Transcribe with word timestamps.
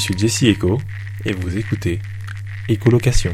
Je 0.00 0.04
suis 0.06 0.16
Jesse 0.16 0.44
Echo 0.44 0.78
et 1.26 1.34
vous 1.34 1.58
écoutez 1.58 1.98
Écolocation. 2.70 3.32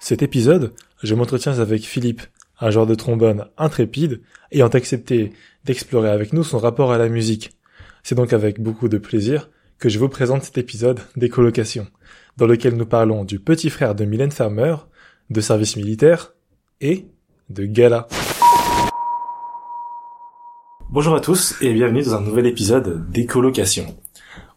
Cet 0.00 0.22
épisode, 0.22 0.72
je 1.02 1.14
m'entretiens 1.14 1.58
avec 1.58 1.82
Philippe, 1.82 2.22
un 2.60 2.70
joueur 2.70 2.86
de 2.86 2.94
trombone 2.94 3.48
intrépide, 3.58 4.22
ayant 4.52 4.68
accepté 4.68 5.34
d'explorer 5.66 6.08
avec 6.08 6.32
nous 6.32 6.44
son 6.44 6.56
rapport 6.56 6.92
à 6.92 6.96
la 6.96 7.10
musique. 7.10 7.50
C'est 8.02 8.14
donc 8.14 8.32
avec 8.32 8.58
beaucoup 8.58 8.88
de 8.88 8.96
plaisir 8.96 9.50
que 9.78 9.90
je 9.90 9.98
vous 9.98 10.08
présente 10.08 10.44
cet 10.44 10.56
épisode 10.56 11.00
d'écolocation, 11.16 11.86
dans 12.38 12.46
lequel 12.46 12.76
nous 12.76 12.86
parlons 12.86 13.26
du 13.26 13.38
petit 13.38 13.68
frère 13.68 13.94
de 13.94 14.06
Mylène 14.06 14.32
Farmer, 14.32 14.76
de 15.28 15.42
service 15.42 15.76
militaire 15.76 16.32
et 16.80 17.04
de 17.50 17.66
gala. 17.66 18.08
Bonjour 20.92 21.14
à 21.14 21.20
tous 21.20 21.54
et 21.60 21.72
bienvenue 21.72 22.02
dans 22.02 22.16
un 22.16 22.20
nouvel 22.20 22.46
épisode 22.46 23.08
d'écolocation. 23.12 23.94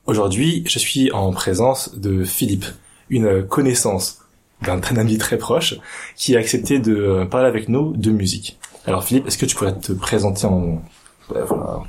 Aujourd'hui, 0.07 0.63
je 0.65 0.79
suis 0.79 1.11
en 1.11 1.31
présence 1.31 1.93
de 1.93 2.23
Philippe, 2.23 2.65
une 3.11 3.45
connaissance 3.45 4.17
d'un 4.63 4.81
ami 4.97 5.19
très 5.19 5.37
proche 5.37 5.75
qui 6.15 6.35
a 6.35 6.39
accepté 6.39 6.79
de 6.79 7.23
parler 7.29 7.47
avec 7.47 7.69
nous 7.69 7.95
de 7.95 8.09
musique. 8.09 8.57
Alors 8.87 9.03
Philippe, 9.03 9.27
est-ce 9.27 9.37
que 9.37 9.45
tu 9.45 9.55
pourrais 9.55 9.77
te 9.77 9.93
présenter 9.93 10.47
en, 10.47 10.81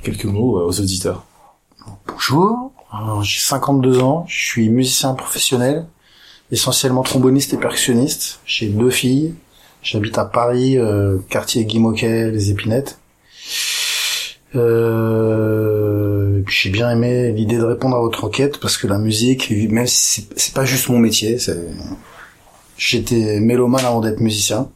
quelques 0.03 0.25
mots 0.25 0.61
aux 0.61 0.79
auditeurs? 0.79 1.25
Bonjour, 2.07 2.71
j'ai 3.23 3.39
52 3.39 3.99
ans, 4.01 4.25
je 4.27 4.45
suis 4.45 4.69
musicien 4.69 5.15
professionnel, 5.15 5.87
essentiellement 6.51 7.01
tromboniste 7.01 7.55
et 7.55 7.57
percussionniste. 7.57 8.41
J'ai 8.45 8.67
deux 8.67 8.91
filles, 8.91 9.33
j'habite 9.81 10.19
à 10.19 10.25
Paris, 10.25 10.77
euh, 10.77 11.17
quartier 11.29 11.65
Guy 11.65 11.79
Moquet, 11.79 12.29
les 12.29 12.51
Épinettes. 12.51 12.99
Euh, 14.55 16.43
j'ai 16.47 16.69
bien 16.69 16.91
aimé 16.91 17.31
l'idée 17.31 17.57
de 17.57 17.63
répondre 17.63 17.95
à 17.95 17.99
votre 17.99 18.23
enquête 18.23 18.59
parce 18.59 18.77
que 18.77 18.87
la 18.87 18.97
musique, 18.97 19.51
même 19.69 19.87
si 19.87 20.27
c'est 20.35 20.53
pas 20.53 20.65
juste 20.65 20.89
mon 20.89 20.99
métier, 20.99 21.37
j'étais 22.77 23.39
mélomane 23.39 23.85
avant 23.85 24.01
d'être 24.01 24.19
musicien. 24.19 24.69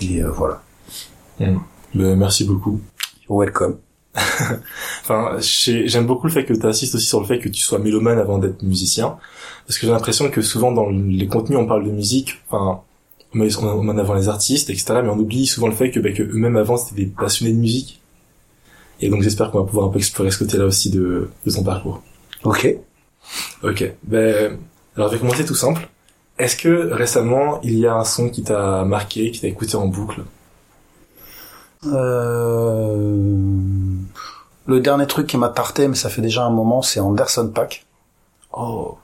Et 0.00 0.22
euh, 0.22 0.30
voilà. 0.30 0.62
Mm. 1.38 1.58
Ben, 1.94 2.16
merci 2.16 2.44
beaucoup. 2.44 2.80
Welcome. 3.28 3.78
enfin, 5.02 5.36
j'aime 5.38 6.06
beaucoup 6.06 6.26
le 6.26 6.32
fait 6.32 6.44
que 6.44 6.52
tu 6.52 6.66
insistes 6.66 6.96
aussi 6.96 7.06
sur 7.06 7.20
le 7.20 7.26
fait 7.26 7.38
que 7.38 7.48
tu 7.48 7.60
sois 7.60 7.78
mélomane 7.78 8.18
avant 8.18 8.38
d'être 8.38 8.62
musicien, 8.62 9.18
parce 9.66 9.78
que 9.78 9.86
j'ai 9.86 9.92
l'impression 9.92 10.30
que 10.30 10.42
souvent 10.42 10.72
dans 10.72 10.90
les 10.90 11.28
contenus 11.28 11.58
on 11.58 11.66
parle 11.66 11.84
de 11.84 11.92
musique, 11.92 12.42
enfin, 12.48 12.80
on 13.32 13.38
met 13.38 13.56
en 13.56 13.98
avant 13.98 14.14
les 14.14 14.28
artistes, 14.28 14.68
etc., 14.68 15.00
mais 15.04 15.08
on 15.08 15.18
oublie 15.18 15.46
souvent 15.46 15.68
le 15.68 15.74
fait 15.74 15.92
que, 15.92 16.00
bah, 16.00 16.10
que 16.10 16.24
eux-mêmes 16.24 16.56
avant 16.56 16.76
c'était 16.76 17.02
des 17.02 17.06
passionnés 17.06 17.52
de 17.52 17.58
musique. 17.58 17.99
Et 19.00 19.08
donc 19.08 19.22
j'espère 19.22 19.50
qu'on 19.50 19.60
va 19.60 19.64
pouvoir 19.64 19.86
un 19.86 19.90
peu 19.90 19.98
explorer 19.98 20.30
ce 20.30 20.38
côté-là 20.38 20.66
aussi 20.66 20.90
de, 20.90 21.30
de 21.44 21.50
son 21.50 21.64
parcours. 21.64 22.02
Ok. 22.44 22.76
Ok. 23.62 23.92
Ben, 24.02 24.58
alors 24.96 25.08
je 25.08 25.14
vais 25.14 25.20
commencer 25.20 25.44
tout 25.44 25.54
simple. 25.54 25.88
Est-ce 26.38 26.56
que 26.56 26.92
récemment 26.92 27.60
il 27.62 27.78
y 27.78 27.86
a 27.86 27.94
un 27.94 28.04
son 28.04 28.28
qui 28.28 28.42
t'a 28.42 28.84
marqué, 28.84 29.30
qui 29.30 29.40
t'a 29.40 29.48
écouté 29.48 29.76
en 29.76 29.86
boucle? 29.86 30.22
Euh... 31.86 33.16
Le 34.66 34.80
dernier 34.80 35.06
truc 35.06 35.26
qui 35.26 35.36
m'a 35.36 35.48
tarté, 35.48 35.88
mais 35.88 35.96
ça 35.96 36.10
fait 36.10 36.22
déjà 36.22 36.44
un 36.44 36.50
moment, 36.50 36.82
c'est 36.82 37.00
Anderson 37.00 37.50
Pack. 37.54 37.86
Oh. 38.52 38.98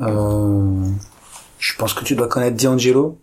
Euh... 0.00 0.86
Je 1.58 1.76
pense 1.76 1.92
que 1.94 2.04
tu 2.04 2.14
dois 2.14 2.28
connaître 2.28 2.56
D'Angelo. 2.62 3.18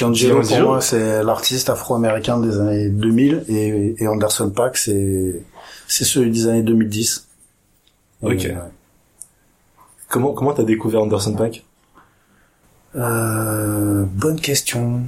D'Angelo, 0.00 0.42
pour 0.42 0.60
moi, 0.60 0.80
c'est 0.80 1.22
l'artiste 1.22 1.70
afro-américain 1.70 2.38
des 2.38 2.58
années 2.58 2.88
2000 2.88 3.44
et, 3.48 3.94
et 3.98 4.08
Anderson 4.08 4.50
Pack, 4.50 4.76
c'est 4.76 5.42
c'est 5.88 6.04
celui 6.04 6.30
des 6.30 6.46
années 6.46 6.62
2010. 6.62 7.26
Ok. 8.22 8.44
Et, 8.44 8.54
Comment 10.08 10.32
comment 10.32 10.54
t'as 10.54 10.62
découvert 10.62 11.02
Anderson 11.02 11.34
Pack 11.34 11.64
euh, 12.96 14.04
Bonne 14.06 14.40
question. 14.40 15.02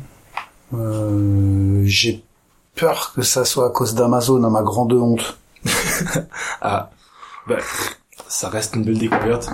Euh, 0.75 1.83
J'ai 1.85 2.23
peur 2.75 3.13
que 3.15 3.23
ça 3.23 3.45
soit 3.47 3.67
à 3.67 3.71
cause 3.71 3.95
d'Amazon, 3.95 4.45
à 4.45 4.51
ma 4.51 4.63
grande 4.63 4.93
honte. 4.93 5.39
ah, 6.61 6.91
bah, 7.47 7.57
ça 8.29 8.51
reste 8.51 8.77
une 8.77 8.85
belle 8.85 8.99
découverte. 8.99 9.49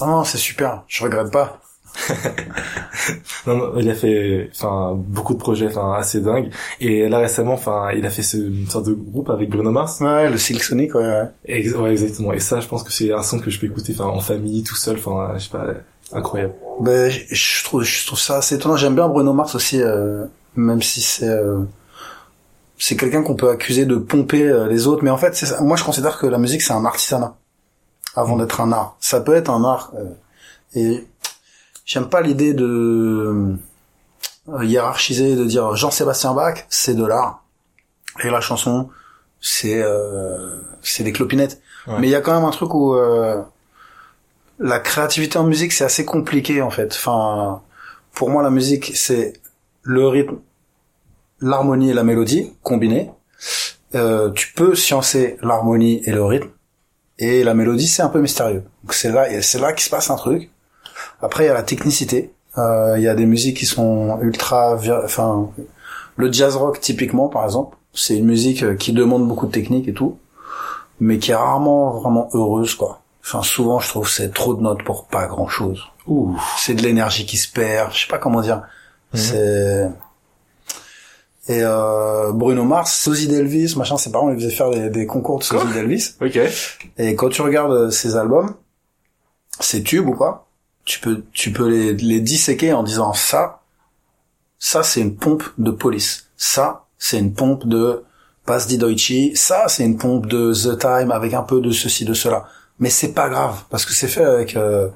Ah 0.00 0.06
non, 0.06 0.24
c'est 0.24 0.38
super. 0.38 0.84
Je 0.88 1.04
regrette 1.04 1.30
pas. 1.30 1.60
non, 3.46 3.56
non, 3.56 3.72
il 3.78 3.90
a 3.90 3.94
fait, 3.94 4.50
enfin, 4.54 4.94
beaucoup 4.96 5.34
de 5.34 5.38
projets, 5.38 5.66
enfin, 5.66 5.94
assez 5.94 6.20
dingues. 6.20 6.50
Et 6.80 7.08
là 7.08 7.18
récemment, 7.18 7.54
enfin, 7.54 7.90
il 7.96 8.06
a 8.06 8.10
fait 8.10 8.22
ce, 8.22 8.36
une 8.36 8.68
sorte 8.68 8.86
de 8.86 8.92
groupe 8.92 9.30
avec 9.30 9.50
Bruno 9.50 9.70
Mars. 9.70 10.00
Ouais, 10.00 10.30
le 10.30 10.38
Silk 10.38 10.62
Sonic, 10.62 10.94
ouais. 10.94 11.22
Ouais, 11.48 11.76
ouais 11.76 11.90
exactement. 11.90 12.32
Et 12.32 12.40
ça, 12.40 12.60
je 12.60 12.68
pense 12.68 12.82
que 12.82 12.92
c'est 12.92 13.12
un 13.12 13.22
son 13.22 13.38
que 13.38 13.50
je 13.50 13.58
peux 13.58 13.66
écouter, 13.66 13.94
enfin, 13.98 14.08
en 14.08 14.20
famille, 14.20 14.62
tout 14.62 14.76
seul, 14.76 14.96
enfin, 14.96 15.34
je 15.36 15.44
sais 15.44 15.50
pas, 15.50 15.66
incroyable. 16.12 16.54
Ben, 16.80 17.10
je, 17.10 17.64
trouve, 17.64 17.82
je 17.82 18.06
trouve 18.06 18.18
ça 18.18 18.38
assez 18.38 18.54
étonnant. 18.54 18.76
J'aime 18.76 18.94
bien 18.94 19.08
Bruno 19.08 19.32
Mars 19.32 19.54
aussi, 19.54 19.80
euh, 19.82 20.24
même 20.56 20.82
si 20.82 21.00
c'est. 21.00 21.28
Euh, 21.28 21.60
c'est 22.78 22.96
quelqu'un 22.96 23.22
qu'on 23.22 23.34
peut 23.34 23.50
accuser 23.50 23.84
de 23.86 23.96
pomper 23.96 24.42
euh, 24.42 24.68
les 24.68 24.86
autres, 24.86 25.02
mais 25.02 25.10
en 25.10 25.18
fait, 25.18 25.44
moi 25.60 25.76
je 25.76 25.84
considère 25.84 26.18
que 26.18 26.26
la 26.26 26.38
musique 26.38 26.62
c'est 26.62 26.72
un 26.72 26.84
artisanat 26.84 27.34
avant 28.14 28.36
mmh. 28.36 28.40
d'être 28.40 28.60
un 28.60 28.72
art. 28.72 28.96
Ça 29.00 29.20
peut 29.20 29.34
être 29.34 29.50
un 29.50 29.64
art 29.64 29.92
euh, 29.96 30.14
et 30.74 31.06
j'aime 31.88 32.08
pas 32.08 32.20
l'idée 32.20 32.52
de 32.52 33.56
euh, 34.48 34.64
hiérarchiser, 34.64 35.34
de 35.34 35.44
dire 35.44 35.74
Jean-Sébastien 35.74 36.34
Bach, 36.34 36.66
c'est 36.68 36.94
de 36.94 37.04
l'art 37.04 37.42
et 38.22 38.30
la 38.30 38.40
chanson 38.40 38.90
c'est 39.40 39.82
euh, 39.82 40.60
c'est 40.82 41.02
des 41.02 41.12
clopinettes. 41.12 41.60
Ouais. 41.86 41.94
Mais 42.00 42.08
il 42.08 42.10
y 42.10 42.14
a 42.14 42.20
quand 42.20 42.34
même 42.34 42.44
un 42.44 42.50
truc 42.50 42.74
où 42.74 42.94
euh, 42.94 43.40
la 44.58 44.78
créativité 44.80 45.38
en 45.38 45.44
musique 45.44 45.72
c'est 45.72 45.84
assez 45.84 46.04
compliqué 46.04 46.60
en 46.62 46.70
fait. 46.70 46.92
Enfin, 46.94 47.62
pour 48.12 48.30
moi 48.30 48.42
la 48.42 48.50
musique 48.50 48.92
c'est 48.94 49.32
le 49.82 50.06
rythme 50.06 50.38
l'harmonie 51.40 51.90
et 51.90 51.94
la 51.94 52.04
mélodie 52.04 52.52
combinée. 52.62 53.10
Euh, 53.94 54.30
tu 54.32 54.52
peux 54.52 54.74
sciencer 54.74 55.38
l'harmonie 55.40 56.02
et 56.04 56.12
le 56.12 56.22
rythme, 56.22 56.50
et 57.18 57.42
la 57.42 57.54
mélodie 57.54 57.86
c'est 57.86 58.02
un 58.02 58.10
peu 58.10 58.20
mystérieux. 58.20 58.64
Donc 58.82 58.92
c'est 58.92 59.10
là, 59.10 59.40
c'est 59.40 59.58
là 59.58 59.72
qu'il 59.72 59.84
se 59.84 59.90
passe 59.90 60.10
un 60.10 60.16
truc. 60.16 60.50
Après 61.20 61.44
il 61.44 61.46
y 61.46 61.50
a 61.50 61.54
la 61.54 61.62
technicité. 61.62 62.32
Euh, 62.56 62.94
il 62.96 63.02
y 63.02 63.08
a 63.08 63.14
des 63.14 63.26
musiques 63.26 63.58
qui 63.58 63.66
sont 63.66 64.18
ultra, 64.20 64.78
enfin 65.04 65.50
le 66.16 66.32
jazz 66.32 66.56
rock 66.56 66.80
typiquement 66.80 67.28
par 67.28 67.44
exemple, 67.44 67.76
c'est 67.92 68.16
une 68.16 68.26
musique 68.26 68.76
qui 68.78 68.92
demande 68.92 69.26
beaucoup 69.28 69.46
de 69.46 69.52
technique 69.52 69.86
et 69.88 69.92
tout, 69.92 70.18
mais 71.00 71.18
qui 71.18 71.30
est 71.30 71.36
rarement 71.36 72.00
vraiment 72.00 72.28
heureuse 72.32 72.74
quoi. 72.74 73.00
Enfin 73.22 73.42
souvent 73.42 73.78
je 73.80 73.88
trouve 73.88 74.08
c'est 74.08 74.32
trop 74.32 74.54
de 74.54 74.62
notes 74.62 74.82
pour 74.82 75.06
pas 75.06 75.26
grand 75.26 75.48
chose. 75.48 75.84
C'est 76.56 76.74
de 76.74 76.82
l'énergie 76.82 77.26
qui 77.26 77.36
se 77.36 77.52
perd. 77.52 77.92
Je 77.92 78.00
sais 78.00 78.08
pas 78.08 78.18
comment 78.18 78.40
dire. 78.40 78.62
Mmh. 79.12 79.16
C'est 79.16 79.90
et 81.48 81.62
euh, 81.62 82.30
Bruno 82.32 82.64
Mars, 82.64 82.94
sosie 82.94 83.26
d'Elvis, 83.26 83.74
machin, 83.76 83.96
ses 83.96 84.12
parents 84.12 84.30
ils 84.30 84.36
faisaient 84.36 84.54
faire 84.54 84.70
des, 84.70 84.90
des 84.90 85.06
concours 85.06 85.38
de 85.38 85.44
sosie 85.44 85.72
d'Elvis. 85.72 86.10
Ok. 86.20 86.38
Et 86.98 87.14
quand 87.14 87.30
tu 87.30 87.40
regardes 87.40 87.90
ses 87.90 88.16
albums, 88.16 88.54
ses 89.58 89.82
tubes 89.82 90.06
ou 90.06 90.12
quoi, 90.12 90.47
tu 90.88 91.00
peux 91.00 91.22
tu 91.32 91.52
peux 91.52 91.68
les, 91.68 91.92
les 91.92 92.20
disséquer 92.20 92.72
en 92.72 92.82
disant 92.82 93.12
ça, 93.12 93.60
ça 94.58 94.82
c'est 94.82 95.02
une 95.02 95.14
pompe 95.14 95.44
de 95.58 95.70
police, 95.70 96.30
ça 96.36 96.86
c'est 96.98 97.18
une 97.18 97.34
pompe 97.34 97.66
de 97.66 98.04
Pass 98.46 98.66
di 98.66 98.78
Deutsche, 98.78 99.34
ça 99.34 99.68
c'est 99.68 99.84
une 99.84 99.98
pompe 99.98 100.26
de 100.26 100.52
The 100.54 100.78
Time 100.78 101.12
avec 101.12 101.34
un 101.34 101.42
peu 101.42 101.60
de 101.60 101.70
ceci 101.70 102.06
de 102.06 102.14
cela. 102.14 102.46
Mais 102.80 102.88
c'est 102.88 103.12
pas 103.12 103.28
grave 103.28 103.64
parce 103.68 103.84
que 103.84 103.92
c'est 103.92 104.08
fait 104.08 104.24
avec 104.24 104.56
euh, 104.56 104.88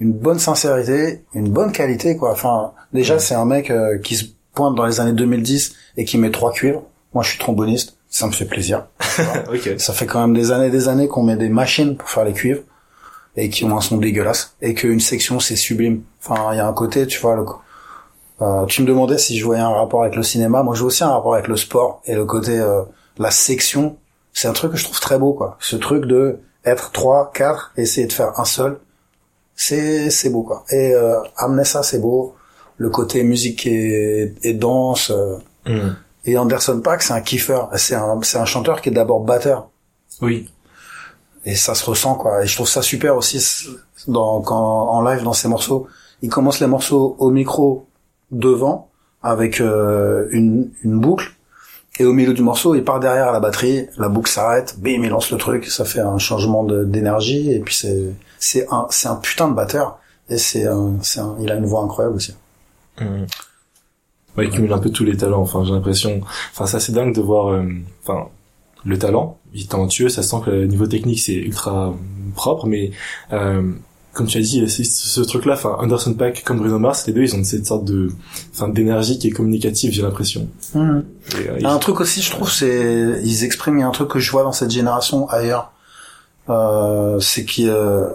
une 0.00 0.12
bonne 0.12 0.40
sincérité, 0.40 1.24
une 1.34 1.50
bonne 1.50 1.70
qualité 1.70 2.16
quoi. 2.16 2.32
Enfin 2.32 2.72
déjà 2.92 3.14
ouais. 3.14 3.20
c'est 3.20 3.36
un 3.36 3.44
mec 3.44 3.70
euh, 3.70 3.98
qui 3.98 4.16
se 4.16 4.24
pointe 4.54 4.74
dans 4.74 4.86
les 4.86 4.98
années 4.98 5.12
2010 5.12 5.76
et 5.98 6.04
qui 6.04 6.18
met 6.18 6.32
trois 6.32 6.52
cuivres. 6.52 6.82
Moi, 7.14 7.22
je 7.22 7.30
suis 7.30 7.38
tromboniste, 7.38 7.96
ça 8.08 8.26
me 8.26 8.32
fait 8.32 8.46
plaisir. 8.46 8.86
okay. 9.48 9.78
Ça 9.78 9.92
fait 9.92 10.06
quand 10.06 10.20
même 10.20 10.34
des 10.34 10.50
années 10.50 10.66
et 10.66 10.70
des 10.70 10.88
années 10.88 11.06
qu'on 11.06 11.22
met 11.22 11.36
des 11.36 11.50
machines 11.50 11.96
pour 11.96 12.10
faire 12.10 12.24
les 12.24 12.32
cuivres 12.32 12.62
et 13.36 13.48
qui 13.48 13.64
ont 13.64 13.76
un 13.76 13.80
son 13.80 13.96
dégueulasse 13.96 14.56
et 14.60 14.74
qu'une 14.74 15.00
section 15.00 15.40
c'est 15.40 15.56
sublime. 15.56 16.02
Enfin, 16.20 16.52
il 16.52 16.56
y 16.56 16.60
a 16.60 16.66
un 16.66 16.72
côté, 16.72 17.06
tu 17.06 17.20
vois, 17.20 17.36
le, 17.36 17.44
euh, 18.42 18.66
tu 18.66 18.82
me 18.82 18.86
demandais 18.86 19.18
si 19.18 19.38
je 19.38 19.44
voyais 19.44 19.62
un 19.62 19.70
rapport 19.70 20.02
avec 20.02 20.16
le 20.16 20.22
cinéma. 20.22 20.62
Moi, 20.62 20.74
je 20.74 20.80
vois 20.80 20.88
aussi 20.88 21.04
un 21.04 21.10
rapport 21.10 21.34
avec 21.34 21.48
le 21.48 21.56
sport 21.56 22.02
et 22.04 22.14
le 22.14 22.24
côté, 22.24 22.58
euh, 22.58 22.82
la 23.18 23.30
section. 23.30 23.96
C'est 24.32 24.48
un 24.48 24.52
truc 24.52 24.72
que 24.72 24.78
je 24.78 24.84
trouve 24.84 24.98
très 25.00 25.18
beau, 25.18 25.32
quoi. 25.32 25.56
Ce 25.60 25.76
truc 25.76 26.06
de 26.06 26.40
être 26.64 26.90
trois, 26.90 27.30
quatre, 27.32 27.72
essayer 27.76 28.06
de 28.06 28.12
faire 28.12 28.38
un 28.40 28.44
seul, 28.44 28.80
c'est 29.54 30.10
c'est 30.10 30.30
beau, 30.30 30.42
quoi. 30.42 30.64
Et 30.70 30.92
euh, 30.94 31.20
amener 31.36 31.64
ça, 31.64 31.82
c'est 31.82 32.00
beau 32.00 32.34
le 32.78 32.90
côté 32.90 33.22
musique 33.22 33.66
et, 33.66 34.34
et 34.42 34.54
danse. 34.54 35.10
Euh. 35.10 35.36
Mm. 35.66 35.96
Et 36.24 36.38
Anderson 36.38 36.80
Paak, 36.80 37.02
c'est 37.02 37.12
un 37.12 37.20
kiffer. 37.20 37.62
C'est 37.76 37.94
un, 37.94 38.20
c'est 38.22 38.38
un 38.38 38.44
chanteur 38.44 38.80
qui 38.80 38.88
est 38.88 38.92
d'abord 38.92 39.20
batteur. 39.20 39.68
Oui. 40.20 40.48
Et 41.44 41.54
ça 41.56 41.74
se 41.74 41.84
ressent, 41.84 42.14
quoi. 42.14 42.42
Et 42.44 42.46
je 42.46 42.54
trouve 42.54 42.68
ça 42.68 42.82
super 42.82 43.16
aussi 43.16 43.66
dans, 44.06 44.40
quand, 44.40 44.56
en 44.90 45.02
live 45.02 45.22
dans 45.24 45.32
ses 45.32 45.48
morceaux. 45.48 45.86
Il 46.22 46.28
commence 46.30 46.60
les 46.60 46.66
morceaux 46.68 47.16
au 47.18 47.30
micro 47.30 47.86
devant 48.30 48.88
avec 49.22 49.60
euh, 49.60 50.28
une, 50.30 50.70
une 50.84 50.98
boucle. 51.00 51.32
Et 51.98 52.04
au 52.04 52.12
milieu 52.12 52.32
du 52.32 52.42
morceau, 52.42 52.74
il 52.74 52.84
part 52.84 53.00
derrière 53.00 53.28
à 53.28 53.32
la 53.32 53.40
batterie, 53.40 53.86
la 53.98 54.08
boucle 54.08 54.30
s'arrête, 54.30 54.76
bim, 54.78 55.02
il 55.02 55.10
lance 55.10 55.30
le 55.30 55.36
truc, 55.36 55.66
ça 55.66 55.84
fait 55.84 56.00
un 56.00 56.16
changement 56.16 56.64
d'énergie, 56.64 57.52
et 57.52 57.60
puis 57.60 57.74
c'est, 57.74 58.14
c'est 58.38 58.66
un, 58.72 58.86
c'est 58.88 59.08
un 59.08 59.16
putain 59.16 59.46
de 59.48 59.54
batteur, 59.54 59.98
et 60.30 60.38
c'est 60.38 60.66
un, 60.66 60.94
c'est 61.02 61.20
un, 61.20 61.36
il 61.38 61.50
a 61.52 61.54
une 61.56 61.66
voix 61.66 61.82
incroyable 61.82 62.16
aussi. 62.16 62.34
Mhm. 62.98 63.26
Ouais, 64.38 64.46
il 64.46 64.50
cumule 64.50 64.72
un 64.72 64.78
peu 64.78 64.88
tous 64.88 65.04
les 65.04 65.16
talents. 65.18 65.42
Enfin, 65.42 65.64
j'ai 65.64 65.72
l'impression. 65.72 66.22
Enfin, 66.52 66.64
c'est 66.64 66.78
assez 66.78 66.92
dingue 66.92 67.14
de 67.14 67.20
voir. 67.20 67.48
euh, 67.48 67.68
Enfin, 68.02 68.28
le 68.84 68.98
talent, 68.98 69.38
il 69.54 69.62
est 69.62 69.70
talentueux. 69.70 70.08
Ça 70.08 70.22
sent 70.22 70.36
que 70.44 70.50
le 70.50 70.66
niveau 70.66 70.86
technique 70.86 71.20
c'est 71.20 71.34
ultra 71.34 71.88
euh, 71.88 71.92
propre, 72.34 72.66
mais 72.66 72.90
euh, 73.32 73.72
comme 74.12 74.26
tu 74.26 74.36
as 74.36 74.40
dit, 74.42 74.68
ce, 74.68 75.20
truc-là. 75.22 75.54
Enfin, 75.54 75.76
Anderson 75.78 76.12
Paak 76.12 76.42
comme 76.44 76.58
Bruno 76.58 76.78
Mars, 76.78 77.06
les 77.06 77.12
deux, 77.14 77.22
ils 77.22 77.34
ont 77.34 77.42
cette 77.44 77.66
sorte 77.66 77.84
de, 77.84 78.10
enfin, 78.52 78.68
d'énergie 78.68 79.18
qui 79.18 79.28
est 79.28 79.30
communicative. 79.30 79.90
J'ai 79.92 80.02
l'impression. 80.02 80.48
Et, 80.74 80.78
euh, 80.78 81.64
un 81.64 81.78
truc 81.78 82.00
aussi, 82.00 82.20
je 82.20 82.30
trouve, 82.30 82.50
c'est 82.50 83.20
ils 83.24 83.44
expriment 83.44 83.78
il 83.78 83.80
y 83.80 83.84
a 83.84 83.88
un 83.88 83.92
truc 83.92 84.08
que 84.08 84.18
je 84.18 84.30
vois 84.30 84.42
dans 84.42 84.52
cette 84.52 84.70
génération 84.70 85.28
ailleurs, 85.30 85.72
euh, 86.50 87.18
c'est 87.20 87.44
qu'ils 87.44 87.70
euh, 87.70 88.08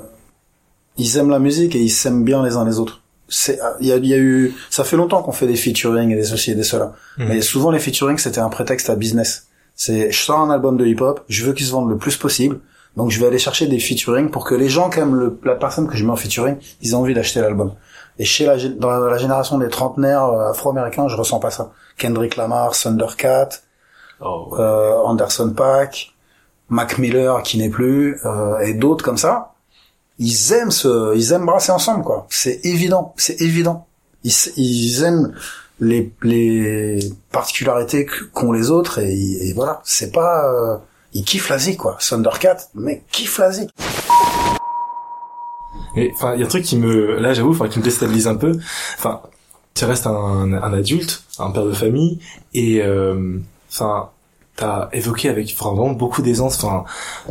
ils 0.97 1.17
aiment 1.17 1.31
la 1.31 1.39
musique 1.39 1.75
et 1.75 1.79
ils 1.81 1.89
s'aiment 1.89 2.23
bien 2.23 2.45
les 2.45 2.55
uns 2.55 2.65
les 2.65 2.79
autres. 2.79 3.01
C'est 3.29 3.59
il 3.81 3.87
y 3.87 3.91
a, 3.91 3.97
il 3.97 4.05
y 4.05 4.13
a 4.13 4.17
eu 4.17 4.53
ça 4.69 4.83
fait 4.83 4.97
longtemps 4.97 5.21
qu'on 5.23 5.31
fait 5.31 5.47
des 5.47 5.55
featuring 5.55 6.11
et 6.11 6.15
des 6.15 6.23
ceci 6.23 6.51
et 6.51 6.55
des 6.55 6.63
cela, 6.63 6.93
Mhm. 7.17 7.27
mais 7.27 7.41
souvent 7.41 7.71
les 7.71 7.79
featuring 7.79 8.17
c'était 8.17 8.39
un 8.39 8.49
prétexte 8.49 8.89
à 8.89 8.95
business. 8.95 9.46
C'est 9.77 10.11
je 10.11 10.19
sors 10.21 10.39
un 10.39 10.49
album 10.49 10.75
de 10.75 10.85
hip 10.85 10.99
hop, 10.99 11.21
je 11.29 11.45
veux 11.45 11.53
qu'il 11.53 11.65
se 11.65 11.71
vende 11.71 11.89
le 11.89 11.97
plus 11.97 12.17
possible. 12.17 12.59
Donc 12.97 13.11
je 13.11 13.19
vais 13.19 13.27
aller 13.27 13.37
chercher 13.37 13.67
des 13.67 13.79
featuring 13.79 14.31
pour 14.31 14.43
que 14.43 14.55
les 14.55 14.69
gens 14.69 14.89
qui 14.89 14.99
aiment 14.99 15.15
le, 15.15 15.39
la 15.43 15.53
personne 15.55 15.87
que 15.87 15.95
je 15.95 16.03
mets 16.03 16.11
en 16.11 16.15
featuring, 16.15 16.57
ils 16.81 16.91
aient 16.91 16.95
envie 16.95 17.13
d'acheter 17.13 17.39
l'album. 17.39 17.75
Et 18.17 18.25
chez 18.25 18.47
la, 18.47 18.57
dans 18.57 18.89
la, 18.89 19.17
génération 19.19 19.59
des 19.59 19.69
trentenaires 19.69 20.25
euh, 20.25 20.49
afro-américains, 20.49 21.07
je 21.07 21.15
ressens 21.15 21.39
pas 21.39 21.51
ça. 21.51 21.71
Kendrick 21.97 22.35
Lamar, 22.35 22.71
Thundercat, 22.71 23.49
oh, 24.19 24.47
ouais. 24.49 24.59
euh, 24.59 24.97
Anderson 25.03 25.53
Paak, 25.55 26.15
Mac 26.69 26.97
Miller 26.97 27.43
qui 27.43 27.59
n'est 27.59 27.69
plus, 27.69 28.19
euh, 28.25 28.57
et 28.59 28.73
d'autres 28.73 29.05
comme 29.05 29.17
ça, 29.17 29.53
ils 30.17 30.53
aiment 30.53 30.71
se, 30.71 31.15
ils 31.15 31.33
aiment 31.33 31.45
brasser 31.45 31.71
ensemble 31.71 32.03
quoi. 32.03 32.25
C'est 32.29 32.65
évident, 32.65 33.13
c'est 33.17 33.39
évident. 33.41 33.86
Ils, 34.57 35.03
aiment 35.03 35.33
les, 35.79 36.11
particularités 37.31 38.05
qu'ont 38.33 38.51
les 38.51 38.71
autres 38.71 38.99
et, 38.99 39.13
et 39.13 39.53
voilà. 39.53 39.81
C'est 39.83 40.11
pas, 40.11 40.51
euh, 40.51 40.77
ils 41.13 41.23
kiffent 41.23 41.49
la 41.49 41.57
zik 41.57 41.77
quoi. 41.77 41.97
Thundercat, 41.99 42.57
mais 42.75 43.03
kiffe 43.11 43.37
la 43.39 43.51
zik. 43.51 43.69
Mais 45.95 46.11
enfin, 46.13 46.33
il 46.35 46.39
y 46.39 46.43
a 46.43 46.45
un 46.45 46.49
truc 46.49 46.63
qui 46.63 46.77
me, 46.77 47.19
là, 47.19 47.33
j'avoue, 47.33 47.51
enfin, 47.51 47.67
qui 47.69 47.79
me 47.79 47.83
déstabilise 47.83 48.27
un 48.27 48.35
peu. 48.35 48.51
Enfin, 48.97 49.21
tu 49.73 49.85
restes 49.85 50.07
un, 50.07 50.53
un 50.53 50.73
adulte, 50.73 51.23
un 51.39 51.51
père 51.51 51.65
de 51.65 51.73
famille, 51.73 52.19
et 52.53 52.81
euh, 52.83 53.39
enfin, 53.69 54.09
t'as 54.57 54.89
évoqué 54.91 55.29
avec 55.29 55.55
vraiment 55.57 55.91
beaucoup 55.91 56.21
d'aisance, 56.21 56.61
enfin, 56.63 56.83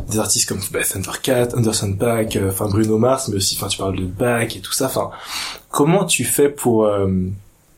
des 0.09 0.19
artistes 0.19 0.49
comme 0.49 0.61
bah, 0.71 0.79
Thundercat, 0.91 1.49
Anderson 1.57 1.93
Paak, 1.99 2.37
euh, 2.37 2.51
enfin 2.51 2.69
Bruno 2.69 2.97
Mars, 2.97 3.29
mais 3.29 3.37
aussi, 3.37 3.57
enfin, 3.59 3.69
tu 3.69 3.77
parles 3.79 3.97
de 3.97 4.07
Bach 4.07 4.57
et 4.57 4.61
tout 4.61 4.73
ça. 4.73 4.87
Enfin, 4.87 5.11
comment 5.71 6.05
tu 6.05 6.25
fais 6.25 6.49
pour, 6.49 6.87
euh, 6.87 7.09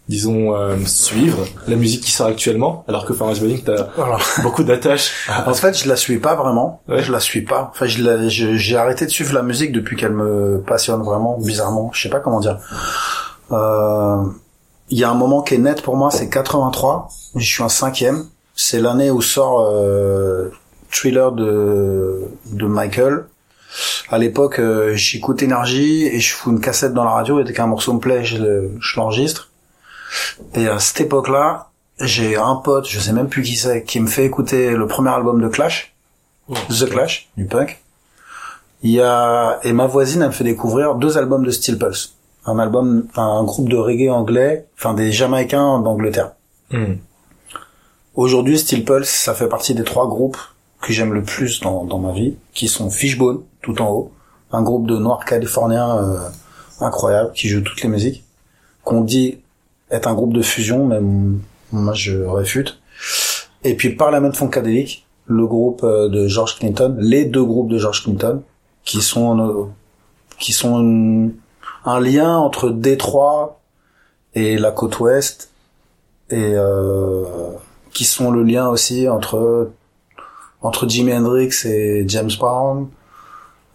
disons, 0.09 0.55
euh, 0.55 0.77
suivre 0.87 1.47
la 1.67 1.77
musique 1.77 2.03
qui 2.03 2.11
sort 2.13 2.27
actuellement, 2.29 2.85
alors 2.89 3.05
que, 3.07 3.13
enfin, 3.15 3.33
j'imagine 3.35 3.61
que 3.63 3.71
t'as 3.75 3.89
Voilà. 3.97 4.19
beaucoup 4.43 4.63
d'attaches. 4.65 5.13
En 5.47 5.55
fait, 5.55 5.83
je 5.83 5.89
la 5.89 5.97
suis 5.97 6.19
pas 6.19 6.35
vraiment. 6.35 6.81
Ouais. 6.89 7.03
Je 7.03 7.11
la 7.11 7.21
suis 7.21 7.43
pas. 7.43 7.71
Enfin, 7.75 7.87
je 7.87 8.03
la- 8.03 8.29
je- 8.29 8.57
j'ai 8.57 8.77
arrêté 8.77 9.07
de 9.07 9.11
suivre 9.11 9.33
la 9.35 9.43
musique 9.43 9.73
depuis 9.73 9.97
qu'elle 9.97 10.13
me 10.13 10.63
passionne 10.67 11.03
vraiment, 11.03 11.39
bizarrement. 11.39 11.91
Je 11.95 12.03
sais 12.03 12.09
pas 12.11 12.21
comment 12.21 12.41
dire. 12.41 12.59
Euh, 13.53 14.23
Il 14.91 14.99
y 14.99 15.05
a 15.05 15.11
un 15.11 15.15
moment 15.15 15.43
qui 15.43 15.55
est 15.55 15.59
net 15.59 15.83
pour 15.83 15.97
moi, 15.97 16.11
c'est 16.11 16.31
83. 16.31 17.09
Je 17.37 17.45
suis 17.45 17.63
en 17.63 17.69
cinquième. 17.69 18.25
C'est 18.61 18.81
l'année 18.81 19.13
où 19.13 19.23
sort 19.23 19.61
euh, 19.71 20.51
Thriller 20.91 21.31
de 21.31 22.23
de 22.47 22.67
Michael. 22.67 23.25
À 24.11 24.19
l'époque, 24.19 24.59
euh, 24.59 24.97
j'écoute 24.97 25.43
Énergie 25.45 26.07
et 26.07 26.19
je 26.19 26.35
fous 26.35 26.51
une 26.51 26.61
cassette 26.61 26.93
dans 26.93 27.05
la 27.05 27.13
radio 27.13 27.39
et 27.39 27.45
dès 27.45 27.53
qu'un 27.53 27.69
morceau 27.69 27.93
me 27.93 28.01
plaît, 28.01 28.25
je 28.25 28.39
le- 28.39 28.73
je 28.81 28.99
l'enregistre. 28.99 29.53
Et 30.55 30.67
à 30.67 30.81
cette 30.81 31.01
époque-là, 31.03 31.69
j'ai 32.01 32.35
un 32.37 32.57
pote, 32.57 32.89
je 32.89 32.99
sais 32.99 33.13
même 33.13 33.29
plus 33.29 33.43
qui 33.43 33.55
c'est, 33.55 33.85
qui 33.85 34.01
me 34.01 34.09
fait 34.09 34.25
écouter 34.25 34.71
le 34.73 34.89
premier 34.89 35.11
album 35.11 35.41
de 35.41 35.47
Clash, 35.49 35.95
Oh. 36.49 36.55
The 36.69 36.89
Clash, 36.91 37.29
du 37.37 37.45
punk. 37.45 37.81
Il 38.83 38.91
y 38.91 39.01
a, 39.01 39.61
et 39.63 39.73
ma 39.73 39.87
voisine, 39.87 40.23
elle 40.23 40.29
me 40.29 40.33
fait 40.33 40.43
découvrir 40.45 40.97
deux 40.97 41.17
albums 41.17 41.45
de 41.45 41.51
Steel 41.53 41.79
Pulse. 41.79 42.15
Un 42.45 42.59
album, 42.59 43.07
un 43.15 43.45
groupe 43.45 43.69
de 43.69 43.77
reggae 43.77 44.09
anglais, 44.11 44.67
enfin 44.77 44.95
des 44.95 45.13
Jamaïcains 45.13 45.79
d'Angleterre. 45.81 46.33
Hmm. 46.73 46.95
Aujourd'hui, 48.19 48.59
Steel 48.59 48.85
Pulse, 48.85 49.11
ça 49.11 49.33
fait 49.33 49.47
partie 49.47 49.77
des 49.77 49.85
trois 49.85 50.09
groupes 50.09 50.39
que 50.81 50.93
j'aime 50.93 51.13
le 51.13 51.23
plus 51.23 51.61
dans, 51.61 51.85
dans 51.85 52.01
ma 52.01 52.11
vie, 52.11 52.35
qui 52.53 52.67
sont 52.67 52.91
Fishbone, 52.91 53.43
tout 53.63 53.81
en 53.81 53.93
haut, 53.93 54.13
un 54.51 54.61
groupe 54.61 54.89
de 54.89 54.97
noirs 54.97 55.25
californiens 55.25 55.99
euh, 55.99 56.29
incroyable, 56.81 57.31
qui 57.31 57.49
joue 57.49 57.61
toutes 57.61 57.81
les 57.81 57.89
musiques, 57.89 58.25
qu'on 58.83 59.03
dit 59.03 59.39
être 59.93 60.09
un 60.09 60.15
groupe 60.15 60.33
de 60.33 60.43
fusion, 60.43 60.85
mais 60.85 60.99
moi 61.71 61.95
je 61.95 62.19
réfute. 62.25 62.81
Et 63.63 63.77
puis 63.77 63.91
Parliament 63.91 64.33
Funkadelic, 64.33 65.07
le 65.27 65.47
groupe 65.47 65.85
euh, 65.85 66.09
de 66.09 66.27
George 66.27 66.59
Clinton, 66.59 66.97
les 66.99 67.25
deux 67.25 67.45
groupes 67.45 67.71
de 67.71 67.79
George 67.79 68.03
Clinton, 68.03 68.43
qui 68.83 69.01
sont 69.01 69.39
euh, 69.39 69.67
qui 70.41 70.53
sont 70.53 71.31
un 71.85 72.01
lien 72.01 72.37
entre 72.37 72.71
Détroit 72.71 73.61
et 74.35 74.59
la 74.59 74.73
côte 74.73 74.99
ouest, 74.99 75.53
et 76.31 76.55
euh, 76.57 77.23
qui 77.99 78.05
sont 78.05 78.31
le 78.31 78.45
lien 78.45 78.69
aussi 78.69 79.09
entre 79.09 79.73
entre 80.63 80.89
Jimi 80.89 81.13
Hendrix 81.13 81.51
et 81.65 82.05
James 82.07 82.31
Brown 82.39 82.89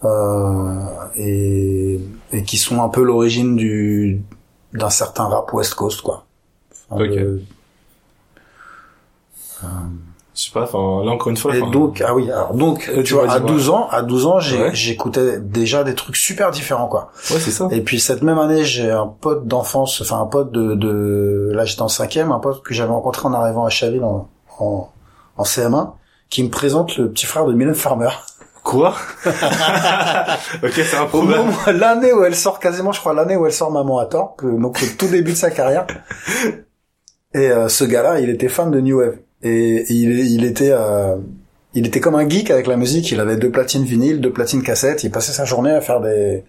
euh, 0.06 0.80
et, 1.16 2.00
et 2.32 2.44
qui 2.44 2.58
sont 2.58 2.82
un 2.82 2.88
peu 2.88 3.04
l'origine 3.04 3.58
du 3.58 4.22
d'un 4.74 4.90
certain 4.90 5.26
rap 5.26 5.52
West 5.54 5.74
Coast 5.76 6.02
quoi. 6.02 6.26
Enfin, 6.90 7.04
de- 7.10 7.42
Je 10.36 10.42
sais 10.46 10.52
pas, 10.52 10.64
enfin, 10.64 11.06
là 11.06 11.12
encore 11.12 11.30
une 11.30 11.38
fois, 11.38 11.56
et 11.56 11.62
donc 11.72 12.02
ah 12.04 12.16
oui 12.16 12.32
alors 12.32 12.56
donc 12.56 12.90
Euh, 12.90 12.98
tu 12.98 13.04
tu 13.04 13.14
vois 13.14 13.32
à 13.32 13.40
dire, 13.40 13.46
12 13.46 13.70
ans 13.70 13.88
à 13.92 14.02
12 14.02 14.26
ans 14.26 14.40
j'ai 14.40 14.60
Ouais. 14.60 14.70
j'écoutais 14.74 15.40
déjà 15.40 15.84
des 15.84 15.94
trucs 15.94 16.16
super 16.16 16.50
différents 16.50 16.88
quoi. 16.88 17.12
ouais, 17.30 17.40
c'est 17.40 17.52
ça. 17.52 17.68
Et 17.70 17.82
puis 17.82 18.00
cette 18.00 18.24
même 18.24 18.40
année, 18.40 18.64
j'ai 18.64 18.90
un 18.90 19.06
pote 19.06 19.46
d'enfance, 19.48 20.02
enfin 20.02 20.20
un 20.20 20.26
pote 20.26 20.52
de, 20.52 20.74
de 20.74 21.52
là 21.54 21.66
j'étais 21.66 21.84
en 21.84 21.88
cinquième, 21.88 22.32
un 22.32 22.40
pote 22.40 22.64
que 22.64 22.74
j'avais 22.74 22.92
rencontré 22.92 23.28
en 23.28 23.34
arrivant 23.34 23.64
à 23.66 23.70
Chaville 23.70 24.04
en, 24.04 24.28
en, 24.60 24.90
en 25.38 25.44
CM1, 25.44 25.92
qui 26.32 26.44
me 26.44 26.50
présente 26.50 26.98
le 26.98 27.12
petit 27.12 27.28
frère 27.28 27.46
de 27.46 27.54
Mylène 27.54 27.76
Farmer. 27.76 28.10
Quoi? 28.64 28.96
Ok, 30.64 30.72
c'est 30.74 30.98
Au 30.98 31.02
improbable. 31.04 31.38
moment, 31.38 31.54
l'année 31.74 32.14
où 32.14 32.24
elle 32.24 32.36
sort 32.36 32.60
quasiment, 32.60 32.92
je 32.92 33.00
crois 33.00 33.14
l'année 33.14 33.36
où 33.36 33.46
elle 33.46 33.52
sort 33.54 33.72
Maman 33.72 34.00
à 34.00 34.06
tort, 34.06 34.36
donc 34.42 34.82
le 34.82 34.88
tout 34.98 35.08
début 35.08 35.32
de 35.34 35.38
sa 35.38 35.52
carrière. 35.52 35.86
Et 37.34 37.50
euh, 37.52 37.68
ce 37.68 37.84
gars-là, 37.84 38.20
il 38.20 38.30
était 38.30 38.48
fan 38.50 38.72
de 38.72 38.80
New 38.80 39.00
Wave 39.00 39.18
et 39.44 39.86
il, 39.94 40.20
il 40.20 40.46
était 40.46 40.72
euh, 40.72 41.18
il 41.74 41.86
était 41.86 42.00
comme 42.00 42.16
un 42.16 42.28
geek 42.28 42.50
avec 42.50 42.68
la 42.68 42.78
musique. 42.78 43.12
Il 43.12 43.20
avait 43.20 43.36
deux 43.36 43.52
platines 43.52 43.84
vinyles, 43.84 44.22
deux 44.22 44.32
platines 44.32 44.64
cassettes. 44.64 45.04
Il 45.04 45.12
passait 45.12 45.34
sa 45.34 45.46
journée 45.46 45.72
à 45.72 45.82
faire 45.82 46.02
des 46.02 46.44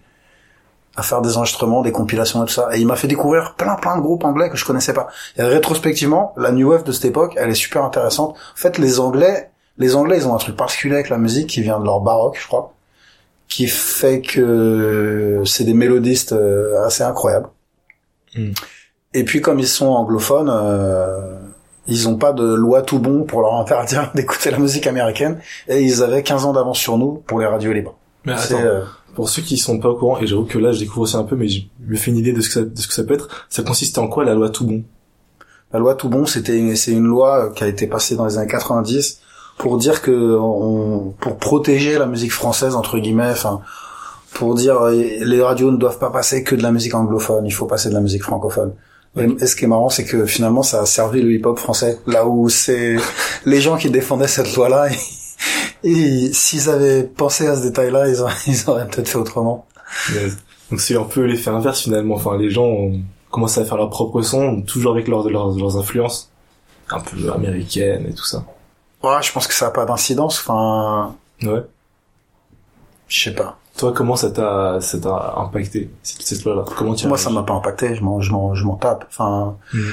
à 0.97 1.03
faire 1.03 1.21
des 1.21 1.35
enregistrements, 1.35 1.81
des 1.81 1.91
compilations 1.91 2.41
et 2.43 2.47
tout 2.47 2.53
ça. 2.53 2.69
Et 2.73 2.79
il 2.79 2.87
m'a 2.87 2.95
fait 2.95 3.07
découvrir 3.07 3.55
plein 3.55 3.75
plein 3.75 3.97
de 3.97 4.01
groupes 4.01 4.23
anglais 4.23 4.49
que 4.49 4.55
je 4.55 4.63
connaissais 4.63 4.93
pas. 4.93 5.07
Et 5.37 5.43
rétrospectivement, 5.43 6.33
la 6.37 6.51
New 6.51 6.69
Wave 6.69 6.83
de 6.83 6.91
cette 6.93 7.05
époque, 7.05 7.33
elle 7.37 7.49
est 7.49 7.55
super 7.55 7.83
intéressante. 7.83 8.35
En 8.35 8.57
fait, 8.57 8.77
les 8.77 8.99
Anglais, 8.99 9.49
les 9.77 9.95
Anglais, 9.95 10.17
ils 10.17 10.27
ont 10.27 10.33
un 10.33 10.39
truc 10.39 10.55
particulier 10.55 10.95
avec 10.95 11.09
la 11.09 11.17
musique 11.17 11.47
qui 11.47 11.61
vient 11.61 11.79
de 11.79 11.85
leur 11.85 11.99
baroque, 11.99 12.37
je 12.39 12.47
crois, 12.47 12.73
qui 13.49 13.67
fait 13.67 14.21
que 14.21 15.43
c'est 15.45 15.65
des 15.65 15.73
mélodistes 15.73 16.31
euh, 16.31 16.85
assez 16.85 17.03
incroyables. 17.03 17.49
Mm. 18.35 18.51
Et 19.13 19.23
puis 19.23 19.41
comme 19.41 19.59
ils 19.59 19.67
sont 19.67 19.87
anglophones, 19.87 20.49
euh, 20.49 21.39
ils 21.87 22.07
ont 22.07 22.17
pas 22.17 22.33
de 22.33 22.53
loi 22.53 22.81
tout 22.81 22.99
bon 22.99 23.23
pour 23.23 23.41
leur 23.41 23.55
interdire 23.55 24.11
d'écouter 24.15 24.51
la 24.51 24.59
musique 24.59 24.87
américaine. 24.87 25.39
Et 25.67 25.81
ils 25.81 26.03
avaient 26.03 26.23
15 26.23 26.45
ans 26.45 26.53
d'avance 26.53 26.79
sur 26.79 26.97
nous 26.97 27.23
pour 27.27 27.39
les 27.39 27.45
radios 27.45 27.73
libres. 27.73 27.95
Mais 28.25 28.33
attends, 28.33 28.59
euh, 28.59 28.81
pour 29.13 29.29
ceux 29.29 29.41
qui 29.41 29.57
sont 29.57 29.79
pas 29.79 29.89
au 29.89 29.95
courant, 29.95 30.19
et 30.19 30.27
j'avoue 30.27 30.45
que 30.45 30.57
là, 30.57 30.71
je 30.71 30.79
découvre 30.79 31.01
aussi 31.01 31.15
un 31.15 31.23
peu, 31.23 31.35
mais 31.35 31.47
je 31.47 31.61
me 31.87 31.95
fais 31.95 32.11
une 32.11 32.17
idée 32.17 32.33
de 32.33 32.41
ce 32.41 32.47
que 32.47 32.53
ça, 32.53 32.61
de 32.61 32.77
ce 32.77 32.87
que 32.87 32.93
ça 32.93 33.03
peut 33.03 33.13
être. 33.13 33.45
Ça 33.49 33.63
consiste 33.63 33.97
en 33.97 34.07
quoi 34.07 34.25
la 34.25 34.33
loi 34.33 34.49
tout 34.49 34.65
bon? 34.65 34.83
La 35.73 35.79
loi 35.79 35.95
tout 35.95 36.09
bon, 36.09 36.25
c'était 36.25 36.75
c'est 36.75 36.91
une 36.91 37.05
loi 37.05 37.51
qui 37.55 37.63
a 37.63 37.67
été 37.67 37.87
passée 37.87 38.15
dans 38.15 38.25
les 38.25 38.37
années 38.37 38.47
90 38.47 39.21
pour 39.57 39.77
dire 39.77 40.01
que 40.01 40.37
on, 40.39 41.13
pour 41.19 41.37
protéger 41.37 41.97
la 41.97 42.05
musique 42.05 42.31
française 42.31 42.75
entre 42.75 42.97
guillemets, 42.99 43.31
enfin 43.31 43.61
pour 44.33 44.53
dire 44.55 44.81
euh, 44.81 44.91
les 44.93 45.41
radios 45.41 45.71
ne 45.71 45.77
doivent 45.77 45.97
pas 45.97 46.11
passer 46.11 46.43
que 46.43 46.55
de 46.55 46.61
la 46.61 46.71
musique 46.71 46.93
anglophone, 46.93 47.45
il 47.45 47.51
faut 47.51 47.65
passer 47.65 47.89
de 47.89 47.93
la 47.93 48.01
musique 48.01 48.23
francophone. 48.23 48.73
Et, 49.17 49.45
ce 49.45 49.55
qui 49.55 49.63
est 49.65 49.67
marrant, 49.67 49.89
c'est 49.89 50.03
que 50.05 50.25
finalement, 50.25 50.61
ça 50.63 50.81
a 50.81 50.85
servi 50.85 51.21
le 51.21 51.31
hip-hop 51.31 51.57
français. 51.59 51.99
Là 52.07 52.25
où 52.27 52.49
c'est 52.49 52.97
les 53.45 53.61
gens 53.61 53.77
qui 53.77 53.89
défendaient 53.89 54.27
cette 54.27 54.55
loi-là, 54.55 54.89
et, 55.83 56.33
s'ils 56.33 56.69
avaient 56.69 57.03
pensé 57.03 57.47
à 57.47 57.55
ce 57.55 57.61
détail-là, 57.61 58.09
ils, 58.09 58.21
auraient- 58.21 58.33
ils 58.47 58.69
auraient 58.69 58.87
peut-être 58.87 59.07
fait 59.09 59.17
autrement. 59.17 59.65
Yes. 60.13 60.37
Donc 60.71 60.81
c'est 60.81 60.97
un 60.97 61.03
peu 61.03 61.21
l'effet 61.21 61.51
inverse 61.51 61.81
finalement. 61.83 62.15
Enfin, 62.15 62.37
les 62.37 62.49
gens 62.49 62.65
ont 62.65 62.99
commencé 63.29 63.59
à 63.61 63.65
faire 63.65 63.77
leur 63.77 63.89
propre 63.89 64.21
son, 64.21 64.61
toujours 64.63 64.93
avec 64.93 65.07
leurs 65.07 65.29
leurs, 65.29 65.51
leurs 65.55 65.77
influences 65.77 66.31
un 66.89 66.99
peu 66.99 67.31
américaines 67.31 68.05
et 68.09 68.13
tout 68.13 68.25
ça. 68.25 68.43
Ouais, 69.03 69.21
je 69.21 69.31
pense 69.31 69.47
que 69.47 69.53
ça 69.53 69.67
a 69.67 69.71
pas 69.71 69.85
d'incidence. 69.85 70.39
Enfin, 70.39 71.15
Ouais. 71.43 71.61
je 73.07 73.23
sais 73.23 73.35
pas. 73.35 73.57
Toi, 73.77 73.91
comment 73.93 74.15
ça 74.15 74.31
t'a, 74.31 74.79
ça 74.79 74.97
t'a 74.99 75.33
impacté, 75.37 75.89
cette, 76.01 76.21
cette 76.21 76.43
loi-là? 76.45 76.63
Comment 76.77 76.93
tu 76.95 77.07
Moi, 77.07 77.17
ça 77.17 77.29
m'a 77.29 77.43
pas 77.43 77.53
impacté. 77.53 77.93
Je 77.95 78.03
m'en, 78.03 78.21
je 78.21 78.31
m'en, 78.31 78.55
je 78.55 78.63
m'en 78.63 78.75
tape. 78.75 79.05
Enfin, 79.09 79.57
Mhm. 79.73 79.91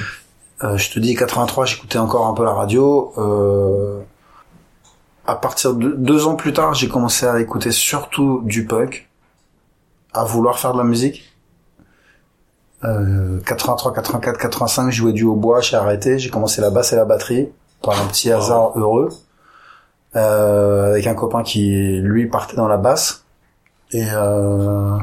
euh, 0.63 0.77
je 0.77 0.91
te 0.91 0.99
dis, 0.99 1.15
83, 1.15 1.65
j'écoutais 1.65 1.97
encore 1.99 2.27
un 2.27 2.33
peu 2.33 2.45
la 2.45 2.53
radio. 2.53 3.11
Euh, 3.17 3.99
à 5.27 5.35
partir 5.35 5.73
de 5.73 5.89
deux 5.91 6.27
ans 6.27 6.35
plus 6.35 6.53
tard, 6.53 6.73
j'ai 6.73 6.87
commencé 6.87 7.25
à 7.25 7.39
écouter 7.41 7.71
surtout 7.71 8.41
du 8.45 8.65
punk, 8.65 9.09
à 10.13 10.23
vouloir 10.23 10.59
faire 10.59 10.73
de 10.73 10.77
la 10.77 10.83
musique. 10.85 11.29
Euh, 12.85 13.39
83, 13.45 13.93
84, 13.93 14.37
85, 14.37 14.91
je 14.91 14.97
jouais 14.97 15.13
du 15.13 15.23
hautbois, 15.23 15.61
j'ai 15.61 15.75
arrêté, 15.77 16.19
j'ai 16.19 16.29
commencé 16.29 16.59
la 16.61 16.69
basse 16.69 16.91
et 16.93 16.97
la 16.97 17.05
batterie 17.05 17.49
par 17.81 17.99
un 18.01 18.05
petit 18.07 18.31
hasard 18.31 18.77
heureux, 18.77 19.09
euh, 20.15 20.91
avec 20.91 21.07
un 21.07 21.15
copain 21.15 21.43
qui 21.43 21.99
lui 22.01 22.27
partait 22.27 22.55
dans 22.57 22.67
la 22.67 22.77
basse 22.77 23.22
et 23.93 24.07
euh, 24.11 24.97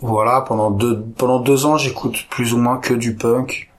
voilà 0.00 0.42
pendant 0.42 0.70
deux 0.70 1.02
pendant 1.16 1.40
deux 1.40 1.66
ans 1.66 1.76
j'écoute 1.76 2.26
plus 2.30 2.54
ou 2.54 2.58
moins 2.58 2.78
que 2.78 2.94
du 2.94 3.14
punk. 3.14 3.70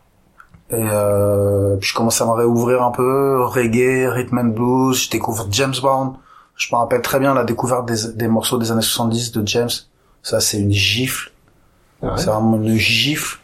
Et 0.72 0.76
euh, 0.76 1.78
puis 1.78 1.90
je 1.90 1.96
commence 1.96 2.22
à 2.22 2.26
me 2.26 2.32
réouvrir 2.32 2.84
un 2.84 2.92
peu. 2.92 3.42
Reggae, 3.44 4.08
rhythm 4.08 4.38
and 4.38 4.50
blues, 4.50 5.06
je 5.06 5.10
découvre 5.10 5.48
James 5.50 5.74
Brown, 5.82 6.14
je 6.56 6.68
me 6.72 6.78
rappelle 6.78 7.02
très 7.02 7.20
bien 7.20 7.34
la 7.34 7.44
découverte 7.44 7.88
des, 7.88 8.14
des 8.16 8.28
morceaux 8.28 8.60
des 8.60 8.72
années 8.72 8.82
70 8.82 9.32
de 9.32 9.48
James, 9.48 9.70
ça 10.22 10.40
c'est 10.40 10.60
une 10.60 10.72
gifle. 10.72 11.32
Ah 12.04 12.08
ouais? 12.08 12.18
C'est 12.18 12.28
vraiment 12.28 12.58
une 12.58 12.78
gifle. 12.78 13.40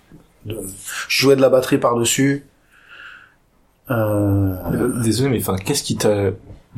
De... 0.45 0.61
Je 1.07 1.21
jouais 1.21 1.35
de 1.35 1.41
la 1.41 1.49
batterie 1.49 1.79
par-dessus. 1.79 2.45
Euh... 3.89 4.55
Euh, 4.73 5.01
Désolé, 5.01 5.29
mais 5.29 5.39
enfin, 5.39 5.55
qu'est-ce 5.57 5.83
qui 5.83 5.97
t'a 5.97 6.31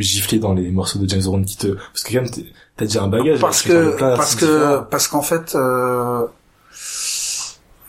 giflé 0.04 0.40
dans 0.40 0.54
les 0.54 0.72
morceaux 0.72 1.00
de 1.00 1.08
James 1.10 1.24
Brown 1.24 1.44
qui 1.46 1.58
te, 1.58 1.68
parce 1.68 2.04
que 2.04 2.14
quand 2.14 2.22
même, 2.22 2.32
t'as 2.76 2.86
déjà 2.86 3.04
un 3.04 3.08
bagage. 3.08 3.40
Parce 3.40 3.62
que 3.62 3.98
parce 3.98 4.36
que 4.36 4.80
parce 4.80 5.08
qu'en 5.08 5.22
fait 5.22 5.56
euh... 5.56 6.26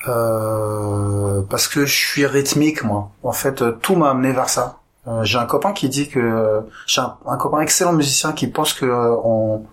Euh... 0.07 1.43
parce 1.51 1.69
que 1.69 1.85
je 1.85 1.95
suis 1.95 2.27
rythmique 2.27 2.85
moi. 2.85 3.11
En 3.23 3.33
fait, 3.33 3.63
euh, 3.63 3.73
tout 3.83 3.97
m'a 3.97 4.11
amené 4.11 4.33
vers 4.33 4.49
ça. 4.49 4.79
Euh, 5.07 5.25
j'ai 5.25 5.39
un 5.39 5.47
copain 5.47 5.73
qui 5.73 5.89
dit 5.89 6.09
que 6.09 6.61
j'ai 6.87 7.01
un, 7.01 7.17
un 7.27 7.37
copain 7.37 7.61
excellent 7.61 7.93
musicien 7.93 8.33
qui 8.33 8.47
pense 8.47 8.73
que 8.73 8.87
euh, 8.87 9.17
on 9.25 9.65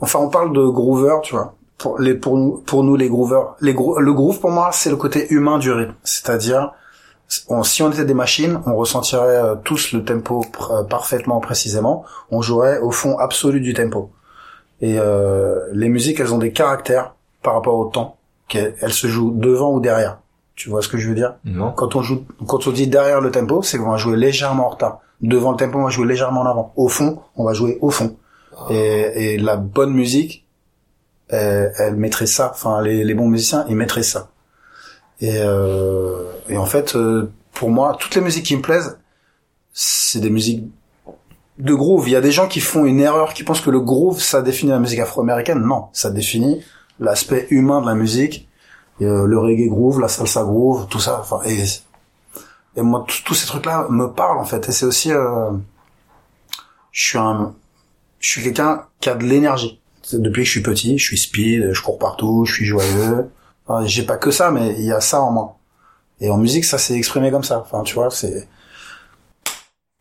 enfin 0.00 0.18
on 0.20 0.28
parle 0.28 0.52
de 0.52 0.64
groover, 0.64 1.16
tu 1.22 1.34
vois. 1.34 1.54
Pour 1.78 1.98
les 1.98 2.14
pour 2.14 2.36
nous 2.36 2.58
pour 2.58 2.82
nous 2.84 2.96
les 2.96 3.08
groovers, 3.08 3.54
les 3.60 3.74
gro- 3.74 3.98
le 3.98 4.12
groove 4.12 4.40
pour 4.40 4.50
moi 4.50 4.70
c'est 4.72 4.90
le 4.90 4.96
côté 4.96 5.26
humain 5.32 5.58
du 5.58 5.70
rythme, 5.70 5.94
c'est-à-dire 6.02 6.72
on- 7.48 7.62
si 7.62 7.82
on 7.82 7.90
était 7.90 8.04
des 8.04 8.14
machines, 8.14 8.60
on 8.66 8.74
ressentirait 8.74 9.36
euh, 9.36 9.54
tous 9.62 9.92
le 9.92 10.04
tempo 10.04 10.44
pr- 10.52 10.80
euh, 10.80 10.84
parfaitement 10.84 11.40
précisément, 11.40 12.04
on 12.30 12.42
jouerait 12.42 12.78
au 12.80 12.90
fond 12.90 13.18
absolu 13.18 13.60
du 13.60 13.72
tempo. 13.74 14.10
Et 14.80 14.98
euh, 14.98 15.58
les 15.72 15.88
musiques, 15.88 16.20
elles 16.20 16.32
ont 16.34 16.38
des 16.38 16.52
caractères 16.52 17.14
par 17.42 17.54
rapport 17.54 17.76
au 17.76 17.86
temps, 17.86 18.16
elles 18.80 18.92
se 18.92 19.06
jouent 19.06 19.32
devant 19.36 19.72
ou 19.72 19.80
derrière. 19.80 20.18
Tu 20.56 20.68
vois 20.68 20.82
ce 20.82 20.88
que 20.88 20.98
je 20.98 21.08
veux 21.08 21.14
dire? 21.14 21.34
Non. 21.44 21.72
Quand 21.72 21.96
on 21.96 22.02
joue, 22.02 22.24
quand 22.46 22.66
on 22.66 22.70
dit 22.72 22.86
derrière 22.86 23.20
le 23.20 23.30
tempo, 23.30 23.62
c'est 23.62 23.78
qu'on 23.78 23.90
va 23.90 23.96
jouer 23.96 24.16
légèrement 24.16 24.66
en 24.66 24.70
retard. 24.70 24.98
Devant 25.22 25.52
le 25.52 25.56
tempo, 25.56 25.78
on 25.78 25.84
va 25.84 25.90
jouer 25.90 26.06
légèrement 26.06 26.40
en 26.42 26.46
avant. 26.46 26.72
Au 26.76 26.88
fond, 26.88 27.20
on 27.36 27.44
va 27.44 27.52
jouer 27.52 27.78
au 27.80 27.90
fond. 27.90 28.16
Et, 28.70 29.34
et 29.34 29.38
la 29.38 29.56
bonne 29.56 29.92
musique, 29.92 30.46
elle, 31.28 31.72
elle 31.78 31.96
mettrait 31.96 32.26
ça. 32.26 32.50
Enfin, 32.52 32.82
les, 32.82 33.04
les 33.04 33.14
bons 33.14 33.28
musiciens, 33.28 33.64
ils 33.68 33.76
mettraient 33.76 34.02
ça. 34.02 34.28
Et, 35.20 35.36
euh, 35.38 36.24
et 36.48 36.56
en 36.56 36.66
fait, 36.66 36.96
euh, 36.96 37.30
pour 37.52 37.70
moi, 37.70 37.96
toutes 37.98 38.14
les 38.14 38.20
musiques 38.20 38.46
qui 38.46 38.56
me 38.56 38.62
plaisent, 38.62 38.98
c'est 39.72 40.20
des 40.20 40.30
musiques 40.30 40.64
de 41.58 41.74
groove. 41.74 42.08
Il 42.08 42.12
y 42.12 42.16
a 42.16 42.20
des 42.22 42.32
gens 42.32 42.48
qui 42.48 42.60
font 42.60 42.84
une 42.86 43.00
erreur, 43.00 43.34
qui 43.34 43.44
pensent 43.44 43.60
que 43.60 43.70
le 43.70 43.80
groove, 43.80 44.20
ça 44.20 44.40
définit 44.42 44.72
la 44.72 44.78
musique 44.78 44.98
afro-américaine. 44.98 45.60
Non, 45.60 45.88
ça 45.92 46.10
définit 46.10 46.62
l'aspect 46.98 47.46
humain 47.50 47.80
de 47.82 47.86
la 47.86 47.94
musique, 47.94 48.48
euh, 49.02 49.26
le 49.26 49.38
reggae 49.38 49.68
groove, 49.68 50.00
la 50.00 50.08
salsa 50.08 50.42
groove, 50.42 50.86
tout 50.88 51.00
ça. 51.00 51.20
Enfin, 51.20 51.40
et, 51.46 51.64
et 52.76 52.82
moi, 52.82 53.04
tous- 53.06 53.34
ces 53.34 53.46
trucs-là 53.46 53.86
me 53.90 54.06
parlent 54.06 54.38
en 54.38 54.44
fait. 54.44 54.68
Et 54.68 54.72
c'est 54.72 54.86
aussi, 54.86 55.12
euh, 55.12 55.50
je 56.92 57.06
suis 57.08 57.18
un, 57.18 57.54
je 58.20 58.28
suis 58.28 58.42
quelqu'un 58.42 58.86
qui 59.00 59.10
a 59.10 59.14
de 59.14 59.24
l'énergie. 59.24 59.80
Depuis 60.12 60.42
que 60.42 60.46
je 60.46 60.50
suis 60.50 60.62
petit, 60.62 60.98
je 60.98 61.04
suis 61.04 61.18
speed, 61.18 61.72
je 61.72 61.82
cours 61.82 61.98
partout, 61.98 62.44
je 62.46 62.54
suis 62.54 62.64
joyeux. 62.64 63.30
Enfin, 63.70 63.86
j'ai 63.86 64.02
pas 64.02 64.16
que 64.16 64.30
ça, 64.32 64.50
mais 64.50 64.74
il 64.78 64.84
y 64.84 64.92
a 64.92 65.00
ça 65.00 65.20
en 65.20 65.30
moi. 65.30 65.56
Et 66.20 66.28
en 66.28 66.36
musique, 66.38 66.64
ça 66.64 66.76
s'est 66.78 66.94
exprimé 66.94 67.30
comme 67.30 67.44
ça. 67.44 67.60
Enfin, 67.60 67.82
tu 67.84 67.94
vois, 67.94 68.10
c'est 68.10 68.48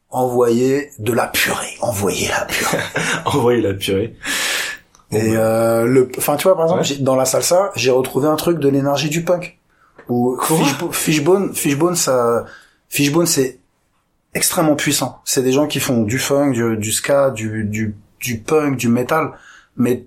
envoyer 0.09 0.89
de 0.99 1.13
la 1.13 1.27
purée, 1.27 1.77
envoyer 1.81 2.27
la 2.29 2.45
purée. 2.45 2.77
Envoyer 3.25 3.61
la 3.61 3.73
purée. 3.75 4.15
Et 5.11 5.35
euh, 5.35 5.85
le, 5.85 6.09
enfin, 6.17 6.35
tu 6.35 6.43
vois, 6.47 6.55
par 6.55 6.65
exemple, 6.65 6.81
Ouais. 6.81 6.97
dans 7.03 7.15
la 7.15 7.25
salsa, 7.25 7.71
j'ai 7.75 7.91
retrouvé 7.91 8.27
un 8.27 8.35
truc 8.35 8.59
de 8.59 8.69
l'énergie 8.69 9.09
du 9.09 9.23
punk. 9.23 9.59
Ou 10.07 10.35
Fishbo- 10.41 10.91
Fishbone, 10.91 11.53
Fishbone, 11.53 11.95
ça, 11.95 12.45
Fishbone, 12.89 13.27
c'est 13.27 13.59
extrêmement 14.33 14.75
puissant. 14.75 15.21
C'est 15.25 15.43
des 15.43 15.51
gens 15.51 15.67
qui 15.67 15.79
font 15.79 16.01
du 16.03 16.17
funk, 16.17 16.51
du, 16.51 16.77
du 16.77 16.91
ska, 16.91 17.29
du, 17.29 17.63
du, 17.65 17.95
du 18.19 18.39
punk, 18.39 18.77
du 18.77 18.87
metal, 18.87 19.31
mais 19.77 20.05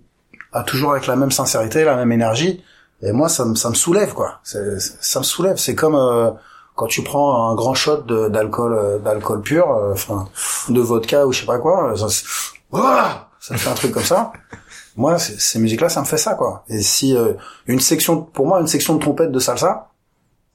à 0.52 0.64
toujours 0.64 0.92
avec 0.92 1.06
la 1.06 1.14
même 1.14 1.30
sincérité, 1.30 1.84
la 1.84 1.94
même 1.96 2.10
énergie. 2.10 2.62
Et 3.02 3.12
moi, 3.12 3.28
ça 3.28 3.44
me, 3.44 3.54
ça 3.56 3.68
me 3.68 3.74
soulève, 3.74 4.14
quoi. 4.14 4.38
Ça 4.42 5.18
me 5.18 5.24
soulève. 5.24 5.56
C'est 5.56 5.74
comme 5.74 5.96
euh, 5.96 6.30
quand 6.76 6.86
tu 6.86 7.02
prends 7.02 7.50
un 7.50 7.54
grand 7.54 7.74
shot 7.74 8.02
d'alcool, 8.30 8.72
euh, 8.74 8.98
d'alcool 8.98 9.42
pur, 9.42 9.70
euh, 9.70 9.92
enfin, 9.92 10.28
de 10.68 10.80
vodka 10.80 11.26
ou 11.26 11.32
je 11.32 11.40
sais 11.40 11.46
pas 11.46 11.58
quoi. 11.58 11.94
Ça, 11.96 12.08
se- 12.08 12.24
Ouah 12.72 13.28
ça 13.40 13.56
fait 13.56 13.68
un 13.70 13.74
truc 13.74 13.90
comme 13.92 14.04
ça. 14.04 14.32
Moi, 14.96 15.18
ces 15.18 15.58
musiques-là, 15.58 15.88
ça 15.88 16.00
me 16.00 16.06
fait 16.06 16.16
ça, 16.18 16.34
quoi. 16.34 16.64
Et 16.68 16.80
si 16.80 17.16
euh, 17.16 17.32
une 17.66 17.80
section, 17.80 18.22
pour 18.22 18.46
moi, 18.46 18.60
une 18.60 18.66
section 18.68 18.94
de 18.94 19.00
trompette 19.00 19.32
de 19.32 19.38
salsa, 19.40 19.88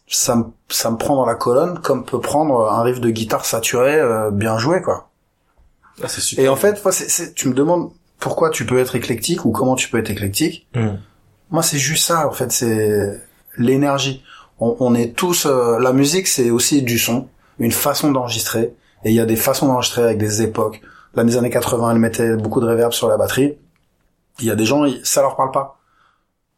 ça 0.07 0.35
me, 0.37 0.45
ça 0.69 0.89
me 0.89 0.95
prend 0.95 1.15
dans 1.17 1.25
la 1.25 1.35
colonne 1.35 1.79
comme 1.79 2.05
peut 2.05 2.21
prendre 2.21 2.71
un 2.71 2.81
riff 2.83 3.01
de 3.01 3.09
guitare 3.09 3.43
saturé 3.45 3.95
euh, 3.99 4.31
bien 4.31 4.57
joué, 4.57 4.81
quoi. 4.81 5.09
Ah, 6.01 6.07
super. 6.07 6.45
Et 6.45 6.47
en 6.47 6.55
fait, 6.55 6.81
moi, 6.85 6.93
tu 7.35 7.49
me 7.49 7.53
demandes 7.53 7.91
pourquoi 8.19 8.51
tu 8.51 8.65
peux 8.65 8.79
être 8.79 8.95
éclectique 8.95 9.43
ou 9.43 9.51
comment 9.51 9.75
tu 9.75 9.89
peux 9.89 9.97
être 9.97 10.09
éclectique. 10.11 10.67
Hum. 10.75 10.97
Moi, 11.51 11.63
c'est 11.63 11.77
juste 11.77 12.05
ça, 12.05 12.27
en 12.27 12.31
fait, 12.31 12.51
c'est 12.51 13.21
l'énergie. 13.57 14.23
On, 14.59 14.75
on 14.79 14.95
est 14.95 15.15
tous... 15.15 15.45
euh, 15.45 15.79
la 15.79 15.93
musique, 15.93 16.27
c'est 16.27 16.49
aussi 16.49 16.81
du 16.81 16.99
son, 16.99 17.27
une 17.59 17.71
façon 17.71 18.11
d'enregistrer. 18.11 18.73
Et 19.03 19.09
il 19.11 19.15
y 19.15 19.19
a 19.19 19.25
des 19.25 19.35
façons 19.35 19.67
d'enregistrer 19.67 20.03
avec 20.03 20.17
des 20.17 20.41
époques. 20.41 20.81
Là, 21.15 21.23
des 21.23 21.37
années 21.37 21.49
80, 21.49 21.91
elle 21.91 21.99
mettait 21.99 22.35
beaucoup 22.35 22.59
de 22.61 22.67
reverb 22.67 22.91
sur 22.91 23.07
la 23.07 23.17
batterie. 23.17 23.57
Il 24.39 24.45
y 24.45 24.51
a 24.51 24.55
des 24.55 24.65
gens, 24.65 24.85
ça 25.03 25.21
leur 25.21 25.35
parle 25.35 25.51
pas. 25.51 25.79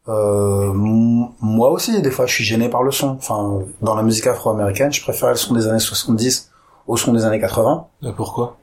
Euh, 0.08 0.72
moi 0.74 1.70
aussi, 1.70 2.00
des 2.02 2.10
fois, 2.10 2.26
je 2.26 2.34
suis 2.34 2.44
gêné 2.44 2.68
par 2.68 2.82
le 2.82 2.90
son. 2.90 3.10
Enfin, 3.10 3.60
dans 3.80 3.94
la 3.94 4.02
musique 4.02 4.26
afro-américaine, 4.26 4.92
je 4.92 5.02
préfère 5.02 5.28
le 5.30 5.36
son 5.36 5.54
des 5.54 5.68
années 5.68 5.78
70 5.78 6.50
au 6.86 6.96
son 6.96 7.12
des 7.12 7.24
années 7.24 7.40
80 7.40 7.86
Ah, 8.04 8.12
Pourquoi? 8.16 8.56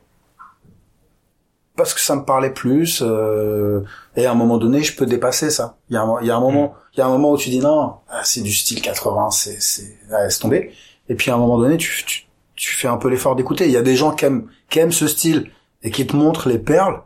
Parce 1.78 1.94
que 1.94 2.02
ça 2.02 2.16
me 2.16 2.26
parlait 2.26 2.52
plus 2.52 3.02
euh, 3.02 3.82
et 4.16 4.26
à 4.26 4.32
un 4.32 4.36
moment 4.36 4.58
donné 4.58 4.82
je 4.84 4.96
peux 4.96 5.06
dépasser 5.06 5.50
ça 5.50 5.78
il 5.90 5.94
y 5.94 5.98
a 5.98 6.02
un, 6.02 6.20
il 6.22 6.28
y 6.28 6.32
a 6.32 6.36
un 6.36 6.42
moment 6.42 6.74
il 6.94 7.00
y 7.00 7.02
a 7.02 7.06
un 7.06 7.10
moment 7.10 7.32
où 7.32 7.38
tu 7.38 7.50
dis 7.50 7.60
non 7.60 7.94
ah, 8.10 8.22
c'est 8.24 8.42
du 8.42 8.52
style 8.54 8.82
80 8.82 9.30
c'est 9.32 9.62
c'est 9.62 9.98
ah, 10.12 10.24
laisse 10.24 10.40
tomber 10.40 10.74
et 11.08 11.16
puis 11.16 11.32
à 11.32 11.36
un 11.36 11.38
moment 11.38 11.58
donné 11.58 11.78
tu 11.78 12.04
tu, 12.06 12.26
tu 12.56 12.76
fais 12.76 12.88
un 12.88 12.98
peu 12.98 13.08
l'effort 13.10 13.36
d'écouter 13.36 13.66
il 13.66 13.72
y 13.72 13.78
a 13.78 13.82
des 13.82 13.96
gens 13.96 14.12
qui 14.12 14.26
aiment 14.26 14.48
qui 14.70 14.80
aiment 14.80 14.92
ce 14.92 15.08
style 15.08 15.52
et 15.84 15.92
qui 15.92 16.06
te 16.06 16.16
montrent 16.16 16.50
les 16.50 16.60
perles 16.60 17.02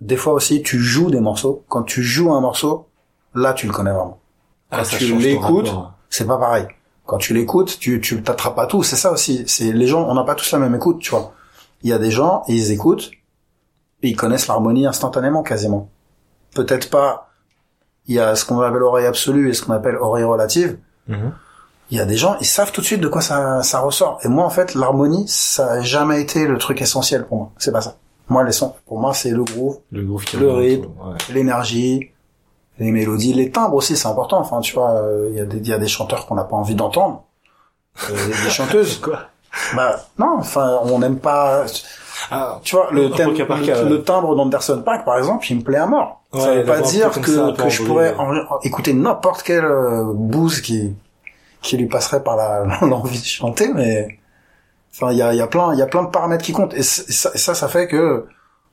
des 0.00 0.16
fois 0.16 0.32
aussi 0.32 0.62
tu 0.62 0.78
joues 0.78 1.10
des 1.10 1.20
morceaux 1.20 1.64
quand 1.68 1.82
tu 1.82 2.02
joues 2.02 2.32
un 2.32 2.40
morceau 2.40 2.88
là 3.34 3.52
tu 3.52 3.66
le 3.66 3.72
connais 3.72 3.90
vraiment 3.90 4.20
Ah, 4.70 4.84
tu 4.84 4.96
change 4.98 5.10
ton 5.10 5.18
l'écoutes, 5.18 5.68
rapport. 5.68 5.92
c'est 6.10 6.26
pas 6.26 6.38
pareil. 6.38 6.66
Quand 7.06 7.18
tu 7.18 7.34
l'écoutes, 7.34 7.78
tu 7.78 8.00
tu 8.00 8.22
t'attrapes 8.22 8.56
pas 8.56 8.66
tout. 8.66 8.82
C'est 8.82 8.96
ça 8.96 9.12
aussi. 9.12 9.44
C'est 9.46 9.72
les 9.72 9.86
gens, 9.86 10.08
on 10.08 10.14
n'a 10.14 10.24
pas 10.24 10.34
tous 10.34 10.50
la 10.52 10.58
même 10.58 10.74
écoute, 10.74 11.00
tu 11.00 11.10
vois. 11.10 11.34
Il 11.82 11.90
y 11.90 11.92
a 11.92 11.98
des 11.98 12.10
gens, 12.10 12.42
ils 12.48 12.70
écoutent, 12.72 13.10
et 14.04 14.08
ils 14.10 14.16
connaissent 14.16 14.46
l'harmonie 14.48 14.86
instantanément, 14.86 15.42
quasiment. 15.42 15.88
Peut-être 16.54 16.90
pas. 16.90 17.30
Il 18.06 18.14
y 18.14 18.20
a 18.20 18.36
ce 18.36 18.44
qu'on 18.44 18.60
appelle 18.60 18.82
oreille 18.82 19.06
absolue 19.06 19.48
et 19.50 19.54
ce 19.54 19.62
qu'on 19.64 19.72
appelle 19.72 19.96
oreille 19.96 20.24
relative. 20.24 20.76
Mhm. 21.08 21.32
Il 21.90 21.96
y 21.98 22.00
a 22.00 22.04
des 22.04 22.16
gens, 22.16 22.36
ils 22.40 22.46
savent 22.46 22.70
tout 22.72 22.80
de 22.80 22.86
suite 22.86 23.00
de 23.00 23.08
quoi 23.08 23.20
ça 23.22 23.62
ça 23.62 23.80
ressort. 23.80 24.18
Et 24.24 24.28
moi, 24.28 24.44
en 24.44 24.50
fait, 24.50 24.74
l'harmonie, 24.74 25.26
ça 25.28 25.72
a 25.72 25.80
jamais 25.80 26.20
été 26.20 26.46
le 26.46 26.58
truc 26.58 26.80
essentiel 26.82 27.24
pour 27.26 27.36
moi. 27.38 27.50
C'est 27.58 27.72
pas 27.72 27.80
ça. 27.80 27.96
Moi, 28.28 28.42
les 28.44 28.52
sons, 28.52 28.74
pour 28.86 28.98
moi, 29.00 29.12
c'est 29.14 29.30
le 29.30 29.44
groove, 29.44 29.78
Le 29.92 30.02
groove 30.02 30.24
qui 30.24 30.36
Le 30.38 30.48
remonte, 30.48 30.60
rythme. 30.62 30.84
ouais. 30.86 31.34
l'énergie, 31.34 32.10
les 32.78 32.90
mélodies, 32.90 33.34
les 33.34 33.50
timbres 33.50 33.74
aussi, 33.76 33.96
c'est 33.96 34.08
important. 34.08 34.38
Enfin, 34.38 34.60
tu 34.60 34.74
vois, 34.74 34.92
euh, 34.92 35.28
il 35.30 35.36
y 35.36 35.40
a 35.40 35.44
des 35.44 35.58
il 35.58 35.68
y 35.68 35.72
a 35.74 35.78
des 35.78 35.88
chanteurs 35.88 36.26
qu'on 36.26 36.34
n'a 36.34 36.44
pas 36.44 36.56
envie 36.56 36.74
d'entendre, 36.74 37.24
Euh, 38.10 38.26
des 38.44 38.50
chanteuses. 38.58 38.98
Quoi? 38.98 39.20
Bah 39.76 40.00
non, 40.18 40.36
enfin, 40.38 40.80
on 40.84 40.98
n'aime 40.98 41.18
pas. 41.18 41.64
Ah, 42.30 42.60
Tu 42.62 42.74
vois, 42.76 42.88
le, 42.92 43.10
thème- 43.10 43.34
cas 43.34 43.44
par 43.46 43.60
cas, 43.62 43.76
le, 43.78 43.84
ouais. 43.84 43.90
le 43.90 44.02
timbre 44.02 44.34
d'Anderson 44.36 44.82
Paak, 44.84 45.04
par 45.04 45.18
exemple, 45.18 45.44
il 45.50 45.58
me 45.58 45.62
plaît 45.62 45.78
à 45.78 45.86
mort. 45.86 46.22
ça 46.32 46.38
Ouais, 46.38 46.56
veut 46.58 46.64
pas 46.64 46.80
dire 46.80 47.12
ça, 47.12 47.20
que, 47.20 47.68
je 47.70 47.82
pourrais 47.84 48.14
en- 48.16 48.60
écouter 48.62 48.94
n'importe 48.94 49.42
quelle 49.42 49.64
euh, 49.64 50.04
bouse 50.14 50.60
qui 50.60 50.94
qui 51.62 51.76
lui 51.78 51.86
passerait 51.86 52.22
par 52.22 52.36
la 52.36 52.64
l'envie 52.86 53.18
de 53.20 53.24
chanter, 53.24 53.72
mais 53.74 54.18
Enfin, 54.96 55.10
il 55.10 55.18
y 55.18 55.22
a, 55.22 55.32
il 55.34 55.38
y 55.38 55.40
a 55.42 55.48
plein, 55.48 55.72
il 55.72 55.78
y 55.80 55.82
a 55.82 55.86
plein 55.86 56.04
de 56.04 56.08
paramètres 56.10 56.44
qui 56.44 56.52
comptent. 56.52 56.72
Et, 56.74 56.84
ça, 56.84 57.30
et 57.34 57.38
ça, 57.38 57.52
ça 57.54 57.66
fait 57.66 57.88
que, 57.88 58.26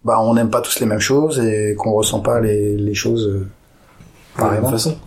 bah, 0.05 0.19
on 0.21 0.35
n'aime 0.35 0.51
pas 0.51 0.61
tous 0.61 0.79
les 0.79 0.85
mêmes 0.85 0.99
choses 0.99 1.39
et 1.39 1.73
qu'on 1.75 1.93
ressent 1.93 2.19
pas 2.19 2.39
les, 2.39 2.77
les 2.77 2.93
choses 2.93 3.25
euh, 3.27 3.31
de 3.39 3.47
la 4.37 4.43
pareillement. 4.43 4.69
même 4.69 4.77
façon. 4.77 4.97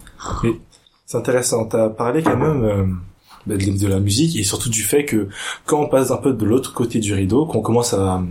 Mais 0.43 0.51
c'est 1.07 1.17
intéressant. 1.19 1.67
T'as 1.67 1.89
parlé 1.89 2.21
quand 2.25 2.37
même 2.37 2.65
euh, 2.65 2.85
de, 3.47 3.89
la 3.89 4.01
musique 4.01 4.37
et 4.37 4.45
surtout 4.45 4.71
du 4.71 4.83
fait 4.83 5.05
que 5.05 5.29
quand 5.67 5.81
on 5.81 5.89
passe 5.89 6.11
un 6.11 6.17
peu 6.17 6.33
de 6.33 6.45
l'autre 6.45 6.73
côté 6.73 6.99
du 6.99 7.13
rideau, 7.15 7.47
qu'on 7.47 7.61
commence 7.61 7.95
à, 7.95 8.23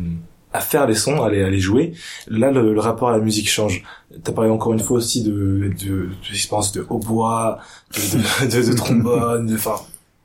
à 0.53 0.59
faire 0.59 0.87
les 0.87 0.95
sons, 0.95 1.23
à 1.23 1.29
les, 1.29 1.43
à 1.43 1.49
les 1.49 1.59
jouer, 1.59 1.93
là 2.27 2.51
le, 2.51 2.73
le 2.73 2.79
rapport 2.79 3.09
à 3.09 3.11
la 3.11 3.19
musique 3.19 3.49
change. 3.49 3.83
T'as 4.23 4.31
parlé 4.31 4.49
encore 4.49 4.73
une 4.73 4.79
fois 4.79 4.97
aussi 4.97 5.23
de 5.23 5.31
de, 5.31 5.69
de 5.79 6.73
de 6.73 6.85
hautbois, 6.89 7.59
de, 7.95 8.45
de, 8.45 8.61
de, 8.61 8.71
de 8.71 8.75
trombone, 8.75 9.47
de 9.47 9.55
enfin 9.55 9.75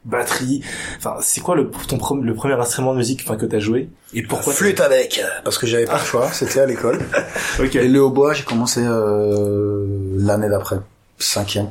batterie. 0.04 0.62
Enfin, 0.96 1.16
c'est 1.20 1.40
quoi 1.40 1.54
le 1.54 1.70
ton 1.70 1.98
le 2.16 2.34
premier 2.34 2.54
instrument 2.54 2.92
de 2.92 2.98
musique 2.98 3.22
enfin 3.24 3.36
que 3.36 3.46
t'as 3.46 3.58
joué 3.58 3.90
et 4.14 4.22
pourquoi 4.22 4.52
Flûte 4.52 4.80
avec, 4.80 5.20
parce 5.44 5.58
que 5.58 5.66
j'avais 5.66 5.84
pas 5.84 5.98
le 5.98 6.04
choix, 6.04 6.30
c'était 6.32 6.60
à 6.60 6.66
l'école. 6.66 6.98
Et 7.74 7.88
le 7.88 8.02
hautbois, 8.02 8.32
j'ai 8.32 8.44
commencé 8.44 8.80
euh, 8.82 9.86
l'année 10.16 10.48
d'après, 10.48 10.76
cinquième. 11.18 11.68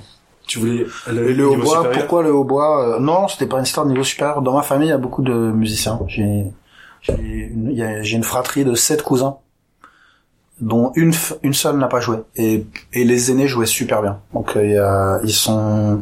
Tu 0.48 0.60
voulais 0.60 0.86
le, 1.12 1.34
le 1.34 1.48
hautbois, 1.48 1.92
pourquoi 1.92 2.24
le 2.24 2.34
hautbois 2.34 2.96
euh, 2.96 3.00
Non, 3.00 3.28
c'était 3.28 3.48
pas 3.48 3.58
une 3.58 3.64
histoire 3.64 3.86
de 3.86 3.92
niveau 3.92 4.04
supérieur. 4.04 4.42
Dans 4.42 4.54
ma 4.54 4.62
famille, 4.64 4.88
il 4.88 4.92
y 4.92 4.94
a 4.94 4.98
beaucoup 4.98 5.22
de 5.22 5.34
musiciens. 5.34 6.00
J'ai 6.08 6.46
j'ai 7.02 7.14
une, 7.14 8.02
une 8.04 8.24
fratrie 8.24 8.66
de 8.66 8.74
sept 8.74 9.04
cousins, 9.04 9.38
dont 10.62 10.92
une 10.96 11.14
une 11.44 11.54
seule 11.54 11.78
n'a 11.78 11.88
pas 11.88 12.00
joué. 12.00 12.18
Et, 12.36 12.66
et 12.94 13.04
les 13.04 13.30
aînés 13.30 13.48
jouaient 13.48 13.66
super 13.66 14.02
bien. 14.02 14.20
Donc 14.34 14.56
euh, 14.56 14.66
il 14.66 14.72
y 14.72 14.78
a, 14.78 15.20
ils 15.24 15.34
sont 15.34 16.02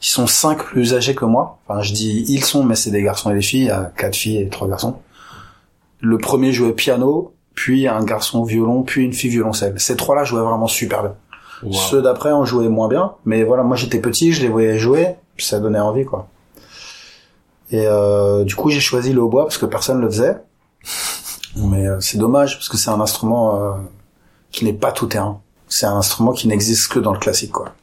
ils 0.00 0.06
sont 0.06 0.26
cinq 0.26 0.64
plus 0.64 0.94
âgés 0.94 1.14
que 1.14 1.26
moi. 1.26 1.58
Enfin, 1.68 1.82
je 1.82 1.92
dis 1.92 2.24
ils 2.28 2.44
sont, 2.44 2.64
mais 2.64 2.74
c'est 2.74 2.90
des 2.90 3.02
garçons 3.02 3.30
et 3.30 3.34
des 3.34 3.42
filles. 3.42 3.64
Il 3.64 3.66
y 3.66 3.70
a 3.70 3.92
quatre 3.96 4.16
filles 4.16 4.38
et 4.38 4.48
trois 4.48 4.66
garçons. 4.66 4.96
Le 6.00 6.18
premier 6.18 6.52
jouait 6.52 6.72
piano, 6.72 7.34
puis 7.54 7.86
un 7.86 8.02
garçon 8.02 8.42
violon, 8.44 8.82
puis 8.82 9.04
une 9.04 9.12
fille 9.12 9.30
violoncelle. 9.30 9.78
Ces 9.78 9.94
trois-là 9.96 10.24
jouaient 10.24 10.40
vraiment 10.40 10.66
super 10.66 11.02
bien. 11.02 11.14
Wow. 11.62 11.72
Ceux 11.72 12.02
d'après 12.02 12.32
ont 12.32 12.44
joué 12.44 12.68
moins 12.68 12.88
bien, 12.88 13.14
mais 13.24 13.44
voilà, 13.44 13.62
moi 13.62 13.76
j'étais 13.76 14.00
petit, 14.00 14.32
je 14.32 14.42
les 14.42 14.48
voyais 14.48 14.78
jouer, 14.78 15.14
puis 15.36 15.46
ça 15.46 15.60
donnait 15.60 15.80
envie, 15.80 16.04
quoi. 16.04 16.28
Et 17.70 17.86
euh, 17.86 18.44
du 18.44 18.54
coup, 18.54 18.68
j'ai 18.68 18.80
choisi 18.80 19.12
le 19.12 19.22
hautbois 19.22 19.44
parce 19.44 19.58
que 19.58 19.66
personne 19.66 20.00
le 20.00 20.08
faisait. 20.08 20.36
Mais 21.56 21.86
euh, 21.86 22.00
c'est 22.00 22.18
dommage 22.18 22.56
parce 22.56 22.68
que 22.68 22.76
c'est 22.76 22.90
un 22.90 23.00
instrument 23.00 23.56
euh, 23.56 23.72
qui 24.50 24.64
n'est 24.64 24.72
pas 24.72 24.92
tout 24.92 25.06
terrain. 25.06 25.40
C'est 25.68 25.86
un 25.86 25.96
instrument 25.96 26.32
qui 26.32 26.48
n'existe 26.48 26.92
que 26.92 26.98
dans 26.98 27.12
le 27.12 27.18
classique, 27.18 27.52
quoi. 27.52 27.74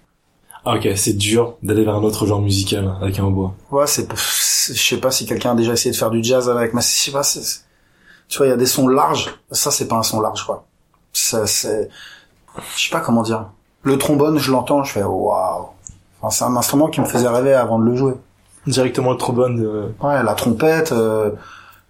Ah 0.66 0.76
ok, 0.76 0.90
c'est 0.96 1.14
dur 1.14 1.56
d'aller 1.64 1.84
vers 1.86 1.96
un 1.96 2.04
autre 2.04 2.26
genre 2.26 2.42
musical 2.42 2.94
avec 3.02 3.18
un 3.18 3.24
hautbois. 3.24 3.56
Ouais, 3.72 3.88
c'est, 3.88 4.08
je 4.12 4.74
sais 4.74 4.98
pas 4.98 5.10
si 5.10 5.26
quelqu'un 5.26 5.52
a 5.52 5.56
déjà 5.56 5.74
essayé 5.74 5.92
de 5.92 5.96
faire 5.96 6.12
du 6.12 6.24
jazz 6.24 6.50
avec, 6.50 6.74
mais 6.74 6.82
je 6.82 6.88
sais 6.88 7.12
pas, 7.12 7.22
tu 8.28 8.38
vois, 8.38 8.48
il 8.48 8.50
y 8.50 8.54
a 8.54 8.58
des 8.58 8.66
sons 8.66 8.88
larges. 8.88 9.34
Ça, 9.52 9.72
c'est 9.72 9.88
pas 9.88 9.96
un 9.96 10.04
son 10.04 10.20
large, 10.20 10.46
quoi. 10.46 10.68
Ça, 11.14 11.48
c'est, 11.48 11.90
je 12.76 12.84
sais 12.84 12.92
pas 12.92 13.00
comment 13.00 13.24
dire. 13.24 13.50
Le 13.84 13.98
trombone, 13.98 14.38
je 14.40 14.52
l'entends, 14.52 14.84
je 14.84 14.92
fais 14.92 15.04
waouh. 15.04 15.68
Enfin, 16.22 16.30
c'est 16.30 16.44
un 16.44 16.56
instrument 16.58 16.88
qui 16.88 17.00
me 17.02 17.06
faisait 17.06 17.28
rêver 17.30 17.54
avant 17.54 17.80
de 17.80 17.86
le 17.86 17.96
jouer. 17.96 18.14
Directement 18.68 19.12
le 19.12 19.18
trombone. 19.18 19.64
euh, 19.66 19.88
Ouais, 20.02 20.22
la 20.22 20.34
trompette, 20.36 20.92
euh, 20.92 21.32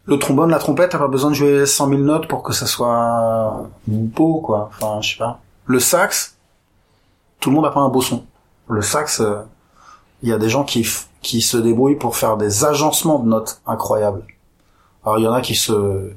le 0.06 0.20
trombone, 0.20 0.52
la 0.52 0.60
trompette, 0.60 0.92
t'as 0.92 1.00
pas 1.00 1.08
besoin 1.08 1.32
de 1.32 1.36
jouer 1.36 1.66
100 1.66 1.90
000 1.90 2.02
notes 2.02 2.28
pour 2.28 2.44
que 2.44 2.54
ça 2.54 2.68
soit 2.68 3.68
beau, 3.88 4.40
quoi. 4.42 4.70
Enfin, 4.80 5.02
je 5.02 5.12
sais 5.13 5.18
pas. 5.18 5.40
Le 5.66 5.80
sax, 5.80 6.36
tout 7.40 7.50
le 7.50 7.56
monde 7.56 7.66
a 7.66 7.72
pas 7.72 7.80
un 7.80 7.90
beau 7.90 8.02
son. 8.02 8.24
Le 8.70 8.82
sax, 8.84 9.20
euh, 9.22 9.40
il 10.22 10.30
y 10.30 10.34
a 10.34 10.38
des 10.38 10.50
gens 10.50 10.63
qui, 10.63 10.82
f- 10.84 11.06
qui 11.22 11.42
se 11.42 11.58
débrouillent 11.58 11.96
pour 11.96 12.16
faire 12.16 12.38
des 12.38 12.66
agencements 12.66 13.20
de 13.20 13.28
notes 13.28 13.62
incroyables. 13.66 14.24
Alors, 15.04 15.18
il 15.18 15.24
y 15.24 15.28
en 15.28 15.34
a 15.34 15.42
qui 15.42 15.56
se 15.56 16.12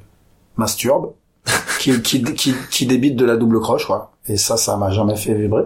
masturbent, 0.57 1.13
qui, 1.79 1.99
qui, 2.03 2.23
qui, 2.23 2.53
qui 2.69 2.85
débitent 2.85 3.15
de 3.15 3.25
la 3.25 3.37
double 3.37 3.59
croche, 3.59 3.87
quoi. 3.87 4.11
Et 4.27 4.37
ça, 4.37 4.57
ça 4.57 4.77
m'a 4.77 4.89
jamais 4.91 5.15
fait 5.15 5.33
vibrer. 5.33 5.63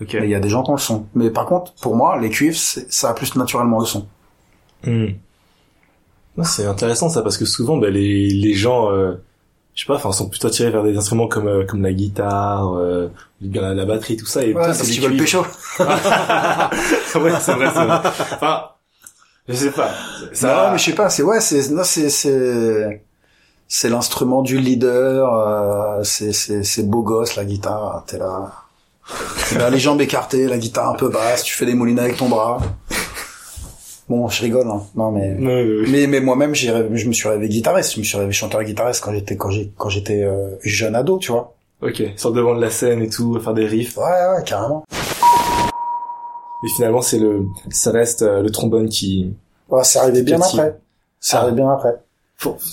Ok. 0.00 0.14
Mais 0.14 0.24
il 0.26 0.30
y 0.30 0.34
a 0.34 0.40
des 0.40 0.48
gens 0.48 0.62
qui 0.62 0.70
ont 0.70 0.74
le 0.74 0.80
son. 0.80 1.06
Mais 1.14 1.30
par 1.30 1.46
contre, 1.46 1.72
pour 1.74 1.96
moi, 1.96 2.18
les 2.20 2.30
cuivres, 2.30 2.56
ça 2.56 3.10
a 3.10 3.14
plus 3.14 3.34
naturellement 3.36 3.80
le 3.80 3.86
son. 3.86 4.06
Non, 6.36 6.44
C'est 6.44 6.66
intéressant 6.66 7.08
ça 7.08 7.22
parce 7.22 7.38
que 7.38 7.44
souvent 7.46 7.78
bah, 7.78 7.88
les 7.90 8.28
les 8.28 8.52
gens 8.54 8.90
euh, 8.92 9.14
je 9.74 9.82
sais 9.82 9.86
pas 9.86 9.94
enfin 9.96 10.12
sont 10.12 10.28
plutôt 10.28 10.48
attirés 10.48 10.70
vers 10.70 10.82
des 10.82 10.96
instruments 10.96 11.28
comme 11.28 11.48
euh, 11.48 11.64
comme 11.64 11.82
la 11.82 11.94
guitare 11.94 12.74
euh, 12.76 13.08
la, 13.40 13.72
la 13.72 13.84
batterie 13.86 14.16
tout 14.18 14.26
ça 14.26 14.44
et 14.44 14.48
Ouais, 14.52 14.60
parce 14.62 14.78
c'est 14.82 14.92
qu'ils 14.92 15.00
veulent 15.02 15.16
pécho. 15.16 15.40
ouais 15.80 15.86
c'est 17.08 17.18
vrai 17.18 17.32
c'est 17.40 17.54
vrai 17.54 18.00
enfin 18.34 18.70
je 19.48 19.54
sais 19.54 19.70
pas 19.70 19.90
ça 20.32 20.54
non, 20.66 20.72
mais 20.72 20.78
je 20.78 20.84
sais 20.84 20.94
pas, 20.94 21.08
c'est 21.08 21.22
ouais, 21.22 21.40
c'est 21.40 21.70
non, 21.70 21.84
c'est 21.84 22.10
c'est 22.10 23.02
c'est 23.68 23.88
l'instrument 23.88 24.42
du 24.42 24.58
leader, 24.58 25.32
euh, 25.34 26.02
c'est 26.04 26.82
beau 26.88 27.02
gosse 27.02 27.36
la 27.36 27.44
guitare, 27.44 28.04
t'es 28.06 28.18
là. 28.18 28.52
Là, 29.56 29.70
les 29.70 29.78
jambes 29.78 30.00
écartées, 30.00 30.46
la 30.48 30.58
guitare 30.58 30.88
un 30.90 30.94
peu 30.94 31.08
basse, 31.08 31.42
tu 31.44 31.54
fais 31.54 31.66
des 31.66 31.74
moulines 31.74 31.98
avec 31.98 32.16
ton 32.16 32.28
bras. 32.28 32.58
Bon, 34.08 34.28
je 34.28 34.42
rigole, 34.42 34.68
hein. 34.68 34.82
non 34.94 35.10
mais 35.10 35.34
mais 35.36 36.06
mais 36.06 36.20
moi-même 36.20 36.54
je 36.54 36.70
me 37.08 37.12
suis 37.12 37.28
rêvé 37.28 37.48
guitariste, 37.48 37.94
je 37.94 37.98
me 37.98 38.04
suis 38.04 38.16
rêvé 38.16 38.30
chanteur 38.30 38.62
guitariste 38.62 39.02
quand 39.02 39.12
j'étais 39.12 39.36
quand 39.36 39.50
j'ai 39.50 39.72
quand 39.76 39.88
j'étais 39.88 40.22
euh, 40.22 40.50
jeune 40.62 40.94
ado, 40.94 41.18
tu 41.18 41.32
vois. 41.32 41.54
ok 41.82 42.02
sur 42.16 42.30
devant 42.32 42.54
de 42.54 42.60
la 42.60 42.70
scène 42.70 43.02
et 43.02 43.08
tout 43.08 43.38
faire 43.40 43.52
des 43.54 43.66
riffs 43.66 43.96
Ouais 43.96 44.04
ouais, 44.04 44.44
carrément. 44.44 44.84
et 46.64 46.68
finalement 46.76 47.02
c'est 47.02 47.18
le 47.18 47.42
ça 47.70 47.90
reste 47.90 48.22
euh, 48.22 48.42
le 48.42 48.50
trombone 48.50 48.88
qui 48.88 49.34
Ouais, 49.68 49.82
c'est 49.82 49.98
arrivé 49.98 50.22
bien 50.22 50.40
après. 50.40 50.78
C'est 51.18 51.36
Ah. 51.36 51.40
arrivé 51.40 51.56
bien 51.56 51.70
après. 51.72 51.96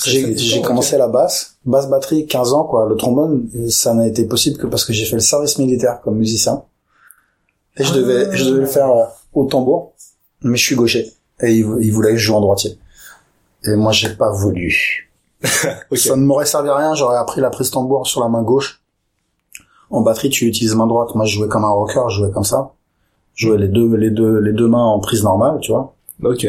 J'ai 0.06 0.62
commencé 0.62 0.97
la 0.97 1.08
basse, 1.08 1.58
basse 1.65 1.89
batterie, 1.89 2.28
15 2.28 2.54
ans 2.54 2.65
quoi. 2.65 2.88
Le 2.88 2.95
trombone, 2.95 3.49
ça 3.69 3.93
n'a 3.93 4.08
été 4.08 4.26
possible 4.26 4.58
que 4.58 4.67
parce 4.67 4.86
que 4.86 4.93
j'ai 4.93 5.06
fait 5.06 5.15
le 5.15 5.21
service 5.21 5.58
militaire 5.58 6.02
comme 6.02 6.17
musicien. 6.17 6.63
Et 7.78 7.84
je 7.84 7.93
devais, 7.93 8.36
je 8.36 8.45
devais 8.45 8.62
le 8.62 8.65
faire 8.67 8.91
euh, 8.91 9.06
au 9.34 9.45
tambour, 9.45 9.93
mais 10.41 10.58
je 10.58 10.63
suis 10.63 10.76
gaucher. 10.76 11.12
Et 11.41 11.54
il, 11.54 11.65
il 11.82 11.91
voulait 11.91 12.12
que 12.12 12.17
je 12.17 12.28
joue 12.28 12.36
en 12.36 12.41
droitier. 12.41 12.78
Et 13.65 13.76
moi, 13.76 13.91
j'ai 13.91 14.10
pas 14.10 14.32
voulu. 14.32 15.10
Ça 15.43 16.15
ne 16.15 16.23
m'aurait 16.23 16.45
servi 16.45 16.69
à 16.69 16.76
rien. 16.76 16.93
J'aurais 16.93 17.17
appris 17.17 17.41
la 17.41 17.49
prise 17.49 17.71
tambour 17.71 18.06
sur 18.06 18.21
la 18.21 18.30
main 18.30 18.43
gauche. 18.43 18.82
En 19.89 20.02
batterie, 20.02 20.30
tu 20.30 20.45
utilises 20.45 20.76
main 20.76 20.88
droite. 20.88 21.15
Moi, 21.15 21.26
je 21.26 21.36
jouais 21.36 21.47
comme 21.47 21.65
un 21.65 21.69
rocker, 21.69 22.10
je 22.10 22.17
jouais 22.17 22.32
comme 22.32 22.43
ça. 22.43 22.73
Je 23.34 23.47
jouais 23.47 23.58
les 23.58 23.67
deux, 23.67 23.95
les 23.95 24.12
deux, 24.12 24.39
les 24.39 24.54
deux 24.54 24.67
mains 24.67 24.84
en 24.84 24.99
prise 24.99 25.23
normale, 25.23 25.60
tu 25.62 25.71
vois. 25.71 25.95
ok 26.23 26.45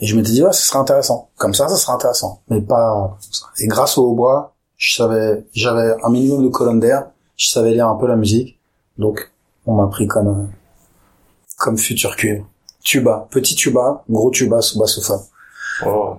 Et 0.00 0.06
je 0.06 0.16
m'étais 0.16 0.30
dit, 0.30 0.42
ouais, 0.42 0.52
ce 0.52 0.62
serait 0.66 0.78
intéressant. 0.78 1.28
Comme 1.36 1.52
ça, 1.54 1.68
ça 1.68 1.76
serait 1.76 1.92
intéressant. 1.92 2.40
Mais 2.48 2.60
pas. 2.60 3.18
Et 3.58 3.66
grâce 3.66 3.98
au 3.98 4.10
hautbois, 4.10 4.54
je 4.76 4.94
savais, 4.94 5.44
j'avais 5.52 5.94
un 6.02 6.10
minimum 6.10 6.42
de 6.44 6.48
colonne 6.48 6.80
d'air. 6.80 7.10
Je 7.36 7.48
savais 7.50 7.72
lire 7.72 7.86
un 7.88 7.96
peu 7.96 8.06
la 8.06 8.16
musique. 8.16 8.58
Donc, 8.98 9.30
on 9.66 9.74
m'a 9.74 9.86
pris 9.88 10.06
comme, 10.06 10.28
euh, 10.28 10.46
comme 11.58 11.76
futur 11.78 12.16
cuivre. 12.16 12.46
Tuba. 12.82 13.28
Petit 13.30 13.54
tuba, 13.54 14.04
gros 14.08 14.30
tuba 14.30 14.62
sous 14.62 14.80
fa. 15.02 15.20
oh. 15.86 16.14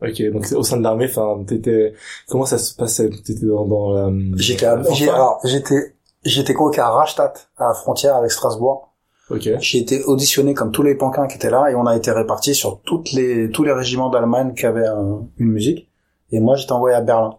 ok 0.00 0.22
donc 0.32 0.46
au 0.52 0.62
sein 0.62 0.76
de 0.76 0.82
l'armée 0.84 1.06
enfin 1.10 1.42
t'étais 1.44 1.92
comment 2.28 2.46
ça 2.46 2.56
se 2.56 2.72
passait? 2.74 3.10
T'étais 3.10 3.46
dans, 3.46 3.64
dans 3.66 3.92
la 3.92 4.10
J'étais, 4.36 4.66
à- 4.66 4.76
la 4.76 5.14
alors, 5.14 5.40
j'étais, 5.44 5.96
j'étais 6.24 6.54
convoqué 6.54 6.80
à 6.80 6.90
Rastatt, 6.90 7.50
à 7.58 7.66
la 7.68 7.74
frontière 7.74 8.14
avec 8.14 8.30
Strasbourg. 8.30 8.87
Ok 9.30 9.50
J'ai 9.60 9.78
été 9.78 10.02
auditionné 10.04 10.54
comme 10.54 10.70
tous 10.72 10.82
les 10.82 10.94
panquins 10.94 11.26
qui 11.26 11.36
étaient 11.36 11.50
là 11.50 11.70
et 11.70 11.74
on 11.74 11.86
a 11.86 11.96
été 11.96 12.10
répartis 12.10 12.54
sur 12.54 12.80
toutes 12.82 13.12
les, 13.12 13.50
tous 13.50 13.64
les 13.64 13.72
régiments 13.72 14.08
d'Allemagne 14.10 14.54
qui 14.54 14.66
avaient 14.66 14.86
un- 14.86 15.26
une 15.38 15.48
musique. 15.52 15.88
Et 16.32 16.40
moi, 16.40 16.56
j'étais 16.56 16.72
envoyé 16.72 16.94
à 16.96 17.00
Berlin. 17.00 17.36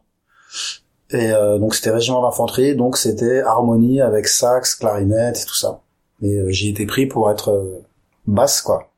Et 1.11 1.31
euh, 1.31 1.57
donc 1.57 1.73
c'était 1.75 1.89
régiment 1.91 2.21
d'infanterie, 2.21 2.75
donc 2.75 2.95
c'était 2.97 3.41
harmonie 3.41 3.99
avec 4.01 4.27
sax, 4.27 4.75
clarinette 4.75 5.39
et 5.41 5.45
tout 5.45 5.55
ça. 5.55 5.81
Et 6.21 6.35
euh, 6.37 6.47
j'ai 6.49 6.69
été 6.69 6.85
pris 6.85 7.07
pour 7.07 7.31
être 7.31 7.49
euh, 7.49 7.81
basse 8.27 8.61
quoi. 8.61 8.91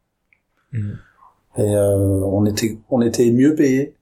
Mhm. 0.73 0.97
Et 1.58 1.75
euh, 1.75 2.21
on 2.25 2.45
était 2.45 2.77
on 2.89 3.01
était 3.01 3.30
mieux 3.32 3.56
payé 3.56 3.95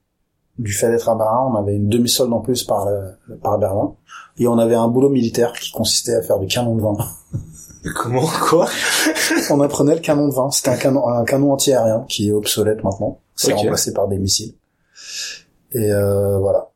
du 0.58 0.72
fait 0.72 0.88
d'être 0.90 1.08
à 1.08 1.14
Berlin. 1.14 1.50
On 1.52 1.56
avait 1.56 1.74
une 1.76 1.88
demi-solde 1.88 2.32
en 2.32 2.40
plus 2.40 2.64
par 2.64 2.86
euh, 2.88 3.10
par 3.42 3.58
Berlin 3.58 3.94
et 4.38 4.48
on 4.48 4.58
avait 4.58 4.74
un 4.74 4.88
boulot 4.88 5.08
militaire 5.08 5.52
qui 5.52 5.70
consistait 5.72 6.14
à 6.14 6.22
faire 6.22 6.38
du 6.40 6.46
canon 6.48 6.74
de 6.76 6.80
vin. 6.82 6.96
comment 7.94 8.26
quoi 8.48 8.68
on 9.50 9.60
apprenait 9.60 9.94
le 9.94 10.00
canon 10.00 10.28
de 10.28 10.34
vin. 10.34 10.50
C'était 10.50 10.70
un 10.70 10.76
canon, 10.76 11.08
un 11.08 11.24
canon 11.24 11.52
anti-aérien 11.52 12.04
qui 12.08 12.28
est 12.28 12.32
obsolète 12.32 12.82
maintenant. 12.84 13.18
C'est 13.36 13.52
remplacé 13.52 13.92
par 13.94 14.06
des 14.08 14.18
missiles. 14.18 14.54
Et 15.72 15.90
euh, 15.92 16.38
voilà. 16.38 16.68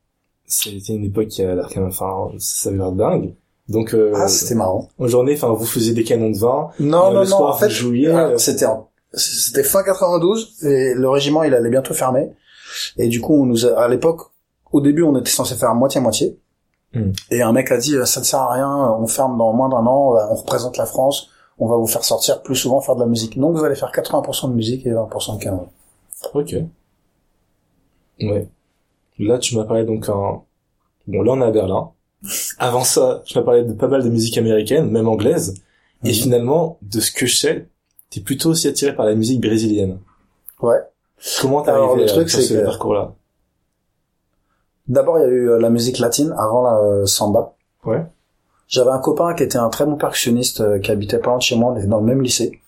c'était 0.47 0.93
une 0.93 1.05
époque 1.05 1.27
qui 1.27 1.43
a 1.43 1.53
l'air 1.53 1.67
quand 1.71 1.81
même 1.81 1.89
enfin 1.89 2.29
ça 2.39 2.69
avait 2.69 2.77
l'air 2.77 2.91
dingue 2.93 3.33
donc 3.67 3.93
euh, 3.93 4.13
Ah, 4.15 4.27
c'était 4.27 4.55
marrant. 4.55 4.89
en 4.99 5.07
journée 5.07 5.33
enfin 5.33 5.49
vous 5.49 5.65
faisiez 5.65 5.93
des 5.93 6.03
canons 6.03 6.29
de 6.31 6.37
vin 6.37 6.69
Non, 6.79 7.09
Euh, 7.09 7.13
non, 7.13 7.21
le 7.21 7.27
non. 7.29 7.43
En 7.45 7.53
fait, 7.57 7.69
jouiez, 7.69 8.09
ah, 8.11 8.27
euh, 8.27 8.37
c'était 8.37 8.65
en- 8.65 8.89
c'était 9.13 9.63
fin 9.63 9.83
92 9.83 10.55
et 10.63 10.93
le 10.93 11.09
régiment 11.09 11.43
il 11.43 11.53
allait 11.53 11.69
bientôt 11.69 11.93
fermer. 11.93 12.31
Et 12.97 13.07
du 13.07 13.21
coup, 13.21 13.41
on 13.41 13.45
nous 13.45 13.65
a, 13.65 13.79
à 13.79 13.87
l'époque, 13.87 14.21
au 14.71 14.81
début, 14.81 15.03
on 15.03 15.17
était 15.17 15.29
censé 15.29 15.55
faire 15.55 15.73
moitié 15.75 15.99
moitié. 16.01 16.37
Hmm. 16.95 17.11
Et 17.29 17.41
un 17.41 17.51
mec 17.51 17.71
a 17.71 17.77
dit 17.77 17.95
ça 18.05 18.19
ne 18.21 18.25
sert 18.25 18.39
à 18.39 18.53
rien, 18.53 18.69
on 18.99 19.05
ferme 19.07 19.37
dans 19.37 19.51
moins 19.53 19.69
d'un 19.69 19.85
an, 19.85 20.15
on 20.31 20.35
représente 20.35 20.77
la 20.77 20.85
France, 20.85 21.29
on 21.59 21.67
va 21.67 21.75
vous 21.75 21.87
faire 21.87 22.03
sortir 22.03 22.41
plus 22.41 22.55
souvent 22.55 22.79
faire 22.81 22.95
de 22.95 23.01
la 23.01 23.05
musique. 23.05 23.37
Donc 23.37 23.55
vous 23.57 23.63
allez 23.63 23.75
faire 23.75 23.91
80% 23.91 24.49
de 24.49 24.55
musique 24.55 24.85
et 24.85 24.91
20% 24.91 25.37
de 25.37 25.43
canon. 25.43 25.67
ok 26.33 26.55
Ouais. 28.21 28.47
Là, 29.19 29.37
tu 29.39 29.55
m'as 29.55 29.63
parlé 29.65 29.83
donc 29.85 30.07
un... 30.09 30.41
Bon, 31.07 31.21
là, 31.21 31.33
on 31.33 31.41
est 31.41 31.45
à 31.45 31.51
Berlin. 31.51 31.91
Avant 32.59 32.83
ça, 32.83 33.21
tu 33.25 33.37
m'as 33.37 33.43
parlé 33.43 33.63
de 33.63 33.73
pas 33.73 33.87
mal 33.87 34.03
de 34.03 34.09
musique 34.09 34.37
américaine, 34.37 34.89
même 34.89 35.07
anglaise. 35.07 35.55
Et 36.03 36.09
Mhm. 36.09 36.13
finalement, 36.13 36.77
de 36.81 36.99
ce 36.99 37.11
que 37.11 37.25
je 37.25 37.35
sais, 37.35 37.69
t'es 38.09 38.21
plutôt 38.21 38.49
aussi 38.49 38.67
attiré 38.67 38.95
par 38.95 39.05
la 39.05 39.15
musique 39.15 39.41
brésilienne. 39.41 39.99
Ouais. 40.61 40.77
Comment 41.41 41.61
t'es 41.61 41.71
arrivé 41.71 42.03
le 42.03 42.03
à 42.03 42.07
truc, 42.07 42.29
ce 42.29 42.63
parcours-là? 42.65 43.13
D'abord, 44.87 45.19
il 45.19 45.21
y 45.21 45.25
a 45.25 45.29
eu 45.29 45.49
euh, 45.49 45.59
la 45.59 45.69
musique 45.69 45.99
latine 45.99 46.33
avant 46.37 46.63
la 46.63 46.77
euh, 46.77 47.05
samba. 47.05 47.55
Ouais. 47.85 48.05
J'avais 48.67 48.91
un 48.91 48.99
copain 48.99 49.33
qui 49.33 49.43
était 49.43 49.57
un 49.57 49.69
très 49.69 49.85
bon 49.85 49.95
percussionniste 49.95 50.61
euh, 50.61 50.79
qui 50.79 50.91
habitait 50.91 51.19
pas 51.19 51.29
loin 51.29 51.37
de 51.37 51.43
chez 51.43 51.55
moi, 51.55 51.75
dans 51.85 51.99
le 51.99 52.05
même 52.05 52.21
lycée. 52.21 52.59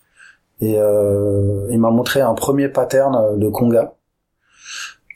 Et 0.60 0.76
euh, 0.78 1.68
il 1.70 1.80
m'a 1.80 1.92
montré 1.92 2.22
un 2.22 2.34
premier 2.34 2.70
pattern 2.70 3.38
de 3.38 3.50
conga. 3.50 3.94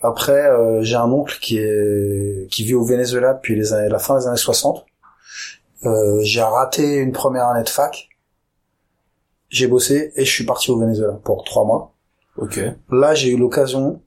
Après, 0.01 0.49
euh, 0.49 0.81
j'ai 0.81 0.95
un 0.95 1.11
oncle 1.11 1.37
qui 1.39 1.57
est 1.59 2.47
qui 2.49 2.63
vit 2.63 2.73
au 2.73 2.83
Venezuela 2.83 3.33
depuis 3.33 3.55
les 3.55 3.73
années, 3.73 3.89
la 3.89 3.99
fin 3.99 4.19
des 4.19 4.27
années 4.27 4.37
60. 4.37 4.85
Euh, 5.85 6.19
j'ai 6.21 6.41
raté 6.41 6.95
une 6.97 7.11
première 7.11 7.47
année 7.47 7.63
de 7.63 7.69
fac. 7.69 8.09
J'ai 9.49 9.67
bossé 9.67 10.11
et 10.15 10.25
je 10.25 10.31
suis 10.31 10.45
parti 10.45 10.71
au 10.71 10.79
Venezuela 10.79 11.13
pour 11.23 11.43
trois 11.43 11.65
mois. 11.65 11.93
Ok. 12.37 12.59
Là, 12.89 13.13
j'ai 13.13 13.31
eu 13.31 13.37
l'occasion, 13.37 14.01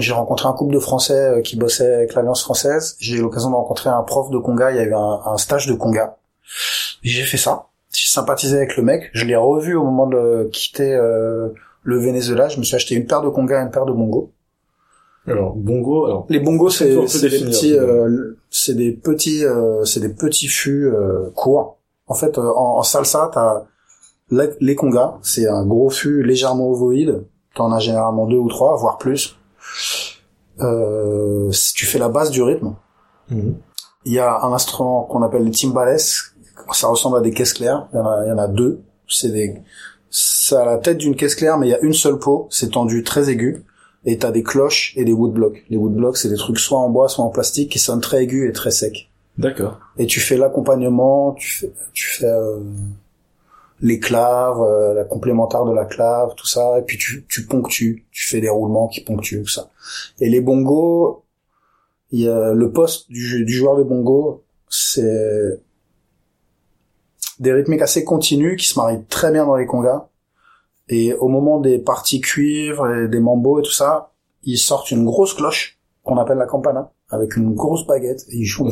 j'ai 0.00 0.12
rencontré 0.12 0.48
un 0.48 0.52
couple 0.52 0.74
de 0.74 0.80
Français 0.80 1.38
euh, 1.38 1.40
qui 1.42 1.56
bossaient 1.56 1.94
avec 1.94 2.14
l'Alliance 2.14 2.42
française. 2.42 2.96
J'ai 2.98 3.16
eu 3.16 3.20
l'occasion 3.20 3.50
de 3.50 3.54
rencontrer 3.54 3.90
un 3.90 4.02
prof 4.02 4.30
de 4.30 4.38
conga. 4.38 4.70
Il 4.70 4.76
y 4.76 4.80
a 4.80 4.84
eu 4.84 4.94
un, 4.94 5.20
un 5.24 5.36
stage 5.36 5.66
de 5.66 5.74
conga. 5.74 6.16
J'ai 7.02 7.22
fait 7.22 7.36
ça. 7.36 7.66
J'ai 7.92 8.08
sympathisé 8.08 8.56
avec 8.56 8.76
le 8.76 8.82
mec. 8.82 9.10
Je 9.12 9.24
l'ai 9.24 9.36
revu 9.36 9.74
au 9.74 9.84
moment 9.84 10.06
de 10.06 10.48
quitter 10.52 10.94
euh, 10.94 11.48
le 11.82 11.98
Venezuela. 11.98 12.48
Je 12.48 12.58
me 12.58 12.64
suis 12.64 12.76
acheté 12.76 12.94
une 12.94 13.06
paire 13.06 13.22
de 13.22 13.28
conga 13.28 13.60
et 13.60 13.62
une 13.62 13.70
paire 13.70 13.86
de 13.86 13.92
bongos. 13.92 14.30
Alors, 15.26 15.54
bongo, 15.54 16.06
alors... 16.06 16.26
Les 16.28 16.40
bongos, 16.40 16.70
c'est 16.70 16.88
des 16.88 16.96
petits, 16.96 17.72
bongo 17.72 17.84
euh, 17.84 18.38
c'est 18.50 18.74
des 18.74 18.92
petits, 18.92 19.44
euh, 19.44 19.84
c'est 19.84 20.00
des 20.00 20.08
petits 20.08 20.48
fûts 20.48 20.86
euh, 20.86 21.30
courts. 21.34 21.78
En 22.06 22.14
fait, 22.14 22.38
en, 22.38 22.78
en 22.78 22.82
salsa, 22.82 23.30
t'as 23.32 23.64
les 24.60 24.74
congas. 24.74 25.18
C'est 25.22 25.46
un 25.46 25.66
gros 25.66 25.90
fût 25.90 26.22
légèrement 26.22 26.70
ovoïde. 26.70 27.24
T'en 27.54 27.70
as 27.70 27.80
généralement 27.80 28.26
deux 28.26 28.38
ou 28.38 28.48
trois, 28.48 28.76
voire 28.76 28.96
plus. 28.96 29.36
Euh, 30.60 31.50
si 31.52 31.74
tu 31.74 31.86
fais 31.86 31.98
la 31.98 32.08
base 32.08 32.30
du 32.30 32.42
rythme. 32.42 32.74
Mhm. 33.30 33.56
Il 34.04 34.12
y 34.12 34.18
a 34.18 34.40
un 34.42 34.52
instrument 34.52 35.02
qu'on 35.04 35.22
appelle 35.22 35.44
les 35.44 35.50
timbales. 35.50 35.98
Ça 36.72 36.88
ressemble 36.88 37.18
à 37.18 37.20
des 37.20 37.32
caisses 37.32 37.54
claires. 37.54 37.88
Il 37.92 37.96
y 37.96 38.00
en 38.00 38.06
a, 38.06 38.24
il 38.26 38.28
y 38.28 38.32
en 38.32 38.38
a 38.38 38.48
deux. 38.48 38.82
C'est 39.08 39.30
des, 39.30 39.54
ça 40.10 40.62
a 40.62 40.64
la 40.64 40.78
tête 40.78 40.98
d'une 40.98 41.16
caisse 41.16 41.34
claire, 41.34 41.58
mais 41.58 41.68
il 41.68 41.70
y 41.70 41.74
a 41.74 41.80
une 41.80 41.92
seule 41.92 42.18
peau. 42.18 42.46
C'est 42.50 42.70
tendu 42.70 43.02
très 43.04 43.30
aigu. 43.30 43.64
Et 44.04 44.16
t'as 44.16 44.30
des 44.30 44.42
cloches 44.42 44.94
et 44.96 45.04
des 45.04 45.12
woodblocks. 45.12 45.62
Les 45.68 45.76
woodblocks, 45.76 46.16
c'est 46.16 46.30
des 46.30 46.36
trucs 46.36 46.58
soit 46.58 46.78
en 46.78 46.88
bois, 46.88 47.08
soit 47.08 47.24
en 47.24 47.28
plastique, 47.28 47.70
qui 47.70 47.78
sonnent 47.78 48.00
très 48.00 48.22
aigus 48.22 48.48
et 48.48 48.52
très 48.52 48.70
secs. 48.70 49.10
D'accord. 49.36 49.78
Et 49.98 50.06
tu 50.06 50.20
fais 50.20 50.36
l'accompagnement, 50.36 51.32
tu 51.32 51.50
fais, 51.50 51.72
tu 51.92 52.08
fais 52.08 52.26
euh, 52.26 52.60
les 53.80 53.98
claves, 53.98 54.60
euh, 54.60 54.94
la 54.94 55.04
complémentaire 55.04 55.64
de 55.64 55.72
la 55.72 55.84
clave, 55.84 56.34
tout 56.36 56.46
ça. 56.46 56.78
Et 56.78 56.82
puis 56.82 56.98
tu, 56.98 57.24
tu 57.28 57.46
ponctues, 57.46 58.06
tu 58.10 58.28
fais 58.28 58.40
des 58.40 58.48
roulements 58.48 58.88
qui 58.88 59.00
ponctuent, 59.02 59.42
tout 59.42 59.48
ça. 59.48 59.70
Et 60.20 60.28
les 60.28 60.40
bongos, 60.40 61.24
il 62.10 62.20
y 62.20 62.28
a 62.28 62.52
le 62.52 62.72
poste 62.72 63.10
du, 63.10 63.44
du 63.44 63.52
joueur 63.52 63.76
de 63.76 63.82
bongo, 63.82 64.44
c'est 64.68 65.60
des 67.38 67.52
rythmiques 67.52 67.82
assez 67.82 68.04
continues 68.04 68.56
qui 68.56 68.66
se 68.66 68.78
marient 68.78 69.04
très 69.08 69.32
bien 69.32 69.46
dans 69.46 69.56
les 69.56 69.66
congas. 69.66 70.08
Et 70.88 71.14
au 71.14 71.28
moment 71.28 71.60
des 71.60 71.78
parties 71.78 72.20
cuivre 72.20 72.90
et 72.94 73.08
des 73.08 73.20
mambos 73.20 73.60
et 73.60 73.62
tout 73.62 73.72
ça, 73.72 74.12
ils 74.42 74.58
sortent 74.58 74.90
une 74.90 75.04
grosse 75.04 75.34
cloche 75.34 75.78
qu'on 76.02 76.18
appelle 76.18 76.38
la 76.38 76.46
campana 76.46 76.92
avec 77.10 77.36
une 77.36 77.54
grosse 77.54 77.86
baguette 77.86 78.22
et 78.28 78.38
ils 78.38 78.44
jouent 78.44 78.70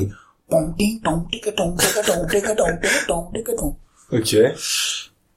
Ok. 4.12 4.36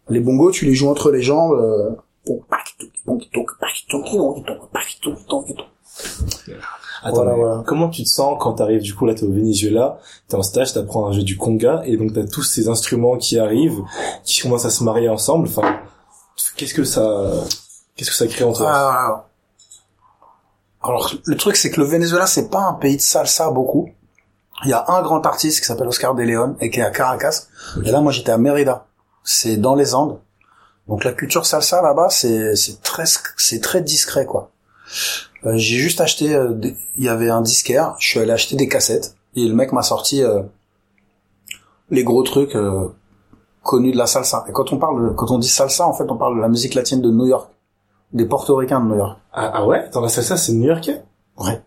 les 0.10 0.20
bongos, 0.20 0.52
tu 0.52 0.66
les 0.66 0.74
joues 0.76 0.90
entre 0.90 1.12
les 1.12 1.22
jambes. 1.22 1.54
euh, 1.54 1.92
Attends, 7.04 7.16
Voilà, 7.16 7.34
voilà. 7.34 7.64
comment 7.66 7.90
tu 7.90 8.04
te 8.04 8.08
sens 8.10 8.38
quand 8.40 8.54
t'arrives, 8.54 8.82
du 8.82 8.94
coup, 8.94 9.06
là, 9.06 9.14
t'es 9.16 9.24
au 9.24 9.32
Venezuela, 9.32 10.00
t'es 10.28 10.36
en 10.36 10.44
stage, 10.44 10.74
t'apprends 10.74 11.08
un 11.08 11.12
jeu 11.12 11.24
du 11.24 11.36
conga, 11.36 11.82
et 11.86 11.98
donc 11.98 12.14
t'as 12.14 12.26
tous 12.26 12.44
ces 12.44 12.70
instruments 12.70 13.18
qui 13.18 13.40
arrivent, 13.40 13.82
qui 14.24 14.42
commencent 14.42 14.66
à 14.66 14.70
se 14.70 14.84
marier 14.84 15.10
ensemble, 15.10 15.48
enfin, 15.48 15.80
qu'est-ce 16.56 16.74
que 16.76 16.84
ça, 16.84 17.32
qu'est-ce 17.96 18.12
que 18.12 18.16
ça 18.16 18.28
crée 18.28 18.44
en 18.44 18.54
toi? 18.54 18.68
Ah, 18.72 19.28
alors 20.84 21.14
le 21.26 21.36
truc 21.38 21.56
c'est 21.56 21.70
que 21.72 21.80
le 21.80 21.86
Venezuela 21.88 22.26
c'est 22.26 22.50
pas 22.50 22.62
un 22.62 22.74
pays 22.74 22.98
de 22.98 23.02
salsa 23.02 23.52
beaucoup. 23.52 23.90
Il 24.63 24.69
y 24.69 24.74
a 24.74 24.86
un 24.89 25.02
grand 25.02 25.26
artiste 25.26 25.60
qui 25.60 25.65
s'appelle 25.65 25.88
Oscar 25.88 26.13
de 26.15 26.24
Leon 26.24 26.56
et 26.60 26.69
qui 26.69 26.80
est 26.80 26.84
à 26.84 26.91
Caracas. 26.91 27.47
Et 27.84 27.91
là 27.91 28.02
moi 28.02 28.12
j'étais 28.12 28.32
à 28.32 28.38
Mérida. 28.38 28.86
C'est 29.24 29.58
dans 29.58 29.76
les 29.76 29.95
Andes. 29.95 30.19
Donc 30.88 31.04
la 31.04 31.13
culture 31.13 31.45
salsa 31.45 31.82
là-bas 31.82 32.10
c'est 32.10 32.56
c'est 32.56 32.82
très 32.82 33.06
c'est 33.38 33.62
très 33.62 33.82
discret 33.82 34.26
quoi. 34.26 34.52
Euh, 35.45 35.54
j'ai 35.56 35.78
juste 35.78 36.02
acheté 36.02 36.36
euh, 36.36 36.50
des- 36.54 36.78
il 36.97 37.04
y 37.04 37.10
avait 37.10 37.30
un 37.30 37.41
disquaire, 37.41 37.95
je 38.00 38.08
suis 38.08 38.19
allé 38.19 38.32
acheter 38.32 38.56
des 38.56 38.67
cassettes 38.67 39.15
et 39.36 39.45
le 39.47 39.54
mec 39.56 39.71
m'a 39.71 39.82
sorti 39.84 40.24
euh, 40.24 40.43
les 41.89 42.04
gros 42.04 42.24
trucs 42.24 42.56
euh, 42.56 42.88
connus 43.63 43.91
de 43.91 43.97
la 43.97 44.06
salsa. 44.08 44.45
Et 44.47 44.52
quand 44.52 44.71
on 44.74 44.78
parle 44.78 45.15
quand 45.15 45.32
on 45.32 45.39
dit 45.39 45.47
salsa 45.47 45.88
en 45.88 45.93
fait 45.93 46.10
on 46.10 46.17
parle 46.17 46.36
de 46.36 46.41
la 46.41 46.50
musique 46.50 46.74
latine 46.76 47.02
de 47.02 47.10
New 47.10 47.26
York, 47.26 47.50
des 48.13 48.26
portoricains 48.26 48.80
de 48.82 48.86
New 48.89 48.97
York. 48.97 49.17
Ah, 49.34 49.52
ah 49.56 49.65
ouais? 49.65 49.89
Dans 49.93 50.02
la 50.02 50.10
salsa, 50.10 50.36
c'est 50.36 50.52
new-yorkais? 50.52 51.02
Ouais. 51.38 51.62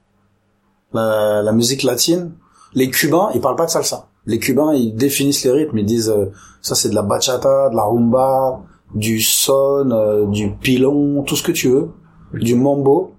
La, 0.92 1.40
la 1.42 1.52
musique 1.52 1.82
latine, 1.82 2.32
les 2.74 2.90
Cubains, 2.90 3.30
ils 3.34 3.40
parlent 3.40 3.56
pas 3.56 3.66
de 3.66 3.70
salsa. 3.70 4.08
Les 4.26 4.38
Cubains, 4.38 4.72
ils 4.74 4.94
définissent 4.94 5.44
les 5.44 5.50
rythmes, 5.50 5.78
ils 5.78 5.84
disent 5.86 6.10
euh, 6.10 6.26
ça 6.62 6.74
c'est 6.74 6.88
de 6.88 6.94
la 6.94 7.02
bachata, 7.02 7.68
de 7.70 7.76
la 7.76 7.82
rumba, 7.82 8.60
du 8.94 9.20
son, 9.20 9.90
euh, 9.90 10.26
du 10.26 10.52
pilon, 10.52 11.22
tout 11.24 11.36
ce 11.36 11.42
que 11.42 11.52
tu 11.52 11.68
veux, 11.68 11.90
du 12.32 12.54
mambo. 12.54 13.12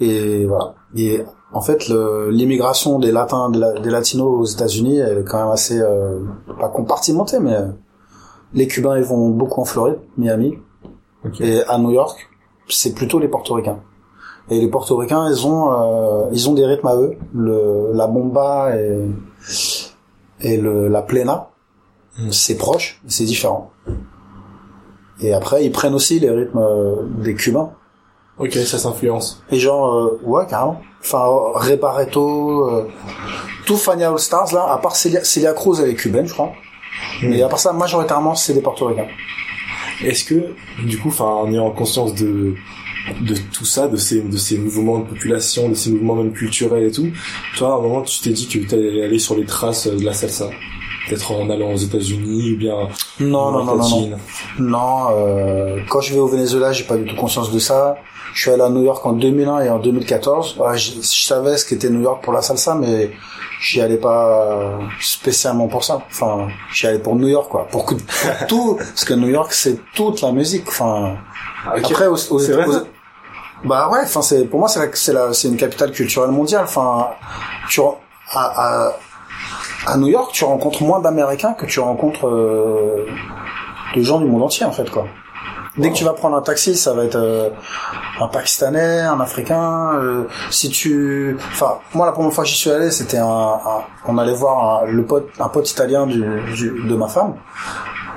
Et 0.00 0.46
voilà. 0.46 0.74
Et 0.96 1.22
en 1.52 1.60
fait, 1.60 1.88
l'immigration 1.88 2.98
des 2.98 3.10
latins, 3.12 3.50
de 3.50 3.58
la- 3.60 3.78
des 3.80 3.90
latinos 3.90 4.26
aux 4.40 4.44
États-Unis, 4.44 4.98
elle 4.98 5.18
est 5.18 5.24
quand 5.24 5.38
même 5.42 5.52
assez 5.52 5.78
euh, 5.80 6.20
pas 6.58 6.68
compartimentée, 6.68 7.38
mais 7.40 7.54
euh, 7.54 7.68
les 8.54 8.66
Cubains 8.68 8.96
ils 8.96 9.04
vont 9.04 9.28
beaucoup 9.30 9.60
en 9.60 9.64
Floride, 9.64 9.98
Miami, 10.16 10.58
et 11.40 11.62
à 11.64 11.78
New 11.78 11.90
York, 11.90 12.28
c'est 12.68 12.94
plutôt 12.94 13.18
les 13.18 13.28
Portoricains. 13.28 13.80
Et 14.50 14.60
les 14.60 14.68
Portoricains, 14.68 15.28
ils 15.30 15.46
ont, 15.46 15.72
euh, 15.72 16.28
ils 16.32 16.48
ont 16.48 16.54
des 16.54 16.64
rythmes 16.64 16.86
à 16.86 16.96
eux. 16.96 17.16
Le, 17.34 17.90
la 17.92 18.06
bomba 18.06 18.74
et, 18.76 19.06
et 20.40 20.56
le, 20.56 20.88
la 20.88 21.02
plena, 21.02 21.48
Mm. 22.18 22.32
c'est 22.32 22.56
proche, 22.56 23.00
mais 23.04 23.10
c'est 23.10 23.24
différent. 23.24 23.70
Et 25.20 25.32
après, 25.32 25.64
ils 25.64 25.72
prennent 25.72 25.94
aussi 25.94 26.20
les 26.20 26.30
rythmes 26.30 26.58
euh, 26.58 27.02
des 27.22 27.34
Cubains. 27.34 27.70
Ok, 28.38 28.52
ça 28.52 28.78
s'influence. 28.78 29.42
Et 29.50 29.58
genre, 29.58 29.94
euh, 29.94 30.20
ouais, 30.24 30.46
carrément. 30.48 30.80
Enfin, 31.00 31.24
Repareto, 31.54 32.68
euh, 32.68 32.88
tout 33.66 33.76
Fania 33.76 34.10
All 34.10 34.18
Stars, 34.18 34.52
là, 34.52 34.66
à 34.70 34.78
part 34.78 34.94
Celia, 34.94 35.24
Celia 35.24 35.52
Cruz, 35.52 35.80
elle 35.80 35.90
est 35.90 35.94
cubaine, 35.94 36.26
je 36.26 36.32
crois. 36.34 36.52
Mais 37.22 37.42
à 37.42 37.48
part 37.48 37.58
ça, 37.58 37.72
majoritairement, 37.72 38.34
c'est 38.36 38.54
des 38.54 38.60
Portoricains. 38.60 39.08
Est-ce 40.04 40.24
que, 40.24 40.54
du 40.84 40.98
coup, 40.98 41.08
enfin, 41.08 41.24
en 41.24 41.50
ayant 41.52 41.70
conscience 41.72 42.14
de, 42.14 42.54
de 43.20 43.34
tout 43.52 43.64
ça, 43.64 43.88
de 43.88 43.96
ces, 43.96 44.20
de 44.20 44.36
ces 44.36 44.58
mouvements 44.58 44.98
de 45.00 45.04
population, 45.04 45.68
de 45.68 45.74
ces 45.74 45.90
mouvements 45.90 46.14
même 46.16 46.32
culturels 46.32 46.84
et 46.84 46.92
tout, 46.92 47.08
toi, 47.56 47.74
à 47.74 47.76
un 47.76 47.80
moment, 47.80 48.02
tu 48.02 48.20
t'es 48.20 48.30
dit 48.30 48.46
que 48.46 48.58
tu 48.58 48.74
allais 48.74 49.04
aller 49.04 49.18
sur 49.18 49.34
les 49.36 49.44
traces 49.44 49.86
de 49.86 50.04
la 50.04 50.12
salsa? 50.12 50.48
Peut-être 51.08 51.32
en 51.32 51.48
allant 51.48 51.72
aux 51.72 51.76
États-Unis, 51.78 52.52
ou 52.52 52.56
bien 52.58 52.76
Non, 53.20 53.38
en 53.38 53.52
non, 53.52 53.64
non, 53.64 53.76
non, 53.76 54.00
non. 54.08 54.18
Non, 54.58 55.06
euh, 55.12 55.78
quand 55.88 56.00
je 56.02 56.12
vais 56.12 56.20
au 56.20 56.26
Venezuela, 56.26 56.72
j'ai 56.72 56.84
pas 56.84 56.96
du 56.98 57.04
tout 57.06 57.16
conscience 57.16 57.50
de 57.50 57.58
ça. 57.58 57.96
Je 58.34 58.42
suis 58.42 58.50
allé 58.50 58.60
à 58.62 58.68
New 58.68 58.84
York 58.84 59.04
en 59.06 59.14
2001 59.14 59.60
et 59.60 59.70
en 59.70 59.78
2014. 59.78 60.56
Ouais, 60.58 60.76
je, 60.76 60.92
je 60.96 61.24
savais 61.24 61.56
ce 61.56 61.64
qu'était 61.64 61.88
New 61.88 62.02
York 62.02 62.22
pour 62.22 62.34
la 62.34 62.42
salsa, 62.42 62.74
mais 62.74 63.10
j'y 63.62 63.80
allais 63.80 63.96
pas 63.96 64.78
spécialement 65.00 65.66
pour 65.66 65.82
ça. 65.82 66.02
Enfin, 66.10 66.48
j'y 66.74 66.86
allais 66.86 66.98
pour 66.98 67.16
New 67.16 67.28
York, 67.28 67.48
quoi. 67.50 67.66
Pour, 67.70 67.86
que, 67.86 67.94
pour 67.94 68.46
tout, 68.46 68.76
parce 68.76 69.04
que 69.06 69.14
New 69.14 69.28
York, 69.28 69.52
c'est 69.54 69.78
toute 69.94 70.20
la 70.20 70.30
musique. 70.30 70.64
Enfin, 70.68 71.16
Ah, 71.66 71.72
après, 71.82 72.06
aux, 72.06 72.32
aux, 72.32 72.38
bah 73.64 73.88
ouais. 73.90 74.00
Enfin, 74.02 74.22
c'est 74.22 74.44
pour 74.44 74.60
moi, 74.60 74.68
c'est 74.68 74.94
c'est 74.96 75.12
la, 75.12 75.32
c'est 75.32 75.48
une 75.48 75.56
capitale 75.56 75.90
culturelle 75.92 76.30
mondiale. 76.30 76.64
Enfin, 76.64 77.08
tu 77.68 77.80
à, 77.80 77.88
à, 78.34 78.92
à 79.86 79.96
New 79.96 80.08
York, 80.08 80.30
tu 80.32 80.44
rencontres 80.44 80.82
moins 80.82 81.00
d'Américains 81.00 81.54
que 81.54 81.66
tu 81.66 81.80
rencontres 81.80 82.26
euh, 82.28 83.06
de 83.96 84.02
gens 84.02 84.18
du 84.20 84.26
monde 84.26 84.42
entier, 84.42 84.66
en 84.66 84.72
fait, 84.72 84.90
quoi. 84.90 85.06
Dès 85.76 85.90
que 85.90 85.94
tu 85.94 86.02
vas 86.02 86.12
prendre 86.12 86.36
un 86.36 86.42
taxi, 86.42 86.76
ça 86.76 86.92
va 86.92 87.04
être 87.04 87.14
euh, 87.16 87.50
un 88.20 88.26
Pakistanais, 88.26 89.00
un 89.02 89.20
Africain. 89.20 89.92
euh, 89.94 90.24
si 90.50 90.70
tu, 90.70 91.36
enfin, 91.52 91.78
moi 91.94 92.04
la 92.04 92.10
première 92.10 92.32
fois 92.32 92.42
que 92.42 92.50
j'y 92.50 92.56
suis 92.56 92.70
allé, 92.70 92.90
c'était 92.90 93.18
un, 93.18 93.26
un- 93.28 93.84
on 94.06 94.18
allait 94.18 94.32
voir 94.34 94.82
un, 94.82 94.86
le 94.86 95.04
pote, 95.04 95.28
un 95.38 95.48
pote 95.48 95.70
italien 95.70 96.04
du, 96.06 96.18
du- 96.56 96.82
de 96.88 96.94
ma 96.96 97.06
femme. 97.06 97.34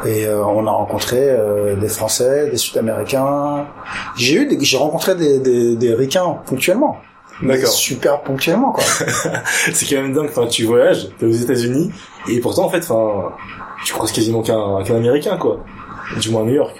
Et 0.05 0.25
euh, 0.25 0.43
on 0.43 0.65
a 0.67 0.71
rencontré 0.71 1.17
euh, 1.19 1.75
des 1.75 1.87
Français, 1.87 2.49
des 2.49 2.57
Sud-Américains. 2.57 3.67
J'ai 4.15 4.35
eu, 4.35 4.57
j'ai 4.61 4.77
rencontré 4.77 5.15
des, 5.15 5.39
des, 5.39 5.75
des 5.75 5.93
Ricains 5.93 6.39
ponctuellement. 6.45 6.97
D'accord. 7.41 7.69
Super 7.69 8.21
ponctuellement, 8.21 8.71
quoi. 8.71 8.83
c'est 9.73 9.85
quand 9.87 10.01
même 10.01 10.13
dingue. 10.13 10.29
Enfin, 10.29 10.47
tu 10.47 10.65
voyages, 10.65 11.09
t'es 11.17 11.25
aux 11.25 11.31
États-Unis, 11.31 11.91
et 12.29 12.39
pourtant, 12.39 12.65
en 12.65 12.69
fait, 12.69 12.85
enfin, 12.89 13.33
tu 13.83 13.93
croises 13.93 14.11
quasiment 14.11 14.41
qu'un 14.41 14.83
qu'un 14.83 14.95
Américain, 14.95 15.37
quoi. 15.37 15.59
Du 16.19 16.29
moins 16.29 16.41
à 16.41 16.45
New 16.45 16.53
York. 16.53 16.75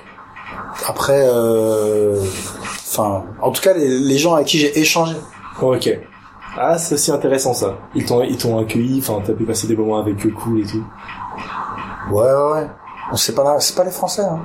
Après, 0.88 1.24
euh, 1.26 2.22
enfin, 2.92 3.24
en 3.42 3.52
tout 3.52 3.62
cas, 3.62 3.74
les, 3.74 3.88
les 3.88 4.18
gens 4.18 4.36
avec 4.36 4.48
qui 4.48 4.60
j'ai 4.60 4.78
échangé. 4.80 5.16
ok. 5.62 6.00
Ah, 6.58 6.78
c'est 6.78 6.96
aussi 6.96 7.12
intéressant 7.12 7.54
ça. 7.54 7.78
Ils 7.96 8.06
t'ont 8.06 8.24
ils 8.24 8.38
t'ont 8.38 8.60
accueilli, 8.60 9.00
enfin, 9.00 9.22
t'as 9.26 9.34
pu 9.34 9.46
passer 9.46 9.68
des 9.68 9.76
moments 9.76 10.00
avec 10.00 10.26
eux 10.26 10.32
cool 10.32 10.60
et 10.60 10.66
tout. 10.66 10.84
Ouais, 12.12 12.24
ouais, 12.24 12.68
c'est 13.16 13.34
pas, 13.36 13.60
c'est 13.60 13.76
pas 13.76 13.84
les 13.84 13.92
Français. 13.92 14.24
Hein. 14.24 14.40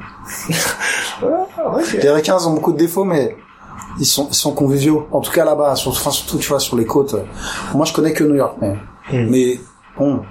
Ah. 1.22 1.78
Les 2.00 2.10
Ricains 2.10 2.36
ils 2.40 2.48
ont 2.48 2.52
beaucoup 2.52 2.72
de 2.72 2.78
défauts, 2.78 3.04
mais 3.04 3.36
ils 3.98 4.06
sont, 4.06 4.28
ils 4.30 4.34
sont 4.34 4.52
conviviaux. 4.52 5.06
En 5.12 5.20
tout 5.20 5.32
cas 5.32 5.44
là-bas, 5.44 5.74
sur, 5.76 5.90
enfin, 5.92 6.10
surtout 6.10 6.38
tu 6.38 6.48
vois 6.48 6.60
sur 6.60 6.76
les 6.76 6.84
côtes. 6.86 7.14
Moi, 7.74 7.84
je 7.86 7.92
connais 7.92 8.12
que 8.12 8.24
New 8.24 8.34
York, 8.36 8.56
mais, 8.60 8.76
Hmm. 9.12 9.28
mais 9.30 9.60
bon, 9.96 10.22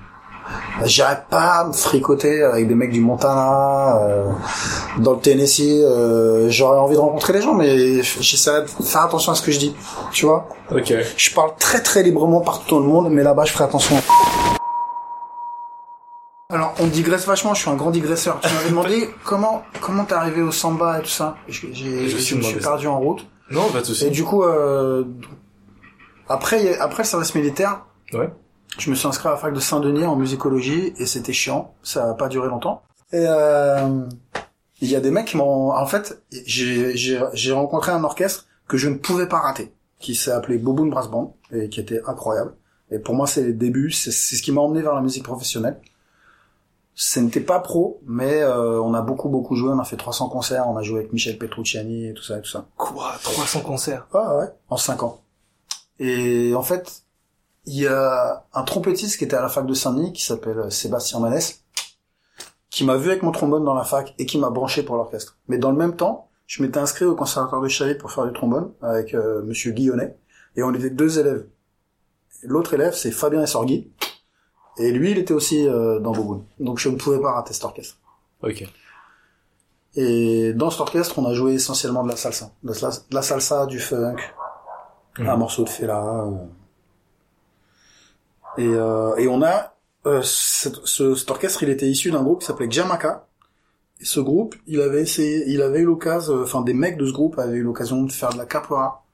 j'irais 0.83 1.23
pas 1.29 1.63
me 1.65 1.71
fricoter 1.71 2.43
avec 2.43 2.67
des 2.67 2.75
mecs 2.75 2.91
du 2.91 2.99
Montana, 2.99 3.97
euh, 4.01 4.25
dans 4.99 5.13
le 5.13 5.19
Tennessee. 5.19 5.61
euh, 5.81 6.47
J'aurais 6.49 6.77
envie 6.77 6.95
de 6.95 6.99
rencontrer 6.99 7.31
les 7.33 7.41
gens, 7.41 7.53
mais 7.53 8.03
j'essaierai 8.03 8.63
de 8.63 8.67
faire 8.67 9.03
attention 9.03 9.31
à 9.31 9.35
ce 9.35 9.41
que 9.41 9.51
je 9.53 9.59
dis. 9.59 9.75
Tu 10.11 10.25
vois, 10.25 10.49
Ok. 10.71 10.93
je 11.15 11.33
parle 11.33 11.51
très 11.57 11.81
très 11.81 12.03
librement 12.03 12.41
partout 12.41 12.75
dans 12.75 12.81
le 12.81 12.87
monde, 12.87 13.07
mais 13.09 13.23
là-bas, 13.23 13.45
je 13.45 13.53
ferai 13.53 13.63
attention. 13.63 13.95
Alors, 16.55 16.73
on 16.79 16.87
digresse 16.87 17.25
vachement, 17.25 17.53
je 17.53 17.61
suis 17.61 17.69
un 17.69 17.75
grand 17.75 17.91
digresseur. 17.91 18.39
Tu 18.39 18.53
m'avais 18.53 18.69
demandé 18.69 19.09
comment 19.25 19.63
comment 19.81 20.05
t'es 20.05 20.13
arrivé 20.13 20.41
au 20.41 20.51
samba 20.51 20.99
et 20.99 21.01
tout 21.01 21.09
ça. 21.09 21.35
J'ai, 21.49 21.73
j'ai- 21.73 22.07
Je 22.07 22.15
me 22.15 22.19
suis 22.21 22.35
je 22.35 22.35
me 22.37 22.41
suis 22.41 22.53
demandé 22.53 22.61
ça. 22.61 22.69
perdu 22.69 22.87
en 22.87 22.99
route. 22.99 23.27
Non, 23.51 23.69
pas 23.71 23.81
de 23.81 23.85
souci. 23.85 24.05
Et 24.07 24.09
du 24.09 24.23
coup, 24.23 24.43
euh, 24.43 25.03
après, 26.29 26.77
après 26.79 27.03
le 27.03 27.07
service 27.07 27.35
militaire, 27.35 27.85
Ouais. 28.13 28.29
je 28.77 28.89
me 28.89 28.95
suis 28.95 29.07
inscrit 29.07 29.27
à 29.27 29.31
la 29.31 29.37
fac 29.37 29.53
de 29.53 29.59
Saint-Denis 29.59 30.05
en 30.05 30.15
musicologie 30.15 30.93
et 30.97 31.05
c'était 31.05 31.33
chiant. 31.33 31.73
Ça 31.83 32.09
a 32.09 32.13
pas 32.13 32.27
duré 32.27 32.47
longtemps. 32.47 32.81
Et 33.11 33.25
euh, 33.27 34.01
il 34.81 34.89
y 34.89 34.95
a 34.95 34.99
des 34.99 35.11
mecs 35.11 35.25
qui 35.27 35.37
m'ont... 35.37 35.71
En 35.71 35.85
fait, 35.85 36.21
j'ai, 36.45 36.95
j'ai, 36.97 37.19
j'ai 37.33 37.51
rencontré 37.51 37.91
un 37.91 38.03
orchestre 38.03 38.45
que 38.67 38.77
je 38.77 38.89
ne 38.89 38.95
pouvais 38.95 39.27
pas 39.27 39.39
rater, 39.39 39.71
qui 39.99 40.15
s'est 40.15 40.31
appelé 40.31 40.57
Boboon 40.57 40.87
Brass 40.87 41.09
Band 41.09 41.35
et 41.51 41.69
qui 41.69 41.79
était 41.79 42.01
incroyable. 42.07 42.53
Et 42.91 42.99
pour 42.99 43.13
moi, 43.15 43.27
c'est 43.27 43.43
les 43.43 43.53
débuts, 43.53 43.91
c'est, 43.91 44.11
c'est 44.11 44.35
ce 44.35 44.41
qui 44.41 44.51
m'a 44.51 44.61
emmené 44.61 44.81
vers 44.81 44.93
la 44.95 45.01
musique 45.01 45.23
professionnelle. 45.23 45.79
Ce 46.97 47.19
n'était 47.19 47.41
pas 47.41 47.59
pro, 47.59 48.01
mais 48.05 48.41
euh, 48.41 48.81
on 48.81 48.93
a 48.93 49.01
beaucoup 49.01 49.27
beaucoup 49.27 49.55
joué. 49.55 49.69
On 49.71 49.79
a 49.79 49.83
fait 49.83 49.97
300 49.97 50.29
concerts. 50.29 50.67
On 50.69 50.77
a 50.77 50.81
joué 50.81 50.99
avec 50.99 51.11
Michel 51.11 51.37
Petrucciani 51.37 52.07
et 52.07 52.13
tout 52.13 52.23
ça 52.23 52.37
et 52.37 52.41
tout 52.41 52.49
ça. 52.49 52.67
Quoi? 52.77 53.13
300 53.21 53.61
concerts? 53.61 54.07
Ah 54.13 54.37
ouais, 54.37 54.47
en 54.69 54.77
5 54.77 55.03
ans. 55.03 55.21
Et 55.99 56.53
en 56.55 56.61
fait, 56.61 57.03
il 57.65 57.75
y 57.75 57.87
a 57.87 58.45
un 58.53 58.63
trompettiste 58.63 59.17
qui 59.17 59.25
était 59.25 59.35
à 59.35 59.41
la 59.41 59.49
fac 59.49 59.65
de 59.65 59.73
Saint-Denis 59.73 60.13
qui 60.13 60.23
s'appelle 60.23 60.71
Sébastien 60.71 61.19
Manès, 61.19 61.63
qui 62.69 62.85
m'a 62.85 62.95
vu 62.95 63.09
avec 63.09 63.23
mon 63.23 63.31
trombone 63.31 63.65
dans 63.65 63.73
la 63.73 63.83
fac 63.83 64.13
et 64.17 64.25
qui 64.25 64.37
m'a 64.37 64.49
branché 64.49 64.83
pour 64.83 64.95
l'orchestre. 64.95 65.37
Mais 65.47 65.57
dans 65.57 65.71
le 65.71 65.77
même 65.77 65.95
temps, 65.95 66.29
je 66.47 66.61
m'étais 66.61 66.79
inscrit 66.79 67.05
au 67.05 67.15
conservatoire 67.15 67.61
de 67.61 67.67
Chaville 67.67 67.97
pour 67.97 68.11
faire 68.11 68.25
du 68.25 68.33
trombone 68.33 68.71
avec 68.81 69.13
euh, 69.13 69.41
Monsieur 69.43 69.71
Guillonnet, 69.71 70.17
et 70.55 70.63
on 70.63 70.73
était 70.73 70.89
deux 70.89 71.19
élèves. 71.19 71.47
L'autre 72.43 72.73
élève, 72.73 72.93
c'est 72.93 73.11
Fabien 73.11 73.41
Essorgui, 73.41 73.91
et 74.77 74.91
lui, 74.91 75.11
il 75.11 75.17
était 75.17 75.33
aussi 75.33 75.67
euh, 75.67 75.99
dans 75.99 76.11
Boboon. 76.11 76.43
Donc 76.59 76.79
je 76.79 76.89
ne 76.89 76.95
pouvais 76.97 77.19
pas 77.19 77.33
rater 77.33 77.53
cet 77.53 77.63
orchestre. 77.65 77.97
Ok. 78.43 78.63
Et 79.95 80.53
dans 80.53 80.69
cet 80.69 80.81
orchestre, 80.81 81.17
on 81.19 81.25
a 81.25 81.33
joué 81.33 81.53
essentiellement 81.53 82.03
de 82.03 82.09
la 82.09 82.17
salsa. 82.17 82.51
De 82.63 82.73
la, 82.81 82.89
de 82.89 83.15
la 83.15 83.21
salsa, 83.21 83.65
du 83.65 83.79
funk, 83.79 84.17
Mhm. 85.17 85.29
un 85.29 85.37
morceau 85.37 85.63
de 85.63 85.69
Fela. 85.69 86.03
euh. 86.25 86.31
Et, 88.57 88.67
euh, 88.67 89.15
et 89.17 89.27
on 89.27 89.41
a... 89.41 89.73
euh, 90.05 90.21
cet, 90.23 90.75
ce- 90.85 91.15
cet 91.15 91.31
orchestre, 91.31 91.63
il 91.63 91.69
était 91.69 91.87
issu 91.87 92.11
d'un 92.11 92.21
groupe 92.23 92.41
qui 92.41 92.45
s'appelait 92.47 92.69
Jamaica. 92.69 93.27
Et 94.01 94.05
ce 94.05 94.19
groupe, 94.19 94.55
il 94.67 94.81
avait 94.81 95.01
essayé, 95.01 95.45
il 95.47 95.61
avait 95.61 95.79
eu 95.79 95.85
l'occasion, 95.85 96.41
enfin 96.41 96.61
des 96.61 96.73
mecs 96.73 96.97
de 96.97 97.05
ce 97.05 97.13
groupe 97.13 97.39
avaient 97.39 97.55
eu 97.57 97.63
l'occasion 97.63 98.03
de 98.03 98.11
faire 98.11 98.33
de 98.33 98.37
la 98.37 98.45
capoeira 98.45 99.05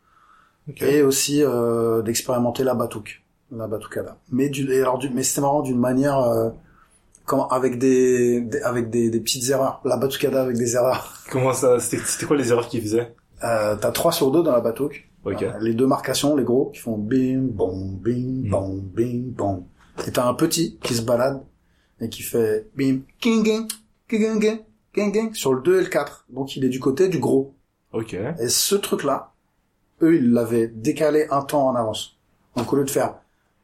Ok. 0.68 0.82
et 0.82 1.04
aussi 1.04 1.44
euh, 1.44 2.02
d'expérimenter 2.02 2.64
la 2.64 2.74
batuque, 2.74 3.21
la 3.52 3.68
batucada. 3.68 4.18
Mais 4.32 4.50
du, 4.50 4.72
alors 4.82 4.98
du, 4.98 5.10
mais 5.10 5.24
c'était 5.24 5.42
marrant 5.42 5.62
d'une 5.62 5.80
manière, 5.80 6.20
euh, 6.20 6.50
comment, 7.26 7.48
avec 7.50 7.78
des, 7.78 8.42
des- 8.42 8.62
avec 8.62 8.90
des, 8.90 9.10
des 9.10 9.20
petites 9.20 9.50
erreurs. 9.50 9.82
La 9.86 9.98
batucada 9.98 10.42
avec 10.44 10.58
des 10.58 10.76
erreurs. 10.76 11.14
Comment 11.32 11.54
ça 11.54 11.80
C'était 11.80 12.02
c'était 12.06 12.26
quoi 12.26 12.38
les 12.38 12.52
erreurs 12.52 12.68
qu'ils 12.68 12.82
faisaient 12.82 13.14
Euh, 13.44 13.76
t'as 13.76 13.92
trois 13.92 14.12
sur 14.12 14.32
deux 14.32 14.44
dans 14.44 14.52
la 14.52 14.62
batuque. 14.62 15.10
Ok. 15.26 15.44
Euh, 15.44 15.52
les 15.62 15.74
deux 15.74 15.86
marcations, 15.88 16.36
les 16.36 16.44
gros, 16.44 16.70
qui 16.74 16.80
font 16.80 16.98
bim, 16.98 17.42
bon, 17.52 17.76
bim, 18.02 18.46
Mm. 18.46 18.50
bon, 18.50 18.82
bim, 18.84 19.22
bon. 19.36 19.66
Et 20.08 20.12
t'as 20.12 20.26
un 20.28 20.34
petit 20.34 20.78
qui 20.82 20.94
se 20.96 21.02
balade 21.04 21.44
et 22.00 22.10
qui 22.10 22.24
fait 22.24 22.68
bim, 22.76 23.02
king, 23.20 23.44
king, 23.44 23.68
king, 24.08 24.40
king, 24.40 24.60
king, 24.94 25.12
king, 25.14 25.34
sur 25.34 25.54
le 25.54 25.62
2 25.62 25.80
et 25.80 25.84
le 25.84 25.90
4. 25.90 26.26
Donc 26.30 26.56
il 26.56 26.66
est 26.66 26.70
du 26.70 26.80
côté 26.80 27.08
du 27.08 27.20
gros. 27.20 27.54
Ok. 27.94 28.14
Et 28.14 28.48
ce 28.50 28.76
truc-là, 28.76 29.34
eux, 30.02 30.16
ils 30.16 30.32
l'avaient 30.32 30.68
décalé 30.68 31.28
un 31.30 31.42
temps 31.44 31.68
en 31.68 31.76
avance. 31.76 32.18
Donc 32.56 32.72
au 32.74 32.76
lieu 32.78 32.84
de 32.86 32.90
faire 32.90 33.16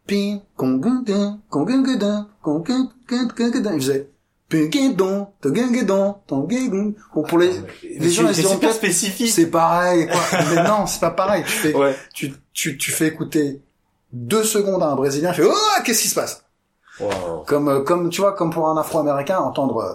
ping, 0.08 0.42
kong, 0.56 0.80
gung, 0.80 1.04
gung, 1.06 1.40
kong, 1.50 1.66
gung, 1.66 1.84
gung, 1.84 1.98
gung, 2.00 2.26
kong, 2.42 2.64
gung, 2.64 2.90
gung, 3.08 3.28
gung, 3.36 3.52
gung, 3.52 3.74
ils 3.76 3.82
faisaient 3.82 4.10
ping, 4.50 4.70
gung, 4.70 4.96
don, 4.96 5.28
to, 5.42 5.52
gung, 5.52 5.72
gung, 5.74 5.86
don, 5.86 6.16
ton, 6.26 6.40
gung, 6.48 6.70
gung. 6.70 6.94
Bon, 7.14 7.24
pour 7.24 7.38
les, 7.38 7.52
les 7.84 8.10
gens, 8.10 8.28
ils 8.30 8.34
diront 8.36 8.54
super 8.54 8.70
peut-être, 8.70 8.76
spécifique. 8.76 9.30
c'est 9.32 9.48
pareil, 9.52 10.08
quoi. 10.08 10.22
Mais 10.56 10.64
non, 10.64 10.86
c'est 10.88 11.02
pas 11.02 11.12
pareil. 11.12 11.44
Tu 11.46 11.52
fais, 11.52 11.74
Ouais. 11.76 11.96
tu, 12.14 12.34
tu, 12.54 12.78
tu 12.78 12.92
fais 12.92 13.08
écouter 13.08 13.62
deux 14.14 14.44
secondes 14.44 14.82
à 14.82 14.88
un 14.88 14.96
Brésilien, 14.96 15.32
il 15.32 15.36
fait, 15.36 15.44
oh, 15.46 15.82
qu'est-ce 15.84 16.02
qui 16.04 16.08
se 16.08 16.16
passe? 16.16 16.44
Wow. 17.00 17.44
Comme, 17.46 17.68
euh, 17.68 17.82
comme, 17.84 18.10
tu 18.10 18.22
vois, 18.22 18.34
comme 18.34 18.50
pour 18.50 18.68
un 18.70 18.78
Afro-Américain, 18.78 19.38
entendre, 19.40 19.78
euh, 19.82 19.94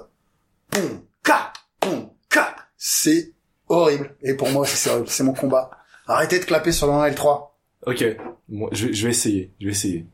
pom, 0.71 1.01
ka, 1.23 1.53
pom, 1.81 2.11
ka, 2.29 2.55
c'est 2.77 3.33
horrible. 3.69 4.15
Et 4.23 4.35
pour 4.35 4.51
moi 4.51 4.67
c'est 4.67 4.91
horrible. 4.91 5.09
C'est 5.09 5.25
mon 5.25 5.33
combat. 5.33 5.71
Arrêtez 6.07 6.39
de 6.39 6.45
clapper 6.45 6.73
sur 6.73 6.87
le 6.89 6.93
1 6.93 7.07
et 7.07 7.11
le 7.11 7.17
3. 7.17 7.52
Ok. 7.87 8.05
Bon, 8.49 8.69
je, 8.73 8.93
je 8.93 9.05
vais 9.05 9.11
essayer. 9.11 9.53
Je 9.61 9.67
vais 9.67 9.73
essayer. 9.73 10.07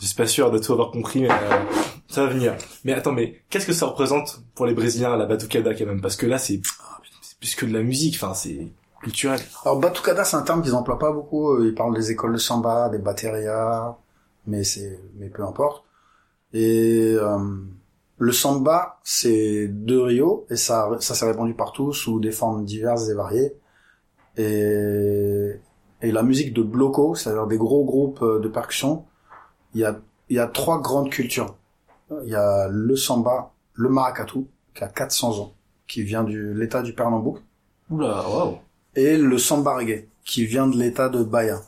Je 0.00 0.06
suis 0.06 0.16
pas 0.16 0.26
sûr 0.26 0.50
de 0.50 0.58
tout 0.58 0.72
avoir 0.72 0.90
compris, 0.90 1.20
mais 1.20 1.30
euh, 1.30 1.64
ça 2.08 2.24
va 2.24 2.32
venir. 2.32 2.56
Mais 2.84 2.92
attends, 2.92 3.12
mais 3.12 3.40
qu'est-ce 3.50 3.66
que 3.66 3.72
ça 3.72 3.86
représente 3.86 4.42
pour 4.54 4.66
les 4.66 4.74
Brésiliens 4.74 5.16
la 5.16 5.26
batucada 5.26 5.74
quand 5.74 5.86
même? 5.86 6.00
Parce 6.00 6.16
que 6.16 6.26
là, 6.26 6.38
c'est 6.38 6.60
ah, 6.82 7.00
plus 7.38 7.54
que 7.54 7.66
de 7.66 7.72
la 7.72 7.82
musique. 7.82 8.16
Enfin, 8.16 8.34
c'est 8.34 8.72
culturel. 9.00 9.40
Alors, 9.64 9.78
batucada, 9.78 10.24
c'est 10.24 10.36
un 10.36 10.42
terme 10.42 10.62
qu'ils 10.62 10.74
emploient 10.74 10.98
pas 10.98 11.12
beaucoup. 11.12 11.52
Euh, 11.52 11.68
Ils 11.68 11.74
parlent 11.74 11.94
des 11.94 12.10
écoles 12.10 12.32
de 12.32 12.38
samba, 12.38 12.88
des 12.88 12.98
baterias, 12.98 13.96
mais 14.46 14.64
c'est, 14.64 14.98
mais 15.16 15.28
peu 15.28 15.44
importe. 15.44 15.84
Et, 16.52 17.14
euh, 17.16 17.38
le 18.18 18.32
samba, 18.32 19.00
c'est 19.02 19.68
de 19.68 19.96
Rio, 19.96 20.46
et 20.50 20.56
ça, 20.56 20.90
ça 21.00 21.14
s'est 21.14 21.26
répandu 21.26 21.54
partout 21.54 21.92
sous 21.92 22.20
des 22.20 22.30
formes 22.32 22.64
diverses 22.64 23.08
et 23.08 23.14
variées. 23.14 23.56
Et, 24.36 25.52
et 26.02 26.10
la 26.12 26.22
musique 26.22 26.52
de 26.52 26.62
bloco, 26.62 27.14
c'est-à-dire 27.14 27.46
des 27.46 27.56
gros 27.58 27.84
groupes 27.84 28.22
euh, 28.22 28.40
de 28.40 28.48
percussion, 28.48 29.04
il 29.74 29.80
y 29.80 29.84
a, 29.84 29.98
il 30.28 30.36
y 30.36 30.38
a 30.40 30.46
trois 30.46 30.80
grandes 30.80 31.10
cultures. 31.10 31.54
Il 32.24 32.28
y 32.30 32.34
a 32.34 32.68
le 32.68 32.94
samba, 32.96 33.52
le 33.74 33.88
maracatu, 33.88 34.40
qui 34.74 34.84
a 34.84 34.88
400 34.88 35.38
ans, 35.40 35.52
qui 35.86 36.02
vient 36.02 36.24
de 36.24 36.52
l'état 36.52 36.82
du 36.82 36.92
Pernambouc, 36.92 37.38
Oula, 37.90 38.28
waouh. 38.28 38.58
et 38.94 39.16
le 39.16 39.38
samba 39.38 39.74
reggae, 39.76 40.06
qui 40.24 40.44
vient 40.44 40.66
de 40.66 40.76
l'état 40.76 41.08
de 41.08 41.22
Bahia, 41.24 41.60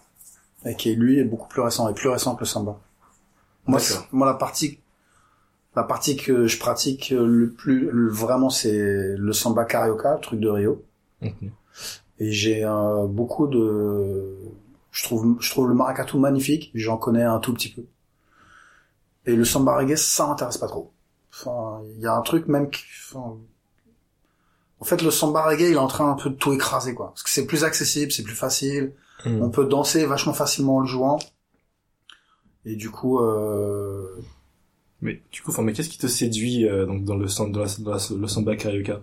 et 0.66 0.74
qui 0.76 0.94
lui 0.94 1.18
est 1.18 1.24
beaucoup 1.24 1.48
plus 1.48 1.62
récent, 1.62 1.88
et 1.88 1.94
plus 1.94 2.08
récent 2.10 2.34
que 2.34 2.40
le 2.40 2.46
samba. 2.46 2.78
Moi, 3.66 3.80
moi 4.12 4.26
la 4.26 4.34
partie, 4.34 4.78
la 5.76 5.82
partie 5.82 6.16
que 6.16 6.46
je 6.46 6.58
pratique 6.58 7.12
euh, 7.12 7.26
le 7.26 7.50
plus, 7.50 7.88
le- 7.90 8.10
vraiment, 8.10 8.50
c'est 8.50 9.16
le 9.16 9.32
samba 9.32 9.64
carioca, 9.64 10.14
le 10.14 10.20
truc 10.20 10.40
de 10.40 10.48
Rio. 10.48 10.82
Mhm. 11.22 11.50
Et 12.18 12.32
j'ai 12.32 12.64
euh, 12.64 13.06
beaucoup 13.06 13.46
de, 13.46 14.36
je 14.92 15.04
trouve, 15.04 15.36
je 15.40 15.50
trouve 15.50 15.68
le 15.68 15.74
maracatu 15.74 16.16
magnifique. 16.18 16.70
J'en 16.74 16.96
connais 16.96 17.22
un 17.24 17.38
tout 17.40 17.54
petit 17.54 17.70
peu. 17.70 17.84
Et 19.26 19.36
le 19.36 19.44
samba 19.44 19.76
reggae, 19.76 19.96
ça 19.96 20.26
m'intéresse 20.26 20.58
pas 20.58 20.66
trop. 20.68 20.92
Enfin, 21.32 21.82
il 21.96 22.00
y 22.02 22.06
a 22.06 22.14
un 22.14 22.22
truc 22.22 22.46
même 22.48 22.70
qui, 22.70 22.82
enfin, 23.10 23.36
en 24.80 24.84
fait, 24.84 25.02
le 25.02 25.10
samba 25.10 25.42
reggae, 25.44 25.70
il 25.70 25.72
est 25.74 25.76
en 25.76 25.86
train 25.88 26.10
un 26.10 26.14
peu 26.14 26.30
de 26.30 26.34
tout 26.36 26.52
écraser, 26.52 26.94
quoi. 26.94 27.08
Parce 27.08 27.22
que 27.22 27.30
c'est 27.30 27.46
plus 27.46 27.64
accessible, 27.64 28.12
c'est 28.12 28.22
plus 28.22 28.34
facile. 28.36 28.92
Hmm. 29.24 29.42
On 29.42 29.50
peut 29.50 29.64
danser 29.66 30.04
vachement 30.06 30.34
facilement 30.34 30.76
en 30.76 30.80
le 30.80 30.86
jouant. 30.86 31.18
Et 32.64 32.76
du 32.76 32.90
coup, 32.90 33.18
euh, 33.20 34.16
Mais 35.02 35.22
du 35.32 35.42
coup, 35.42 35.50
enfin, 35.52 35.62
mais 35.62 35.72
qu'est-ce 35.72 35.88
qui 35.90 35.98
te 35.98 36.06
séduit 36.08 36.68
euh, 36.68 36.86
donc 36.86 37.04
dans 37.04 37.16
le 37.16 37.26
dans, 37.52 37.60
la, 37.62 37.68
dans 37.80 37.92
la- 37.92 38.16
le 38.18 38.28
samba 38.28 38.56
carioca 38.56 39.02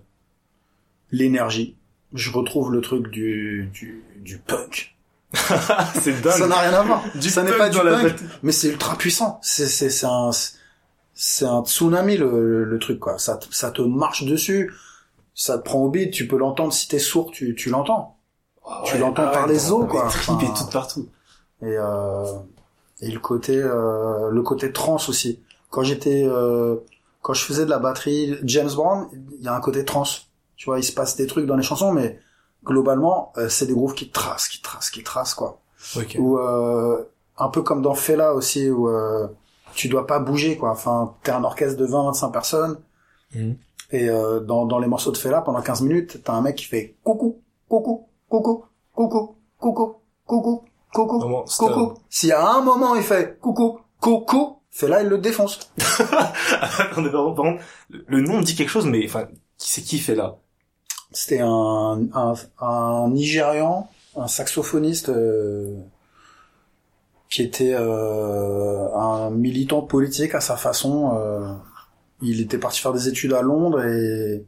l'énergie. 1.11 1.77
Je 2.13 2.31
retrouve 2.31 2.71
le 2.71 2.81
truc 2.81 3.09
du, 3.09 3.69
du, 3.73 4.03
du 4.17 4.37
punk. 4.37 4.95
C'est 6.01 6.21
Ça 6.29 6.47
n'a 6.47 6.57
rien 6.59 6.73
à 6.73 6.81
voir. 6.83 7.03
Du 7.15 7.29
ça 7.29 7.43
n'est 7.43 7.53
pas 7.57 7.69
du 7.69 7.77
punk, 7.77 8.15
mais 8.43 8.51
c'est 8.51 8.67
ultra 8.69 8.97
puissant. 8.97 9.39
C'est, 9.41 9.67
c'est, 9.67 9.89
c'est 9.89 10.05
un, 10.05 10.31
c'est- 11.13 11.45
un 11.45 11.63
tsunami 11.63 12.17
le, 12.17 12.65
le 12.65 12.79
truc 12.79 12.99
quoi. 12.99 13.17
Ça, 13.17 13.39
ça 13.49 13.71
te 13.71 13.81
marche 13.81 14.25
dessus, 14.25 14.73
ça 15.33 15.57
te 15.57 15.63
prend 15.63 15.79
au 15.79 15.89
beat. 15.89 16.11
Tu 16.11 16.27
peux 16.27 16.37
l'entendre 16.37 16.73
si 16.73 16.87
t'es 16.89 16.99
sourd, 16.99 17.31
tu, 17.31 17.55
tu 17.55 17.69
l'entends. 17.69 18.17
Tu 18.85 18.97
l'entends 18.97 19.31
par 19.31 19.47
les 19.47 19.71
os, 19.71 19.87
quoi. 19.89 20.09
Et 20.43 20.47
tout 20.53 20.69
partout. 20.71 21.07
Et 21.61 21.75
euh, 21.77 22.25
et 22.99 23.09
le 23.11 23.19
côté 23.19 23.55
euh, 23.57 24.29
le 24.31 24.41
côté 24.41 24.71
trans 24.73 24.97
aussi. 25.07 25.39
Quand 25.69 25.83
j'étais 25.83 26.23
euh, 26.25 26.75
quand 27.21 27.33
je 27.33 27.45
faisais 27.45 27.63
de 27.65 27.69
la 27.69 27.79
batterie 27.79 28.35
James 28.43 28.69
Brown, 28.75 29.07
il 29.39 29.45
y 29.45 29.47
a 29.47 29.55
un 29.55 29.61
côté 29.61 29.85
trans. 29.85 30.03
Tu 30.61 30.65
vois, 30.65 30.77
il 30.77 30.83
se 30.83 30.91
passe 30.91 31.15
des 31.15 31.25
trucs 31.25 31.47
dans 31.47 31.55
les 31.55 31.63
chansons, 31.63 31.91
mais 31.91 32.19
globalement, 32.63 33.33
euh, 33.37 33.49
c'est 33.49 33.65
des 33.65 33.73
grooves 33.73 33.95
qui 33.95 34.11
tracent, 34.11 34.47
qui 34.47 34.61
tracent, 34.61 34.91
qui 34.91 35.01
tracent 35.01 35.33
quoi. 35.33 35.59
Ok. 35.95 36.15
Ou 36.19 36.37
euh, 36.37 37.03
un 37.39 37.49
peu 37.49 37.63
comme 37.63 37.81
dans 37.81 37.95
Fela 37.95 38.35
aussi 38.35 38.69
où 38.69 38.87
euh, 38.87 39.27
tu 39.73 39.89
dois 39.89 40.05
pas 40.05 40.19
bouger 40.19 40.57
quoi. 40.57 40.69
Enfin, 40.69 41.15
t'es 41.23 41.31
un 41.31 41.43
orchestre 41.43 41.79
de 41.79 41.87
20-25 41.87 42.31
personnes 42.31 42.77
Mhm. 43.33 43.55
et 43.89 44.07
euh, 44.07 44.39
dans 44.39 44.67
dans 44.67 44.77
les 44.77 44.85
morceaux 44.87 45.11
de 45.11 45.17
Fela 45.17 45.41
pendant 45.41 45.63
15 45.63 45.81
minutes, 45.81 46.19
t'as 46.23 46.33
un 46.33 46.41
mec 46.41 46.57
qui 46.57 46.65
fait 46.65 46.95
coucou, 47.03 47.41
coucou, 47.67 48.07
coucou, 48.29 48.65
coucou, 48.93 49.35
coucou, 49.57 49.95
coucou, 50.27 50.63
coucou, 50.93 51.45
coucou. 51.57 51.93
S'il 52.07 52.29
y 52.29 52.33
a 52.33 52.47
un 52.47 52.61
moment 52.61 52.93
il 52.93 53.01
fait 53.01 53.39
coucou, 53.39 53.79
coucou, 53.99 54.57
Fela 54.69 55.01
il 55.01 55.07
le 55.07 55.17
défonce. 55.17 55.71
Par 56.07 56.91
contre, 56.91 57.09
le 57.89 58.21
nom 58.21 58.37
me 58.37 58.43
dit 58.43 58.53
quelque 58.55 58.69
chose, 58.69 58.85
mais 58.85 59.03
enfin, 59.07 59.25
qui 59.57 59.73
c'est 59.73 59.81
qui 59.81 59.97
là 60.13 60.37
C'était 61.11 61.39
un, 61.41 61.99
un 62.13 62.33
un 62.59 63.09
Nigérian, 63.09 63.89
un 64.15 64.27
saxophoniste 64.27 65.09
euh, 65.09 65.75
qui 67.29 67.41
était 67.43 67.73
euh, 67.73 68.87
un 68.95 69.29
militant 69.31 69.81
politique 69.81 70.35
à 70.35 70.41
sa 70.41 70.57
façon. 70.57 71.17
euh, 71.17 71.53
il 72.21 72.39
était 72.41 72.57
parti 72.59 72.79
faire 72.79 72.93
des 72.93 73.07
études 73.07 73.33
à 73.33 73.41
Londres 73.41 73.83
et 73.83 74.45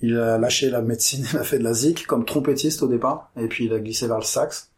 il 0.00 0.16
a 0.16 0.38
lâché 0.38 0.70
la 0.70 0.80
médecine, 0.82 1.26
il 1.32 1.38
a 1.38 1.44
fait 1.44 1.58
de 1.58 1.64
la 1.64 1.74
zik 1.74 2.06
comme 2.06 2.24
trompettiste 2.24 2.82
au 2.82 2.88
départ, 2.88 3.30
et 3.36 3.46
puis 3.48 3.66
il 3.66 3.72
a 3.74 3.78
glissé 3.78 4.06
vers 4.06 4.18
le 4.18 4.24
sax. 4.24 4.70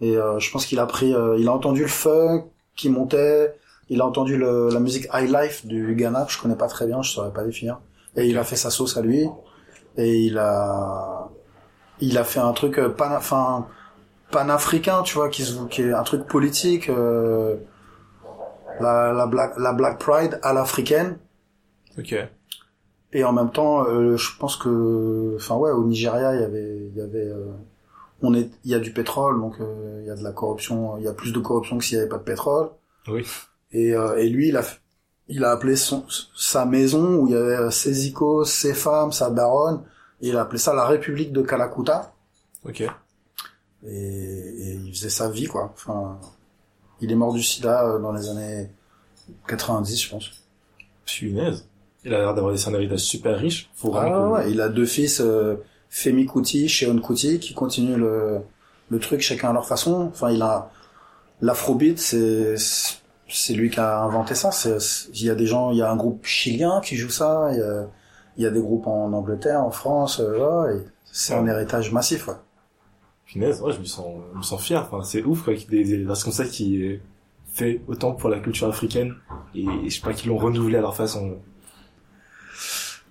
Et 0.00 0.16
euh, 0.16 0.38
je 0.38 0.50
pense 0.50 0.66
qu'il 0.66 0.78
a 0.78 0.86
pris, 0.86 1.14
euh, 1.14 1.36
il 1.38 1.48
a 1.48 1.52
entendu 1.52 1.82
le 1.82 1.88
funk 1.88 2.46
qui 2.74 2.90
montait, 2.90 3.54
il 3.88 4.00
a 4.00 4.06
entendu 4.06 4.36
le, 4.36 4.68
la 4.70 4.80
musique 4.80 5.06
high 5.12 5.30
life 5.30 5.64
du 5.66 5.94
Ghana 5.94 6.24
que 6.24 6.32
je 6.32 6.40
connais 6.40 6.56
pas 6.56 6.68
très 6.68 6.86
bien, 6.86 7.00
je 7.02 7.10
saurais 7.10 7.32
pas 7.32 7.44
définir, 7.44 7.80
et 8.16 8.26
il 8.26 8.36
a 8.38 8.44
fait 8.44 8.56
sa 8.56 8.70
sauce 8.70 8.96
à 8.96 9.02
lui, 9.02 9.26
et 9.96 10.16
il 10.20 10.38
a, 10.38 11.28
il 12.00 12.18
a 12.18 12.24
fait 12.24 12.40
un 12.40 12.52
truc 12.52 12.78
euh, 12.78 12.88
pan, 12.88 13.14
enfin 13.16 13.66
panafricain, 14.30 15.02
tu 15.02 15.14
vois, 15.14 15.28
qui, 15.28 15.42
se, 15.42 15.64
qui 15.68 15.82
est 15.82 15.92
un 15.92 16.02
truc 16.02 16.26
politique, 16.26 16.88
euh, 16.88 17.56
la, 18.80 19.12
la 19.12 19.26
black, 19.26 19.54
la 19.58 19.72
Black 19.72 19.98
Pride 19.98 20.38
à 20.42 20.52
l'africaine. 20.52 21.18
Ok. 21.98 22.14
Et 23.12 23.24
en 23.24 23.32
même 23.32 23.50
temps, 23.50 23.84
euh, 23.86 24.16
je 24.16 24.36
pense 24.38 24.56
que, 24.56 25.34
enfin 25.36 25.54
ouais, 25.54 25.70
au 25.70 25.84
Nigeria, 25.84 26.34
il 26.34 26.40
y 26.40 26.44
avait, 26.44 26.76
il 26.88 26.96
y 26.96 27.00
avait, 27.00 27.28
euh, 27.28 27.46
on 28.20 28.34
est, 28.34 28.50
il 28.64 28.70
y 28.70 28.74
a 28.74 28.78
du 28.78 28.92
pétrole, 28.92 29.40
donc 29.40 29.54
euh, 29.60 30.00
il 30.02 30.08
y 30.08 30.10
a 30.10 30.16
de 30.16 30.22
la 30.24 30.32
corruption, 30.32 30.98
il 30.98 31.04
y 31.04 31.08
a 31.08 31.12
plus 31.12 31.32
de 31.32 31.38
corruption 31.38 31.78
que 31.78 31.84
s'il 31.84 31.96
y 31.96 32.00
avait 32.00 32.10
pas 32.10 32.18
de 32.18 32.24
pétrole. 32.24 32.68
Oui. 33.08 33.24
Et, 33.72 33.94
euh, 33.94 34.16
et 34.16 34.28
lui, 34.28 34.48
il 34.48 34.56
a, 34.56 34.62
f- 34.62 34.78
il 35.28 35.44
a 35.44 35.50
appelé 35.50 35.76
son, 35.76 36.04
sa 36.36 36.64
maison 36.64 37.16
où 37.16 37.26
il 37.28 37.32
y 37.32 37.36
avait 37.36 37.70
ses 37.70 38.06
icônes, 38.06 38.44
ses 38.44 38.74
femmes, 38.74 39.12
sa 39.12 39.30
baronne. 39.30 39.82
Et 40.20 40.28
il 40.28 40.36
a 40.36 40.42
appelé 40.42 40.58
ça 40.58 40.74
la 40.74 40.86
République 40.86 41.32
de 41.32 41.42
Kalakuta. 41.42 42.12
Ok. 42.64 42.80
Et, 42.80 42.88
et 43.88 44.72
il 44.84 44.92
faisait 44.94 45.10
sa 45.10 45.28
vie, 45.28 45.46
quoi. 45.46 45.72
Enfin, 45.74 46.18
il 47.00 47.10
est 47.10 47.16
mort 47.16 47.32
du 47.32 47.42
sida 47.42 47.86
euh, 47.86 47.98
dans 47.98 48.12
les 48.12 48.28
années 48.28 48.70
90, 49.48 50.02
je 50.02 50.10
pense. 50.10 50.30
Punaise. 51.04 51.66
Il 52.04 52.14
a 52.14 52.18
l'air 52.18 52.34
d'avoir 52.34 52.52
laissé 52.52 52.68
un 52.68 52.74
héritage 52.74 53.00
super 53.00 53.38
riche. 53.38 53.68
Faut 53.74 53.92
Ah 53.94 54.30
ouais, 54.30 54.50
il 54.50 54.60
a 54.60 54.68
deux 54.68 54.86
fils, 54.86 55.20
euh, 55.20 55.56
Femi 55.90 56.26
Kuti, 56.26 56.68
Sheon 56.68 57.00
Kuti, 57.00 57.40
qui 57.40 57.52
continuent 57.52 57.96
le, 57.96 58.40
le 58.90 58.98
truc 58.98 59.20
chacun 59.20 59.50
à 59.50 59.52
leur 59.52 59.66
façon. 59.66 60.10
Enfin, 60.12 60.30
il 60.30 60.40
a 60.42 60.70
l'afrobeat, 61.40 61.98
c'est 61.98 62.54
c'est 63.28 63.54
lui 63.54 63.70
qui 63.70 63.80
a 63.80 64.00
inventé 64.00 64.34
ça. 64.34 64.50
Il 65.14 65.24
y 65.24 65.30
a 65.30 65.34
des 65.34 65.46
gens, 65.46 65.70
il 65.70 65.78
y 65.78 65.82
a 65.82 65.90
un 65.90 65.96
groupe 65.96 66.24
chilien 66.24 66.80
qui 66.80 66.96
joue 66.96 67.10
ça. 67.10 67.48
Il 67.52 67.58
y 67.58 67.62
a, 67.62 67.86
il 68.36 68.44
y 68.44 68.46
a 68.46 68.50
des 68.50 68.60
groupes 68.60 68.86
en 68.86 69.12
Angleterre, 69.12 69.60
en 69.62 69.70
France. 69.70 70.20
euh, 70.20 70.76
et 70.76 70.84
c'est 71.12 71.34
un 71.34 71.46
héritage 71.46 71.92
massif. 71.92 72.28
Ouais. 72.28 72.34
Punaise, 73.26 73.60
ouais, 73.62 73.72
je 73.72 73.80
me 73.80 73.84
sens, 73.84 74.06
je 74.32 74.38
me 74.38 74.42
sens 74.42 74.62
fier. 74.62 74.82
Enfin, 74.90 75.02
c'est 75.02 75.22
ouf, 75.24 75.42
quoi, 75.42 75.54
qu'il 75.54 75.72
y 75.74 75.80
ait 75.80 75.84
des, 75.84 75.98
des 75.98 76.08
artistes 76.08 76.24
comme 76.24 76.32
ça 76.32 76.44
qui 76.44 77.00
fait 77.52 77.80
autant 77.88 78.12
pour 78.12 78.28
la 78.28 78.38
culture 78.38 78.68
africaine 78.68 79.14
et 79.54 79.64
je 79.88 79.94
sais 79.94 80.02
pas, 80.02 80.12
qu'ils 80.12 80.28
l'ont 80.28 80.36
renouvelé 80.36 80.76
à 80.76 80.80
leur 80.82 80.94
façon. 80.94 81.38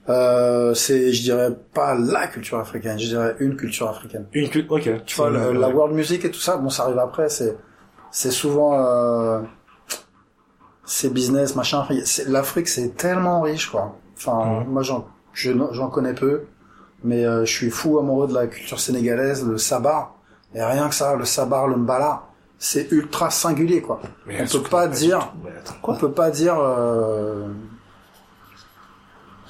Euh, 0.08 0.75
c'est, 0.75 1.12
je 1.12 1.21
dirais 1.23 1.49
pas 1.73 1.95
la 1.95 2.28
culture 2.28 2.60
africaine, 2.60 2.99
je 2.99 3.08
dirais 3.08 3.36
une 3.39 3.56
culture 3.58 3.89
africaine. 3.89 4.28
Une 4.34 4.49
culture, 4.49 4.71
ok. 4.73 5.04
Tu 5.06 5.15
vois, 5.15 5.32
le- 5.32 5.54
la 5.54 5.69
world 5.69 5.95
music 5.95 6.23
et 6.25 6.32
tout 6.32 6.39
ça, 6.39 6.58
bon, 6.58 6.69
ça 6.69 6.84
arrive 6.84 6.99
après, 6.99 7.28
c'est, 7.28 7.58
c'est 8.12 8.30
souvent, 8.30 8.75
euh, 8.80 9.41
c'est 10.86 11.12
business, 11.13 11.56
machin. 11.56 11.86
L'Afrique, 12.28 12.67
c'est 12.67 12.95
tellement 12.95 13.41
riche, 13.41 13.69
quoi. 13.69 13.95
Enfin, 14.17 14.63
moi, 14.67 14.82
j'en, 14.84 15.06
j'en 15.34 15.89
connais 15.89 16.13
peu, 16.13 16.43
mais 17.04 17.26
euh, 17.26 17.45
je 17.45 17.52
suis 17.52 17.69
fou 17.69 18.00
amoureux 18.00 18.28
de 18.28 18.34
la 18.34 18.48
culture 18.48 18.80
sénégalaise, 18.80 19.45
le 19.45 19.58
sabar. 19.58 20.15
Et 20.54 20.63
rien 20.63 20.88
que 20.88 20.95
ça, 20.95 21.15
le 21.15 21.26
sabar, 21.26 21.67
le 21.67 21.76
mbala, 21.76 22.24
c'est 22.58 22.89
ultra 22.91 23.30
singulier, 23.30 23.82
quoi. 23.82 24.00
Mais 24.26 24.41
on 24.41 24.45
peut 24.60 24.69
pas 24.69 24.88
dire- 24.88 25.34
On 25.84 25.95
peut 25.95 26.12
pas 26.12 26.32
dire, 26.32 26.56
euh, 26.60 27.48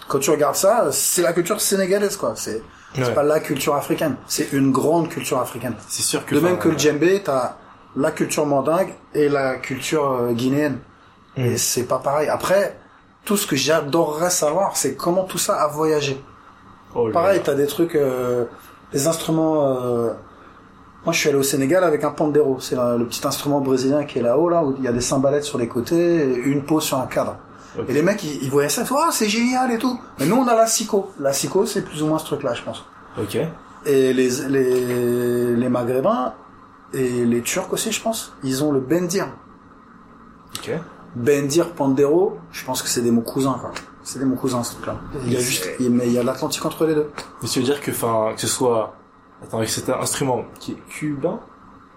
quand 0.08 0.20
tu 0.20 0.32
regardes 0.32 0.56
ça, 0.56 0.88
c'est 0.92 1.22
la 1.22 1.34
culture 1.34 1.60
sénégalaise, 1.62 2.18
quoi. 2.18 2.34
C'est, 2.36 2.62
Ouais. 2.98 3.04
c'est 3.04 3.14
pas 3.14 3.24
la 3.24 3.40
culture 3.42 3.76
africaine. 3.76 4.16
C'est 4.26 4.54
une 4.54 4.72
grande 4.72 5.10
culture 5.10 5.40
africaine. 5.40 5.74
C'est 5.90 6.02
sûr 6.02 6.26
que. 6.26 6.34
De 6.34 6.40
même 6.40 6.58
que 6.58 6.70
le 6.70 6.78
djembé, 6.78 7.22
t'as 7.24 7.58
la 7.98 8.12
culture 8.12 8.46
mandingue 8.46 8.94
et 9.14 9.28
la 9.30 9.56
culture 9.58 10.12
euh, 10.12 10.32
guinéenne. 10.32 10.80
Et 11.38 11.58
c'est 11.58 11.84
pas 11.84 12.00
pareil. 12.00 12.30
Après, 12.30 12.78
tout 13.26 13.38
ce 13.38 13.46
que 13.48 13.56
j'adorerais 13.56 14.30
savoir, 14.30 14.78
c'est 14.78 14.96
comment 14.96 15.24
tout 15.24 15.38
ça 15.38 15.56
a 15.62 15.68
voyagé. 15.68 16.24
oh 16.96 17.10
Pareil, 17.12 17.42
t'as 17.44 17.56
des 17.56 17.68
trucs, 17.68 17.96
euh, 17.96 18.46
des 18.94 19.08
instruments. 19.08 19.66
euh, 19.66 20.14
Moi, 21.04 21.14
je 21.14 21.20
suis 21.20 21.30
allé 21.30 21.38
au 21.38 21.44
Sénégal 21.44 21.84
avec 21.84 22.04
un 22.04 22.12
pandero. 22.12 22.60
C'est 22.60 22.76
le 22.76 23.06
petit 23.06 23.26
instrument 23.28 23.60
brésilien 23.62 24.06
qui 24.06 24.20
est 24.20 24.22
là-haut, 24.22 24.50
là, 24.50 24.64
où 24.64 24.76
il 24.78 24.84
y 24.84 24.88
a 24.88 24.94
des 24.94 25.02
cymbalettes 25.02 25.44
sur 25.44 25.58
les 25.58 25.68
côtés 25.68 26.16
et 26.22 26.36
une 26.38 26.64
pause 26.64 26.84
sur 26.84 27.00
un 27.00 27.08
cadre. 27.08 27.38
Et 27.90 27.92
les 27.94 28.02
mecs, 28.02 28.24
ils, 28.24 28.42
ils 28.44 28.50
voyaient 28.50 28.70
ça, 28.70 28.84
ils 28.84 28.88
font, 28.88 28.96
ah, 28.98 29.10
c'est 29.12 29.28
génial 29.28 29.70
et 29.72 29.78
tout. 29.78 30.00
Mais 30.20 30.26
nous, 30.26 30.38
on 30.38 30.48
a 30.48 30.56
la 30.56 30.66
sico. 30.68 31.12
La 31.20 31.34
sico, 31.34 31.66
c'est 31.66 31.82
plus 31.82 32.02
ou 32.02 32.08
moins 32.08 32.20
ce 32.20 32.26
truc-là, 32.26 32.54
je 32.54 32.62
pense. 32.64 32.86
Ok. 33.22 33.38
Et 33.86 34.14
les, 34.14 34.30
les, 34.48 35.56
les 35.58 35.70
Maghrébins 35.70 36.34
et 36.94 37.26
les 37.26 37.42
Turcs 37.42 37.68
aussi, 37.74 37.92
je 37.92 38.02
pense, 38.02 38.34
ils 38.44 38.64
ont 38.64 38.72
le 38.72 38.80
bendir. 38.80 39.28
Ok. 40.58 40.72
Bendir, 41.16 41.74
pandero, 41.74 42.38
je 42.52 42.66
pense 42.66 42.82
que 42.82 42.90
c'est 42.90 43.02
des 43.02 43.12
mots 43.12 43.22
cousins, 43.22 43.58
quoi. 43.60 43.72
C'est 44.04 44.20
des 44.20 44.26
mots 44.26 44.36
cousins, 44.36 44.64
ce 44.64 44.74
truc-là. 44.74 44.98
Il 45.26 45.34
y 45.34 45.38
a 45.38 45.40
juste, 45.40 45.66
mais 45.80 46.08
il 46.08 46.14
y 46.14 46.18
a 46.20 46.24
l'Atlantique 46.24 46.66
entre 46.66 46.86
les 46.86 46.94
deux. 46.96 47.10
Mais 47.42 47.48
tu 47.48 47.60
veux 47.60 47.66
dire 47.66 47.80
que, 47.82 47.92
enfin, 47.92 48.34
que 48.36 48.42
ce 48.42 48.48
soit, 48.48 48.94
attends, 49.44 49.58
avec 49.58 49.70
cet 49.70 49.90
instrument 49.90 50.44
qui 50.60 50.74
est 50.74 50.88
cubain, 50.90 51.40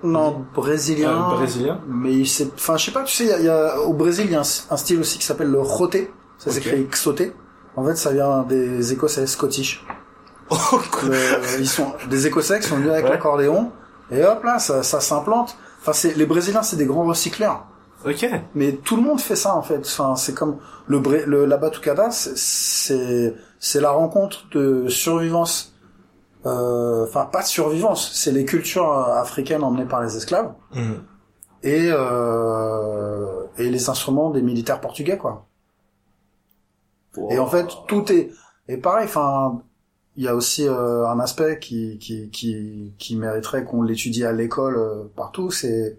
Non, 0.04 0.44
brésilien. 0.54 1.11
euh, 1.33 1.37
brésilien, 1.37 1.81
Mais 1.88 2.24
c'est, 2.24 2.54
enfin, 2.54 2.76
je 2.76 2.87
sais 2.87 2.92
pas, 2.92 3.02
tu 3.02 3.14
sais, 3.14 3.24
il 3.24 3.31
y 3.31 3.33
a, 3.33 3.38
il 3.40 3.44
y 3.44 3.48
a- 3.48 3.81
au 3.81 3.92
Brésil, 3.92 4.26
il 4.26 4.33
y 4.33 4.37
a 4.37 4.40
un, 4.40 4.42
un 4.70 4.76
style 4.76 5.01
aussi 5.01 5.18
qui 5.18 5.24
s'appelle 5.24 5.51
le 5.51 5.61
roté. 5.61 6.11
Ça 6.38 6.51
Ok. 6.51 6.55
s'écrit 6.55 6.86
xoté. 6.88 7.32
En 7.76 7.84
fait, 7.84 7.97
ça 7.97 8.12
vient 8.12 8.43
des 8.45 8.93
Écossais, 8.93 9.26
Scottish. 9.26 9.84
Oh, 10.51 10.57
Le- 11.05 11.61
ils 11.61 11.68
sont 11.68 11.93
des 12.09 12.26
Écossais 12.26 12.59
qui 12.61 12.68
sont 12.68 12.76
venus 12.76 12.90
avec 12.90 13.05
Ouais. 13.05 13.11
l'accordéon. 13.11 13.70
Et 14.11 14.24
hop 14.24 14.43
là, 14.45 14.59
ça, 14.59 14.82
ça 14.82 14.99
s'implante. 15.01 15.57
Enfin, 15.82 15.93
c'est, 15.93 16.14
les 16.16 16.24
Brésiliens, 16.24 16.62
c'est 16.62 16.76
des 16.76 16.86
grands 16.86 17.05
recycleurs. 17.05 17.66
Ok. 18.05 18.26
Mais 18.55 18.72
tout 18.72 18.96
le 18.96 19.03
monde 19.03 19.20
fait 19.20 19.36
ça, 19.36 19.55
en 19.57 19.62
fait. 19.62 19.80
Enfin, 19.80 20.16
c'est 20.16 20.34
comme 20.34 20.59
le, 20.86 21.01
le 21.26 21.44
la 21.46 21.57
batucada, 21.57 22.11
c'est, 22.11 23.34
c'est, 23.59 23.80
la 23.80 23.90
rencontre 23.90 24.49
de 24.53 24.88
survivance. 24.88 25.74
euh, 26.46 27.05
Enfin, 27.07 27.26
pas 27.26 27.42
de 27.42 27.46
survivance. 27.49 28.12
C'est 28.14 28.32
les 28.32 28.44
cultures 28.44 28.90
euh, 28.92 29.14
africaines 29.20 29.62
emmenées 29.64 29.86
par 29.86 30.03
les 30.03 30.16
esclaves 30.16 30.53
Mhm. 30.74 31.03
et 31.64 31.90
euh, 31.92 33.44
et 33.59 33.70
les 33.70 33.88
instruments 33.90 34.30
des 34.30 34.42
militaires 34.42 34.80
portugais 34.80 35.18
quoi. 35.18 35.46
Et 37.30 37.38
en 37.38 37.46
fait 37.46 37.66
tout 37.88 38.11
est 38.12 38.30
et 38.68 38.76
pareil 38.76 39.07
enfin 39.07 39.62
il 40.16 40.24
y 40.24 40.28
a 40.28 40.34
aussi 40.36 40.66
euh, 40.68 41.07
un 41.09 41.18
aspect 41.20 41.59
qui 41.59 41.99
qui 41.99 42.30
qui 42.30 42.94
qui 42.99 43.16
mériterait 43.16 43.64
qu'on 43.64 43.82
l'étudie 43.82 44.24
à 44.24 44.32
l'école 44.32 44.76
euh, 44.76 45.05
partout 45.16 45.51
c'est 45.51 45.99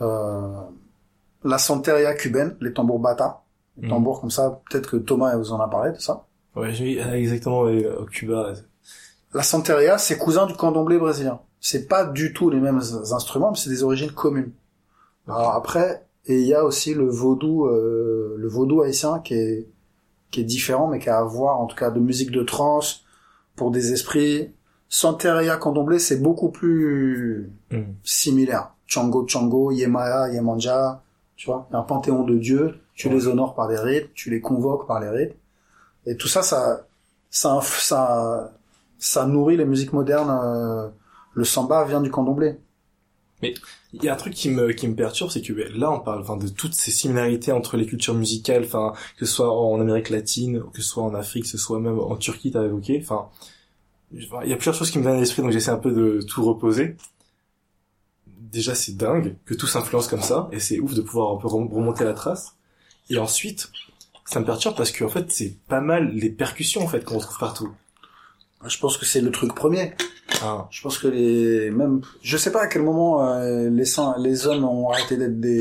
la 0.00 1.58
santeria 1.58 2.14
cubaine, 2.14 2.56
les 2.60 2.72
tambours 2.72 2.98
bata, 3.00 3.42
les 3.76 3.84
Mhm. 3.84 3.90
tambours 3.90 4.20
comme 4.20 4.30
ça, 4.30 4.60
peut-être 4.70 4.90
que 4.90 4.96
Thomas 4.96 5.36
vous 5.36 5.52
en 5.52 5.60
a 5.60 5.68
parlé 5.68 5.92
de 5.92 5.98
ça. 6.00 6.26
Ouais, 6.56 6.72
j'ai 6.72 7.00
ah, 7.00 7.16
exactement 7.16 7.62
ouais, 7.62 7.86
au 7.86 8.04
Cuba. 8.06 8.52
La 9.34 9.42
santeria, 9.42 9.98
c'est 9.98 10.18
cousin 10.18 10.46
du 10.46 10.54
candomblé 10.54 10.98
brésilien. 10.98 11.40
C'est 11.60 11.86
pas 11.86 12.04
du 12.04 12.32
tout 12.32 12.50
les 12.50 12.60
mêmes 12.60 12.80
instruments, 13.12 13.50
mais 13.50 13.56
c'est 13.56 13.70
des 13.70 13.82
origines 13.82 14.12
communes. 14.12 14.52
Alors 15.26 15.50
après, 15.54 16.04
Et 16.30 16.40
il 16.40 16.46
y 16.46 16.52
a 16.52 16.62
aussi 16.62 16.92
le 16.92 17.08
vaudou, 17.08 17.64
euh, 17.66 18.34
le 18.36 18.48
vaudou 18.48 18.82
haïtien 18.82 19.18
qui 19.20 19.32
est 19.34 19.66
qui 20.30 20.42
est 20.42 20.44
différent, 20.44 20.86
mais 20.86 20.98
qui 20.98 21.08
a 21.08 21.16
à 21.20 21.22
voir, 21.24 21.58
en 21.58 21.66
tout 21.66 21.74
cas, 21.76 21.90
de 21.90 22.00
musique 22.00 22.30
de 22.30 22.42
trance 22.42 23.06
pour 23.56 23.70
des 23.70 23.94
esprits. 23.94 24.52
Santeria 24.90 25.56
Candomblé, 25.56 25.98
c'est 25.98 26.18
beaucoup 26.20 26.50
plus 26.50 27.50
Mm. 27.70 27.82
similaire. 28.04 28.74
Chango 28.88 29.26
Chango, 29.28 29.72
Yemaya, 29.72 30.30
Yemanja, 30.34 31.02
tu 31.36 31.46
vois, 31.48 31.68
un 31.72 31.82
panthéon 31.82 32.24
de 32.24 32.36
dieux, 32.38 32.80
tu 32.94 33.08
Ouais. 33.08 33.14
les 33.14 33.28
honores 33.28 33.54
par 33.54 33.68
des 33.68 33.78
rites, 33.78 34.12
tu 34.14 34.30
les 34.30 34.40
convoques 34.42 34.86
par 34.88 35.00
les 35.00 35.10
rites. 35.10 35.36
Et 36.06 36.16
tout 36.16 36.28
ça, 36.28 36.42
ça, 36.42 36.86
ça, 37.30 37.60
ça, 37.62 38.52
ça 38.98 39.26
nourrit 39.26 39.56
les 39.58 39.66
musiques 39.66 39.92
modernes. 39.94 40.30
euh, 40.30 40.88
le 41.34 41.44
samba 41.44 41.84
vient 41.84 42.00
du 42.02 42.10
candomblé. 42.10 42.58
Il 43.92 44.02
y 44.04 44.08
a 44.08 44.12
un 44.12 44.16
truc 44.16 44.34
qui 44.34 44.50
me 44.50 44.72
qui 44.72 44.88
me 44.88 44.94
perturbe, 44.94 45.30
c'est 45.30 45.42
que 45.42 45.52
ben, 45.52 45.72
là 45.78 45.90
on 45.92 46.00
parle 46.00 46.20
enfin 46.22 46.36
de 46.36 46.48
toutes 46.48 46.74
ces 46.74 46.90
similarités 46.90 47.52
entre 47.52 47.76
les 47.76 47.86
cultures 47.86 48.14
musicales, 48.14 48.64
enfin 48.64 48.92
que 49.16 49.24
ce 49.26 49.32
soit 49.32 49.50
en 49.52 49.80
Amérique 49.80 50.10
latine, 50.10 50.62
que 50.74 50.82
ce 50.82 50.88
soit 50.88 51.02
en 51.04 51.14
Afrique, 51.14 51.44
que 51.44 51.48
ce 51.50 51.58
soit 51.58 51.78
même 51.80 51.98
en 51.98 52.16
Turquie, 52.16 52.50
t'as 52.50 52.64
évoqué. 52.64 53.00
Enfin, 53.02 53.28
il 54.12 54.48
y 54.48 54.52
a 54.52 54.56
plusieurs 54.56 54.74
choses 54.74 54.90
qui 54.90 54.98
me 54.98 55.04
viennent 55.04 55.16
à 55.16 55.20
l'esprit, 55.20 55.42
donc 55.42 55.52
j'essaie 55.52 55.70
un 55.70 55.78
peu 55.78 55.92
de 55.92 56.20
tout 56.22 56.44
reposer. 56.44 56.96
Déjà, 58.52 58.74
c'est 58.74 58.96
dingue 58.96 59.36
que 59.44 59.54
tout 59.54 59.66
s'influence 59.66 60.06
comme 60.08 60.22
ça, 60.22 60.48
et 60.52 60.60
c'est 60.60 60.78
ouf 60.80 60.94
de 60.94 61.02
pouvoir 61.02 61.32
un 61.34 61.36
peu 61.38 61.48
rem- 61.48 61.68
remonter 61.72 62.04
la 62.04 62.14
trace. 62.14 62.54
Et 63.10 63.18
ensuite, 63.18 63.70
ça 64.26 64.40
me 64.40 64.44
perturbe 64.44 64.76
parce 64.76 64.90
que 64.90 65.04
en 65.04 65.08
fait, 65.08 65.30
c'est 65.30 65.56
pas 65.68 65.80
mal 65.80 66.10
les 66.12 66.30
percussions 66.30 66.82
en 66.82 66.88
fait 66.88 67.04
qu'on 67.04 67.18
retrouve 67.18 67.38
partout. 67.38 67.70
Je 68.66 68.78
pense 68.78 68.96
que 68.96 69.06
c'est 69.06 69.20
le 69.20 69.30
truc 69.30 69.54
premier. 69.54 69.92
Ah, 70.42 70.66
Je 70.70 70.82
pense 70.82 70.98
que 70.98 71.08
les 71.08 71.70
même 71.70 72.00
je 72.22 72.36
sais 72.36 72.52
pas 72.52 72.62
à 72.62 72.66
quel 72.66 72.82
moment 72.82 73.24
euh, 73.32 73.70
les 73.70 73.84
saints, 73.84 74.14
les 74.18 74.46
hommes 74.46 74.64
ont 74.64 74.90
arrêté 74.90 75.16
d'être 75.16 75.40
des 75.40 75.60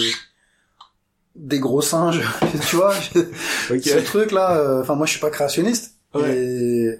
des 1.35 1.59
gros 1.59 1.81
singes, 1.81 2.21
tu 2.69 2.75
vois. 2.77 2.93
Ce 3.69 4.03
truc 4.05 4.31
là, 4.31 4.57
euh, 4.57 4.81
enfin 4.81 4.95
moi 4.95 5.05
je 5.05 5.11
suis 5.11 5.21
pas 5.21 5.29
créationniste 5.29 5.93
Ouais. 6.13 6.35
et 6.37 6.99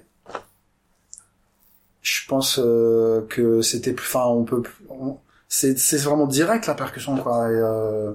je 2.02 2.20
pense 2.28 2.58
euh, 2.62 3.26
que 3.28 3.60
c'était 3.62 3.92
plus 3.92 4.06
enfin 4.06 4.26
on 4.26 4.44
peut 4.44 4.62
on- 4.88 5.18
c'est 5.48 5.78
c'est 5.78 5.98
vraiment 5.98 6.26
direct 6.26 6.66
la 6.66 6.74
percussion 6.74 7.16
quoi 7.16 7.50
et 7.50 7.54
euh, 7.54 8.12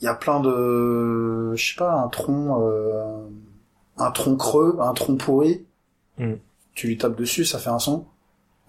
il 0.00 0.04
y 0.04 0.08
a 0.08 0.14
plein 0.14 0.40
de 0.40 1.54
je 1.54 1.70
sais 1.70 1.76
pas 1.76 1.92
un 1.92 2.08
tronc 2.08 2.60
euh, 2.62 3.28
un 3.96 4.10
tronc 4.10 4.36
creux, 4.36 4.76
un 4.80 4.92
tronc 4.94 5.16
pourri. 5.16 5.64
Mm. 6.18 6.34
Tu 6.74 6.86
lui 6.86 6.98
tapes 6.98 7.16
dessus, 7.16 7.44
ça 7.44 7.58
fait 7.58 7.70
un 7.70 7.78
son. 7.78 8.06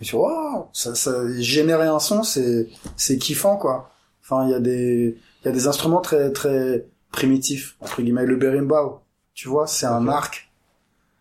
Et 0.01 0.05
tu 0.05 0.15
vois, 0.15 0.69
ça, 0.73 0.95
ça 0.95 1.11
générer 1.39 1.87
un 1.87 1.99
son, 1.99 2.23
c'est 2.23 2.67
c'est 2.97 3.17
kiffant 3.17 3.57
quoi. 3.57 3.91
Enfin, 4.21 4.45
il 4.45 4.51
y 4.51 4.53
a 4.53 4.59
des 4.59 5.17
il 5.41 5.45
y 5.45 5.49
a 5.49 5.51
des 5.51 5.67
instruments 5.67 6.01
très 6.01 6.31
très 6.31 6.85
primitifs 7.11 7.77
entre 7.79 8.01
guillemets. 8.01 8.25
Le 8.25 8.35
berimbau, 8.35 9.01
tu 9.33 9.47
vois, 9.47 9.67
c'est 9.67 9.85
un 9.85 10.07
arc, 10.07 10.51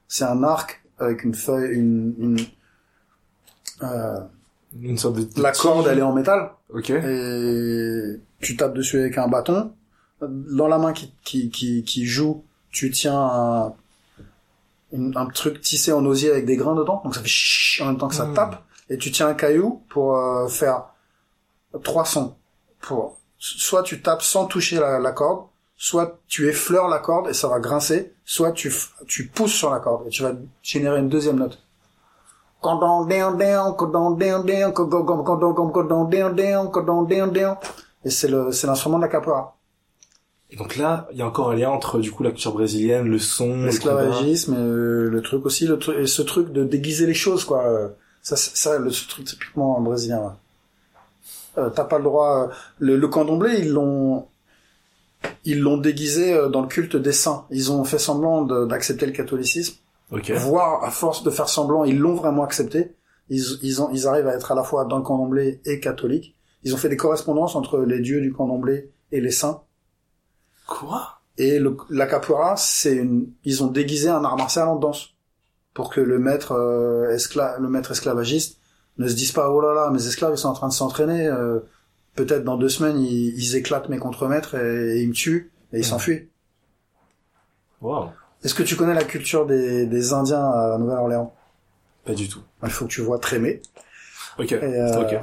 c'est 0.09 0.25
un 0.25 0.43
arc 0.43 0.83
avec 0.99 1.25
une 1.25 1.35
feuille, 1.35 1.75
une, 1.75 2.15
une 2.19 2.39
euh, 3.83 4.21
Une 4.81 4.97
sorte 4.99 5.17
de 5.17 5.43
la 5.43 5.53
corde, 5.53 5.87
elle 5.89 5.99
est 5.99 6.03
en 6.03 6.13
métal 6.15 6.51
Ok. 6.73 6.91
et 6.91 8.21
tu 8.41 8.57
tapes 8.57 8.75
dessus 8.75 8.99
avec 9.01 9.19
un 9.19 9.29
bâton. 9.29 9.73
Dans 10.23 10.69
la 10.69 10.79
main 10.79 10.93
qui, 10.93 11.13
qui, 11.25 11.51
qui, 11.51 11.83
qui 11.85 12.07
joue, 12.07 12.45
tu 12.71 12.91
tiens 12.91 13.19
un, 13.21 13.75
un 14.93 15.27
truc 15.27 15.61
tissé 15.61 15.93
en 15.93 16.05
osier 16.07 16.31
avec 16.31 16.47
des 16.47 16.57
grains 16.57 16.75
dedans, 16.75 17.01
donc 17.05 17.15
ça 17.15 17.21
fait 17.23 17.29
chut 17.29 17.83
en 17.83 17.87
même 17.87 17.99
temps 17.99 18.09
que 18.09 18.15
ça 18.15 18.27
Hmm. 18.27 18.35
tape, 18.35 18.63
et 18.89 18.99
tu 18.99 19.11
tiens 19.11 19.29
un 19.29 19.35
caillou 19.35 19.83
pour 19.89 20.17
euh, 20.17 20.49
faire 20.49 20.85
trois 21.83 22.05
sons. 22.05 22.37
Pour 22.81 23.19
soit 23.39 23.83
tu 23.83 24.01
tapes 24.01 24.23
sans 24.23 24.47
toucher 24.47 24.79
la, 24.79 24.99
la 25.01 25.13
corde, 25.13 25.47
soit 25.77 26.21
tu 26.29 26.49
effleures 26.49 26.89
la 26.89 26.99
corde 27.01 27.29
et 27.29 27.35
ça 27.35 27.49
va 27.49 27.59
grincer, 27.59 28.13
soit 28.25 28.53
tu 28.53 28.73
tu 29.07 29.27
pousses 29.27 29.53
sur 29.55 29.71
la 29.71 29.81
corde 29.81 30.07
et 30.07 30.11
tu 30.11 30.23
vas 30.23 30.33
générer 30.63 30.99
une 31.01 31.09
deuxième 31.09 31.37
note. 31.41 31.63
Et 38.05 38.11
c'est 38.11 38.29
le, 38.29 38.53
c'est 38.53 38.67
l'instrument 38.67 38.99
de 38.99 39.03
la 39.03 39.09
capoeira. 39.09 39.57
Et 40.51 40.57
donc 40.57 40.77
là, 40.77 41.09
il 41.13 41.19
y 41.19 41.23
a 41.23 41.27
encore 41.27 41.51
un 41.51 41.55
lien 41.55 41.71
entre 41.71 41.99
du 41.99 42.13
coup 42.13 42.23
la 42.23 42.31
culture 42.31 42.53
brésilienne, 42.53 43.07
le 43.09 43.19
son. 43.19 43.63
L'esclavagisme, 43.65 44.55
le 45.09 45.23
truc 45.23 45.47
aussi, 45.47 45.67
le 45.67 45.79
truc, 45.79 45.97
et 45.99 46.07
ce 46.07 46.23
truc 46.23 46.53
de 46.53 46.63
déguiser 46.65 47.07
les 47.07 47.15
choses, 47.15 47.45
quoi. 47.45 47.65
Ça, 48.23 48.37
c'est- 48.37 48.57
ça, 48.57 48.79
le 48.79 48.91
ce 48.91 49.09
truc 49.09 49.25
typiquement 49.27 49.81
brésilien. 49.81 50.21
ouais. 50.21 51.59
Euh, 51.59 51.71
T'as 51.71 51.85
pas 51.85 51.99
le 51.99 52.05
droit. 52.05 52.45
euh, 52.49 52.55
Le, 52.79 52.97
le 52.97 53.09
candomblé, 53.09 53.59
ils 53.61 53.71
l'ont, 53.71 54.27
ils 55.45 55.61
l'ont 55.61 55.77
déguisé 55.79 56.33
euh, 56.35 56.49
dans 56.49 56.61
le 56.63 56.69
culte 56.69 56.97
des 56.97 57.13
saints. 57.13 57.45
Ils 57.51 57.73
ont 57.73 57.85
fait 57.85 57.99
semblant 57.99 58.43
d'accepter 58.43 59.07
le 59.07 59.13
catholicisme, 59.13 59.77
Ok. 60.13 60.31
voire 60.33 60.85
à 60.85 60.91
force 60.91 61.23
de 61.23 61.31
faire 61.31 61.49
semblant, 61.49 61.85
ils 61.85 61.99
l'ont 61.99 62.15
vraiment 62.15 62.45
accepté. 62.45 62.97
Ils, 63.29 63.43
ils, 63.63 63.81
ont, 63.81 63.91
ils 63.91 64.07
arrivent 64.07 64.27
à 64.27 64.35
être 64.35 64.53
à 64.53 64.55
la 64.55 64.63
fois 64.63 64.85
dans 64.85 64.99
le 64.99 65.03
candomblé 65.03 65.61
et 65.65 65.81
catholique. 65.81 66.37
Ils 66.65 66.75
ont 66.75 66.77
fait 66.77 66.91
des 66.91 66.97
correspondances 66.97 67.57
entre 67.57 67.81
les 67.81 68.01
dieux 68.01 68.21
du 68.21 68.33
candomblé 68.33 68.93
et 69.11 69.21
les 69.21 69.31
saints. 69.31 69.63
Quoi? 70.67 71.21
Et 71.39 71.59
le, 71.59 71.77
la 71.89 72.07
capoeira, 72.07 72.57
c'est 72.57 72.95
une, 72.95 73.33
ils 73.45 73.65
ont 73.65 73.69
déguisé 73.69 74.09
un 74.09 74.23
art 74.25 74.37
martial 74.37 74.69
en 74.69 74.77
danse 74.77 75.15
pour 75.73 75.91
que 75.91 76.01
le 76.01 76.19
maître 76.19 76.53
euh, 76.53 77.11
esclave, 77.15 77.61
le 77.61 77.69
maître 77.69 77.91
esclavagiste 77.93 78.59
ne 78.99 79.09
se 79.09 79.15
dise 79.15 79.33
pas 79.33 79.51
oh 79.51 79.61
là 79.63 79.73
là, 79.73 79.91
mes 79.91 80.07
esclaves 80.07 80.35
ils 80.35 80.39
sont 80.39 80.49
en 80.49 80.53
train 80.53 80.69
de 80.69 80.75
s'entraîner, 80.75 81.27
euh, 81.27 81.61
peut-être 82.15 82.45
dans 82.45 82.59
deux 82.59 82.69
semaines 82.69 82.99
ils, 83.01 83.35
ils 83.35 83.57
éclatent 83.57 83.89
mes 83.89 83.99
contremaîtres 83.99 84.55
et, 84.55 84.99
et 84.99 85.03
ils 85.03 85.09
me 85.09 85.15
tuent 85.15 85.51
et 85.73 85.79
ils 85.79 85.85
s'enfuient. 85.85 86.29
Wow. 87.81 88.11
Est-ce 88.45 88.55
que 88.55 88.63
tu 88.63 88.77
connais 88.77 88.95
la 88.95 89.05
culture 89.05 89.47
des, 89.47 89.87
des 89.87 90.13
Indiens 90.13 90.45
à 90.51 90.69
la 90.71 90.79
Nouvelle-Orléans? 90.79 91.33
Pas 92.05 92.15
du 92.15 92.29
tout. 92.29 92.41
Il 92.63 92.71
faut 92.71 92.87
que 92.87 92.91
tu 92.91 93.01
vois 93.01 93.19
Trémé. 93.19 93.63
Ok. 94.39 94.53
Euh, 94.53 95.01
Ok. 95.01 95.21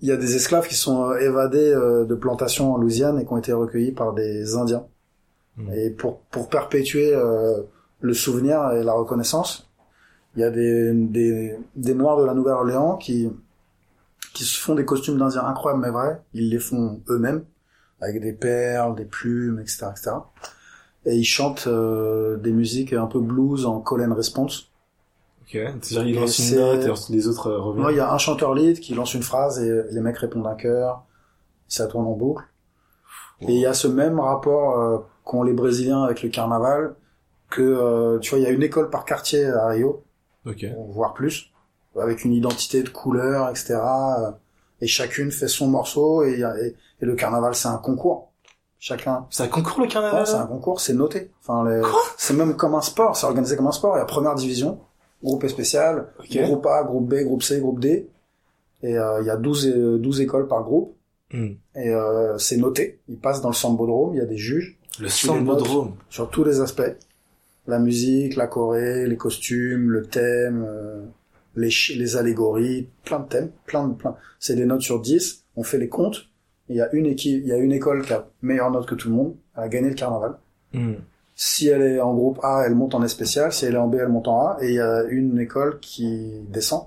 Il 0.00 0.08
y 0.08 0.12
a 0.12 0.16
des 0.16 0.36
esclaves 0.36 0.68
qui 0.68 0.76
sont 0.76 1.10
euh, 1.10 1.18
évadés 1.18 1.72
euh, 1.72 2.04
de 2.04 2.14
plantations 2.14 2.74
en 2.74 2.76
Louisiane 2.76 3.18
et 3.18 3.24
qui 3.26 3.32
ont 3.32 3.36
été 3.38 3.52
recueillis 3.52 3.92
par 3.92 4.12
des 4.12 4.54
Indiens. 4.54 4.86
Hmm. 5.56 5.72
Et 5.72 5.90
pour, 5.90 6.20
pour 6.30 6.48
perpétuer 6.48 7.14
euh, 7.14 7.62
le 8.00 8.14
souvenir 8.14 8.70
et 8.72 8.84
la 8.84 8.92
reconnaissance, 8.92 9.68
il 10.36 10.42
y 10.42 10.44
a 10.44 10.50
des, 10.50 10.92
des, 10.94 11.58
des 11.74 11.94
Noirs 11.94 12.16
de 12.16 12.24
la 12.24 12.34
Nouvelle-Orléans 12.34 12.96
qui, 12.96 13.28
qui 14.34 14.44
se 14.44 14.58
font 14.60 14.76
des 14.76 14.84
costumes 14.84 15.18
d'Indiens 15.18 15.44
incroyables 15.44 15.82
mais 15.82 15.90
vrais. 15.90 16.22
Ils 16.32 16.48
les 16.48 16.60
font 16.60 17.00
eux-mêmes, 17.08 17.44
avec 18.00 18.20
des 18.20 18.32
perles, 18.32 18.94
des 18.94 19.04
plumes, 19.04 19.58
etc. 19.58 19.86
etc. 19.90 20.10
Et 21.08 21.16
ils 21.16 21.24
chantent 21.24 21.66
euh, 21.66 22.36
des 22.36 22.52
musiques 22.52 22.92
un 22.92 23.06
peu 23.06 23.18
blues 23.20 23.64
en 23.64 23.80
call 23.80 24.02
and 24.02 24.14
response. 24.14 24.70
Ok. 25.42 25.58
C'est-à-dire 25.80 26.06
il 26.08 26.14
lance 26.20 26.38
une 26.38 26.56
note 26.56 26.84
et 26.84 26.90
ensuite 26.90 27.16
les 27.16 27.26
autres 27.28 27.46
euh, 27.46 27.60
reviennent. 27.60 27.82
Moi, 27.82 27.92
il 27.92 27.96
y 27.96 28.00
a 28.00 28.12
un 28.12 28.18
chanteur 28.18 28.54
lead 28.54 28.78
qui 28.80 28.94
lance 28.94 29.14
une 29.14 29.22
phrase 29.22 29.58
et 29.58 29.82
les 29.90 30.00
mecs 30.00 30.18
répondent 30.18 30.46
un 30.46 30.54
chœur. 30.54 31.04
Ça 31.66 31.86
tourne 31.86 32.06
en 32.06 32.12
boucle. 32.12 32.44
Et 33.40 33.52
il 33.52 33.60
y 33.60 33.66
a 33.66 33.72
ce 33.72 33.88
même 33.88 34.20
rapport 34.20 34.78
euh, 34.80 34.98
qu'ont 35.24 35.42
les 35.44 35.52
Brésiliens 35.52 36.02
avec 36.02 36.22
le 36.22 36.28
carnaval, 36.28 36.94
que 37.50 37.62
euh, 37.62 38.18
tu 38.18 38.30
vois, 38.30 38.38
il 38.40 38.42
y 38.42 38.46
a 38.46 38.50
une 38.50 38.62
école 38.62 38.90
par 38.90 39.04
quartier 39.04 39.46
à 39.46 39.68
Rio, 39.68 40.02
Ok. 40.44 40.66
voire 40.90 41.14
plus, 41.14 41.52
avec 41.98 42.24
une 42.24 42.32
identité 42.32 42.82
de 42.82 42.88
couleur, 42.88 43.48
etc. 43.48 43.78
Et 44.80 44.86
chacune 44.86 45.30
fait 45.30 45.48
son 45.48 45.68
morceau 45.68 46.24
et, 46.24 46.34
il 46.38 46.42
et, 46.62 46.74
et 47.00 47.06
le 47.06 47.14
carnaval 47.14 47.54
c'est 47.54 47.68
un 47.68 47.78
concours. 47.78 48.32
Chacun, 48.80 49.26
C'est 49.30 49.42
un 49.42 49.48
concours 49.48 49.80
le 49.80 49.88
carnaval 49.88 50.20
Ouais, 50.20 50.26
c'est 50.26 50.34
un 50.36 50.46
concours, 50.46 50.80
c'est 50.80 50.94
noté. 50.94 51.30
Enfin, 51.42 51.68
les- 51.68 51.82
c'est 52.16 52.34
même 52.34 52.54
comme 52.56 52.74
un 52.74 52.80
sport, 52.80 53.16
c'est 53.16 53.26
organisé 53.26 53.56
comme 53.56 53.66
un 53.66 53.72
sport. 53.72 53.96
Il 53.96 53.98
y 53.98 54.02
a 54.02 54.04
première 54.04 54.34
division, 54.36 54.78
groupe 55.22 55.46
spécial, 55.48 56.08
groupe 56.30 56.64
A, 56.66 56.84
groupe 56.84 57.08
B, 57.08 57.24
groupe 57.24 57.42
C, 57.42 57.58
groupe 57.60 57.80
D. 57.80 58.08
Et 58.84 58.96
euh, 58.96 59.20
il 59.20 59.26
y 59.26 59.30
a 59.30 59.36
12, 59.36 59.66
euh, 59.66 59.98
12 59.98 60.20
écoles 60.20 60.46
par 60.46 60.62
groupe. 60.62 60.94
Hmm. 61.32 61.48
Et 61.74 61.90
euh, 61.90 62.38
c'est 62.38 62.56
noté. 62.56 63.00
Ils 63.08 63.18
passent 63.18 63.40
dans 63.40 63.48
le 63.50 63.54
sambodrome, 63.54 64.14
il 64.14 64.18
y 64.18 64.22
a 64.22 64.26
des 64.26 64.36
juges 64.38 64.78
Le 65.00 65.08
sambodrome. 65.08 65.94
sur 66.08 66.30
tous 66.30 66.44
les 66.44 66.60
aspects. 66.60 66.96
La 67.66 67.78
musique, 67.80 68.36
la 68.36 68.46
choré, 68.46 69.06
les 69.08 69.16
costumes, 69.16 69.90
le 69.90 70.06
thème, 70.06 70.64
euh, 70.66 71.02
les 71.56 72.16
allégories, 72.16 72.88
plein 73.04 73.18
de 73.18 73.26
thèmes, 73.28 73.50
plein 73.66 73.88
de 73.88 73.94
plein. 73.94 74.14
C'est 74.38 74.54
des 74.54 74.64
notes 74.64 74.82
sur 74.82 75.00
10, 75.00 75.44
on 75.56 75.64
fait 75.64 75.78
les 75.78 75.88
comptes. 75.88 76.28
Il 76.68 76.76
y 76.76 76.80
a 76.80 76.92
une 76.94 77.06
équipe, 77.06 77.40
il 77.42 77.48
y 77.48 77.52
a 77.52 77.56
une 77.56 77.72
école 77.72 78.04
qui 78.04 78.12
a 78.12 78.26
meilleure 78.42 78.70
note 78.70 78.86
que 78.86 78.94
tout 78.94 79.08
le 79.08 79.14
monde, 79.14 79.34
elle 79.56 79.64
a 79.64 79.68
gagné 79.68 79.88
le 79.88 79.94
carnaval. 79.94 80.36
Hmm. 80.72 80.94
Si 81.34 81.68
elle 81.68 81.82
est 81.82 82.00
en 82.00 82.14
groupe 82.14 82.40
A, 82.42 82.64
elle 82.66 82.74
monte 82.74 82.94
en 82.94 83.02
S 83.02 83.12
spécial. 83.12 83.52
Si 83.52 83.64
elle 83.64 83.74
est 83.74 83.78
en 83.78 83.86
B, 83.86 83.96
elle 84.00 84.08
monte 84.08 84.28
en 84.28 84.40
A. 84.48 84.58
Et 84.60 84.68
il 84.70 84.74
y 84.74 84.80
a 84.80 85.04
une 85.04 85.38
école 85.38 85.78
qui 85.80 86.40
descend, 86.48 86.84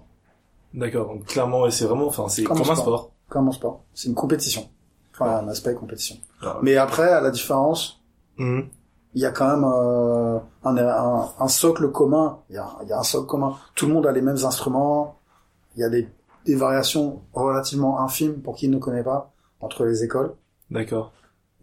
D'accord. 0.74 1.08
Donc 1.08 1.26
clairement, 1.26 1.70
c'est 1.70 1.86
vraiment, 1.86 2.08
enfin, 2.08 2.28
c'est 2.30 2.44
Comme 2.44 2.58
comme, 2.58 2.68
un 2.70 2.72
un 2.72 2.76
sport. 2.76 2.86
sport. 3.00 3.12
comme 3.30 3.48
en 3.48 3.52
sport. 3.52 3.84
C'est 3.94 4.08
une 4.10 4.16
compétition. 4.16 4.70
Enfin, 5.14 5.38
un 5.38 5.48
aspect 5.50 5.74
compétition. 5.74 6.16
Ah, 6.42 6.60
Mais 6.62 6.78
après, 6.78 7.10
à 7.10 7.22
la 7.22 7.30
différence, 7.32 8.02
hmm. 8.38 8.62
il 9.16 9.22
y 9.22 9.26
a 9.26 9.32
quand 9.32 9.48
même 9.50 9.64
euh, 9.66 10.38
un, 10.64 10.78
un, 10.78 11.30
un 11.40 11.48
socle 11.48 11.90
commun. 11.92 12.40
Il 12.50 12.56
y, 12.56 12.58
a, 12.60 12.68
il 12.84 12.90
y 12.90 12.94
a 12.94 13.00
un 13.00 13.04
socle 13.04 13.28
commun. 13.28 13.56
Tout 13.76 13.88
le 13.88 13.94
monde 13.94 14.06
a 14.08 14.12
les 14.12 14.22
mêmes 14.22 14.44
instruments. 14.46 15.18
Il 15.76 15.82
y 15.82 15.84
a 15.84 15.90
des, 15.90 16.08
des 16.46 16.56
variations 16.56 17.22
relativement 17.34 18.00
infimes 18.00 18.42
pour 18.42 18.56
qui 18.56 18.68
ne 18.70 18.78
connaît 18.78 19.04
pas 19.04 19.31
entre 19.62 19.86
les 19.86 20.04
écoles. 20.04 20.34
D'accord. 20.70 21.12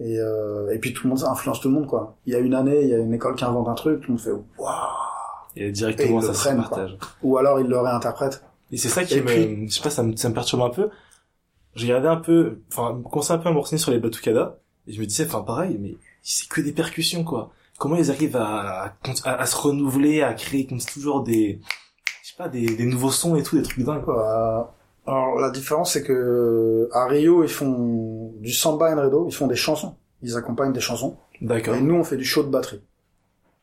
Et, 0.00 0.18
euh, 0.18 0.70
et 0.72 0.78
puis 0.78 0.92
tout 0.92 1.04
le 1.04 1.08
monde 1.10 1.18
ça 1.18 1.30
influence 1.30 1.60
tout 1.60 1.68
le 1.68 1.74
monde 1.74 1.86
quoi. 1.86 2.16
Il 2.26 2.32
y 2.32 2.36
a 2.36 2.38
une 2.38 2.54
année, 2.54 2.82
il 2.82 2.88
y 2.88 2.94
a 2.94 2.98
une 2.98 3.12
école 3.14 3.34
qui 3.34 3.44
invente 3.44 3.68
un 3.68 3.74
truc, 3.74 4.00
tout 4.00 4.08
le 4.08 4.12
monde 4.14 4.20
fait 4.22 4.30
waouh. 4.58 4.72
Et 5.56 5.72
directement 5.72 6.20
Et 6.20 6.22
ça 6.22 6.28
le 6.28 6.34
se 6.34 6.40
prennent, 6.40 6.56
partage. 6.58 6.96
Ou 7.22 7.36
alors 7.38 7.58
ils 7.60 7.66
le 7.66 7.78
réinterprètent. 7.80 8.44
Et 8.70 8.76
c'est 8.76 8.88
ça 8.88 9.02
qui 9.02 9.14
Et 9.14 9.20
me, 9.22 9.26
puis- 9.26 9.68
je 9.68 9.74
sais 9.74 9.82
pas, 9.82 9.90
ça 9.90 10.02
me, 10.04 10.14
ça 10.14 10.28
me 10.28 10.34
perturbe 10.34 10.62
un 10.62 10.70
peu. 10.70 10.90
Je 11.74 11.84
regardais 11.86 12.08
un 12.08 12.16
peu, 12.16 12.60
enfin, 12.72 13.00
commençais 13.10 13.32
un 13.32 13.38
peu 13.38 13.48
à 13.48 13.52
me 13.52 13.58
renseigner 13.58 13.78
sur 13.80 13.90
les 13.92 13.98
batucadas, 13.98 14.56
et 14.86 14.92
je 14.92 15.00
me 15.00 15.06
disais, 15.06 15.24
enfin, 15.26 15.42
pareil, 15.42 15.78
mais 15.80 15.96
c'est 16.22 16.48
que 16.48 16.60
des 16.60 16.72
percussions, 16.72 17.24
quoi. 17.24 17.50
Comment 17.78 17.96
ils 17.96 18.10
arrivent 18.10 18.36
à, 18.36 18.94
à, 19.24 19.30
à 19.40 19.46
se 19.46 19.56
renouveler, 19.56 20.22
à 20.22 20.34
créer 20.34 20.66
comme 20.66 20.80
toujours 20.80 21.22
des, 21.22 21.60
je 22.22 22.28
sais 22.30 22.36
pas, 22.36 22.48
des, 22.48 22.66
des 22.76 22.84
nouveaux 22.84 23.10
sons 23.12 23.36
et 23.36 23.42
tout, 23.42 23.56
des 23.56 23.62
trucs 23.62 23.84
dingues, 23.84 24.04
quoi. 24.04 24.74
Alors 25.08 25.40
la 25.40 25.50
différence 25.50 25.92
c'est 25.94 26.02
que 26.02 26.88
à 26.92 27.06
Rio 27.06 27.42
ils 27.42 27.48
font 27.48 28.32
du 28.40 28.52
samba 28.52 28.92
enredo, 28.94 29.26
ils 29.28 29.34
font 29.34 29.46
des 29.46 29.56
chansons, 29.56 29.96
ils 30.22 30.36
accompagnent 30.36 30.72
des 30.72 30.80
chansons. 30.80 31.16
D'accord. 31.40 31.74
Et 31.74 31.80
nous 31.80 31.94
on 31.94 32.04
fait 32.04 32.16
du 32.16 32.24
show 32.24 32.42
de 32.42 32.48
batterie. 32.48 32.82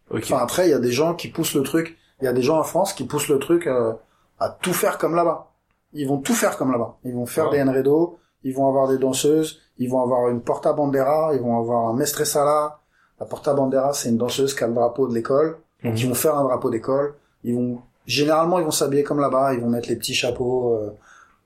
Ok. 0.09 0.21
Enfin 0.23 0.37
après 0.37 0.67
il 0.67 0.71
y 0.71 0.73
a 0.73 0.79
des 0.79 0.91
gens 0.91 1.13
qui 1.13 1.27
poussent 1.29 1.55
le 1.55 1.63
truc, 1.63 1.97
il 2.21 2.25
y 2.25 2.27
a 2.27 2.33
des 2.33 2.41
gens 2.41 2.57
en 2.59 2.63
France 2.63 2.93
qui 2.93 3.05
poussent 3.05 3.29
le 3.29 3.39
truc 3.39 3.67
euh, 3.67 3.93
à 4.39 4.49
tout 4.49 4.73
faire 4.73 4.97
comme 4.97 5.15
là-bas. 5.15 5.51
Ils 5.93 6.07
vont 6.07 6.17
tout 6.17 6.33
faire 6.33 6.57
comme 6.57 6.71
là-bas. 6.71 6.97
Ils 7.05 7.13
vont 7.13 7.25
faire 7.25 7.49
des 7.51 7.61
enredo, 7.61 8.17
ils 8.43 8.53
vont 8.53 8.67
avoir 8.67 8.87
des 8.87 8.97
danseuses, 8.97 9.59
ils 9.77 9.89
vont 9.89 10.01
avoir 10.01 10.29
une 10.29 10.41
porta 10.41 10.73
bandera, 10.73 11.31
ils 11.35 11.41
vont 11.41 11.57
avoir 11.59 11.87
un 11.89 11.93
mestre 11.93 12.25
sala. 12.25 12.79
La 13.19 13.25
porta 13.25 13.53
bandera 13.53 13.93
c'est 13.93 14.09
une 14.09 14.17
danseuse 14.17 14.53
qui 14.55 14.63
a 14.63 14.67
le 14.67 14.73
drapeau 14.73 15.07
de 15.07 15.13
l'école. 15.13 15.57
Donc 15.83 15.93
Mhm. 15.93 15.97
ils 15.99 16.07
vont 16.07 16.15
faire 16.15 16.35
un 16.37 16.43
drapeau 16.43 16.69
d'école. 16.69 17.13
Ils 17.43 17.53
vont 17.55 17.81
généralement 18.07 18.57
ils 18.59 18.65
vont 18.65 18.71
s'habiller 18.71 19.03
comme 19.03 19.19
là-bas. 19.19 19.53
Ils 19.53 19.61
vont 19.61 19.69
mettre 19.69 19.89
les 19.89 19.95
petits 19.95 20.15
chapeaux, 20.15 20.73
euh, 20.75 20.89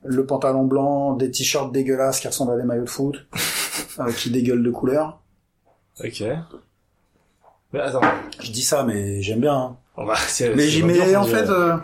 le 0.04 0.26
pantalon 0.26 0.64
blanc, 0.64 1.14
des 1.14 1.30
t-shirts 1.32 1.72
dégueulasses 1.72 2.20
qui 2.20 2.28
ressemblent 2.28 2.54
à 2.54 2.58
des 2.58 2.64
maillots 2.64 2.86
de 2.86 2.90
foot, 2.90 3.28
euh, 4.00 4.12
qui 4.14 4.30
dégueulent 4.32 4.64
de 4.64 4.72
couleur. 4.72 5.22
Ok. 6.04 6.24
Mais 7.74 7.80
attends, 7.82 8.02
Je 8.42 8.52
dis 8.52 8.64
ça, 8.64 8.84
mais 8.84 9.22
j'aime 9.22 9.42
bien. 9.42 9.78
hein. 9.98 10.06
va, 10.06 10.16
c'est, 10.16 10.56
Mais 10.56 10.68
j'y 10.68 10.84
mets 10.84 11.16
en 11.16 11.26
fait, 11.26 11.50
euh, 11.50 11.78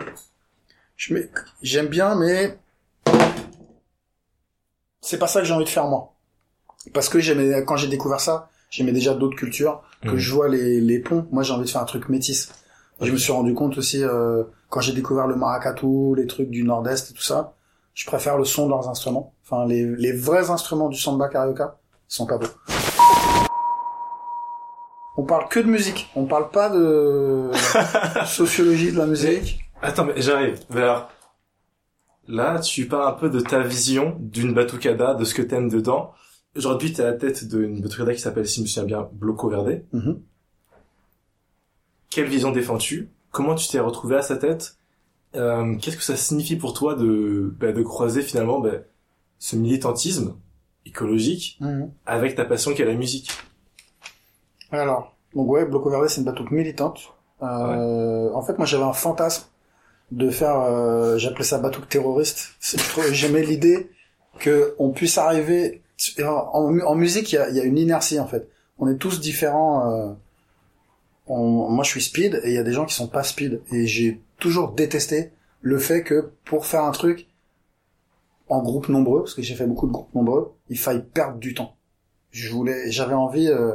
je 0.96 1.14
mets- 1.14 1.30
j'aime 1.62 1.86
bien, 1.88 2.14
mais 2.16 2.58
c'est 5.00 5.18
pas 5.18 5.26
ça 5.28 5.40
que 5.40 5.46
j'ai 5.46 5.54
envie 5.54 5.64
de 5.64 5.68
faire 5.70 5.86
moi. 5.86 6.14
Parce 6.92 7.08
que 7.08 7.20
j'aimais 7.20 7.64
quand 7.64 7.76
j'ai 7.76 7.88
découvert 7.88 8.20
ça, 8.20 8.48
j'aimais 8.70 8.92
déjà 8.92 9.14
d'autres 9.14 9.36
cultures, 9.36 9.82
que 10.02 10.08
Mhm. 10.10 10.16
je 10.18 10.32
vois 10.32 10.48
les, 10.48 10.80
les 10.80 10.98
ponts. 10.98 11.26
Moi, 11.30 11.42
j'ai 11.42 11.52
envie 11.52 11.64
de 11.64 11.70
faire 11.70 11.82
un 11.82 11.86
truc 11.86 12.08
métis. 12.08 12.48
Je 13.00 13.12
me 13.12 13.16
suis 13.18 13.32
rendu 13.32 13.52
compte 13.54 13.76
aussi 13.78 14.02
euh, 14.02 14.44
quand 14.70 14.80
j'ai 14.80 14.92
découvert 14.94 15.26
le 15.26 15.36
maracatu, 15.36 16.14
les 16.16 16.26
trucs 16.26 16.48
du 16.50 16.62
nord-est 16.64 17.10
et 17.10 17.14
tout 17.14 17.22
ça. 17.22 17.54
Je 17.96 18.04
préfère 18.04 18.36
le 18.36 18.44
son 18.44 18.66
de 18.66 18.70
leurs 18.70 18.90
instruments. 18.90 19.32
Enfin, 19.42 19.66
les, 19.66 19.86
les 19.96 20.12
vrais 20.12 20.50
instruments 20.50 20.90
du 20.90 20.98
samba 20.98 21.28
carioca 21.28 21.78
sont 22.08 22.26
pas 22.26 22.36
beaux. 22.36 22.46
On 25.16 25.24
parle 25.24 25.48
que 25.48 25.60
de 25.60 25.66
musique. 25.66 26.10
On 26.14 26.26
parle 26.26 26.50
pas 26.50 26.68
de 26.68 27.50
sociologie 28.26 28.92
de 28.92 28.98
la 28.98 29.06
musique. 29.06 29.60
Attends, 29.80 30.04
mais 30.04 30.20
j'arrive. 30.20 30.60
Mais 30.68 30.82
alors, 30.82 31.08
là, 32.28 32.58
tu 32.58 32.86
parles 32.86 33.08
un 33.08 33.18
peu 33.18 33.30
de 33.30 33.40
ta 33.40 33.60
vision 33.60 34.14
d'une 34.20 34.52
batucada, 34.52 35.14
de 35.14 35.24
ce 35.24 35.32
que 35.32 35.40
t'aimes 35.40 35.70
dedans. 35.70 36.12
Aujourd'hui, 36.54 36.92
t'es 36.92 37.02
à 37.02 37.06
la 37.06 37.12
tête 37.14 37.48
d'une 37.48 37.80
batucada 37.80 38.12
qui 38.12 38.20
s'appelle, 38.20 38.46
si 38.46 38.56
je 38.56 38.60
me 38.60 38.66
souviens 38.66 38.84
bien, 38.84 39.08
Bloco 39.12 39.48
Verde. 39.48 39.82
Mhm. 39.94 40.20
Quelle 42.10 42.26
vision 42.26 42.52
défends-tu? 42.52 43.08
Comment 43.30 43.54
tu 43.54 43.68
t'es 43.68 43.80
retrouvé 43.80 44.16
à 44.16 44.22
sa 44.22 44.36
tête? 44.36 44.76
Euh, 45.36 45.76
Qu'est-ce 45.76 45.96
que 45.96 46.02
ça 46.02 46.16
signifie 46.16 46.56
pour 46.56 46.72
toi 46.74 46.94
de, 46.94 47.54
bah, 47.60 47.72
de 47.72 47.82
croiser 47.82 48.22
finalement 48.22 48.60
bah, 48.60 48.70
ce 49.38 49.56
militantisme 49.56 50.34
écologique 50.86 51.58
Mhm. 51.60 51.90
avec 52.06 52.34
ta 52.36 52.44
passion 52.44 52.72
qui 52.74 52.82
est 52.82 52.86
la 52.86 52.94
musique? 52.94 53.30
Alors, 54.70 55.14
donc 55.34 55.48
ouais, 55.50 55.64
Bloco 55.64 55.90
Verde, 55.90 56.08
c'est 56.08 56.20
une 56.20 56.24
bateau 56.26 56.44
militante. 56.50 57.00
Euh, 57.42 58.32
En 58.32 58.42
fait, 58.42 58.56
moi, 58.58 58.66
j'avais 58.66 58.84
un 58.84 58.92
fantasme 58.92 59.44
de 60.12 60.30
faire, 60.30 60.58
euh, 60.60 61.18
j'appelais 61.18 61.44
ça 61.44 61.58
bateau 61.58 61.80
terroriste. 61.88 62.50
J'aimais 63.12 63.42
l'idée 63.42 63.90
que 64.38 64.74
on 64.78 64.90
puisse 64.90 65.18
arriver 65.18 65.82
en, 66.22 66.94
musique, 66.94 67.32
il 67.32 67.36
y 67.36 67.38
a, 67.38 67.48
il 67.50 67.56
y 67.56 67.60
a 67.60 67.64
une 67.64 67.78
inertie 67.78 68.20
en 68.20 68.26
fait. 68.26 68.48
On 68.78 68.88
est 68.88 68.96
tous 68.96 69.20
différents. 69.20 69.90
euh, 69.90 70.12
on- 71.26 71.68
moi, 71.70 71.82
je 71.84 71.90
suis 71.90 72.02
speed 72.02 72.40
et 72.44 72.48
il 72.50 72.54
y 72.54 72.58
a 72.58 72.62
des 72.62 72.72
gens 72.72 72.84
qui 72.86 72.94
sont 72.94 73.08
pas 73.08 73.22
speed. 73.24 73.60
Et 73.72 73.86
j'ai 73.86 74.20
toujours 74.38 74.72
détesté 74.72 75.32
le 75.60 75.78
fait 75.78 76.02
que 76.02 76.30
pour 76.44 76.66
faire 76.66 76.84
un 76.84 76.92
truc 76.92 77.28
en 78.48 78.62
groupe 78.62 78.88
nombreux, 78.88 79.20
parce 79.22 79.34
que 79.34 79.42
j'ai 79.42 79.54
fait 79.54 79.66
beaucoup 79.66 79.86
de 79.86 79.92
groupes 79.92 80.14
nombreux, 80.14 80.52
il 80.68 80.78
faille 80.78 81.02
perdre 81.02 81.38
du 81.38 81.54
temps. 81.54 81.76
Je 82.30 82.52
voulais, 82.52 82.90
j'avais 82.90 83.14
envie. 83.14 83.48
euh, 83.48 83.74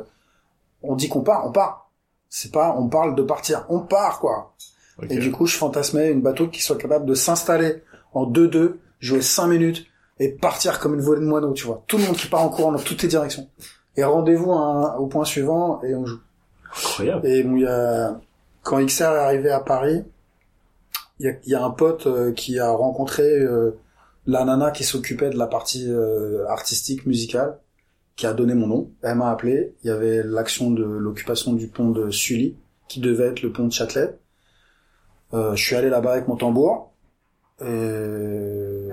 on 0.83 0.95
dit 0.95 1.09
qu'on 1.09 1.21
part, 1.21 1.45
on 1.45 1.51
part. 1.51 1.91
C'est 2.29 2.51
pas, 2.51 2.75
on 2.77 2.87
parle 2.87 3.15
de 3.15 3.23
partir, 3.23 3.65
on 3.69 3.81
part 3.81 4.19
quoi. 4.19 4.53
Et 5.09 5.17
du 5.17 5.31
coup, 5.31 5.47
je 5.47 5.57
fantasmais 5.57 6.11
une 6.11 6.21
bateau 6.21 6.47
qui 6.47 6.61
soit 6.61 6.77
capable 6.77 7.05
de 7.05 7.13
s'installer 7.15 7.83
en 8.13 8.29
2-2, 8.29 8.75
jouer 8.99 9.21
5 9.21 9.47
minutes 9.47 9.85
et 10.19 10.29
partir 10.29 10.79
comme 10.79 10.93
une 10.93 11.01
volée 11.01 11.21
de 11.21 11.25
moineaux, 11.25 11.53
tu 11.53 11.65
vois. 11.65 11.83
Tout 11.87 11.97
le 11.97 12.05
monde 12.05 12.15
qui 12.15 12.27
part 12.27 12.43
en 12.43 12.49
courant 12.49 12.71
dans 12.71 12.79
toutes 12.79 13.01
les 13.01 13.07
directions. 13.07 13.49
Et 13.97 14.03
rendez-vous 14.03 14.51
au 14.51 15.07
point 15.07 15.25
suivant 15.25 15.81
et 15.83 15.95
on 15.95 16.05
joue. 16.05 16.19
Incroyable. 16.69 17.27
Et 17.27 17.43
bon, 17.43 17.55
il 17.55 17.63
y 17.63 17.67
a, 17.67 18.19
quand 18.63 18.85
XR 18.85 19.03
est 19.03 19.05
arrivé 19.05 19.49
à 19.49 19.59
Paris, 19.59 20.03
y 21.21 21.27
a, 21.27 21.33
y 21.45 21.55
a 21.55 21.63
un 21.63 21.69
pote 21.71 22.07
euh, 22.07 22.31
qui 22.31 22.59
a 22.59 22.71
rencontré 22.71 23.23
euh, 23.23 23.71
la 24.25 24.43
nana 24.45 24.71
qui 24.71 24.83
s'occupait 24.83 25.29
de 25.29 25.37
la 25.37 25.47
partie 25.47 25.85
euh, 25.87 26.47
artistique, 26.47 27.05
musicale, 27.05 27.59
qui 28.15 28.25
a 28.25 28.33
donné 28.33 28.53
mon 28.53 28.67
nom. 28.67 28.91
Elle 29.01 29.15
m'a 29.15 29.31
appelé. 29.31 29.75
Il 29.83 29.87
y 29.87 29.89
avait 29.89 30.23
l'action 30.23 30.71
de 30.71 30.83
l'occupation 30.83 31.53
du 31.53 31.67
pont 31.67 31.89
de 31.89 32.11
Sully, 32.11 32.57
qui 32.87 32.99
devait 32.99 33.27
être 33.27 33.41
le 33.41 33.51
pont 33.51 33.67
de 33.67 33.71
Châtelet. 33.71 34.17
Euh, 35.33 35.55
je 35.55 35.63
suis 35.63 35.75
allé 35.75 35.89
là-bas 35.89 36.13
avec 36.13 36.27
mon 36.27 36.35
tambour. 36.35 36.91
Et... 37.63 38.89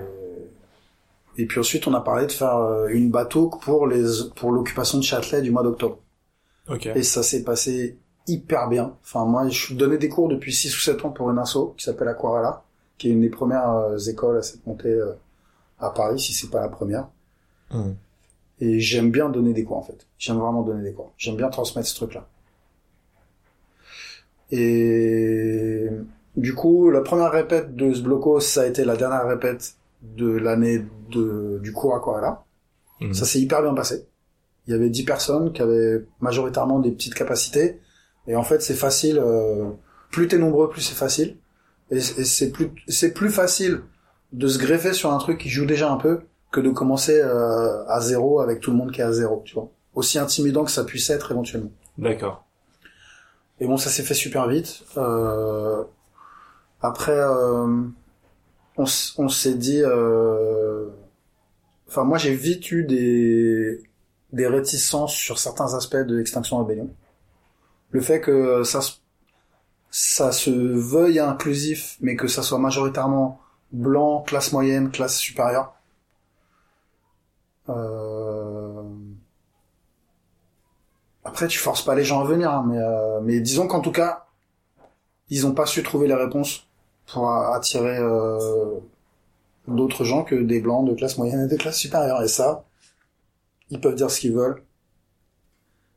et 1.37 1.45
puis 1.47 1.59
ensuite, 1.59 1.87
on 1.87 1.93
a 1.93 2.01
parlé 2.01 2.27
de 2.27 2.31
faire 2.31 2.85
une 2.89 3.09
bateau 3.09 3.49
pour 3.49 3.87
les 3.87 4.05
pour 4.35 4.51
l'occupation 4.51 4.99
de 4.99 5.03
Châtelet 5.03 5.41
du 5.41 5.51
mois 5.51 5.63
d'octobre. 5.63 5.99
Ok. 6.69 6.85
Et 6.85 7.03
ça 7.03 7.23
s'est 7.23 7.43
passé 7.43 7.97
hyper 8.29 8.69
bien. 8.69 8.95
Enfin, 9.03 9.25
moi, 9.25 9.47
je 9.49 9.73
donnais 9.73 9.97
des 9.97 10.09
cours 10.09 10.29
depuis 10.29 10.53
6 10.53 10.75
ou 10.75 10.79
7 10.79 11.05
ans 11.05 11.09
pour 11.09 11.29
une 11.29 11.39
asso 11.39 11.73
qui 11.77 11.83
s'appelle 11.83 12.07
Aquarella, 12.07 12.63
qui 12.97 13.09
est 13.09 13.11
une 13.11 13.21
des 13.21 13.29
premières 13.29 13.71
euh, 13.71 13.97
écoles 13.97 14.37
à 14.37 14.41
s'être 14.41 14.65
montée 14.65 14.89
euh, 14.89 15.13
à 15.79 15.89
Paris, 15.89 16.19
si 16.19 16.33
c'est 16.33 16.49
pas 16.49 16.61
la 16.61 16.69
première. 16.69 17.07
Mhm. 17.71 17.95
Et 18.61 18.79
j'aime 18.79 19.11
bien 19.11 19.29
donner 19.29 19.53
des 19.53 19.63
cours, 19.63 19.77
en 19.77 19.83
fait. 19.83 20.07
J'aime 20.17 20.37
vraiment 20.37 20.63
donner 20.63 20.83
des 20.83 20.93
cours. 20.93 21.13
J'aime 21.17 21.37
bien 21.37 21.49
transmettre 21.49 21.87
ce 21.87 21.95
truc-là. 21.95 22.27
Et 24.51 25.87
du 26.35 26.55
coup, 26.55 26.89
la 26.89 27.01
première 27.01 27.31
répète 27.31 27.75
de 27.75 27.93
ce 27.93 28.01
bloco, 28.01 28.39
ça 28.39 28.61
a 28.61 28.65
été 28.65 28.83
la 28.83 28.95
dernière 28.95 29.27
répète 29.27 29.75
de 30.01 30.29
l'année 30.29 30.85
de, 31.11 31.59
du 31.61 31.71
cours 31.71 31.95
Aquarella. 31.95 32.43
Mhm. 33.01 33.13
Ça 33.13 33.25
s'est 33.25 33.39
hyper 33.39 33.61
bien 33.61 33.73
passé. 33.73 34.07
Il 34.67 34.71
y 34.71 34.73
avait 34.73 34.89
10 34.89 35.03
personnes 35.03 35.51
qui 35.51 35.61
avaient 35.61 36.05
majoritairement 36.19 36.79
des 36.79 36.91
petites 36.91 37.15
capacités. 37.15 37.79
Et 38.29 38.35
en 38.37 38.43
fait, 38.43 38.61
c'est 38.61 38.75
facile. 38.75 39.17
euh, 39.19 39.71
plus 40.11 40.27
t'es 40.29 40.37
nombreux, 40.37 40.69
plus 40.69 40.81
c'est 40.81 40.95
facile. 40.95 41.37
Et, 41.91 41.97
et 41.97 42.01
c'est 42.01 42.51
plus 42.51 42.71
c'est 42.87 43.13
plus 43.13 43.29
facile 43.29 43.81
de 44.31 44.47
se 44.47 44.57
greffer 44.59 44.93
sur 44.93 45.11
un 45.11 45.17
truc 45.17 45.39
qui 45.39 45.49
joue 45.49 45.65
déjà 45.65 45.91
un 45.91 45.97
peu 45.97 46.21
que 46.51 46.61
de 46.61 46.69
commencer 46.69 47.19
euh, 47.19 47.83
à 47.87 47.99
zéro 48.01 48.39
avec 48.39 48.59
tout 48.61 48.71
le 48.71 48.77
monde 48.77 48.91
qui 48.91 49.01
est 49.01 49.03
à 49.03 49.11
zéro. 49.11 49.41
Tu 49.45 49.55
vois. 49.55 49.69
Aussi 49.95 50.19
intimidant 50.19 50.63
que 50.63 50.71
ça 50.71 50.83
puisse 50.83 51.09
être 51.09 51.31
éventuellement. 51.31 51.71
D'accord. 51.97 52.45
Et 53.59 53.67
bon, 53.67 53.75
ça 53.77 53.89
s'est 53.89 54.03
fait 54.03 54.13
super 54.13 54.47
vite. 54.47 54.83
Euh, 54.97 55.83
après, 56.81 57.19
euh, 57.19 57.83
on, 58.77 58.85
s'est 58.85 59.55
dit... 59.55 59.81
euh, 59.83 60.87
Enfin, 61.89 62.03
moi, 62.03 62.17
j'ai 62.17 62.33
vite 62.35 62.71
eu 62.71 62.83
des, 62.85 63.81
des 64.31 64.47
réticences 64.47 65.13
sur 65.13 65.39
certains 65.39 65.73
aspects 65.73 65.97
de 65.97 66.21
Extinction 66.21 66.59
Rebellion. 66.59 66.89
Le 67.91 68.01
fait 68.01 68.21
que 68.21 68.63
ça, 68.63 68.81
se- 68.81 68.99
veuille 70.49 71.19
inclusif, 71.19 71.97
mais 72.01 72.15
que 72.15 72.27
ça 72.27 72.43
soit 72.43 72.59
majoritairement 72.59 73.39
blanc, 73.71 74.21
classe 74.23 74.51
moyenne, 74.51 74.91
classe 74.91 75.17
supérieure. 75.17 75.73
Euh... 77.69 78.83
Après, 81.23 81.47
tu 81.47 81.59
forces 81.59 81.83
pas 81.83 81.95
les 81.95 82.03
gens 82.03 82.21
à 82.21 82.25
venir, 82.25 82.51
hein, 82.51 82.65
mais, 82.67 82.77
euh, 82.77 83.19
mais 83.21 83.39
disons 83.39 83.67
qu'en 83.67 83.81
tout 83.81 83.91
cas, 83.91 84.25
ils 85.29 85.45
ont 85.47 85.53
pas 85.53 85.65
su 85.65 85.83
trouver 85.83 86.07
les 86.07 86.13
réponses 86.13 86.67
pour 87.07 87.31
attirer 87.31 87.97
euh, 87.99 88.79
d'autres 89.67 90.03
gens 90.03 90.23
que 90.23 90.35
des 90.35 90.59
blancs 90.61 90.87
de 90.87 90.93
classe 90.95 91.17
moyenne 91.17 91.41
et 91.45 91.47
de 91.47 91.55
classe 91.57 91.77
supérieure. 91.77 92.21
Et 92.23 92.27
ça, 92.27 92.65
ils 93.69 93.79
peuvent 93.81 93.95
dire 93.95 94.11
ce 94.11 94.19
qu'ils 94.19 94.33
veulent. 94.33 94.63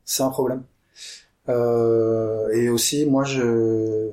C'est 0.05 0.23
un 0.23 0.29
problème. 0.29 0.63
Euh, 1.49 2.49
et 2.53 2.69
aussi, 2.69 3.05
moi, 3.05 3.23
je 3.23 4.11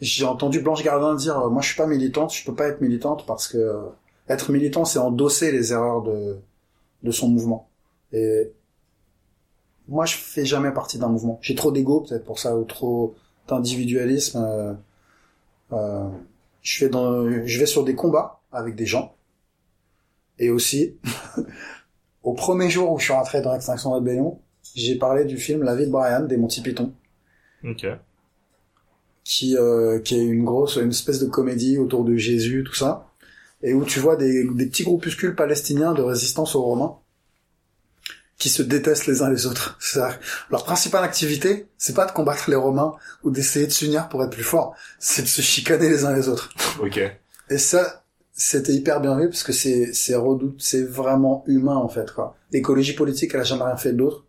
j'ai 0.00 0.24
entendu 0.24 0.60
Blanche 0.60 0.82
Gardin 0.82 1.14
dire, 1.14 1.38
euh, 1.38 1.50
moi, 1.50 1.62
je 1.62 1.68
suis 1.68 1.76
pas 1.76 1.86
militante, 1.86 2.34
je 2.34 2.44
peux 2.44 2.54
pas 2.54 2.68
être 2.68 2.80
militante 2.80 3.26
parce 3.26 3.48
que 3.48 3.58
euh, 3.58 3.82
être 4.28 4.50
militant, 4.52 4.84
c'est 4.84 4.98
endosser 4.98 5.52
les 5.52 5.72
erreurs 5.72 6.02
de 6.02 6.38
de 7.02 7.10
son 7.12 7.28
mouvement. 7.28 7.68
Et 8.12 8.52
moi, 9.88 10.04
je 10.06 10.16
fais 10.16 10.44
jamais 10.44 10.72
partie 10.72 10.98
d'un 10.98 11.08
mouvement. 11.08 11.38
J'ai 11.42 11.54
trop 11.54 11.72
d'ego, 11.72 12.00
peut-être 12.00 12.24
pour 12.24 12.38
ça, 12.38 12.56
ou 12.56 12.64
trop 12.64 13.14
d'individualisme. 13.48 14.38
Euh, 14.38 14.74
euh, 15.72 16.08
je 16.62 16.78
fais 16.78 16.88
dans, 16.88 17.46
je 17.46 17.58
vais 17.58 17.66
sur 17.66 17.84
des 17.84 17.94
combats 17.94 18.40
avec 18.52 18.74
des 18.74 18.86
gens. 18.86 19.14
Et 20.38 20.50
aussi, 20.50 20.98
au 22.22 22.34
premier 22.34 22.68
jour 22.70 22.92
où 22.92 22.98
je 22.98 23.04
suis 23.04 23.12
rentré 23.12 23.40
dans 23.40 23.54
Extinction 23.54 23.92
Rebellion, 23.92 24.40
j'ai 24.76 24.96
parlé 24.96 25.24
du 25.24 25.36
film 25.38 25.62
La 25.62 25.74
vie 25.74 25.86
de 25.86 25.90
Brian 25.90 26.20
des 26.24 26.36
Monty 26.36 26.60
Python, 26.62 26.92
Ok. 27.64 27.86
qui 29.24 29.56
euh, 29.56 29.98
qui 30.00 30.14
est 30.16 30.24
une 30.24 30.44
grosse, 30.44 30.76
une 30.76 30.90
espèce 30.90 31.18
de 31.20 31.26
comédie 31.26 31.78
autour 31.78 32.04
de 32.04 32.14
Jésus, 32.16 32.62
tout 32.64 32.74
ça, 32.74 33.08
et 33.62 33.74
où 33.74 33.84
tu 33.84 33.98
vois 33.98 34.16
des, 34.16 34.44
des 34.54 34.66
petits 34.66 34.84
groupuscules 34.84 35.34
palestiniens 35.34 35.94
de 35.94 36.02
résistance 36.02 36.54
aux 36.54 36.62
Romains 36.62 36.96
qui 38.38 38.50
se 38.50 38.62
détestent 38.62 39.06
les 39.06 39.22
uns 39.22 39.30
les 39.30 39.46
autres. 39.46 39.78
Leur 40.50 40.64
principale 40.64 41.02
activité, 41.04 41.68
c'est 41.78 41.94
pas 41.94 42.04
de 42.04 42.12
combattre 42.12 42.50
les 42.50 42.56
Romains 42.56 42.92
ou 43.24 43.30
d'essayer 43.30 43.66
de 43.66 43.72
s'unir 43.72 44.10
pour 44.10 44.22
être 44.22 44.30
plus 44.30 44.44
fort, 44.44 44.76
c'est 44.98 45.22
de 45.22 45.26
se 45.26 45.40
chicaner 45.40 45.88
les 45.88 46.04
uns 46.04 46.14
les 46.14 46.28
autres. 46.28 46.50
Ok. 46.80 47.00
Et 47.48 47.58
ça, 47.58 48.04
c'était 48.34 48.74
hyper 48.74 49.00
bien 49.00 49.18
vu 49.18 49.30
parce 49.30 49.42
que 49.42 49.52
c'est 49.52 49.94
c'est 49.94 50.14
redoute, 50.16 50.56
c'est 50.60 50.82
vraiment 50.82 51.44
humain 51.46 51.76
en 51.76 51.88
fait 51.88 52.12
quoi. 52.12 52.36
L'écologie 52.52 52.92
politique, 52.92 53.30
elle 53.34 53.40
a 53.40 53.44
jamais 53.44 53.64
rien 53.64 53.78
fait 53.78 53.94
d'autre. 53.94 54.25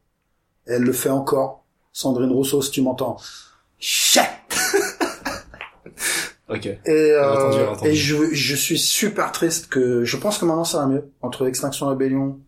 Et 0.67 0.73
elle 0.73 0.83
le 0.83 0.93
fait 0.93 1.09
encore. 1.09 1.63
Sandrine 1.93 2.31
Rousseau, 2.31 2.61
si 2.61 2.71
tu 2.71 2.81
m'entends. 2.81 3.17
Chut 3.79 4.21
Ok. 6.49 6.65
Et, 6.65 7.17
entendu, 7.17 7.57
euh, 7.59 7.69
entendu. 7.71 7.89
et 7.89 7.93
je, 7.93 8.33
je 8.33 8.55
suis 8.55 8.79
super 8.79 9.31
triste 9.33 9.67
que 9.67 10.05
je 10.05 10.15
pense 10.17 10.37
que 10.37 10.45
maintenant 10.45 10.63
ça 10.63 10.79
va 10.79 10.85
mieux 10.85 11.11
entre 11.21 11.45
Extinction 11.45 11.87
Rebellion, 11.87 12.39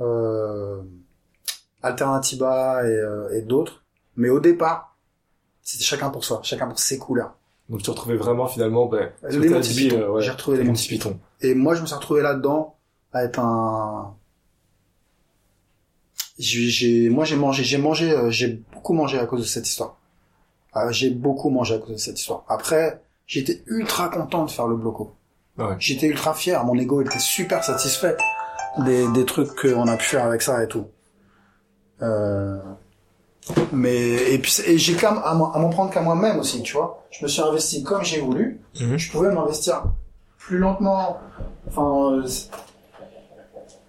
euh, 0.00 0.80
Alternativa 1.82 2.82
et, 2.84 2.88
euh, 2.88 3.28
et 3.36 3.42
d'autres. 3.42 3.84
Mais 4.16 4.28
au 4.28 4.40
départ, 4.40 4.96
c'était 5.62 5.84
chacun 5.84 6.10
pour 6.10 6.24
soi, 6.24 6.40
chacun 6.42 6.66
pour 6.66 6.78
ses 6.80 6.98
couleurs. 6.98 7.34
Donc 7.68 7.82
tu 7.82 7.90
retrouvais 7.90 8.16
vraiment 8.16 8.46
finalement, 8.48 8.86
ben, 8.86 9.12
Les 9.28 9.48
Monty 9.48 9.74
Python. 9.74 9.98
euh, 10.00 10.08
ouais, 10.10 10.22
J'ai 10.22 10.30
retrouvé 10.30 10.56
les 10.58 10.64
Monty 10.64 10.82
Monty 10.82 10.88
Python. 10.88 11.20
Et 11.40 11.54
moi, 11.54 11.74
je 11.74 11.82
me 11.82 11.86
suis 11.86 11.94
retrouvé 11.94 12.22
là-dedans 12.22 12.76
à 13.12 13.24
être 13.24 13.38
un. 13.38 14.14
J'ai, 16.38 17.08
moi, 17.10 17.24
j'ai 17.24 17.36
mangé, 17.36 17.64
j'ai 17.64 17.78
mangé, 17.78 18.10
euh, 18.12 18.30
j'ai 18.30 18.62
beaucoup 18.72 18.92
mangé 18.94 19.18
à 19.18 19.26
cause 19.26 19.40
de 19.40 19.46
cette 19.46 19.68
histoire. 19.68 19.96
Ah, 20.72 20.90
j'ai 20.92 21.10
beaucoup 21.10 21.50
mangé 21.50 21.74
à 21.74 21.78
cause 21.78 21.90
de 21.92 21.96
cette 21.96 22.18
histoire. 22.20 22.44
Après, 22.48 23.02
j'étais 23.26 23.62
ultra 23.66 24.08
content 24.08 24.44
de 24.44 24.50
faire 24.50 24.68
le 24.68 24.76
bloco. 24.76 25.14
Ouais. 25.58 25.74
J'étais 25.80 26.06
ultra 26.06 26.34
fier. 26.34 26.64
Mon 26.64 26.76
ego 26.78 27.00
était 27.02 27.18
super 27.18 27.64
satisfait 27.64 28.16
des, 28.84 29.08
des 29.08 29.24
trucs 29.24 29.54
qu'on 29.60 29.88
a 29.88 29.96
pu 29.96 30.04
faire 30.04 30.24
avec 30.24 30.42
ça 30.42 30.62
et 30.62 30.68
tout. 30.68 30.86
Euh, 32.02 32.58
mais 33.72 34.32
et 34.32 34.38
puis 34.38 34.54
et 34.66 34.78
j'ai 34.78 34.94
quand 34.94 35.14
même 35.14 35.22
à 35.24 35.34
m'en 35.34 35.70
prendre 35.70 35.90
qu'à 35.90 36.00
moi-même 36.02 36.38
aussi, 36.38 36.62
tu 36.62 36.74
vois. 36.74 37.02
Je 37.10 37.24
me 37.24 37.28
suis 37.28 37.42
investi 37.42 37.82
comme 37.82 38.04
j'ai 38.04 38.20
voulu 38.20 38.60
Mhm. 38.80 38.96
je 38.96 39.10
pouvais 39.10 39.32
m'investir 39.32 39.82
plus 40.38 40.58
lentement. 40.58 41.18
Enfin, 41.66 42.12
euh, 42.12 42.28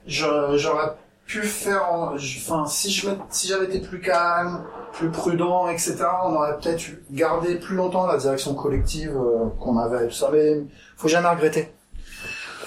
je- 0.08 0.56
j'aurais 0.58 0.96
pu 1.30 1.44
faire. 1.44 1.84
en- 1.94 2.16
Enfin, 2.16 2.66
si 2.66 2.92
je 2.92 3.08
si 3.30 3.48
j'avais 3.48 3.66
été 3.66 3.80
plus 3.80 4.02
calme, 4.02 4.64
plus 4.94 5.10
prudent, 5.12 5.70
etc., 5.70 5.96
on 6.26 6.34
aurait 6.36 6.58
peut-être 6.58 6.88
eu- 6.90 7.04
gardé 7.12 7.56
plus 7.56 7.76
longtemps 7.76 8.08
la 8.08 8.18
direction 8.18 8.56
collective 8.56 9.16
euh, 9.16 9.46
qu'on 9.60 9.78
avait. 9.78 10.08
Tout 10.08 10.14
ça, 10.16 10.30
mais 10.34 10.62
faut 10.98 11.08
jamais 11.08 11.30
regretter. 11.30 11.72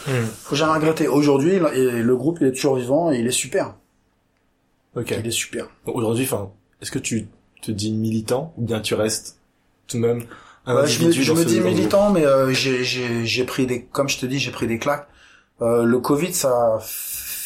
Mhm. 0.06 0.26
Faut 0.44 0.54
jamais 0.56 0.74
regretter. 0.74 1.08
Aujourd'hui, 1.08 1.58
le- 1.58 2.16
groupe 2.16 2.38
il 2.40 2.46
est 2.46 2.52
toujours 2.52 2.76
vivant 2.76 3.10
et 3.12 3.18
il 3.18 3.26
est 3.26 3.30
super. 3.32 3.74
Ok. 4.96 5.12
Il 5.18 5.26
est 5.26 5.30
super. 5.30 5.66
Aujourd'hui, 5.86 6.24
enfin, 6.24 6.50
est-ce 6.80 6.90
que 6.92 6.98
tu 7.00 7.26
te 7.62 7.70
dis 7.72 7.92
militant 7.92 8.52
ou 8.58 8.62
bien 8.64 8.80
tu 8.80 8.94
restes 8.94 9.38
tout 9.88 9.96
de 9.96 10.02
même 10.02 10.22
un 10.66 10.76
Ouais, 10.76 10.86
je 10.86 11.00
me, 11.00 11.06
individu 11.06 11.22
je 11.24 11.32
me 11.32 11.44
dis 11.44 11.60
militant, 11.60 12.10
mais 12.10 12.24
euh, 12.24 12.52
j'ai 12.52 13.44
pris 13.44 13.66
des, 13.66 13.82
comme 13.84 14.08
je 14.08 14.18
te 14.18 14.26
dis, 14.26 14.38
j'ai 14.38 14.52
pris 14.52 14.66
des 14.68 14.78
claques. 14.78 15.08
Euh, 15.60 15.84
le 15.84 15.98
Covid, 16.00 16.32
ça 16.34 16.78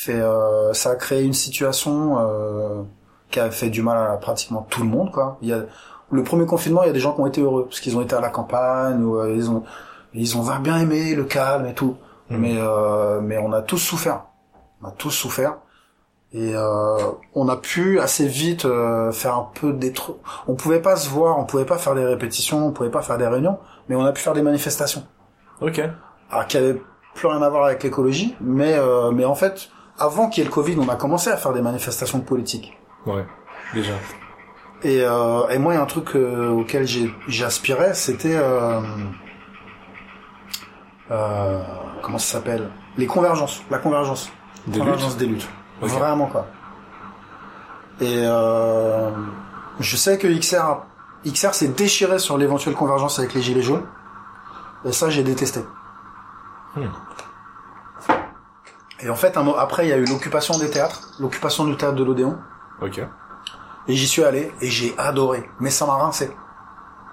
fait, 0.07 0.21
euh, 0.21 0.73
ça 0.73 0.91
a 0.91 0.95
créé 0.97 1.23
une 1.25 1.35
situation 1.35 2.19
euh, 2.19 2.83
qui 3.31 3.41
a 3.41 3.51
fait 3.51 3.71
du 3.71 3.83
mal 3.83 4.11
à 4.11 4.17
pratiquement 4.17 4.67
tout 4.69 4.83
le 4.83 4.89
monde, 4.89 5.11
quoi. 5.11 5.39
Il 5.43 5.49
y 5.49 5.53
a 5.53 5.63
le 6.11 6.23
premier 6.23 6.47
confinement, 6.47 6.83
il 6.85 6.87
y 6.87 6.91
a 6.91 6.93
des 6.93 7.01
gens 7.01 7.13
qui 7.13 7.21
ont 7.21 7.27
été 7.27 7.41
heureux 7.41 7.67
parce 7.67 7.81
qu'ils 7.81 7.97
ont 7.97 8.01
été 8.01 8.15
à 8.15 8.21
la 8.21 8.29
campagne 8.29 9.03
ou 9.03 9.19
euh, 9.19 9.35
ils 9.35 9.51
ont 9.51 9.65
ils 10.15 10.37
ont 10.37 10.59
bien 10.61 10.79
aimé 10.79 11.15
le 11.15 11.25
calme 11.25 11.67
et 11.67 11.75
tout. 11.75 11.97
Mhm. 12.31 12.39
Mais 12.39 12.57
euh, 12.59 13.21
mais 13.21 13.39
on 13.39 13.53
a 13.53 13.63
tous 13.63 13.79
souffert. 13.79 14.25
On 14.83 14.89
a 14.89 14.91
tous 14.93 15.11
souffert. 15.11 15.59
Et 16.33 16.55
euh, 16.55 16.99
on 17.35 17.49
a 17.49 17.57
pu 17.57 18.01
assez 18.01 18.27
vite 18.27 18.65
euh, 18.65 19.13
faire 19.13 19.37
un 19.37 19.49
peu 19.55 19.73
des 19.73 19.93
trucs. 19.93 20.17
On 20.49 20.55
pouvait 20.55 20.83
pas 20.83 20.97
se 20.97 21.09
voir, 21.09 21.39
on 21.39 21.45
pouvait 21.45 21.65
pas 21.65 21.79
faire 21.79 21.95
des 21.95 22.05
répétitions, 22.05 22.67
on 22.67 22.73
pouvait 22.73 22.91
pas 22.91 23.01
faire 23.01 23.17
des 23.17 23.27
réunions, 23.27 23.59
mais 23.89 23.95
on 23.95 24.05
a 24.05 24.13
pu 24.13 24.21
faire 24.21 24.35
des 24.35 24.43
manifestations. 24.43 25.07
Ok. 25.61 25.81
Alors 26.31 26.47
qui 26.47 26.57
avaient 26.59 26.83
plus 27.15 27.29
rien 27.29 27.41
à 27.41 27.49
voir 27.49 27.65
avec 27.65 27.83
l'écologie, 27.83 28.37
mais 28.41 28.75
euh, 28.75 29.13
mais 29.13 29.25
en 29.25 29.35
fait, 29.35 29.71
avant 29.99 30.29
qu'il 30.29 30.43
y 30.43 30.47
ait 30.47 30.49
le 30.49 30.55
Covid, 30.55 30.77
on 30.79 30.89
a 30.89 30.97
commencé 30.97 31.31
à 31.31 31.37
faire 31.37 31.53
des 31.53 31.63
manifestations 31.63 32.21
politiques. 32.21 32.77
Ouais. 33.07 33.25
Déjà. 33.75 33.93
Et, 34.83 35.03
euh, 35.03 35.49
et 35.49 35.59
moi, 35.59 35.73
il 35.73 35.77
y 35.77 35.79
a 35.79 35.83
un 35.83 35.87
truc 35.87 36.15
euh, 36.15 36.51
auquel 36.51 36.87
j'aspirais, 37.29 37.95
c'était 37.95 38.37
euh, 38.37 38.81
euh, 41.11 41.63
comment 42.03 42.19
ça 42.19 42.35
s'appelle? 42.39 42.71
Les 42.97 43.07
convergences, 43.07 43.63
la 43.71 43.79
convergence, 43.79 44.31
Des 44.67 44.79
convergence 44.79 45.17
des 45.17 45.27
luttes. 45.27 45.49
Vraiment 45.81 46.27
quoi. 46.27 46.47
Et 48.01 48.23
euh, 48.25 49.11
je 49.81 49.97
sais 49.97 50.19
que 50.19 50.27
XR, 50.27 50.83
XR 51.27 51.55
s'est 51.55 51.69
déchiré 51.69 52.19
sur 52.19 52.37
l'éventuelle 52.39 52.75
convergence 52.75 53.19
avec 53.19 53.35
les 53.35 53.43
gilets 53.43 53.63
jaunes. 53.63 53.85
Et 54.85 54.93
ça, 54.93 55.11
j'ai 55.11 55.23
détesté. 55.23 55.61
Hmm. 56.77 56.87
Et 59.01 59.11
en 59.11 59.15
fait, 59.15 59.37
un 59.37 59.47
après, 59.59 59.87
il 59.87 59.91
y 59.91 59.93
a 59.93 59.99
eu 59.99 60.05
l'occupation 60.07 60.59
des 60.59 60.71
théâtres, 60.71 61.11
l'occupation 61.21 61.65
du 61.65 61.77
théâtre 61.77 61.97
de 61.97 62.05
l'Odéon. 62.05 62.39
Ok. 62.81 63.01
Et 63.89 63.95
j'y 63.95 64.07
suis 64.07 64.25
allé 64.25 64.53
et 64.61 64.69
j'ai 64.69 64.95
adoré. 64.99 65.49
Mais 65.61 65.71
ça 65.71 65.87
m'a 65.87 65.95
rincé. 65.97 66.31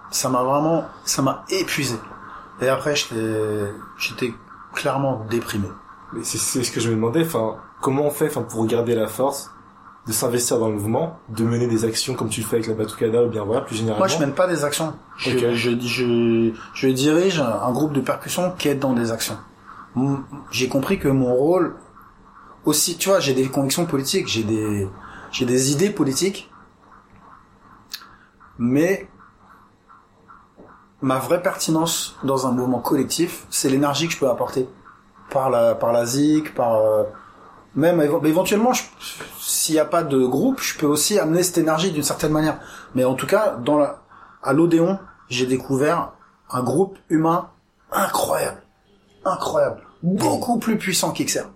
Ça 0.09 0.29
m'a 0.29 0.43
vraiment, 0.43 0.85
ça 1.05 1.21
m'a 1.21 1.43
épuisé. 1.49 1.95
Et 2.61 2.69
après, 2.69 2.95
j'étais, 2.95 3.73
j'étais 3.97 4.33
clairement 4.73 5.25
déprimé. 5.29 5.67
Mais 6.13 6.23
c'est 6.23 6.37
ce 6.63 6.71
que 6.71 6.79
je 6.79 6.89
me 6.89 6.95
demandais. 6.95 7.25
Enfin, 7.25 7.57
comment 7.81 8.03
on 8.03 8.11
fait, 8.11 8.27
enfin, 8.27 8.43
pour 8.43 8.65
garder 8.65 8.95
la 8.95 9.07
force 9.07 9.51
de 10.07 10.11
s'investir 10.11 10.59
dans 10.59 10.67
le 10.67 10.75
mouvement, 10.75 11.19
de 11.29 11.43
mener 11.43 11.67
des 11.67 11.85
actions 11.85 12.13
comme 12.13 12.29
tu 12.29 12.41
le 12.41 12.47
fais 12.47 12.57
avec 12.57 12.67
la 12.67 12.73
Batucada 12.75 13.23
ou 13.23 13.29
bien 13.29 13.43
voilà, 13.43 13.61
plus 13.61 13.75
généralement? 13.75 13.99
Moi, 13.99 14.07
je 14.07 14.19
mène 14.19 14.33
pas 14.33 14.47
des 14.47 14.63
actions. 14.63 14.93
Je, 15.17 15.31
Ok. 15.31 15.53
je, 15.53 15.79
je, 15.79 16.51
je 16.73 16.87
dirige 16.89 17.39
un 17.39 17.71
groupe 17.71 17.93
de 17.93 18.01
percussion 18.01 18.51
qui 18.57 18.67
est 18.69 18.75
dans 18.75 18.93
des 18.93 19.11
actions. 19.11 19.37
J'ai 20.51 20.69
compris 20.69 20.99
que 20.99 21.07
mon 21.07 21.33
rôle, 21.33 21.75
aussi, 22.65 22.97
tu 22.97 23.09
vois, 23.09 23.19
j'ai 23.19 23.33
des 23.33 23.47
convictions 23.49 23.85
politiques, 23.85 24.27
j'ai 24.27 24.43
des, 24.43 24.87
j'ai 25.31 25.45
des 25.45 25.71
idées 25.71 25.89
politiques, 25.89 26.49
mais 28.57 29.07
ma 31.01 31.19
vraie 31.19 31.41
pertinence 31.41 32.15
dans 32.23 32.47
un 32.47 32.51
mouvement 32.51 32.79
collectif, 32.79 33.45
c'est 33.49 33.69
l'énergie 33.69 34.07
que 34.07 34.13
je 34.13 34.19
peux 34.19 34.29
apporter 34.29 34.67
par 35.29 35.49
la, 35.49 35.75
par 35.75 35.91
la 35.91 36.05
ZIC, 36.05 36.53
par 36.55 36.75
euh, 36.75 37.03
même 37.75 37.99
éve- 38.01 38.25
éventuellement, 38.25 38.71
s'il 39.39 39.75
n'y 39.75 39.79
a 39.79 39.85
pas 39.85 40.03
de 40.03 40.25
groupe, 40.25 40.61
je 40.61 40.77
peux 40.77 40.85
aussi 40.85 41.19
amener 41.19 41.43
cette 41.43 41.57
énergie 41.57 41.91
d'une 41.91 42.03
certaine 42.03 42.31
manière. 42.31 42.59
Mais 42.95 43.03
en 43.03 43.15
tout 43.15 43.27
cas, 43.27 43.55
dans 43.57 43.77
la, 43.77 44.01
à 44.41 44.53
l'Odéon, 44.53 44.97
j'ai 45.27 45.45
découvert 45.45 46.13
un 46.49 46.63
groupe 46.63 46.97
humain 47.09 47.49
incroyable, 47.91 48.61
incroyable, 49.25 49.82
beaucoup 50.03 50.59
plus 50.59 50.77
puissant 50.77 51.11
qu'XR, 51.11 51.49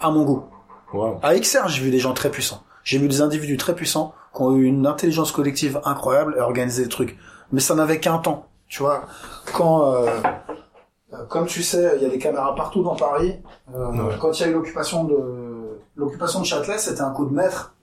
à 0.00 0.10
mon 0.10 0.24
goût. 0.24 0.44
Wow. 0.92 1.18
À 1.22 1.34
XR, 1.38 1.66
j'ai 1.68 1.82
vu 1.82 1.90
des 1.90 1.98
gens 1.98 2.12
très 2.12 2.30
puissants. 2.30 2.62
J'ai 2.84 2.98
vu 2.98 3.08
des 3.08 3.20
individus 3.20 3.56
très 3.56 3.74
puissants 3.74 4.14
qui 4.34 4.42
ont 4.42 4.54
eu 4.54 4.64
une 4.64 4.86
intelligence 4.86 5.32
collective 5.32 5.80
incroyable 5.84 6.34
et 6.38 6.40
organisé 6.40 6.84
des 6.84 6.88
trucs. 6.88 7.18
Mais 7.50 7.60
ça 7.60 7.74
n'avait 7.74 7.98
qu'un 7.98 8.18
temps. 8.18 8.46
Tu 8.68 8.82
vois, 8.82 9.04
quand, 9.54 9.92
euh, 9.94 10.08
euh, 11.12 11.24
comme 11.28 11.46
tu 11.46 11.62
sais, 11.62 11.94
il 11.96 12.02
y 12.02 12.06
a 12.06 12.08
des 12.08 12.18
caméras 12.18 12.54
partout 12.54 12.82
dans 12.82 12.94
Paris. 12.94 13.40
Euh, 13.74 13.90
Ouais. 13.92 14.14
Quand 14.20 14.38
il 14.38 14.42
y 14.42 14.44
a 14.44 14.48
eu 14.48 14.52
l'occupation 14.52 15.04
de 15.04 15.80
l'occupation 15.96 16.40
de 16.40 16.44
Châtelet, 16.44 16.78
c'était 16.78 17.00
un 17.00 17.10
coup 17.10 17.26
de 17.26 17.34
maître. 17.34 17.74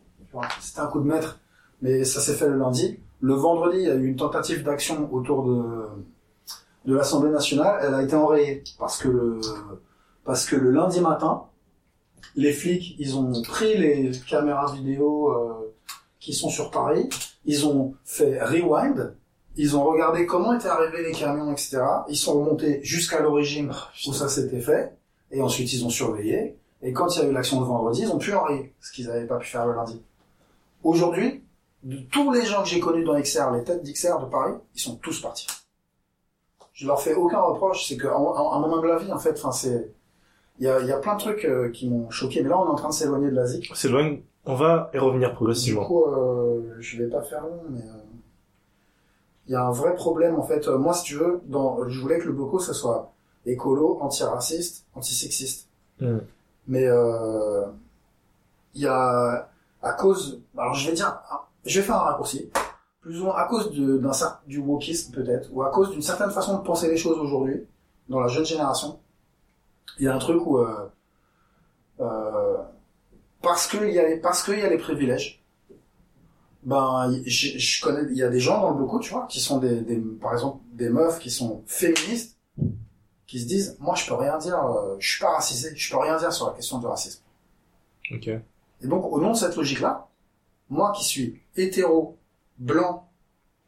C'était 0.62 0.80
un 0.82 0.88
coup 0.88 1.00
de 1.00 1.08
maître. 1.08 1.40
Mais 1.82 2.06
ça 2.06 2.22
s'est 2.22 2.34
fait 2.34 2.48
le 2.48 2.58
lundi. 2.58 3.00
Le 3.20 3.34
vendredi, 3.34 3.78
il 3.80 3.88
y 3.88 3.92
a 3.92 3.96
eu 3.96 4.06
une 4.06 4.16
tentative 4.16 4.64
d'action 4.64 5.10
autour 5.12 5.44
de 5.44 5.64
de 6.86 6.96
l'Assemblée 6.96 7.32
nationale. 7.32 7.80
Elle 7.82 7.94
a 7.94 8.02
été 8.02 8.16
enrayée 8.16 8.64
parce 8.78 8.98
que 8.98 9.08
le 9.08 9.40
parce 10.26 10.46
que 10.46 10.56
le 10.56 10.72
lundi 10.72 11.02
matin, 11.02 11.44
les 12.36 12.54
flics, 12.54 12.96
ils 13.00 13.18
ont 13.18 13.42
pris 13.44 13.78
les 13.78 14.12
caméras 14.28 14.74
vidéo 14.74 15.30
euh, 15.32 15.76
qui 16.20 16.34
sont 16.34 16.50
sur 16.50 16.72
Paris, 16.72 17.10
ils 17.46 17.68
ont 17.68 17.96
fait 18.06 18.42
rewind, 18.42 19.16
ils 19.56 19.78
ont 19.78 19.84
regardé 19.84 20.26
comment 20.26 20.54
étaient 20.54 20.68
arrivés 20.68 21.04
les 21.04 21.12
camions, 21.12 21.52
etc. 21.52 21.82
Ils 22.10 22.18
sont 22.18 22.40
remontés 22.40 22.80
jusqu'à 22.84 23.20
l'origine 23.20 23.72
où 24.08 24.14
ça 24.14 24.30
s'était 24.30 24.62
fait, 24.62 24.96
et 25.32 25.42
ensuite 25.42 25.72
ils 25.74 25.86
ont 25.86 25.90
surveillé, 25.90 26.58
Et 26.82 26.92
quand 26.92 27.16
il 27.16 27.22
y 27.22 27.26
a 27.26 27.30
eu 27.30 27.32
l'action 27.32 27.62
de 27.62 27.66
vendredi, 27.66 28.02
ils 28.02 28.12
ont 28.12 28.18
pu 28.18 28.34
en 28.34 28.44
rire, 28.44 28.66
ce 28.82 28.92
qu'ils 28.92 29.08
n'avaient 29.08 29.28
pas 29.28 29.38
pu 29.38 29.48
faire 29.48 29.66
le 29.66 29.74
lundi. 29.74 30.02
Aujourd'hui, 30.84 31.44
de 31.84 31.98
tous 32.12 32.32
les 32.32 32.46
gens 32.46 32.64
que 32.64 32.70
j'ai 32.70 32.80
connus 32.80 33.04
dans 33.04 33.20
XR, 33.20 33.52
les 33.52 33.64
têtes 33.64 33.84
d'XR 33.84 34.20
de 34.20 34.26
Paris, 34.26 34.54
ils 34.76 34.82
sont 34.82 34.96
tous 34.96 35.22
partis. 35.22 35.48
Je 36.74 36.88
leur 36.88 37.00
fais 37.02 37.14
aucun 37.14 37.40
reproche, 37.40 37.88
c'est 37.88 37.98
qu'à 37.98 38.16
un 38.16 38.60
moment 38.60 38.82
de 38.82 38.88
la 38.88 38.98
vie, 38.98 39.12
en 39.14 39.20
fait, 39.20 39.34
enfin, 39.38 39.52
c'est, 39.52 39.92
il 40.60 40.66
y 40.66 40.70
a, 40.70 40.80
il 40.80 40.88
y 40.88 40.92
a 40.92 40.98
plein 40.98 41.16
de 41.16 41.20
trucs 41.20 41.46
euh, 41.46 41.70
qui 41.70 41.90
m'ont 41.90 42.10
choqué, 42.10 42.42
mais 42.44 42.50
là, 42.50 42.60
on 42.60 42.66
est 42.66 42.70
en 42.70 42.76
train 42.76 42.90
de 42.90 42.94
s'éloigner 42.94 43.30
de 43.30 43.36
la 43.36 43.46
ZIC. 43.46 43.72
C'est 43.76 43.90
loin. 43.90 44.18
On 44.46 44.56
va 44.56 44.92
y 44.94 44.98
revenir 44.98 45.30
Du 45.30 45.36
progressivement. 45.36 45.86
coup, 45.86 46.06
euh, 46.06 46.76
je 46.80 47.02
vais 47.02 47.10
pas 47.10 47.22
faire 47.22 47.44
long, 47.44 47.62
mais 47.70 47.80
euh, 47.80 47.94
il 49.48 49.54
y 49.54 49.56
a 49.56 49.64
un 49.66 49.72
vrai 49.72 49.96
problème 49.96 50.36
en 50.36 50.44
fait. 50.44 50.68
Euh, 50.68 50.78
moi, 50.78 50.94
si 50.94 51.04
tu 51.04 51.16
veux, 51.16 51.42
dans, 51.46 51.88
je 51.88 52.00
voulais 52.00 52.20
que 52.20 52.26
le 52.26 52.34
Boko 52.34 52.60
ça 52.60 52.74
soit 52.74 53.14
écolo, 53.46 54.00
antiraciste, 54.02 54.86
antisexiste. 54.96 55.68
Mm. 56.00 56.18
Mais 56.68 56.86
euh, 56.88 57.66
il 58.74 58.82
y 58.82 58.88
a 58.88 59.50
à 59.82 59.94
cause, 59.94 60.42
alors 60.58 60.74
je 60.74 60.90
vais 60.90 60.96
dire, 60.96 61.22
je 61.66 61.80
vais 61.80 61.86
faire 61.86 61.96
un 61.96 62.00
raccourci, 62.00 62.50
plus 63.02 63.22
ou 63.22 63.26
moins 63.26 63.36
à 63.36 63.48
cause 63.48 63.72
de, 63.72 63.98
d'un 63.98 64.12
du 64.48 64.60
wokisme 64.60 65.14
peut-être, 65.14 65.50
ou 65.54 65.62
à 65.64 65.72
cause 65.72 65.92
d'une 65.92 66.02
certaine 66.02 66.32
façon 66.32 66.58
de 66.58 66.64
penser 66.64 66.90
les 66.90 66.98
choses 66.98 67.18
aujourd'hui 67.20 67.66
dans 68.10 68.20
la 68.20 68.28
jeune 68.28 68.46
génération. 68.46 69.00
Il 70.00 70.06
y 70.06 70.08
a 70.08 70.16
un 70.16 70.20
truc 70.20 70.46
où 70.46 70.58
euh, 70.58 70.90
euh, 72.00 72.58
parce 73.42 73.68
que 73.68 73.78
il 73.88 73.94
y 73.94 74.00
a 74.00 74.08
les, 74.08 74.18
parce 74.18 74.44
qu'il 74.44 74.58
y 74.60 74.62
a 74.64 74.70
les 74.70 74.78
privilèges 74.78 75.44
ben 76.64 77.12
je, 77.26 77.58
je 77.58 77.84
connais 77.84 78.10
il 78.10 78.18
y 78.18 78.24
a 78.24 78.30
des 78.30 78.40
gens 78.40 78.62
dans 78.62 78.70
le 78.70 78.78
bloco 78.78 79.00
tu 79.00 79.12
vois 79.12 79.28
qui 79.28 79.42
sont 79.42 79.60
des, 79.60 79.82
des 79.82 79.98
par 79.98 80.34
exemple 80.34 80.64
des 80.72 80.90
meufs 80.90 81.20
qui 81.20 81.30
sont 81.30 81.62
féministes 81.68 82.38
qui 83.28 83.40
se 83.42 83.46
disent 83.46 83.78
moi 83.80 83.96
je 83.96 84.08
peux 84.08 84.14
rien 84.14 84.38
dire 84.38 84.58
euh, 84.66 84.96
je 85.00 85.12
suis 85.12 85.20
pas 85.20 85.32
racisé 85.34 85.74
je 85.76 85.92
peux 85.92 86.00
rien 86.00 86.18
dire 86.18 86.32
sur 86.32 86.48
la 86.48 86.54
question 86.54 86.80
du 86.80 86.86
racisme 86.86 87.22
Ok. 88.14 88.28
et 88.28 88.42
donc 88.88 89.06
au 89.12 89.20
nom 89.20 89.32
de 89.32 89.38
cette 89.38 89.56
logique 89.58 89.82
là 89.82 90.08
moi 90.70 90.94
qui 90.94 91.04
suis 91.04 91.42
hétéro 91.58 92.18
blanc 92.58 93.10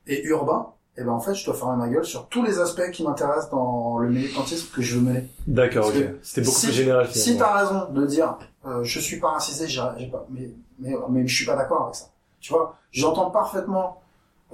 et 0.07 0.23
urbain 0.23 0.73
et 0.97 1.03
ben 1.03 1.09
en 1.11 1.19
fait 1.19 1.33
je 1.33 1.45
dois 1.45 1.53
fermer 1.53 1.77
ma 1.77 1.89
gueule 1.89 2.05
sur 2.05 2.27
tous 2.27 2.43
les 2.43 2.59
aspects 2.59 2.89
qui 2.91 3.03
m'intéressent 3.03 3.49
dans 3.49 3.97
le 3.97 4.09
militantisme 4.09 4.67
que 4.73 4.81
je 4.81 4.95
veux 4.97 5.01
mener 5.01 5.27
D'accord. 5.47 5.87
Ok. 5.87 5.95
C'était 6.21 6.41
beaucoup 6.41 6.55
si- 6.57 6.67
plus 6.67 6.75
général. 6.75 7.07
si 7.11 7.31
finalement. 7.33 7.39
t'as 7.53 7.59
raison 7.65 7.91
de 7.93 8.05
dire 8.05 8.37
euh, 8.65 8.83
je 8.83 8.99
suis 8.99 9.19
pas 9.19 9.29
racisé, 9.31 9.67
j'ai 9.67 9.81
pas, 10.07 10.25
mais, 10.29 10.49
mais 10.79 10.95
mais 11.09 11.27
je 11.27 11.35
suis 11.35 11.45
pas 11.45 11.55
d'accord 11.55 11.83
avec 11.83 11.95
ça. 11.95 12.05
Tu 12.39 12.51
vois, 12.53 12.75
j'entends 12.91 13.29
parfaitement. 13.31 14.01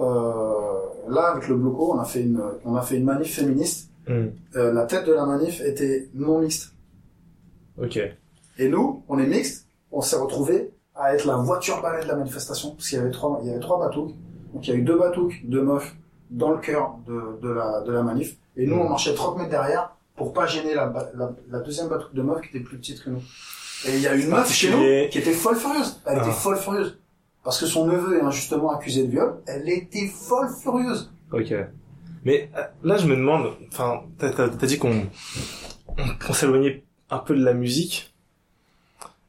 Euh, 0.00 0.80
là 1.08 1.28
avec 1.32 1.48
le 1.48 1.54
bloco, 1.56 1.92
on 1.94 1.98
a 2.00 2.04
fait 2.04 2.22
une 2.22 2.42
on 2.64 2.74
a 2.74 2.82
fait 2.82 2.96
une 2.96 3.04
manif 3.04 3.34
féministe. 3.36 3.90
Hmm. 4.08 4.28
Euh, 4.56 4.72
la 4.72 4.84
tête 4.86 5.06
de 5.06 5.12
la 5.12 5.24
manif 5.26 5.60
était 5.60 6.08
non 6.14 6.40
mixte. 6.40 6.72
Ok. 7.80 7.98
Et 8.58 8.68
nous, 8.68 9.02
on 9.08 9.18
est 9.18 9.26
mixte. 9.26 9.66
On 9.92 10.00
s'est 10.00 10.16
retrouvés 10.16 10.70
à 10.94 11.14
être 11.14 11.24
la 11.26 11.36
voiture 11.36 11.80
balai 11.80 12.02
de 12.02 12.08
la 12.08 12.16
manifestation 12.16 12.72
parce 12.72 12.88
qu'il 12.88 12.98
y 12.98 13.00
avait 13.00 13.10
trois 13.10 13.38
il 13.42 13.48
y 13.48 13.50
avait 13.50 13.60
trois 13.60 13.78
batouks. 13.78 14.12
Donc 14.52 14.66
il 14.66 14.70
y 14.70 14.72
a 14.74 14.76
eu 14.76 14.82
deux 14.82 14.98
batouks 14.98 15.40
de 15.44 15.60
meufs 15.60 15.94
dans 16.32 16.50
le 16.50 16.58
cœur 16.58 16.96
de, 17.06 17.38
de 17.40 17.48
la 17.52 17.80
de 17.82 17.92
la 17.92 18.02
manif. 18.02 18.36
Et 18.56 18.66
nous, 18.66 18.76
on 18.76 18.88
marchait 18.88 19.14
30 19.14 19.38
mètres 19.38 19.50
derrière 19.50 19.90
pour 20.16 20.32
pas 20.32 20.46
gêner 20.46 20.74
la, 20.74 20.86
ba- 20.86 21.10
la, 21.14 21.32
la 21.50 21.60
deuxième 21.60 21.88
batouque 21.88 22.14
de 22.14 22.22
meuf 22.22 22.40
qui 22.42 22.48
était 22.48 22.60
plus 22.64 22.76
petite 22.78 23.02
que 23.02 23.10
nous. 23.10 23.22
Et 23.86 23.94
il 23.96 24.00
y 24.00 24.06
a 24.06 24.14
une 24.14 24.28
meuf 24.28 24.52
chez 24.52 24.70
nous 24.70 25.08
qui 25.10 25.18
était 25.18 25.32
folle 25.32 25.56
furieuse. 25.56 26.00
Elle 26.06 26.18
Ah. 26.18 26.22
était 26.22 26.32
folle 26.36 26.56
furieuse. 26.56 26.98
Parce 27.44 27.58
que 27.58 27.66
son 27.66 27.86
neveu 27.86 28.18
est 28.18 28.22
injustement 28.22 28.70
accusé 28.70 29.04
de 29.06 29.10
viol. 29.10 29.40
Elle 29.46 29.68
était 29.68 30.06
folle 30.06 30.48
furieuse. 30.62 31.10
Ok. 31.32 31.52
Mais 32.24 32.50
euh, 32.56 32.62
là, 32.84 32.96
je 32.98 33.06
me 33.06 33.16
demande, 33.16 33.52
enfin, 33.72 34.02
t'as 34.18 34.46
dit 34.48 34.78
qu'on 34.78 35.06
on, 35.88 35.94
qu'on 36.24 36.32
s'éloignait 36.32 36.84
un 37.10 37.18
peu 37.18 37.34
de 37.34 37.42
la 37.44 37.52
musique. 37.54 38.14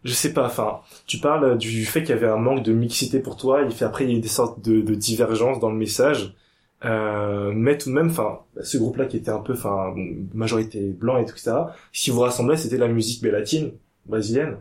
Je 0.03 0.13
sais 0.13 0.33
pas, 0.33 0.45
enfin, 0.45 0.81
tu 1.07 1.17
parles 1.19 1.57
du 1.57 1.85
fait 1.85 2.01
qu'il 2.03 2.09
y 2.13 2.17
avait 2.17 2.27
un 2.27 2.37
manque 2.37 2.61
de 2.61 2.73
mixité 2.73 3.19
pour 3.19 3.37
toi, 3.37 3.61
et 3.63 3.69
puis 3.69 3.85
après 3.85 4.03
il 4.03 4.09
y 4.11 4.13
a 4.13 4.17
eu 4.17 4.21
des 4.21 4.27
sortes 4.27 4.59
de, 4.61 4.81
de 4.81 4.95
divergences 4.95 5.59
dans 5.59 5.69
le 5.71 5.77
message. 5.77 6.35
Euh, 6.85 7.51
mais 7.55 7.77
tout 7.77 7.89
de 7.89 7.93
même, 7.95 8.09
enfin, 8.09 8.39
ce 8.61 8.77
groupe-là 8.77 9.05
qui 9.05 9.17
était 9.17 9.31
un 9.31 9.39
peu, 9.39 9.53
enfin, 9.53 9.91
bon, 9.95 10.27
majorité 10.33 10.81
blanc 10.89 11.17
et 11.17 11.25
tout 11.25 11.37
ça, 11.37 11.73
ce 11.93 12.03
qui 12.03 12.09
vous 12.11 12.19
rassemblait, 12.19 12.57
c'était 12.57 12.77
la 12.77 12.87
musique 12.89 13.23
latine, 13.23 13.71
brésilienne. 14.05 14.57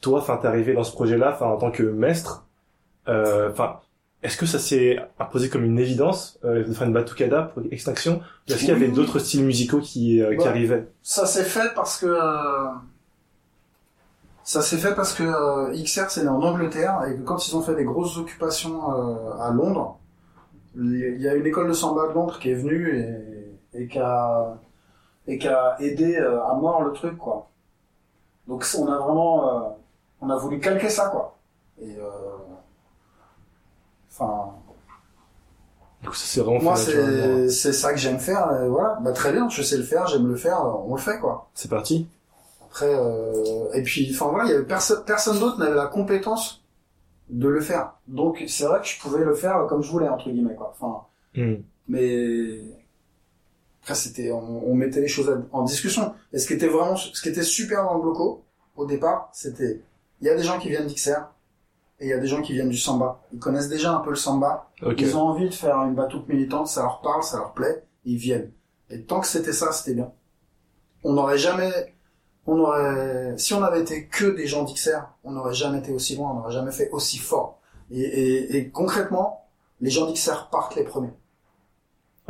Toi, 0.00 0.18
enfin, 0.20 0.36
t'es 0.36 0.46
arrivé 0.46 0.74
dans 0.74 0.84
ce 0.84 0.92
projet-là, 0.92 1.32
enfin, 1.34 1.46
en 1.46 1.56
tant 1.56 1.70
que 1.70 1.82
maître, 1.82 2.46
euh, 3.08 3.50
enfin, 3.50 3.80
est-ce 4.22 4.36
que 4.36 4.46
ça 4.46 4.58
s'est 4.58 4.98
imposé 5.18 5.48
comme 5.48 5.64
une 5.64 5.78
évidence 5.78 6.38
euh, 6.44 6.64
de 6.64 6.72
faire 6.72 6.86
une 6.86 6.92
batucada 6.92 7.42
pour 7.42 7.62
Extinction 7.70 8.20
est-ce 8.48 8.58
qu'il 8.58 8.68
y 8.68 8.72
avait 8.72 8.88
d'autres 8.88 9.18
styles 9.18 9.44
musicaux 9.44 9.80
qui, 9.80 10.20
euh, 10.22 10.32
qui 10.34 10.42
Ouais. 10.42 10.48
arrivaient? 10.48 10.88
Ça 11.02 11.24
s'est 11.26 11.44
fait 11.44 11.72
parce 11.74 11.98
que 11.98 12.06
euh, 12.06 12.68
ça 14.44 14.62
s'est 14.62 14.78
fait 14.78 14.94
parce 14.94 15.12
que 15.12 15.22
euh, 15.22 15.72
XR 15.82 16.06
c'est 16.10 16.22
né 16.22 16.28
en 16.28 16.42
Angleterre 16.42 17.00
et 17.08 17.16
que 17.16 17.22
quand 17.22 17.46
ils 17.46 17.54
ont 17.56 17.60
fait 17.62 17.74
des 17.74 17.84
grosses 17.84 18.16
occupations 18.16 18.92
euh, 18.92 19.32
à 19.40 19.50
Londres, 19.52 19.98
il 20.78 21.20
y 21.20 21.28
a 21.28 21.34
une 21.34 21.46
école 21.46 21.68
de 21.68 21.72
samba 21.72 22.08
de 22.08 22.12
Londres 22.12 22.38
qui 22.38 22.50
est 22.50 22.54
venue 22.54 22.98
et, 22.98 23.80
et 23.80 23.88
qui 23.88 23.98
a 23.98 24.56
et 25.26 25.38
qui 25.38 25.48
a 25.48 25.76
aidé 25.80 26.16
euh, 26.16 26.42
à 26.44 26.54
mort 26.54 26.82
le 26.82 26.92
truc 26.92 27.18
quoi. 27.18 27.50
Donc 28.46 28.64
on 28.78 28.86
a 28.86 28.98
vraiment 28.98 29.48
euh, 29.48 29.68
on 30.20 30.30
a 30.30 30.36
voulu 30.36 30.60
calquer 30.60 30.88
ça 30.88 31.08
quoi. 31.08 31.36
Et 31.80 31.96
euh, 31.98 32.08
enfin 34.10 34.52
moi 36.04 36.12
naturellement. 36.12 36.76
c'est 36.76 37.48
c'est 37.50 37.72
ça 37.72 37.92
que 37.92 37.98
j'aime 37.98 38.20
faire 38.20 38.62
et 38.62 38.68
voilà 38.68 38.98
bah 39.00 39.12
très 39.12 39.32
bien 39.32 39.48
je 39.48 39.62
sais 39.62 39.76
le 39.76 39.82
faire 39.82 40.06
j'aime 40.06 40.28
le 40.28 40.36
faire 40.36 40.64
on 40.86 40.94
le 40.94 41.00
fait 41.00 41.18
quoi. 41.18 41.48
C'est 41.54 41.68
parti. 41.68 42.08
Après, 42.70 42.94
euh, 42.94 43.72
et 43.72 43.82
puis, 43.82 44.10
enfin 44.12 44.30
voilà, 44.30 44.44
il 44.44 44.50
y 44.50 44.54
avait 44.54 44.64
personne, 44.64 45.02
personne 45.06 45.38
d'autre 45.40 45.58
n'avait 45.58 45.74
la 45.74 45.86
compétence 45.86 46.62
de 47.30 47.48
le 47.48 47.60
faire. 47.60 47.92
Donc 48.06 48.42
c'est 48.48 48.64
vrai 48.64 48.80
que 48.80 48.86
je 48.86 48.98
pouvais 49.00 49.24
le 49.24 49.34
faire 49.34 49.66
comme 49.68 49.82
je 49.82 49.90
voulais 49.90 50.08
entre 50.08 50.30
guillemets 50.30 50.54
quoi. 50.54 50.74
Enfin, 50.78 51.04
Hmm. 51.34 51.56
mais 51.86 52.60
après 53.82 53.94
c'était, 53.94 54.32
on, 54.32 54.68
on 54.68 54.74
mettait 54.74 55.00
les 55.00 55.08
choses 55.08 55.30
en 55.52 55.62
discussion. 55.62 56.14
Et 56.32 56.38
ce 56.38 56.46
qui 56.46 56.54
était 56.54 56.68
vraiment, 56.68 56.96
ce 56.96 57.20
qui 57.22 57.28
était 57.28 57.42
super 57.42 57.84
dans 57.84 57.94
le 57.94 58.00
bloco 58.02 58.42
au 58.76 58.86
départ, 58.86 59.28
c'était, 59.32 59.82
il 60.20 60.26
y 60.26 60.30
a 60.30 60.34
des 60.36 60.42
gens 60.42 60.58
qui 60.58 60.68
viennent 60.70 60.86
d'XR 60.86 61.20
et 62.00 62.06
il 62.06 62.08
y 62.08 62.12
a 62.12 62.18
des 62.18 62.26
gens 62.26 62.42
qui 62.42 62.52
viennent 62.54 62.68
du 62.70 62.76
samba. 62.78 63.20
Ils 63.32 63.38
connaissent 63.38 63.68
déjà 63.68 63.92
un 63.92 64.00
peu 64.00 64.10
le 64.10 64.16
samba. 64.16 64.70
Ils 64.96 65.16
ont 65.16 65.22
envie 65.22 65.48
de 65.48 65.54
faire 65.54 65.76
une 65.82 65.94
batoute 65.94 66.28
militante, 66.28 66.66
ça 66.68 66.82
leur 66.82 67.00
parle, 67.02 67.22
ça 67.22 67.36
leur 67.38 67.52
plaît, 67.52 67.84
ils 68.04 68.16
viennent. 68.16 68.50
Et 68.90 69.02
tant 69.02 69.20
que 69.20 69.26
c'était 69.26 69.52
ça, 69.52 69.70
c'était 69.72 69.94
bien. 69.94 70.10
On 71.04 71.12
n'aurait 71.12 71.38
jamais, 71.38 71.94
on 72.48 72.58
aurait, 72.60 73.34
si 73.36 73.52
on 73.52 73.62
avait 73.62 73.82
été 73.82 74.06
que 74.06 74.24
des 74.24 74.46
gens 74.46 74.64
d'XR, 74.64 75.02
on 75.22 75.32
n'aurait 75.32 75.54
jamais 75.54 75.78
été 75.78 75.92
aussi 75.92 76.16
loin, 76.16 76.30
on 76.30 76.34
n'aurait 76.34 76.52
jamais 76.52 76.72
fait 76.72 76.88
aussi 76.90 77.18
fort. 77.18 77.60
Et, 77.90 78.00
et, 78.00 78.56
et 78.56 78.70
concrètement, 78.70 79.46
les 79.80 79.90
gens 79.90 80.10
d'XR 80.10 80.48
partent 80.50 80.74
les 80.74 80.84
premiers. 80.84 81.12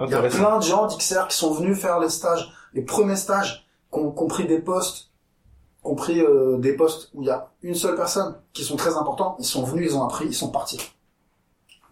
Il 0.01 0.11
y 0.11 0.15
a 0.15 0.23
plein 0.23 0.59
de 0.59 0.65
gens 0.65 0.87
d'XR 0.87 1.29
qui 1.29 1.37
sont 1.37 1.53
venus 1.53 1.79
faire 1.79 2.01
les 2.01 2.09
stages, 2.09 2.53
les 2.75 2.83
premiers 2.83 3.17
stages, 3.17 3.67
qui 3.93 4.01
ont, 4.01 4.11
qui 4.11 4.23
ont 4.23 4.27
pris 4.27 4.47
des 4.47 4.59
postes, 4.59 5.11
qui 5.83 5.89
ont 5.89 5.95
pris 5.95 6.21
euh, 6.21 6.59
des 6.59 6.75
postes 6.75 7.11
où 7.15 7.23
il 7.23 7.27
y 7.27 7.31
a 7.31 7.51
une 7.63 7.75
seule 7.75 7.97
personne, 7.97 8.37
qui 8.53 8.65
sont 8.65 8.77
très 8.77 8.97
importants, 8.97 9.37
ils 9.39 9.45
sont 9.45 9.65
venus, 9.65 9.93
ils 9.93 9.97
ont 9.97 10.05
appris, 10.05 10.27
ils 10.27 10.35
sont 10.35 10.51
partis. 10.51 10.81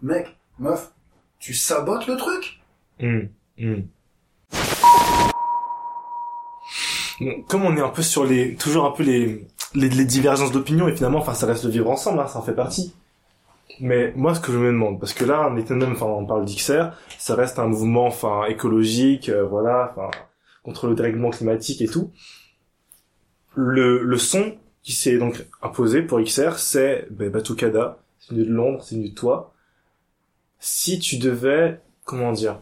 Mec, 0.01 0.37
meuf, 0.59 0.91
tu 1.39 1.53
sabotes 1.53 2.07
le 2.07 2.17
truc 2.17 2.61
Hmm. 2.99 3.27
Hmm. 3.59 3.81
Bon, 4.51 4.57
comme 7.47 7.65
on 7.65 7.75
est 7.75 7.81
un 7.81 7.89
peu 7.89 8.01
sur 8.01 8.25
les, 8.25 8.55
toujours 8.55 8.85
un 8.85 8.91
peu 8.91 9.03
les, 9.03 9.45
les, 9.73 9.89
les 9.89 10.05
divergences 10.05 10.51
d'opinion 10.51 10.87
et 10.87 10.95
finalement, 10.95 11.19
enfin, 11.19 11.33
ça 11.33 11.47
reste 11.47 11.63
le 11.63 11.71
vivre 11.71 11.89
ensemble, 11.89 12.19
hein, 12.19 12.27
ça 12.27 12.39
en 12.39 12.41
fait 12.41 12.53
partie. 12.53 12.93
Mais 13.79 14.11
moi, 14.15 14.33
ce 14.33 14.39
que 14.39 14.51
je 14.51 14.57
me 14.57 14.67
demande, 14.67 14.99
parce 14.99 15.13
que 15.13 15.25
là, 15.25 15.47
on 15.51 15.57
est 15.57 15.69
même, 15.69 15.91
enfin, 15.93 16.05
on 16.05 16.25
parle 16.25 16.45
d'XR, 16.45 16.91
ça 17.17 17.35
reste 17.35 17.59
un 17.59 17.67
mouvement, 17.67 18.07
enfin, 18.07 18.45
écologique, 18.45 19.29
euh, 19.29 19.45
voilà, 19.45 19.93
enfin, 19.95 20.09
contre 20.63 20.87
le 20.87 20.95
dérèglement 20.95 21.29
climatique 21.29 21.81
et 21.81 21.87
tout. 21.87 22.11
Le, 23.55 24.03
le 24.03 24.17
son 24.17 24.55
qui 24.83 24.93
s'est 24.93 25.17
donc 25.17 25.45
imposé 25.61 26.01
pour 26.01 26.21
XR, 26.21 26.57
c'est 26.57 27.07
ben, 27.11 27.29
Batucada, 27.29 27.99
c'est 28.19 28.33
venu 28.33 28.45
de 28.45 28.53
Londres, 28.53 28.83
c'est 28.83 28.95
venu 28.95 29.09
de 29.09 29.15
toi. 29.15 29.53
Si 30.59 30.99
tu 30.99 31.17
devais, 31.17 31.79
comment 32.03 32.31
dire, 32.31 32.59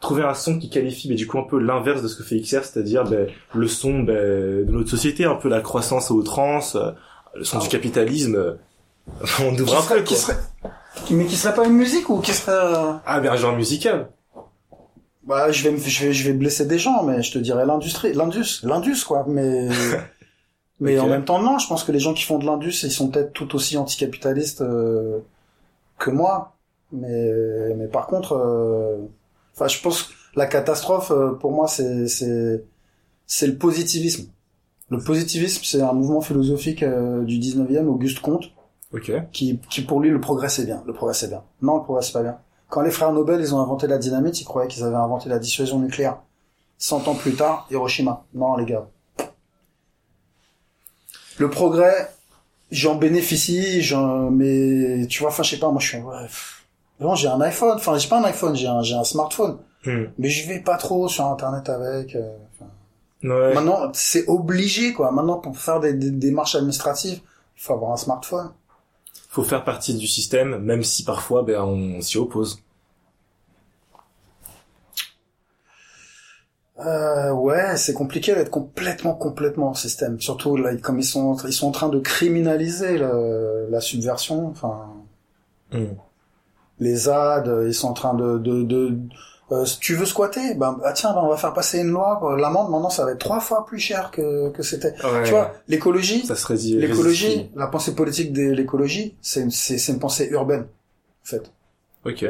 trouver 0.00 0.22
un 0.22 0.34
son 0.34 0.58
qui 0.58 0.70
qualifie 0.70 1.08
mais 1.08 1.14
du 1.14 1.26
coup 1.26 1.38
un 1.38 1.42
peu 1.44 1.58
l'inverse 1.58 2.02
de 2.02 2.08
ce 2.08 2.16
que 2.16 2.22
fait 2.22 2.40
XR, 2.40 2.64
c'est-à-dire 2.64 3.04
ben, 3.04 3.28
le 3.54 3.68
son 3.68 4.00
ben, 4.00 4.66
de 4.66 4.72
notre 4.72 4.90
société, 4.90 5.24
un 5.24 5.34
peu 5.36 5.48
la 5.48 5.60
croissance 5.60 6.10
à 6.10 6.14
outrance, 6.14 6.76
euh, 6.76 6.90
le 7.34 7.44
son 7.44 7.58
Ah. 7.58 7.62
du 7.62 7.68
capitalisme. 7.68 8.34
euh, 8.36 8.54
on 9.40 9.54
ouvre 9.58 9.76
un 9.78 9.82
peu 9.96 10.02
qui 10.02 10.14
serait, 10.16 10.36
mais 11.10 11.26
qui 11.26 11.36
serait 11.36 11.54
pas 11.54 11.66
une 11.66 11.74
musique 11.74 12.08
ou 12.10 12.20
qui 12.20 12.32
serait, 12.32 12.52
euh, 12.52 12.92
Ah 13.06 13.20
ben 13.20 13.32
un 13.32 13.36
genre 13.36 13.54
musical. 13.56 14.08
bah, 15.22 15.50
je 15.52 15.62
vais 15.64 15.70
me, 15.72 15.78
je 15.78 16.06
vais, 16.06 16.12
je 16.12 16.26
vais 16.28 16.32
blesser 16.36 16.66
des 16.66 16.78
gens, 16.78 17.02
mais 17.04 17.22
je 17.22 17.32
te 17.32 17.38
dirais 17.38 17.66
l'industrie, 17.66 18.12
l'indus, 18.14 18.60
l'indus, 18.64 19.04
quoi, 19.04 19.24
mais, 19.28 19.68
mais 20.80 20.98
en 20.98 21.06
même 21.08 21.24
temps, 21.24 21.40
non, 21.42 21.58
je 21.58 21.66
pense 21.68 21.84
que 21.84 21.92
les 21.92 22.00
gens 22.00 22.14
qui 22.14 22.24
font 22.24 22.38
de 22.38 22.46
l'indus, 22.46 22.82
ils 22.84 22.90
sont 22.90 23.08
peut-être 23.10 23.32
tout 23.32 23.54
aussi 23.54 23.76
anticapitalistes, 23.76 24.62
euh, 24.62 25.18
que 25.98 26.10
moi, 26.10 26.56
mais, 26.92 27.74
mais 27.76 27.86
par 27.88 28.06
contre, 28.06 28.32
euh, 28.34 28.96
enfin, 29.60 29.68
je 29.68 29.80
pense 29.82 30.04
que 30.04 30.12
la 30.36 30.46
catastrophe, 30.46 31.10
euh, 31.10 31.32
pour 31.32 31.52
moi, 31.52 31.68
c'est, 31.68 32.08
c'est, 32.08 32.64
c'est 33.26 33.46
le 33.46 33.56
positivisme. 33.56 34.28
Le 34.88 34.98
positivisme, 34.98 35.62
c'est 35.64 35.82
un 35.82 35.92
mouvement 35.92 36.20
philosophique 36.20 36.82
euh, 36.82 37.22
du 37.24 37.38
19e, 37.38 37.86
Auguste 37.86 38.20
Comte, 38.20 38.50
Ok. 38.92 39.12
qui, 39.32 39.60
qui 39.70 39.82
pour 39.82 40.00
lui, 40.00 40.10
le 40.10 40.20
progrès 40.20 40.48
c'est 40.48 40.64
bien. 40.64 40.82
Le 40.86 40.92
progrès 40.92 41.14
c'est 41.14 41.28
bien. 41.28 41.42
Non, 41.62 41.76
le 41.76 41.82
progrès 41.84 42.02
c'est 42.04 42.12
pas 42.12 42.22
bien. 42.22 42.38
Quand 42.68 42.80
les 42.82 42.90
frères 42.90 43.12
Nobel, 43.12 43.40
ils 43.40 43.54
ont 43.54 43.60
inventé 43.60 43.86
la 43.86 43.98
dynamite, 43.98 44.40
ils 44.40 44.44
croyaient 44.44 44.68
qu'ils 44.68 44.82
avaient 44.84 44.96
inventé 44.96 45.28
la 45.28 45.38
dissuasion 45.38 45.78
nucléaire. 45.78 46.18
100 46.78 47.08
ans 47.08 47.14
plus 47.14 47.34
tard, 47.34 47.66
Hiroshima. 47.70 48.24
Non, 48.34 48.56
les 48.56 48.64
gars. 48.64 48.88
Le 51.38 51.50
progrès, 51.50 52.10
j'en 52.70 52.94
bénéficie, 52.96 53.82
j'en, 53.82 54.30
mais 54.30 55.06
tu 55.08 55.20
vois, 55.20 55.30
enfin, 55.30 55.42
je 55.42 55.50
sais 55.50 55.58
pas, 55.58 55.70
moi, 55.70 55.80
je 55.80 55.88
suis, 55.88 55.98
ouais, 55.98 56.22
pff. 56.22 56.59
Vraiment, 57.00 57.14
j'ai 57.16 57.26
un 57.28 57.40
iPhone, 57.40 57.72
enfin, 57.76 57.98
j'ai 57.98 58.08
pas 58.08 58.20
un 58.20 58.24
iPhone, 58.24 58.54
j'ai 58.54 58.68
un, 58.68 58.82
j'ai 58.82 58.94
un 58.94 59.04
smartphone. 59.04 59.58
Hmm. 59.84 60.04
Mais 60.18 60.28
je 60.28 60.46
vais 60.48 60.60
pas 60.60 60.76
trop 60.76 61.08
sur 61.08 61.26
Internet 61.26 61.68
avec. 61.68 62.14
euh. 62.14 62.36
Ouais. 63.22 63.54
Maintenant, 63.54 63.90
c'est 63.92 64.28
obligé, 64.28 64.92
quoi. 64.92 65.10
Maintenant, 65.10 65.38
pour 65.38 65.56
faire 65.58 65.80
des, 65.80 65.92
des 65.94 66.10
démarches 66.10 66.54
administratives, 66.54 67.20
il 67.56 67.62
faut 67.62 67.72
avoir 67.72 67.92
un 67.92 67.96
smartphone. 67.96 68.50
Faut 69.30 69.42
faire 69.42 69.64
partie 69.64 69.94
du 69.94 70.06
système, 70.06 70.58
même 70.58 70.82
si 70.84 71.04
parfois, 71.04 71.42
ben, 71.42 71.60
on 71.62 72.00
s'y 72.02 72.18
oppose. 72.18 72.62
Euh, 76.80 77.30
ouais, 77.32 77.76
c'est 77.76 77.92
compliqué 77.92 78.34
d'être 78.34 78.50
complètement, 78.50 79.14
complètement 79.14 79.68
en 79.68 79.74
système. 79.74 80.18
Surtout 80.20 80.56
là, 80.56 80.74
comme 80.76 80.98
ils 80.98 81.04
sont, 81.04 81.36
ils 81.46 81.52
sont 81.52 81.68
en 81.68 81.72
train 81.72 81.90
de 81.90 81.98
criminaliser 82.00 82.96
le- 82.96 83.68
la 83.70 83.80
subversion. 83.80 84.48
Enfin, 84.48 84.88
Hmm. 85.72 85.84
Les 86.80 86.94
ZAD, 86.96 87.46
euh, 87.48 87.68
ils 87.68 87.74
sont 87.74 87.88
en 87.88 87.92
train 87.92 88.14
de, 88.14 88.38
de, 88.38 88.62
de 88.62 88.98
euh, 89.52 89.64
tu 89.80 89.94
veux 89.96 90.06
squatter, 90.06 90.54
ben 90.54 90.78
ah 90.84 90.92
tiens, 90.92 91.12
ben, 91.12 91.20
on 91.22 91.28
va 91.28 91.36
faire 91.36 91.52
passer 91.52 91.80
une 91.80 91.88
loi. 91.90 92.20
L'amende 92.38 92.70
maintenant, 92.70 92.90
ça 92.90 93.04
va 93.04 93.12
être 93.12 93.18
trois 93.18 93.40
fois 93.40 93.66
plus 93.66 93.78
cher 93.78 94.10
que 94.12 94.50
que 94.50 94.62
c'était. 94.62 94.94
Ouais. 95.04 95.24
Tu 95.24 95.30
vois, 95.30 95.52
l'écologie, 95.68 96.24
ça 96.26 96.36
serait 96.36 96.54
dit. 96.56 96.76
l'écologie, 96.76 97.50
la 97.56 97.66
pensée 97.66 97.94
politique 97.94 98.32
de 98.32 98.50
l'écologie, 98.50 99.16
c'est 99.20 99.40
une, 99.40 99.50
c'est, 99.50 99.76
une 99.88 99.98
pensée 99.98 100.28
urbaine, 100.30 100.62
en 101.24 101.26
fait. 101.26 101.50
Ok. 102.04 102.24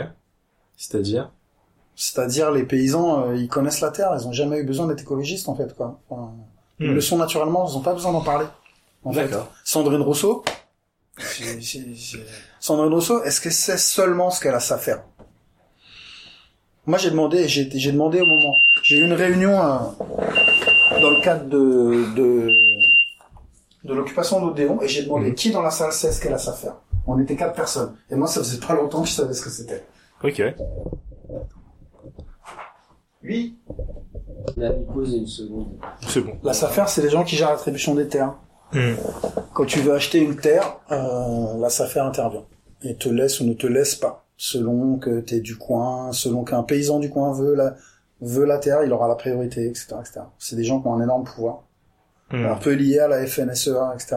C'est-à-dire? 0.76 1.30
C'est-à-dire 1.94 2.50
les 2.50 2.62
paysans, 2.64 3.26
euh, 3.26 3.36
ils 3.36 3.48
connaissent 3.48 3.82
la 3.82 3.90
terre, 3.90 4.16
ils 4.18 4.26
ont 4.26 4.32
jamais 4.32 4.58
eu 4.58 4.64
besoin 4.64 4.86
d'être 4.86 5.02
écologistes 5.02 5.48
en 5.50 5.54
fait 5.54 5.76
quoi. 5.76 6.00
Enfin, 6.08 6.32
Ils 6.78 6.90
Hmm. 6.90 6.94
le 6.94 7.00
sont 7.02 7.18
naturellement, 7.18 7.68
ils 7.68 7.76
ont 7.76 7.82
pas 7.82 7.92
besoin 7.92 8.12
d'en 8.12 8.22
parler. 8.22 8.46
En 9.04 9.12
fait. 9.12 9.28
Sandrine 9.64 10.00
Rousseau, 10.00 10.42
c'est- 11.18 12.18
Sandrine 12.60 12.92
Rousseau, 12.92 13.22
est-ce 13.24 13.40
que 13.40 13.50
c'est 13.50 13.78
seulement 13.78 14.30
ce 14.30 14.40
qu'elle 14.40 14.54
a 14.54 14.58
à 14.58 14.78
faire 14.78 15.02
Moi 16.86 16.98
j'ai 16.98 17.10
demandé, 17.10 17.48
j'ai 17.48 17.68
j'ai 17.72 17.92
demandé 17.92 18.20
au 18.20 18.26
moment, 18.26 18.54
j'ai 18.82 18.98
eu 18.98 19.04
une 19.04 19.12
réunion 19.14 19.52
euh, 19.60 19.78
dans 21.00 21.10
le 21.10 21.22
cadre 21.24 21.44
de 21.46 22.14
de, 22.14 22.48
de 23.84 23.94
l'occupation 23.94 24.44
d'Odéon 24.44 24.80
et 24.82 24.88
j'ai 24.88 25.02
demandé 25.04 25.28
Mhm. 25.28 25.34
qui 25.34 25.50
dans 25.50 25.62
la 25.62 25.70
salle 25.70 25.92
sait 25.92 26.12
ce 26.12 26.20
qu'elle 26.20 26.34
a 26.34 26.36
à 26.36 26.52
faire. 26.52 26.76
On 27.06 27.18
était 27.18 27.34
quatre 27.36 27.54
personnes 27.54 27.96
et 28.10 28.14
moi 28.14 28.26
ça 28.28 28.40
faisait 28.40 28.58
pas 28.64 28.74
longtemps 28.74 29.02
que 29.02 29.08
je 29.08 29.14
savais 29.14 29.32
ce 29.34 29.42
que 29.42 29.50
c'était. 29.50 29.84
Ok. 30.22 30.42
Lui, 33.22 33.56
On 34.56 34.62
a 34.62 34.70
posé 34.70 35.18
une 35.18 35.26
seconde. 35.26 35.68
C'est 36.08 36.20
bon. 36.20 36.38
la 36.42 36.52
SAFER, 36.54 36.84
c'est 36.88 37.02
les 37.02 37.10
gens 37.10 37.22
qui 37.24 37.36
gèrent 37.36 37.50
l'attribution 37.50 37.94
des 37.94 38.08
terres. 38.08 38.34
Hmm. 38.72 38.94
Quand 39.52 39.64
tu 39.64 39.80
veux 39.80 39.94
acheter 39.94 40.18
une 40.18 40.36
terre, 40.36 40.78
euh, 40.90 41.58
la 41.58 41.68
SAFER 41.70 42.00
intervient. 42.00 42.44
Et 42.82 42.96
te 42.96 43.08
laisse 43.08 43.40
ou 43.40 43.44
ne 43.44 43.54
te 43.54 43.66
laisse 43.66 43.94
pas. 43.94 44.26
Selon 44.36 44.98
que 44.98 45.20
t'es 45.20 45.40
du 45.40 45.58
coin, 45.58 46.12
selon 46.12 46.44
qu'un 46.44 46.62
paysan 46.62 46.98
du 46.98 47.10
coin 47.10 47.32
veut 47.32 47.54
la, 47.54 47.74
veut 48.20 48.46
la 48.46 48.58
terre, 48.58 48.82
il 48.84 48.92
aura 48.92 49.08
la 49.08 49.16
priorité, 49.16 49.66
etc., 49.66 49.96
etc. 50.00 50.20
C'est 50.38 50.56
des 50.56 50.64
gens 50.64 50.80
qui 50.80 50.88
ont 50.88 50.94
un 50.94 51.02
énorme 51.02 51.24
pouvoir. 51.24 51.64
Hmm. 52.30 52.46
Un 52.46 52.56
peu 52.56 52.72
lié 52.72 53.00
à 53.00 53.08
la 53.08 53.26
FNSEA, 53.26 53.92
etc. 53.94 54.16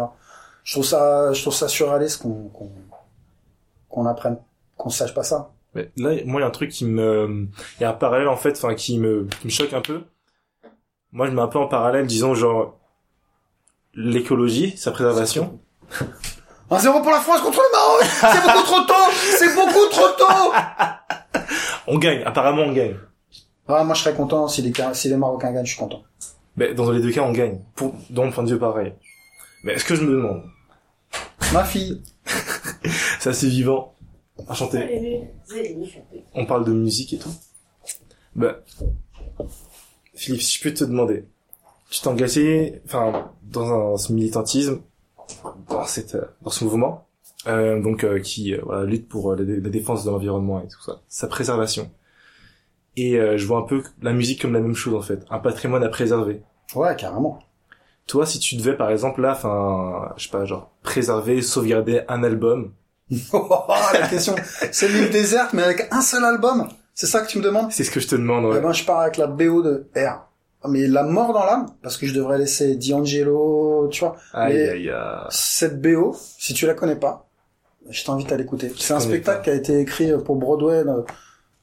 Je 0.63 0.73
trouve 0.73 0.85
ça, 0.85 1.33
je 1.33 1.41
trouve 1.41 1.53
ça 1.53 1.67
surréaliste 1.67 2.21
qu'on, 2.21 2.49
qu'on, 2.49 2.71
qu'on 3.89 4.05
apprenne, 4.05 4.37
qu'on 4.77 4.89
sache 4.89 5.13
pas 5.13 5.23
ça. 5.23 5.51
Mais 5.73 5.91
là, 5.97 6.11
moi, 6.25 6.39
il 6.39 6.43
y 6.43 6.45
a 6.45 6.47
un 6.47 6.51
truc 6.51 6.69
qui 6.69 6.85
me, 6.85 7.47
il 7.79 7.81
y 7.81 7.85
a 7.85 7.89
un 7.89 7.93
parallèle 7.93 8.27
en 8.27 8.37
fait, 8.37 8.51
enfin, 8.51 8.75
qui 8.75 8.99
me, 8.99 9.27
qui 9.41 9.47
me 9.47 9.51
choque 9.51 9.73
un 9.73 9.81
peu. 9.81 10.03
Moi, 11.11 11.27
je 11.27 11.31
mets 11.31 11.41
un 11.41 11.47
peu 11.47 11.59
en 11.59 11.67
parallèle, 11.67 12.05
disons 12.05 12.35
genre 12.35 12.79
l'écologie, 13.93 14.75
sa 14.77 14.91
préservation. 14.91 15.59
Un 16.69 16.79
zéro 16.79 17.01
pour 17.01 17.11
la 17.11 17.19
France 17.19 17.41
contre 17.41 17.59
le 17.59 17.71
Maroc! 17.71 18.03
C'est 18.03 18.41
beaucoup 18.41 18.65
trop 18.65 18.81
tôt! 18.81 19.11
C'est 19.37 19.55
beaucoup 19.55 19.89
trop 19.89 20.09
tôt! 20.17 21.43
On 21.87 21.97
gagne. 21.97 22.23
Apparemment, 22.23 22.63
on 22.63 22.71
gagne. 22.71 22.95
Ah, 23.67 23.83
moi, 23.83 23.93
je 23.93 24.01
serais 24.01 24.15
content 24.15 24.47
si 24.47 24.61
les, 24.61 24.71
si 24.93 25.09
les 25.09 25.17
Marocains 25.17 25.51
gagnent, 25.51 25.65
je 25.65 25.71
suis 25.71 25.79
content. 25.79 26.03
Mais 26.55 26.73
dans 26.73 26.89
les 26.91 27.01
deux 27.01 27.11
cas, 27.11 27.23
on 27.23 27.31
gagne. 27.31 27.59
Pour, 27.75 27.93
dans 28.09 28.23
le 28.23 28.31
point 28.31 28.43
de 28.43 28.53
vue 28.53 28.59
pareil. 28.59 28.93
Mais 29.63 29.73
est-ce 29.73 29.83
que 29.83 29.95
je 29.95 30.03
me 30.03 30.11
demande, 30.11 30.43
Ma 31.51 31.65
fille, 31.65 32.01
c'est 33.19 33.29
assez 33.29 33.49
vivant. 33.49 33.95
Enchanté. 34.47 35.27
On 36.33 36.45
parle 36.45 36.65
de 36.65 36.71
musique 36.71 37.13
et 37.13 37.17
tout. 37.17 37.33
Bah, 38.35 38.59
Philippe, 40.15 40.41
si 40.41 40.57
je 40.57 40.63
peux 40.63 40.73
te 40.73 40.83
demander, 40.83 41.25
tu 41.93 42.01
t'es 42.01 42.07
engagé, 42.07 42.81
enfin, 42.85 43.31
dans 43.43 43.93
un 43.93 43.97
ce 43.97 44.11
militantisme, 44.13 44.79
dans 45.69 45.85
cette, 45.85 46.17
dans 46.41 46.49
ce 46.49 46.63
mouvement, 46.63 47.07
euh, 47.47 47.81
donc 47.81 48.03
euh, 48.03 48.19
qui 48.19 48.53
euh, 48.53 48.61
voilà, 48.63 48.83
lutte 48.85 49.07
pour 49.07 49.31
euh, 49.31 49.35
la, 49.35 49.43
dé- 49.43 49.59
la 49.61 49.69
défense 49.69 50.03
de 50.05 50.09
l'environnement 50.11 50.61
et 50.61 50.67
tout 50.67 50.81
ça, 50.81 51.01
sa 51.07 51.27
préservation. 51.27 51.91
Et 52.95 53.17
euh, 53.19 53.37
je 53.37 53.45
vois 53.47 53.59
un 53.59 53.63
peu 53.63 53.83
la 54.01 54.13
musique 54.13 54.41
comme 54.41 54.53
la 54.53 54.59
même 54.59 54.75
chose 54.75 54.93
en 54.95 55.01
fait, 55.01 55.19
un 55.29 55.39
patrimoine 55.39 55.83
à 55.83 55.89
préserver. 55.89 56.41
ouais, 56.75 56.95
carrément. 56.95 57.39
Toi, 58.07 58.25
si 58.25 58.39
tu 58.39 58.55
devais 58.55 58.75
par 58.75 58.89
exemple 58.89 59.21
là, 59.21 59.31
enfin, 59.31 60.11
je 60.17 60.23
sais 60.25 60.29
pas, 60.31 60.45
genre 60.45 60.71
préserver, 60.83 61.41
sauvegarder 61.41 62.01
un 62.07 62.23
album, 62.23 62.73
Oh, 63.33 63.65
la 63.93 64.07
question, 64.07 64.33
c'est 64.71 64.87
l'île 64.87 65.09
déserte, 65.11 65.53
mais 65.53 65.61
avec 65.63 65.87
un 65.91 66.01
seul 66.01 66.23
album. 66.23 66.67
C'est 66.95 67.05
ça 67.07 67.21
que 67.21 67.27
tu 67.27 67.37
me 67.39 67.43
demandes? 67.43 67.71
C'est 67.71 67.83
ce 67.83 67.91
que 67.91 67.99
je 67.99 68.07
te 68.07 68.15
demande. 68.15 68.45
Eh 68.45 68.55
Ouais. 68.55 68.61
ben, 68.61 68.71
je 68.73 68.83
pars 68.85 68.99
avec 69.01 69.17
la 69.17 69.27
BO 69.27 69.61
de 69.61 69.87
R. 69.95 70.27
Mais 70.67 70.87
la 70.87 71.03
mort 71.03 71.33
dans 71.33 71.43
l'âme, 71.43 71.67
parce 71.81 71.97
que 71.97 72.05
je 72.07 72.13
devrais 72.13 72.37
laisser 72.37 72.75
D'Angelo, 72.75 73.87
tu 73.91 73.99
vois. 74.01 74.15
Aïe 74.33 74.57
aïe 74.57 74.89
aïe. 74.89 74.93
Cette 75.29 75.81
BO, 75.81 76.15
si 76.39 76.53
tu 76.53 76.65
la 76.65 76.73
connais 76.73 76.95
pas, 76.95 77.27
je 77.89 78.03
t'invite 78.03 78.31
à 78.31 78.37
l'écouter. 78.37 78.71
C'est 78.77 78.93
un 78.93 78.99
spectacle 79.01 79.39
pas. 79.39 79.43
qui 79.43 79.49
a 79.49 79.53
été 79.55 79.79
écrit 79.79 80.11
pour 80.23 80.37
Broadway 80.37 80.83
euh, 80.87 81.01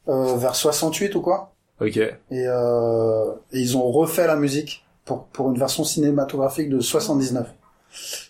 euh, 0.08 0.36
vers 0.36 0.54
68 0.54 1.14
ou 1.14 1.20
quoi. 1.22 1.54
Ok. 1.80 1.96
Et, 1.96 2.12
euh, 2.30 3.32
et 3.52 3.58
ils 3.60 3.76
ont 3.76 3.90
refait 3.90 4.26
la 4.26 4.36
musique 4.36 4.84
pour, 5.06 5.24
pour 5.26 5.50
une 5.50 5.58
version 5.58 5.82
cinématographique 5.82 6.68
de 6.68 6.80
79. 6.80 7.46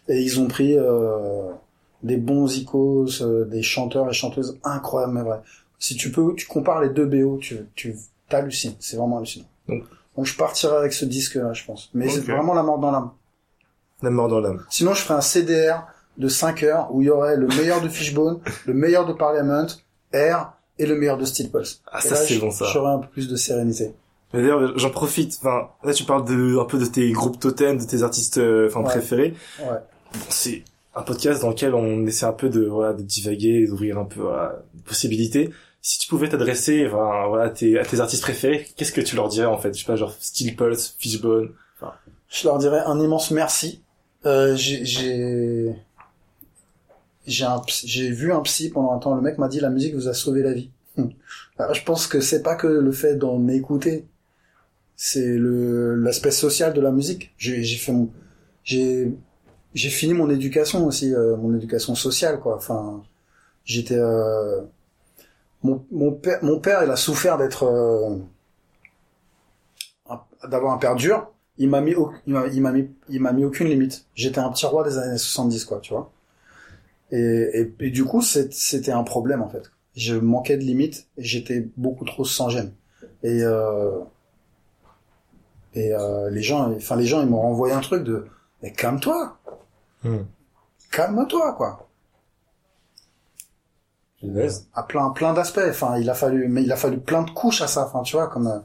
Et 0.08 0.20
ils 0.20 0.38
ont 0.40 0.46
pris 0.46 0.76
euh, 0.78 1.50
des 2.04 2.16
bons 2.16 2.56
icos, 2.56 3.22
euh, 3.22 3.44
des 3.44 3.62
chanteurs 3.62 4.08
et 4.08 4.12
chanteuses 4.12 4.58
incroyables, 4.62 5.12
mais 5.14 5.22
vrai. 5.22 5.40
Si 5.80 5.96
tu 5.96 6.12
peux, 6.12 6.34
tu 6.36 6.46
compares 6.46 6.80
les 6.80 6.90
deux 6.90 7.06
BO, 7.06 7.38
tu, 7.38 7.58
tu 7.74 7.96
t'hallucines. 8.28 8.74
C'est 8.78 8.96
vraiment 8.96 9.16
hallucinant. 9.18 9.46
Donc- 9.68 9.82
Donc 10.20 10.26
je 10.26 10.36
partirai 10.36 10.76
avec 10.76 10.92
ce 10.92 11.06
disque-là, 11.06 11.54
je 11.54 11.64
pense. 11.64 11.88
Mais 11.94 12.06
c'est 12.10 12.20
vraiment 12.20 12.52
la 12.52 12.62
mort 12.62 12.78
dans 12.78 12.90
l'âme. 12.90 13.10
La 14.02 14.10
mort 14.10 14.28
dans 14.28 14.40
l'âme. 14.40 14.62
Sinon, 14.68 14.92
je 14.92 15.00
ferai 15.00 15.14
un 15.14 15.22
CDR 15.22 15.86
de 16.18 16.28
5 16.28 16.62
heures 16.62 16.88
où 16.94 17.00
il 17.00 17.06
y 17.06 17.10
aurait 17.10 17.38
le 17.38 17.46
meilleur 17.46 17.80
de 17.80 17.88
Fishbone, 17.88 18.38
le 18.66 18.74
meilleur 18.74 19.06
de 19.06 19.14
Parliament, 19.14 19.64
R 20.12 20.52
et 20.78 20.84
le 20.84 20.94
meilleur 20.94 21.16
de 21.16 21.24
Steel 21.24 21.50
Pulse. 21.50 21.80
Ah 21.90 22.00
Et 22.04 22.08
ça 22.08 22.16
c'est 22.16 22.36
bon 22.36 22.50
ça. 22.50 22.66
J'aurai 22.70 22.92
un 22.92 22.98
peu 22.98 23.08
plus 23.08 23.28
de 23.28 23.36
sérénité. 23.36 23.94
Mais 24.34 24.42
D'ailleurs, 24.42 24.76
j'en 24.78 24.90
profite. 24.90 25.38
Enfin, 25.40 25.68
là, 25.84 25.94
tu 25.94 26.04
parles 26.04 26.26
de 26.26 26.58
un 26.58 26.66
peu 26.66 26.76
de 26.76 26.84
tes 26.84 27.10
groupes 27.12 27.40
totems, 27.40 27.78
de 27.78 27.84
tes 27.84 28.02
artistes, 28.02 28.36
euh, 28.36 28.70
Ouais. 28.74 28.82
préférés. 28.84 29.34
Ouais. 29.60 29.78
C'est 30.28 30.64
un 30.94 31.00
podcast 31.00 31.40
dans 31.40 31.48
lequel 31.48 31.74
on 31.74 32.04
essaie 32.06 32.26
un 32.26 32.34
peu 32.34 32.50
de 32.50 32.66
voilà 32.66 32.92
de 32.92 33.00
divaguer, 33.02 33.66
d'ouvrir 33.66 33.96
un 33.98 34.04
peu 34.04 34.20
voilà, 34.20 34.56
des 34.74 34.82
possibilités. 34.82 35.50
Si 35.82 35.98
tu 35.98 36.08
pouvais 36.08 36.28
t'adresser, 36.28 36.86
enfin, 36.86 37.26
voilà, 37.28 37.44
à 37.44 37.50
tes, 37.50 37.78
artistes 37.78 38.22
préférés, 38.22 38.66
qu'est-ce 38.76 38.92
que 38.92 39.00
tu 39.00 39.16
leur 39.16 39.28
dirais 39.28 39.46
en 39.46 39.58
fait? 39.58 39.72
Je 39.74 39.80
sais 39.80 39.86
pas, 39.86 39.96
genre 39.96 40.14
Steel 40.20 40.54
Pulse, 40.54 40.94
Fishbone. 40.98 41.52
Je 42.28 42.46
leur 42.46 42.58
dirais 42.58 42.80
un 42.86 43.00
immense 43.00 43.30
merci. 43.30 43.82
Euh, 44.26 44.54
j'ai 44.56 45.74
j'ai 47.26 48.10
vu 48.10 48.32
un 48.32 48.40
psy 48.40 48.70
pendant 48.70 48.92
un 48.92 48.98
temps. 48.98 49.14
Le 49.14 49.22
mec 49.22 49.38
m'a 49.38 49.48
dit 49.48 49.60
la 49.60 49.70
musique 49.70 49.94
vous 49.94 50.08
a 50.08 50.14
sauvé 50.14 50.42
la 50.42 50.52
vie. 50.52 50.70
Alors, 51.58 51.74
je 51.74 51.84
pense 51.84 52.06
que 52.06 52.20
c'est 52.20 52.42
pas 52.42 52.56
que 52.56 52.66
le 52.66 52.92
fait 52.92 53.16
d'en 53.16 53.48
écouter, 53.48 54.06
c'est 54.96 55.36
l'aspect 55.38 56.30
social 56.30 56.74
de 56.74 56.80
la 56.80 56.90
musique. 56.90 57.32
J'ai 57.38 57.62
fait 57.62 57.92
mon 57.92 58.10
j'ai 58.64 59.88
fini 59.88 60.14
mon 60.14 60.30
éducation 60.30 60.86
aussi, 60.86 61.14
euh, 61.14 61.36
mon 61.36 61.54
éducation 61.54 61.94
sociale 61.94 62.40
quoi. 62.40 62.56
Enfin, 62.56 63.02
j'étais 63.64 63.98
euh, 63.98 64.60
mon 65.62 65.84
mon 65.90 66.12
père 66.12 66.38
mon 66.42 66.58
père 66.60 66.82
il 66.84 66.90
a 66.90 66.96
souffert 66.96 67.38
d'être 67.38 67.64
euh, 67.64 68.16
d'avoir 70.48 70.72
un 70.72 70.78
père 70.78 70.94
dur 70.96 71.30
il 71.58 71.68
m'a 71.68 71.82
mis, 71.82 71.94
au- 71.94 72.10
il 72.26 72.32
m'a, 72.32 72.46
il 72.46 72.62
m'a 72.62 72.72
mis, 72.72 72.88
il 73.10 73.20
m'a 73.20 73.32
mis 73.32 73.44
aucune 73.44 73.68
limite. 73.68 74.06
J'étais 74.14 74.38
un 74.38 74.48
petit 74.50 74.64
roi 74.64 74.82
des 74.82 74.96
années 74.96 75.18
70, 75.18 75.66
quoi, 75.66 75.78
tu 75.80 75.92
vois. 75.92 76.10
Et, 77.12 77.18
et, 77.18 77.74
et 77.80 77.90
du 77.90 78.04
coup, 78.04 78.22
c'est- 78.22 78.52
c'était 78.52 78.92
un 78.92 79.02
problème, 79.02 79.42
en 79.42 79.48
fait. 79.48 79.70
Je 79.96 80.14
manquais 80.14 80.56
de 80.56 80.62
limites 80.62 81.08
et 81.16 81.24
j'étais 81.24 81.68
beaucoup 81.76 82.04
trop 82.04 82.24
sans 82.24 82.48
gêne. 82.48 82.72
Et, 83.22 83.42
euh, 83.42 84.00
et, 85.74 85.92
euh, 85.94 86.30
les 86.30 86.42
gens, 86.42 86.72
enfin, 86.74 86.96
les 86.96 87.06
gens, 87.06 87.22
ils 87.22 87.28
m'ont 87.28 87.40
renvoyé 87.40 87.74
un 87.74 87.80
truc 87.80 88.02
de, 88.04 88.26
mais 88.62 88.72
calme-toi. 88.72 89.38
Hmm. 90.04 90.18
Calme-toi, 90.92 91.54
quoi. 91.54 91.89
Punaise. 94.20 94.68
À 94.74 94.82
plein, 94.82 95.10
plein 95.10 95.32
d'aspects. 95.32 95.60
Enfin, 95.68 95.98
il 95.98 96.08
a 96.10 96.14
fallu, 96.14 96.48
mais 96.48 96.62
il 96.62 96.70
a 96.72 96.76
fallu 96.76 97.00
plein 97.00 97.22
de 97.22 97.30
couches 97.30 97.62
à 97.62 97.66
ça. 97.66 97.86
Enfin, 97.86 98.02
tu 98.02 98.16
vois, 98.16 98.28
comme, 98.28 98.46
euh, 98.46 98.58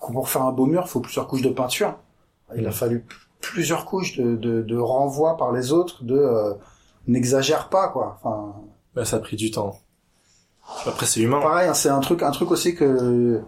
pour 0.00 0.28
faire 0.28 0.42
un 0.42 0.52
beau 0.52 0.66
mur, 0.66 0.82
il 0.86 0.88
faut 0.88 1.00
plusieurs 1.00 1.26
couches 1.26 1.42
de 1.42 1.50
peinture. 1.50 1.96
Il 2.56 2.66
a 2.66 2.70
Mm. 2.70 2.72
fallu 2.72 3.06
plusieurs 3.40 3.86
couches 3.86 4.16
de, 4.18 4.36
de, 4.36 4.62
de 4.62 4.76
renvoi 4.78 5.36
par 5.36 5.52
les 5.52 5.72
autres, 5.72 6.04
de, 6.04 6.14
euh, 6.16 6.54
n'exagère 7.06 7.68
pas, 7.68 7.88
quoi. 7.88 8.18
Enfin, 8.22 8.54
Bah, 8.94 9.04
ça 9.04 9.16
a 9.16 9.20
pris 9.20 9.36
du 9.36 9.50
temps. 9.50 9.80
Après, 10.86 11.06
c'est 11.06 11.20
humain. 11.20 11.40
pareil, 11.40 11.68
hein, 11.68 11.74
c'est 11.74 11.88
un 11.88 12.00
truc, 12.00 12.22
un 12.22 12.30
truc 12.30 12.50
aussi 12.50 12.74
que, 12.74 13.42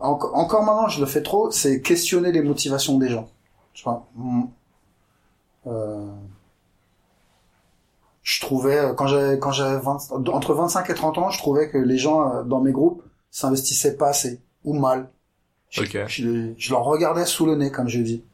Enco- 0.00 0.32
encore 0.34 0.64
maintenant, 0.64 0.88
je 0.88 0.98
le 1.00 1.06
fais 1.06 1.22
trop, 1.22 1.50
c'est 1.52 1.80
questionner 1.80 2.32
les 2.32 2.42
motivations 2.42 2.98
des 2.98 3.08
gens. 3.08 3.28
Tu 3.72 3.84
vois, 3.84 4.06
mm. 4.16 4.42
euh, 5.68 6.06
je 8.22 8.40
trouvais, 8.40 8.78
euh, 8.78 8.94
quand 8.94 9.06
j'avais, 9.06 9.38
quand 9.38 9.52
j'avais 9.52 9.80
20 9.80 9.98
entre 10.30 10.54
25 10.54 10.90
et 10.90 10.94
30 10.94 11.18
ans, 11.18 11.30
je 11.30 11.38
trouvais 11.38 11.68
que 11.70 11.78
les 11.78 11.98
gens 11.98 12.34
euh, 12.36 12.42
dans 12.44 12.60
mes 12.60 12.72
groupes 12.72 13.02
s'investissaient 13.30 13.96
pas 13.96 14.08
assez, 14.10 14.40
ou 14.64 14.74
mal. 14.74 15.10
Je, 15.70 15.82
Ok. 15.82 15.96
je, 16.06 16.54
je 16.58 16.70
leur 16.72 16.84
regardais 16.84 17.26
sous 17.26 17.46
le 17.46 17.56
nez, 17.56 17.70
comme 17.72 17.88
je 17.88 18.00
dis. 18.00 18.24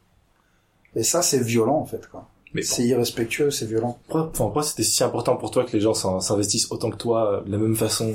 Et 0.95 1.03
ça, 1.03 1.21
c'est 1.21 1.39
violent, 1.41 1.77
en 1.77 1.85
fait, 1.85 2.07
quoi. 2.09 2.27
Mais 2.53 2.61
C'est 2.61 2.83
irrespectueux, 2.85 3.51
c'est 3.51 3.65
violent. 3.65 3.97
pourquoi, 4.07 4.21
enfin, 4.23 4.43
pourquoi 4.45 4.63
c'était 4.63 4.83
si 4.83 5.03
important 5.03 5.35
pour 5.37 5.51
toi 5.51 5.63
que 5.65 5.71
les 5.71 5.79
gens 5.81 5.93
s'in- 5.93 6.19
s'investissent 6.19 6.71
autant 6.71 6.89
que 6.91 6.97
toi, 6.97 7.33
euh, 7.33 7.41
de 7.41 7.51
la 7.51 7.57
même 7.57 7.75
façon? 7.75 8.13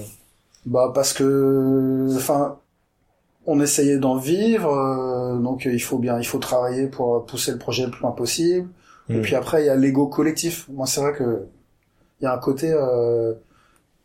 Bah 0.66 0.90
parce 0.94 1.12
que, 1.12 2.08
enfin, 2.16 2.58
on 3.46 3.60
essayait 3.60 3.98
d'en 3.98 4.16
vivre, 4.18 4.70
euh, 4.72 5.38
donc 5.38 5.66
il 5.66 5.82
faut 5.82 5.98
bien, 5.98 6.18
il 6.20 6.26
faut 6.26 6.38
travailler 6.38 6.88
pour 6.88 7.26
pousser 7.26 7.52
le 7.52 7.58
projet 7.58 7.86
le 7.86 7.90
plus 7.92 8.02
loin 8.02 8.12
possible. 8.12 8.68
Et 9.12 9.18
Hmm. 9.18 9.20
puis 9.20 9.36
après, 9.36 9.62
il 9.64 9.66
y 9.66 9.70
a 9.70 9.76
l'ego 9.76 10.06
collectif. 10.08 10.68
Moi, 10.70 10.86
c'est 10.86 11.00
vrai 11.02 11.14
que 11.14 11.46
y 12.24 12.26
a 12.26 12.32
un 12.34 12.38
côté, 12.38 12.70
euh, 12.72 13.32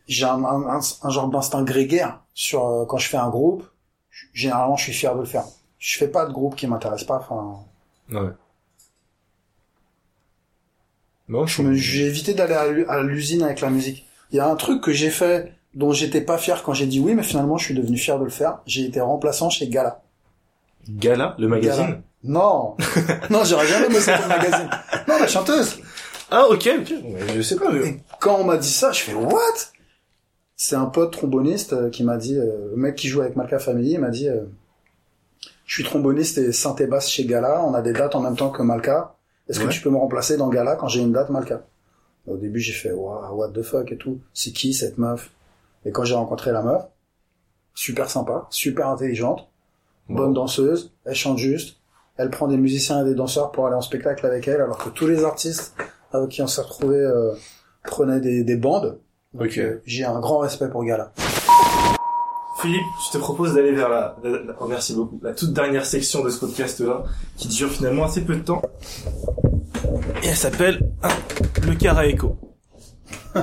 j'ai 0.08 0.26
un, 0.26 0.44
un, 0.44 0.68
un- 0.78 0.80
un 1.04 1.10
genre 1.10 1.28
d'instinct 1.30 1.64
grégaire 1.64 2.20
sur 2.34 2.66
euh, 2.68 2.86
quand 2.86 2.98
je 2.98 3.08
fais 3.10 3.18
un 3.18 3.30
groupe. 3.30 3.64
Généralement, 4.34 4.76
je 4.76 4.84
suis 4.84 4.94
fier 4.94 5.16
de 5.16 5.20
le 5.22 5.26
faire. 5.26 5.46
Je 5.80 5.98
fais 5.98 6.08
pas 6.08 6.26
de 6.26 6.34
groupe 6.34 6.56
qui 6.56 6.68
m'intéresse 6.68 7.04
pas. 7.04 7.18
Enfin, 7.18 7.60
Ouais. 8.12 8.32
Non, 11.28 11.46
je 11.46 11.74
j'ai 11.74 12.08
évité 12.08 12.34
d'aller 12.34 12.56
à 12.56 12.68
l'u- 12.68 12.88
à 12.88 13.02
l'usine 13.04 13.44
avec 13.44 13.62
la 13.62 13.70
musique. 13.70 14.06
Il 14.32 14.38
y 14.38 14.40
a 14.40 14.48
un 14.50 14.56
truc 14.56 14.82
que 14.82 14.92
j'ai 14.92 15.12
fait 15.12 15.54
dont 15.76 15.94
j'étais 15.94 16.22
pas 16.22 16.38
fier 16.40 16.64
quand 16.64 16.74
j'ai 16.74 16.88
dit 16.88 17.00
oui, 17.00 17.14
mais 17.14 17.22
finalement, 17.24 17.58
je 17.58 17.66
suis 17.66 17.76
devenu 17.76 17.98
fier 17.98 18.18
de 18.18 18.24
le 18.24 18.30
faire. 18.32 18.60
J'ai 18.66 18.86
été 18.86 19.00
remplaçant 19.00 19.50
chez 19.52 19.68
Gala. 19.68 20.02
Gala, 20.90 21.36
le 21.38 21.48
magazine. 21.48 21.86
Gala. 21.86 22.02
Non, 22.24 22.76
non, 23.30 23.44
j'aurais 23.46 23.68
jamais 23.68 23.88
bossé 23.90 24.12
pour 24.14 24.24
le 24.24 24.28
magazine. 24.30 24.70
Non, 25.08 25.20
la 25.20 25.28
chanteuse. 25.28 25.80
Ah, 26.32 26.48
ok, 26.50 26.70
ok. 26.82 26.94
Mais 27.04 27.36
je 27.36 27.42
sais 27.42 27.56
pas, 27.56 27.72
mais... 27.72 28.00
Quand 28.20 28.38
on 28.40 28.44
m'a 28.44 28.58
dit 28.58 28.70
ça, 28.70 28.92
je 28.92 29.02
fais 29.02 29.14
what? 29.14 29.38
C'est 30.56 30.76
un 30.76 30.86
pote 30.88 31.14
tromboniste 31.14 31.74
euh, 31.74 31.90
qui 31.90 32.04
m'a 32.04 32.18
dit, 32.18 32.38
euh, 32.38 32.70
le 32.72 32.76
mec 32.76 32.96
qui 32.96 33.08
joue 33.08 33.22
avec 33.22 33.36
Malka 33.38 33.60
Family, 33.60 33.92
il 33.94 34.00
m'a 34.00 34.10
dit, 34.10 34.28
euh, 34.28 34.44
je 35.66 35.74
suis 35.74 35.84
tromboniste 35.84 36.38
et 36.38 36.52
synthé 36.52 36.86
basse 36.86 37.10
chez 37.10 37.26
Gala, 37.26 37.64
on 37.64 37.74
a 37.74 37.82
des 37.82 37.94
dates 37.94 38.16
en 38.16 38.20
même 38.20 38.36
temps 38.36 38.50
que 38.50 38.62
Malka. 38.62 39.16
Est-ce 39.48 39.60
Ouais. 39.60 39.68
que 39.68 39.72
tu 39.72 39.82
peux 39.82 39.90
me 39.90 39.98
remplacer 39.98 40.36
dans 40.38 40.50
Gala 40.50 40.76
quand 40.76 40.88
j'ai 40.88 41.00
une 41.02 41.14
date 41.14 41.30
Malka? 41.30 41.64
Au 42.28 42.36
début, 42.36 42.60
j'ai 42.60 42.74
fait 42.74 42.92
wow, 42.92 43.34
what 43.34 43.50
the 43.52 43.62
fuck 43.64 43.92
et 43.92 43.98
tout. 43.98 44.20
C'est 44.34 44.52
qui 44.52 44.74
cette 44.74 44.98
meuf? 44.98 45.32
Et 45.86 45.92
quand 45.92 46.04
j'ai 46.04 46.16
rencontré 46.16 46.52
la 46.52 46.62
meuf, 46.62 46.84
super 47.74 48.10
sympa, 48.10 48.48
super 48.50 48.90
intelligente, 48.90 49.48
bonne 50.10 50.34
danseuse, 50.34 50.92
elle 51.06 51.16
chante 51.16 51.38
juste, 51.38 51.78
elle 52.18 52.30
prend 52.30 52.48
des 52.48 52.58
musiciens 52.58 53.02
et 53.02 53.06
des 53.10 53.16
danseurs 53.16 53.52
pour 53.52 53.66
aller 53.66 53.76
en 53.78 53.82
spectacle 53.82 54.26
avec 54.26 54.48
elle, 54.48 54.60
alors 54.62 54.78
que 54.78 54.90
tous 54.90 55.08
les 55.08 55.24
artistes 55.24 55.74
avec 56.12 56.30
qui 56.30 56.42
on 56.42 56.48
s'est 56.48 56.62
retrouvés 56.62 56.98
euh, 56.98 57.34
prenaient 57.84 58.20
des, 58.20 58.44
des 58.44 58.56
bandes. 58.58 59.00
Donc, 59.34 59.48
Ok. 59.48 59.58
euh, 59.60 59.82
j'ai 59.86 60.06
un 60.06 60.20
grand 60.20 60.40
respect 60.40 60.70
pour 60.70 60.84
Gala. 60.84 61.12
Philippe, 62.62 62.82
je 63.08 63.12
te 63.14 63.18
propose 63.18 63.54
d'aller 63.54 63.72
vers 63.72 63.88
la, 63.88 64.18
la- 64.24 64.30
la- 64.32 64.54
oh, 64.60 64.66
merci 64.68 64.94
beaucoup, 64.94 65.20
la 65.24 65.34
toute 65.34 65.54
dernière 65.54 65.86
section 65.86 66.24
de 66.24 66.30
ce 66.30 66.40
podcast-là, 66.42 67.04
qui 67.38 67.48
dure 67.48 67.70
finalement 67.70 68.04
assez 68.04 68.22
peu 68.22 68.36
de 68.36 68.42
temps. 68.42 68.62
Et 70.24 70.28
elle 70.28 70.36
s'appelle 70.36 70.82
ah, 71.02 71.10
le 71.66 71.76
karaéko. 71.76 72.36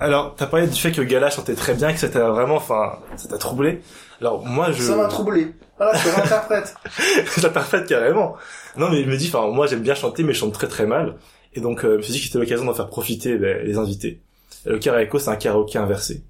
Alors, 0.00 0.34
t'as 0.36 0.46
parlé 0.46 0.66
du 0.68 0.80
fait 0.80 0.92
que 0.92 1.02
Gala 1.02 1.30
chantait 1.30 1.54
très 1.54 1.74
bien, 1.74 1.92
que 1.92 1.98
ça 1.98 2.08
t'a 2.08 2.30
vraiment, 2.30 2.56
enfin, 2.56 2.98
ça 3.16 3.28
t'a 3.28 3.36
troublé. 3.38 3.82
Alors, 4.20 4.44
moi, 4.46 4.70
je... 4.72 4.82
Ça 4.82 4.96
m'a 4.96 5.06
troublé. 5.08 5.54
Voilà, 5.76 5.96
je 5.98 6.08
l'interprète. 6.08 6.74
fait 6.88 7.86
carrément. 7.86 8.34
Non, 8.76 8.88
mais 8.90 9.04
je 9.04 9.08
me 9.10 9.16
dis, 9.16 9.30
enfin, 9.32 9.48
moi, 9.52 9.66
j'aime 9.66 9.82
bien 9.82 9.94
chanter, 9.94 10.22
mais 10.22 10.32
je 10.32 10.38
chante 10.40 10.52
très 10.54 10.68
très 10.68 10.86
mal. 10.86 11.16
Et 11.54 11.60
donc, 11.60 11.84
euh, 11.84 11.92
je 11.92 11.96
me 11.98 12.02
suis 12.02 12.12
dit 12.12 12.18
que 12.20 12.26
c'était 12.26 12.38
l'occasion 12.38 12.64
d'en 12.64 12.74
faire 12.74 12.88
profiter 12.88 13.36
ben, 13.38 13.64
les 13.66 13.76
invités. 13.78 14.20
Et 14.66 14.70
le 14.70 14.78
karaoke, 14.78 15.18
c'est 15.20 15.28
un 15.30 15.36
karaoké 15.36 15.78
inversé. 15.78 16.22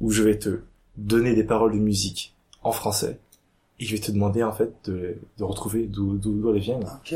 Où 0.00 0.10
je 0.10 0.22
vais 0.22 0.38
te 0.38 0.60
donner 0.96 1.34
des 1.34 1.44
paroles 1.44 1.72
de 1.72 1.78
musique 1.78 2.34
en 2.62 2.72
français. 2.72 3.18
Et 3.80 3.84
je 3.86 3.94
vais 3.94 4.00
te 4.00 4.10
demander, 4.12 4.42
en 4.42 4.52
fait, 4.52 4.72
de, 4.84 5.16
de 5.38 5.44
retrouver 5.44 5.86
d'où, 5.86 6.16
d'où, 6.16 6.52
elles 6.54 6.60
viennent. 6.60 6.84
Ok. 6.84 7.14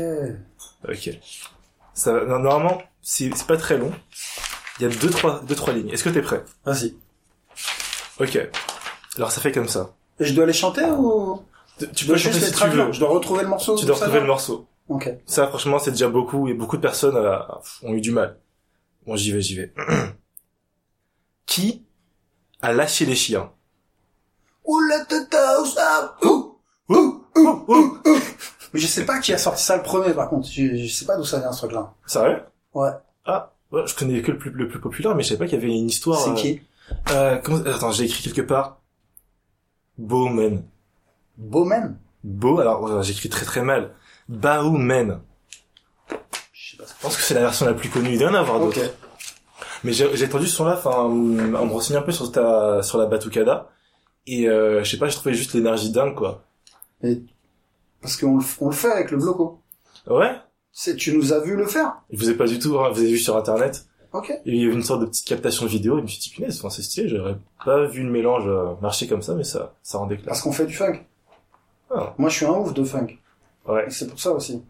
Ok. 0.87 1.17
Ça, 1.93 2.13
va- 2.13 2.25
non, 2.25 2.39
normalement, 2.39 2.81
c'est, 3.01 3.29
c'est 3.35 3.47
pas 3.47 3.57
très 3.57 3.77
long. 3.77 3.91
Il 4.79 4.83
y 4.83 4.85
a 4.85 4.89
deux, 4.89 5.09
trois, 5.09 5.41
deux, 5.47 5.55
trois 5.55 5.73
lignes. 5.73 5.89
Est-ce 5.89 6.03
que 6.03 6.09
t'es 6.09 6.21
prêt? 6.21 6.43
Vas-y. 6.65 6.93
Ok. 8.19 8.49
Alors, 9.17 9.31
ça 9.31 9.41
fait 9.41 9.51
comme 9.51 9.67
ça. 9.67 9.93
Et 10.19 10.25
je 10.25 10.33
dois 10.33 10.45
les 10.45 10.53
chanter 10.53 10.83
ou 10.85 11.41
Tu 11.79 12.03
je 12.03 12.07
dois 12.07 12.17
chanter 12.17 12.39
juste 12.39 12.55
si 12.55 12.63
les 12.63 12.69
tu 12.71 12.75
veux. 12.77 12.91
Je 12.91 12.99
dois 12.99 13.09
retrouver 13.09 13.43
le 13.43 13.49
morceau 13.49 13.77
Tu 13.77 13.85
dois 13.85 13.95
retrouver 13.95 14.19
le 14.19 14.25
morceau. 14.27 14.67
Ok. 14.89 15.09
Ça, 15.25 15.47
franchement, 15.47 15.79
c'est 15.79 15.91
déjà 15.91 16.09
beaucoup, 16.09 16.47
et 16.47 16.53
beaucoup 16.53 16.75
de 16.77 16.81
personnes 16.81 17.15
euh, 17.15 17.37
ont 17.83 17.93
eu 17.93 18.01
du 18.01 18.11
mal. 18.11 18.39
Bon, 19.05 19.15
j'y 19.15 19.31
vais, 19.31 19.41
j'y 19.41 19.55
vais. 19.55 19.73
Qui 21.45 21.85
a 22.61 22.73
lâché 22.73 23.05
les 23.05 23.15
chiens? 23.15 23.51
Out. 24.65 26.23
Ouh, 26.23 26.57
ouh, 26.89 27.23
ouh, 27.35 27.65
ouh, 27.67 27.97
ouh. 28.05 28.19
Mais 28.73 28.79
je 28.79 28.85
sais 28.87 29.05
pas 29.05 29.19
qui 29.19 29.33
a 29.33 29.37
sorti 29.37 29.63
ça 29.63 29.77
le 29.77 29.83
premier, 29.83 30.13
par 30.13 30.29
contre. 30.29 30.47
Je, 30.51 30.75
je 30.75 30.93
sais 30.93 31.05
pas 31.05 31.17
d'où 31.17 31.23
ça 31.23 31.39
vient, 31.39 31.51
ce 31.51 31.59
truc-là. 31.59 31.93
Sérieux? 32.05 32.43
Ouais. 32.73 32.91
Ah, 33.25 33.53
ouais, 33.71 33.81
je 33.87 33.95
connais 33.95 34.21
que 34.21 34.31
le 34.31 34.37
plus, 34.37 34.51
le 34.51 34.67
plus 34.67 34.79
populaire, 34.79 35.15
mais 35.15 35.23
je 35.23 35.29
savais 35.29 35.39
pas 35.39 35.45
qu'il 35.45 35.59
y 35.59 35.63
avait 35.63 35.73
une 35.75 35.87
histoire... 35.87 36.19
C'est 36.19 36.29
euh, 36.29 36.33
qui? 36.35 36.61
euh, 37.11 37.37
comment... 37.37 37.65
Attends, 37.65 37.91
j'ai 37.91 38.03
écrit 38.05 38.23
quelque 38.23 38.41
part. 38.41 38.79
Bowman. 39.97 40.63
Bowman? 41.37 41.97
Beau, 42.23 42.59
alors 42.59 42.85
euh, 42.87 43.01
j'écris 43.01 43.29
très 43.29 43.45
très 43.45 43.63
mal. 43.63 43.95
Bowman. 44.29 45.21
Je 46.53 46.71
sais 46.71 46.77
pas. 46.77 46.85
Je 46.85 47.01
pense 47.01 47.17
que 47.17 47.23
c'est 47.23 47.33
la 47.33 47.41
version 47.41 47.65
la 47.65 47.73
plus 47.73 47.89
connue. 47.89 48.13
Il 48.13 48.19
doit 48.19 48.29
y 48.29 48.31
en 48.31 48.35
avoir 48.35 48.59
d'autres. 48.59 48.79
Mais 49.83 49.91
j'ai 49.91 50.15
j'ai 50.15 50.25
entendu 50.25 50.47
ce 50.47 50.55
son-là, 50.55 50.75
enfin, 50.77 50.91
en 50.91 51.09
me 51.09 51.71
renseignant 51.71 51.99
un 51.99 52.03
peu 52.03 52.11
sur 52.11 52.31
ta, 52.31 52.81
sur 52.83 52.97
la 52.97 53.05
batucada. 53.07 53.69
Et 54.27 54.47
euh, 54.47 54.83
je 54.83 54.89
sais 54.89 54.97
pas, 54.97 55.09
je 55.09 55.15
trouvais 55.15 55.33
juste 55.33 55.53
l'énergie 55.53 55.91
dingue, 55.91 56.15
quoi. 56.15 56.45
Parce 58.01 58.17
qu'on 58.17 58.37
le, 58.37 58.43
on 58.59 58.67
le 58.67 58.75
fait 58.75 58.91
avec 58.91 59.11
le 59.11 59.17
bloco. 59.17 59.61
Ouais 60.07 60.35
C'est, 60.71 60.95
tu 60.95 61.13
nous 61.15 61.33
as 61.33 61.39
vu 61.39 61.55
le 61.55 61.65
faire? 61.65 62.01
Je 62.11 62.17
vous 62.17 62.29
ai 62.29 62.35
pas 62.35 62.45
du 62.45 62.59
tout, 62.59 62.79
hein, 62.79 62.89
vous 62.91 62.99
avez 62.99 63.11
vu 63.11 63.17
sur 63.17 63.35
internet. 63.35 63.85
Ok. 64.11 64.31
Il 64.45 64.55
y 64.55 64.65
avait 64.65 64.73
une 64.73 64.83
sorte 64.83 65.01
de 65.01 65.05
petite 65.05 65.27
captation 65.27 65.65
vidéo, 65.65 65.95
et 65.95 65.97
je 65.99 66.03
me 66.03 66.07
suis 66.07 66.19
dit, 66.19 66.29
punaise, 66.29 66.59
enfin, 66.59 66.69
c'est 66.69 66.81
stylé, 66.81 67.07
j'aurais 67.09 67.37
pas 67.63 67.85
vu 67.85 68.03
le 68.03 68.11
mélange 68.11 68.47
euh, 68.47 68.73
marcher 68.81 69.07
comme 69.07 69.21
ça, 69.21 69.33
mais 69.33 69.43
ça, 69.43 69.75
ça 69.81 69.97
rendait 69.97 70.15
clair. 70.17 70.27
Parce 70.27 70.41
qu'on 70.41 70.51
fait 70.51 70.65
du 70.65 70.75
funk. 70.75 70.99
Ah. 71.91 72.13
Moi, 72.17 72.29
je 72.29 72.35
suis 72.35 72.45
un 72.45 72.51
ouf 72.53 72.73
de 72.73 72.83
funk. 72.83 73.07
Ouais. 73.69 73.89
C'est 73.89 74.07
pour 74.09 74.19
ça 74.19 74.31
aussi. 74.31 74.63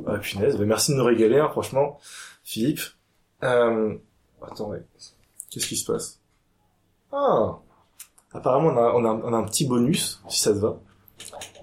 Ouais, 0.00 0.18
punaise, 0.18 0.56
bah, 0.56 0.64
merci 0.64 0.92
de 0.92 0.96
nous 0.96 1.04
régaler, 1.04 1.38
hein, 1.38 1.48
franchement. 1.50 1.98
Philippe. 2.42 2.80
Euh... 3.42 3.96
Attends. 4.42 4.72
Qu'est-ce 5.50 5.66
qui 5.66 5.76
se 5.76 5.90
passe? 5.90 6.20
Ah 7.12 7.58
Apparemment, 8.32 8.68
on 8.68 8.76
a, 8.76 8.92
on, 8.94 9.04
a, 9.04 9.08
on 9.24 9.32
a 9.32 9.36
un 9.36 9.44
petit 9.44 9.66
bonus, 9.66 10.22
si 10.28 10.40
ça 10.40 10.52
te 10.52 10.58
va. 10.58 10.78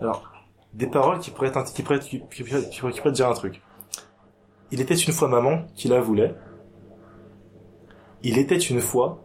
Alors, 0.01 0.31
des 0.73 0.87
paroles 0.87 1.19
qui 1.19 1.31
pourraient, 1.31 1.47
être, 1.47 1.73
qui 1.73 1.81
pourraient, 1.81 1.99
qui, 1.99 2.21
qui, 2.29 2.43
qui 2.43 2.81
pourraient 2.81 3.11
dire 3.11 3.29
un 3.29 3.33
truc. 3.33 3.61
Il 4.71 4.81
était 4.81 4.95
une 4.95 5.13
fois 5.13 5.29
maman 5.29 5.65
qui 5.75 5.87
la 5.87 6.01
voulait. 6.01 6.35
Il 8.21 8.37
était 8.37 8.57
une 8.57 8.81
fois 8.81 9.23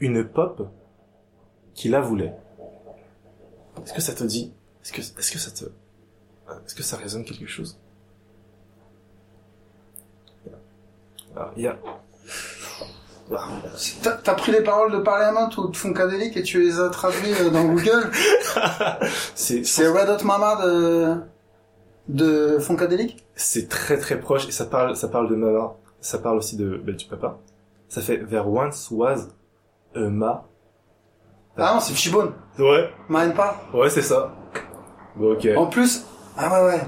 une 0.00 0.24
pop 0.26 0.68
qui 1.74 1.88
la 1.88 2.00
voulait. 2.00 2.34
Est-ce 3.84 3.92
que 3.92 4.00
ça 4.00 4.14
te 4.14 4.24
dit? 4.24 4.54
Est-ce 4.82 4.92
que, 4.92 5.00
est-ce 5.00 5.30
que 5.30 5.38
ça 5.38 5.50
te... 5.50 5.70
Est-ce 6.64 6.74
que 6.74 6.82
ça 6.82 6.96
résonne 6.96 7.24
quelque 7.24 7.46
chose? 7.46 7.78
Alors, 11.36 11.52
il 11.56 11.62
y 11.62 11.66
a... 11.66 11.76
Ah, 13.30 13.46
T'as, 14.02 14.12
t'as 14.12 14.34
pris 14.34 14.52
les 14.52 14.62
paroles 14.62 14.90
de 14.90 14.98
Parliament 14.98 15.50
ou 15.58 15.68
de 15.68 15.76
Funkadelic 15.76 16.34
et 16.38 16.42
tu 16.42 16.62
les 16.62 16.80
as 16.80 16.88
traduits 16.88 17.34
euh, 17.42 17.50
dans 17.50 17.64
Google? 17.66 18.10
C'est 19.34 19.64
C'est 19.66 19.86
Red 19.86 20.08
Hot 20.08 20.24
Mama 20.24 20.56
de, 20.64 21.16
de 22.08 22.58
Funkadelic? 22.58 23.22
C'est 23.34 23.68
très 23.68 23.98
très 23.98 24.18
proche 24.18 24.48
et 24.48 24.50
ça 24.50 24.64
parle 24.64 24.96
ça 24.96 25.08
parle 25.08 25.28
de 25.28 25.34
maman, 25.36 25.76
ça 26.00 26.18
parle 26.18 26.38
aussi 26.38 26.56
de 26.56 26.80
bah, 26.82 26.92
du 26.92 27.04
papa. 27.04 27.38
Ça 27.90 28.00
fait 28.00 28.24
There 28.26 28.46
once 28.48 28.88
was 28.90 29.28
a 29.94 29.98
ma. 30.00 30.46
Ah 31.58 31.74
non, 31.74 31.80
c'est 31.80 31.92
Fishbone. 31.92 32.32
Ouais, 32.58 32.88
Mine 33.10 33.34
pas. 33.34 33.60
ouais 33.74 33.90
c'est 33.90 34.00
ça. 34.02 34.32
Bon, 35.16 35.34
ok. 35.34 35.46
En 35.54 35.66
plus, 35.66 36.06
ah 36.40 36.62
ouais 36.62 36.68
ouais. 36.68 36.80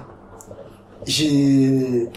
j'ai 1.07 2.09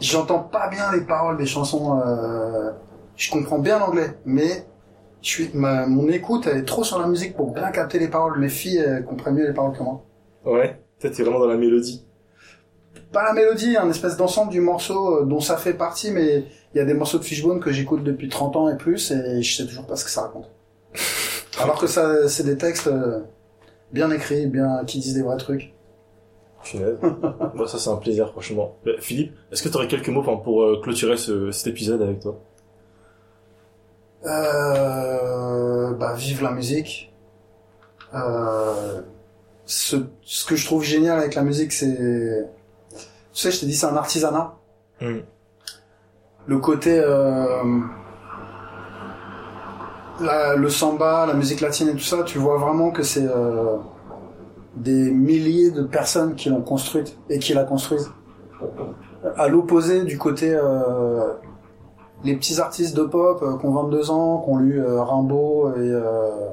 j'entends 0.00 0.40
pas 0.40 0.68
bien 0.68 0.90
les 0.92 1.02
paroles 1.02 1.36
des 1.36 1.46
chansons. 1.46 2.00
Euh, 2.00 2.72
je 3.14 3.30
comprends 3.30 3.60
bien 3.60 3.78
l'anglais, 3.78 4.18
mais 4.24 4.66
je 5.22 5.28
suis 5.28 5.50
ma, 5.54 5.86
mon 5.86 6.08
écoute 6.08 6.48
elle 6.50 6.58
est 6.58 6.64
trop 6.64 6.82
sur 6.82 6.98
la 6.98 7.06
musique 7.06 7.36
pour 7.36 7.52
bien 7.52 7.70
capter 7.70 8.00
les 8.00 8.08
paroles. 8.08 8.38
Mes 8.40 8.48
filles 8.48 8.78
elles 8.78 9.04
comprennent 9.04 9.36
mieux 9.36 9.46
les 9.46 9.54
paroles 9.54 9.76
que 9.76 9.82
moi. 9.82 10.04
Ouais. 10.44 10.82
Toi, 11.00 11.10
t'es 11.10 11.22
vraiment 11.22 11.38
dans 11.38 11.46
la 11.46 11.56
mélodie. 11.56 12.04
Pas 13.12 13.22
la 13.22 13.32
mélodie, 13.32 13.76
un 13.76 13.88
espèce 13.88 14.16
d'ensemble 14.16 14.50
du 14.50 14.60
morceau 14.60 15.22
euh, 15.22 15.24
dont 15.24 15.40
ça 15.40 15.56
fait 15.56 15.74
partie, 15.74 16.10
mais 16.10 16.46
il 16.74 16.78
y 16.78 16.80
a 16.80 16.84
des 16.84 16.94
morceaux 16.94 17.18
de 17.18 17.24
Fishbone 17.24 17.60
que 17.60 17.70
j'écoute 17.70 18.02
depuis 18.02 18.28
30 18.28 18.56
ans 18.56 18.68
et 18.68 18.76
plus 18.76 19.12
et 19.12 19.40
je 19.40 19.56
sais 19.56 19.66
toujours 19.66 19.86
pas 19.86 19.94
ce 19.94 20.04
que 20.04 20.10
ça 20.10 20.22
raconte. 20.22 20.50
Alors 21.60 21.78
que 21.78 21.86
ça, 21.86 22.28
c'est 22.28 22.42
des 22.42 22.56
textes 22.56 22.88
euh, 22.88 23.20
bien 23.92 24.10
écrits, 24.10 24.46
bien 24.46 24.84
qui 24.84 24.98
disent 24.98 25.14
des 25.14 25.22
vrais 25.22 25.36
trucs. 25.36 25.75
Punaise. 26.70 26.98
Bon, 27.54 27.66
ça, 27.66 27.78
c'est 27.78 27.90
un 27.90 27.96
plaisir, 27.96 28.30
franchement. 28.30 28.76
Euh, 28.86 28.96
Philippe, 29.00 29.34
est-ce 29.52 29.62
que 29.62 29.68
t'aurais 29.68 29.88
quelques 29.88 30.08
mots 30.08 30.22
pour, 30.22 30.42
pour, 30.42 30.62
euh, 30.62 30.80
clôturer 30.82 31.16
ce, 31.16 31.50
cet 31.50 31.66
épisode 31.68 32.02
avec 32.02 32.20
toi? 32.20 32.36
Euh, 34.24 35.92
bah, 35.94 36.14
vive 36.14 36.42
la 36.42 36.50
musique. 36.50 37.12
Euh, 38.14 39.00
ce, 39.66 39.96
ce 40.22 40.44
que 40.44 40.56
je 40.56 40.64
trouve 40.66 40.82
génial 40.84 41.18
avec 41.18 41.34
la 41.34 41.42
musique, 41.42 41.72
c'est, 41.72 41.96
tu 41.96 42.98
sais, 43.32 43.50
je 43.50 43.60
t'ai 43.60 43.66
dit, 43.66 43.74
c'est 43.74 43.86
un 43.86 43.96
artisanat. 43.96 44.54
Hmm. 45.00 45.18
Le 46.46 46.58
côté, 46.58 46.98
euh, 46.98 47.80
la- 50.20 50.54
le 50.56 50.70
samba, 50.70 51.26
la 51.26 51.34
musique 51.34 51.60
latine 51.60 51.88
et 51.88 51.92
tout 51.92 51.98
ça, 51.98 52.22
tu 52.24 52.38
vois 52.38 52.56
vraiment 52.58 52.90
que 52.90 53.02
c'est 53.02 53.26
euh, 53.26 53.76
des 54.76 55.10
milliers 55.10 55.70
de 55.70 55.82
personnes 55.82 56.34
qui 56.34 56.50
l'ont 56.50 56.62
construite 56.62 57.18
et 57.30 57.38
qui 57.38 57.54
la 57.54 57.64
construisent. 57.64 58.10
À 59.36 59.48
l'opposé 59.48 60.04
du 60.04 60.18
côté 60.18 60.54
euh, 60.54 61.32
les 62.24 62.36
petits 62.36 62.60
artistes 62.60 62.96
de 62.96 63.02
pop 63.02 63.42
euh, 63.42 63.58
qui 63.58 63.66
ont 63.66 63.72
22 63.72 64.10
ans, 64.10 64.42
qui 64.42 64.50
ont 64.50 64.56
lu 64.56 64.80
euh, 64.80 65.02
Rimbaud 65.02 65.74
et 65.74 65.78
euh, 65.78 66.50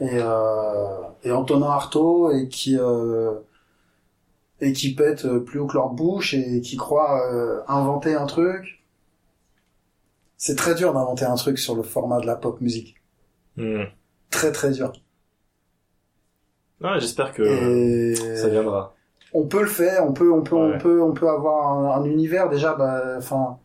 et, 0.00 0.10
euh, 0.12 1.00
et 1.24 1.32
Antonin 1.32 1.66
Artaud 1.66 2.30
et 2.30 2.48
qui 2.48 2.76
euh, 2.78 3.34
et 4.60 4.72
qui 4.72 4.94
pètent 4.94 5.28
plus 5.38 5.60
haut 5.60 5.66
que 5.66 5.74
leur 5.74 5.90
bouche 5.90 6.34
et 6.34 6.60
qui 6.60 6.76
croient 6.76 7.32
euh, 7.32 7.60
inventer 7.68 8.14
un 8.14 8.26
truc. 8.26 8.84
C'est 10.36 10.56
très 10.56 10.74
dur 10.74 10.92
d'inventer 10.92 11.24
un 11.24 11.34
truc 11.34 11.58
sur 11.58 11.74
le 11.74 11.82
format 11.82 12.20
de 12.20 12.26
la 12.26 12.36
pop 12.36 12.60
musique. 12.60 12.96
Hmm. 13.56 13.84
Très 14.30 14.52
très 14.52 14.70
dur. 14.70 14.92
Ah, 16.82 16.98
j'espère 16.98 17.32
que 17.32 17.42
Et 17.42 18.14
ça 18.36 18.48
viendra. 18.48 18.94
on 19.34 19.46
peut 19.46 19.60
le 19.62 19.66
faire, 19.68 20.04
on 20.06 20.12
peut, 20.12 20.32
on 20.32 20.42
peut, 20.42 20.54
Ouais. 20.56 20.72
on 20.74 20.78
peut, 20.78 21.02
on 21.02 21.12
peut 21.12 21.28
avoir 21.28 21.68
un, 21.72 22.00
un 22.00 22.04
univers 22.04 22.48
déjà. 22.48 22.74
Bah, 22.74 23.02
enfin, 23.18 23.58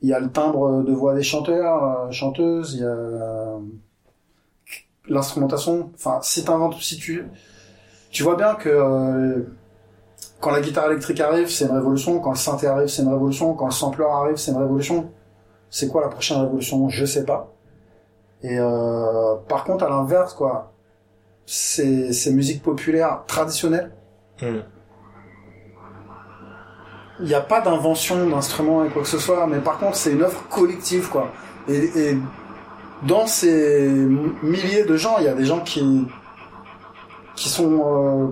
il 0.00 0.08
y 0.08 0.14
a 0.14 0.18
le 0.20 0.30
timbre 0.30 0.82
de 0.82 0.92
voix 0.92 1.14
des 1.14 1.22
chanteurs, 1.22 1.84
euh, 1.84 2.10
chanteuses, 2.10 2.74
il 2.74 2.80
y 2.80 2.84
a 2.84 2.88
euh, 2.88 3.58
l'instrumentation. 5.08 5.90
Enfin, 5.94 6.18
si 6.22 6.44
t'inventes, 6.44 6.74
si 6.80 6.96
tu, 6.96 7.26
tu 8.10 8.22
vois 8.22 8.36
bien 8.36 8.54
que 8.54 8.68
euh, 8.68 9.42
quand 10.40 10.50
la 10.50 10.60
guitare 10.60 10.90
électrique 10.90 11.20
arrive, 11.20 11.48
c'est 11.48 11.66
une 11.66 11.72
révolution. 11.72 12.18
Quand 12.20 12.30
le 12.30 12.36
synthé 12.36 12.66
arrive, 12.66 12.88
c'est 12.88 13.02
une 13.02 13.12
révolution. 13.12 13.54
Quand 13.54 13.66
le 13.66 13.70
sampler 13.72 14.04
arrive, 14.04 14.36
c'est 14.36 14.50
une 14.52 14.58
révolution. 14.58 15.10
C'est 15.70 15.88
quoi 15.88 16.02
la 16.02 16.08
prochaine 16.08 16.40
révolution? 16.40 16.88
Je 16.88 17.04
sais 17.04 17.24
pas. 17.24 17.52
Et 18.42 18.58
euh, 18.58 19.36
par 19.48 19.62
contre, 19.64 19.84
à 19.84 19.88
l'inverse, 19.88 20.34
quoi, 20.34 20.71
ces, 21.46 22.12
ces 22.12 22.32
musiques 22.32 22.62
populaires 22.62 23.24
traditionnelles 23.26 23.92
Hmm. 24.40 24.62
il 27.20 27.26
n'y 27.26 27.34
a 27.34 27.40
pas 27.40 27.60
d'invention 27.60 28.28
d'instrument 28.28 28.84
et 28.84 28.88
quoi 28.88 29.02
que 29.02 29.08
ce 29.08 29.18
soit, 29.18 29.46
mais 29.46 29.58
par 29.60 29.78
contre, 29.78 29.96
c'est 29.96 30.10
une 30.10 30.22
œuvre 30.22 30.48
collective, 30.48 31.08
quoi. 31.08 31.30
Et, 31.68 31.84
et 31.96 32.18
dans 33.06 33.26
ces 33.26 33.88
milliers 34.42 34.84
de 34.84 34.96
gens, 34.96 35.18
il 35.18 35.24
y 35.24 35.28
a 35.28 35.34
des 35.34 35.44
gens 35.44 35.60
qui 35.60 36.06
qui 37.36 37.48
sont 37.48 37.72
euh, 37.72 38.28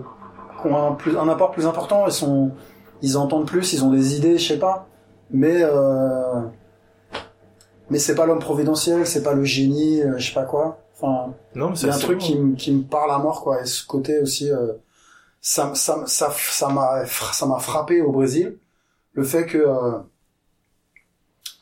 qui 0.61 0.69
ont 0.69 0.89
un, 0.89 0.93
plus, 0.93 1.17
un 1.17 1.29
apport 1.29 1.53
plus 1.53 1.67
important, 1.67 2.07
ils 2.07 2.13
sont 2.13 2.51
ils 3.03 3.17
entendent 3.17 3.47
plus, 3.47 3.73
ils 3.73 3.85
ont 3.85 3.91
des 3.91 4.17
idées, 4.17 4.39
je 4.39 4.49
sais 4.49 4.59
pas. 4.59 4.89
Mais 5.31 5.63
euh, 5.63 6.41
mais 7.89 7.99
c'est 7.99 8.15
pas 8.17 8.27
l'homme 8.27 8.41
providentiel, 8.41 9.07
c'est 9.07 9.23
pas 9.23 9.35
le 9.35 9.45
génie, 9.45 10.03
euh, 10.03 10.19
je 10.19 10.29
sais 10.29 10.35
pas 10.35 10.45
quoi. 10.45 10.79
Enfin, 11.01 11.34
Non, 11.55 11.74
c'est 11.74 11.88
un 11.88 11.98
truc 11.98 12.18
qui, 12.18 12.36
me- 12.38 12.55
qui 12.57 12.72
me 12.72 12.82
parle 12.82 13.11
à 13.11 13.18
mort 13.18 13.42
quoi. 13.42 13.62
Et 13.62 13.66
ce 13.66 13.86
côté 13.86 14.18
aussi 14.20 14.51
euh, 14.51 14.72
ça 15.40 15.74
ça 15.74 16.05
ça 16.07 16.30
ça 16.36 16.68
m'a 16.68 17.07
ça 17.07 17.46
m'a 17.46 17.59
frappé 17.59 18.01
au 18.03 18.12
Brésil. 18.12 18.59
Le 19.14 19.24
fait 19.24 19.46
que 19.46 19.59
euh, 19.59 19.98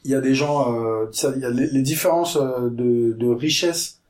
il 0.05 0.11
y 0.11 0.15
a 0.15 0.21
des 0.21 0.35
gens 0.35 0.75
euh, 0.75 1.11
il 1.37 1.41
y 1.41 1.45
a 1.45 1.51
les, 1.51 1.67
les 1.67 1.83
différences 1.83 2.37
euh, 2.37 2.69
de, 2.71 3.13
de 3.13 3.29
richesse 3.29 4.01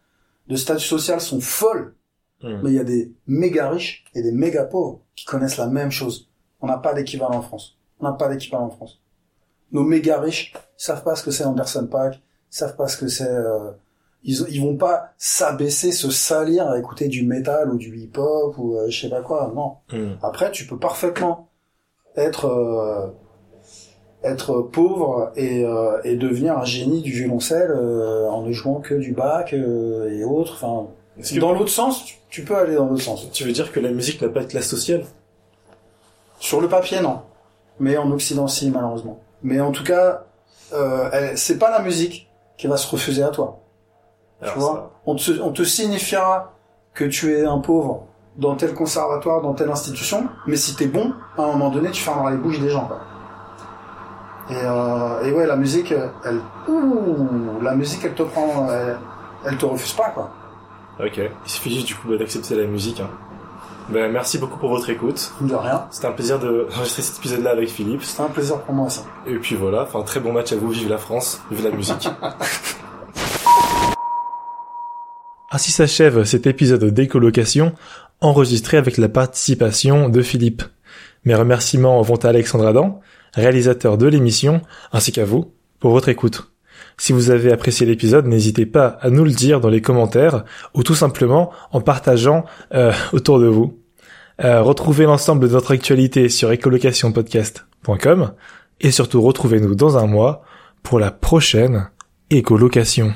de 0.49 0.57
statut 0.57 0.85
social 0.87 1.21
sont 1.21 1.41
folles. 1.41 1.95
Hmm. 2.41 2.61
mais 2.63 2.71
il 2.71 2.77
y 2.77 2.79
a 2.79 2.85
des 2.85 3.11
méga 3.27 3.69
riches 3.69 4.05
et 4.15 4.23
des 4.23 4.31
méga 4.31 4.63
pauvres 4.63 5.01
qui 5.17 5.25
connaissent 5.25 5.57
la 5.57 5.67
même 5.67 5.91
chose. 5.91 6.29
On 6.61 6.69
n'a 6.69 6.79
pas 6.79 6.95
d'équivalent 6.95 7.35
en 7.39 7.43
France. 7.43 7.77
On 7.99 8.05
n'a 8.05 8.13
pas 8.13 8.29
d'équivalent 8.29 8.67
en 8.67 8.71
France. 8.71 9.01
Nos 9.73 9.83
méga 9.83 10.21
riches 10.21 10.55
savent 10.77 11.03
pas 11.03 11.17
ce 11.17 11.25
que 11.25 11.33
c'est 11.33 11.43
Anderson 11.45 11.89
ils 11.93 12.21
savent 12.49 12.77
pas 12.77 12.87
ce 12.87 12.97
que 12.97 13.09
c'est 13.09 13.29
euh, 13.29 13.73
ils, 14.25 14.45
ils 14.51 14.61
vont 14.61 14.77
pas 14.77 15.13
s'abaisser, 15.17 15.93
se 15.93 16.11
salir 16.11 16.69
à 16.69 16.79
écouter 16.79 17.09
du 17.09 17.25
métal 17.25 17.71
ou 17.71 17.77
du 17.77 17.97
hip-hop 17.97 18.57
ou 18.59 18.77
euh, 18.77 18.89
je 18.89 19.01
sais 19.01 19.09
pas 19.09 19.23
quoi. 19.23 19.53
Non. 19.55 19.77
Hmm. 19.93 20.15
Après, 20.23 20.51
tu 20.51 20.67
peux 20.67 20.79
parfaitement 20.79 21.49
être 22.17 22.47
euh, 22.47 23.09
être 24.25 24.63
pauvre 24.63 25.31
et, 25.37 25.65
euh, 25.65 26.01
et 26.03 26.17
devenir 26.17 26.59
un 26.59 26.65
génie 26.65 27.03
du 27.03 27.13
violoncelle 27.13 27.71
euh, 27.71 28.29
en 28.29 28.43
ne 28.43 28.53
jouant 28.53 28.81
que 28.81 28.95
du 28.95 29.13
Bach 29.13 29.53
euh, 29.53 30.11
et 30.11 30.25
autres. 30.25 30.55
Enfin, 30.61 30.89
dans 31.39 31.53
l'autre 31.53 31.71
sens, 31.71 32.05
tu, 32.05 32.17
tu 32.29 32.45
peux 32.45 32.57
aller 32.57 32.75
dans 32.75 32.87
l'autre 32.87 33.03
sens. 33.03 33.31
tu 33.31 33.45
veux 33.45 33.53
dire 33.53 33.71
que 33.71 33.81
la 33.81 33.91
musique 33.91 34.21
n'a 34.21 34.29
pas 34.29 34.41
de 34.41 34.47
classe 34.47 34.67
sociale? 34.67 35.05
Sur 36.41 36.61
le 36.61 36.69
papier, 36.69 37.01
non. 37.01 37.23
Mais 37.81 37.97
en 37.97 38.11
Occident, 38.11 38.49
si, 38.49 38.71
malheureusement. 38.71 39.21
Mais 39.43 39.61
en 39.61 39.71
tout 39.71 39.85
cas, 39.85 40.25
euh, 40.73 41.33
c'est 41.37 41.59
pas 41.59 41.71
la 41.71 41.81
musique 41.81 42.29
qui 42.57 42.67
va 42.67 42.77
se 42.77 42.91
refuser 42.91 43.23
à 43.23 43.29
toi. 43.29 43.61
Alors, 44.41 44.55
tu 44.55 44.61
vois, 44.61 44.91
on 45.07 45.17
te, 45.17 45.41
on 45.41 45.53
te 45.53 45.63
signifiera 45.63 46.55
que 46.95 47.05
tu 47.05 47.35
es 47.35 47.45
un 47.45 47.59
pauvre 47.59 48.07
dans 48.37 48.55
tel 48.55 48.73
conservatoire, 48.75 49.43
dans 49.43 49.55
telle 49.55 49.71
institution, 49.71 50.29
mais 50.47 50.57
si 50.57 50.77
t'es 50.77 50.87
bon, 50.87 51.13
à 51.37 51.43
un 51.43 51.47
moment 51.49 51.71
donné, 51.71 51.91
tu 51.91 52.03
fermeras 52.03 52.31
les 52.31 52.37
bouches 52.37 52.61
des 52.61 52.71
gens, 52.71 52.87
quoi. 52.87 53.01
Et, 54.51 54.55
euh, 54.55 55.23
et 55.25 55.33
ouais, 55.33 55.47
la 55.47 55.57
musique, 55.57 55.93
elle, 55.93 56.41
ouh, 56.69 57.61
la 57.61 57.75
musique, 57.75 58.05
elle 58.05 58.15
te 58.15 58.23
prend, 58.23 58.69
elle, 58.71 58.97
elle 59.45 59.57
te 59.57 59.67
refuse 59.67 59.93
pas, 59.93 60.11
quoi. 60.11 60.31
ça 60.99 61.05
Ok. 61.05 61.19
Il 61.19 61.51
suffit 61.51 61.75
juste 61.75 61.87
du 61.87 61.95
coup 61.95 62.09
bah, 62.09 62.17
d'accepter 62.17 62.55
la 62.55 62.67
musique. 62.67 63.01
Hein. 63.01 63.11
Ben, 63.89 64.11
merci 64.13 64.39
beaucoup 64.39 64.59
pour 64.59 64.71
votre 64.71 64.89
écoute. 64.91 65.33
De 65.41 65.55
rien. 65.55 65.87
C'était 65.91 66.07
un 66.07 66.13
plaisir 66.13 66.39
de 66.39 66.67
enregistrer 66.75 67.03
cet 67.03 67.19
épisode-là 67.19 67.51
avec 67.51 67.69
Philippe. 67.69 68.03
C'était 68.03 68.23
un 68.23 68.29
plaisir 68.29 68.61
pour 68.61 68.75
moi, 68.75 68.87
aussi. 68.87 69.01
Et 69.27 69.37
puis 69.37 69.55
voilà, 69.55 69.83
enfin 69.83 70.03
très 70.03 70.21
bon 70.21 70.33
match 70.33 70.53
à 70.53 70.57
vous, 70.57 70.69
vive 70.69 70.89
la 70.89 70.99
France, 70.99 71.41
vive 71.51 71.65
la 71.65 71.75
musique. 71.75 72.09
Ainsi 75.51 75.73
s'achève 75.73 76.25
cet 76.25 76.47
épisode 76.47 76.83
de 76.83 76.91
décolocation 76.91 77.73
enregistré 78.21 78.77
avec 78.77 78.99
la 78.99 79.09
participation 79.09 80.09
de 80.09 80.23
Philippe. 80.23 80.63
Mes 81.25 81.35
remerciements 81.35 82.03
vont 82.03 82.17
à 82.17 82.29
Alexandre 82.29 82.67
Adam, 82.67 83.01
réalisateur 83.33 83.97
de 83.97 84.07
l'émission, 84.07 84.61
ainsi 84.93 85.13
qu'à 85.13 85.25
vous 85.25 85.53
pour 85.81 85.93
votre 85.93 86.09
écoute. 86.09 86.51
Si 86.97 87.13
vous 87.13 87.31
avez 87.31 87.53
apprécié 87.53 87.87
l'épisode, 87.87 88.27
n'hésitez 88.27 88.67
pas 88.67 88.99
à 89.01 89.11
nous 89.11 89.25
le 89.25 89.31
dire 89.31 89.61
dans 89.61 89.69
les 89.69 89.81
commentaires 89.81 90.45
ou 90.75 90.83
tout 90.83 90.95
simplement 90.95 91.51
en 91.71 91.81
partageant 91.81 92.45
euh, 92.75 92.93
autour 93.13 93.39
de 93.39 93.47
vous. 93.47 93.79
Euh, 94.45 94.63
retrouvez 94.63 95.05
l'ensemble 95.05 95.49
de 95.49 95.53
notre 95.53 95.73
actualité 95.73 96.29
sur 96.29 96.53
écolocationpodcast.com 96.53 98.33
et 98.81 98.91
surtout 98.91 99.23
retrouvez-nous 99.23 99.75
dans 99.75 99.97
un 99.97 100.07
mois 100.07 100.43
pour 100.83 100.99
la 100.99 101.11
prochaine 101.11 101.89
écolocation. 102.31 103.15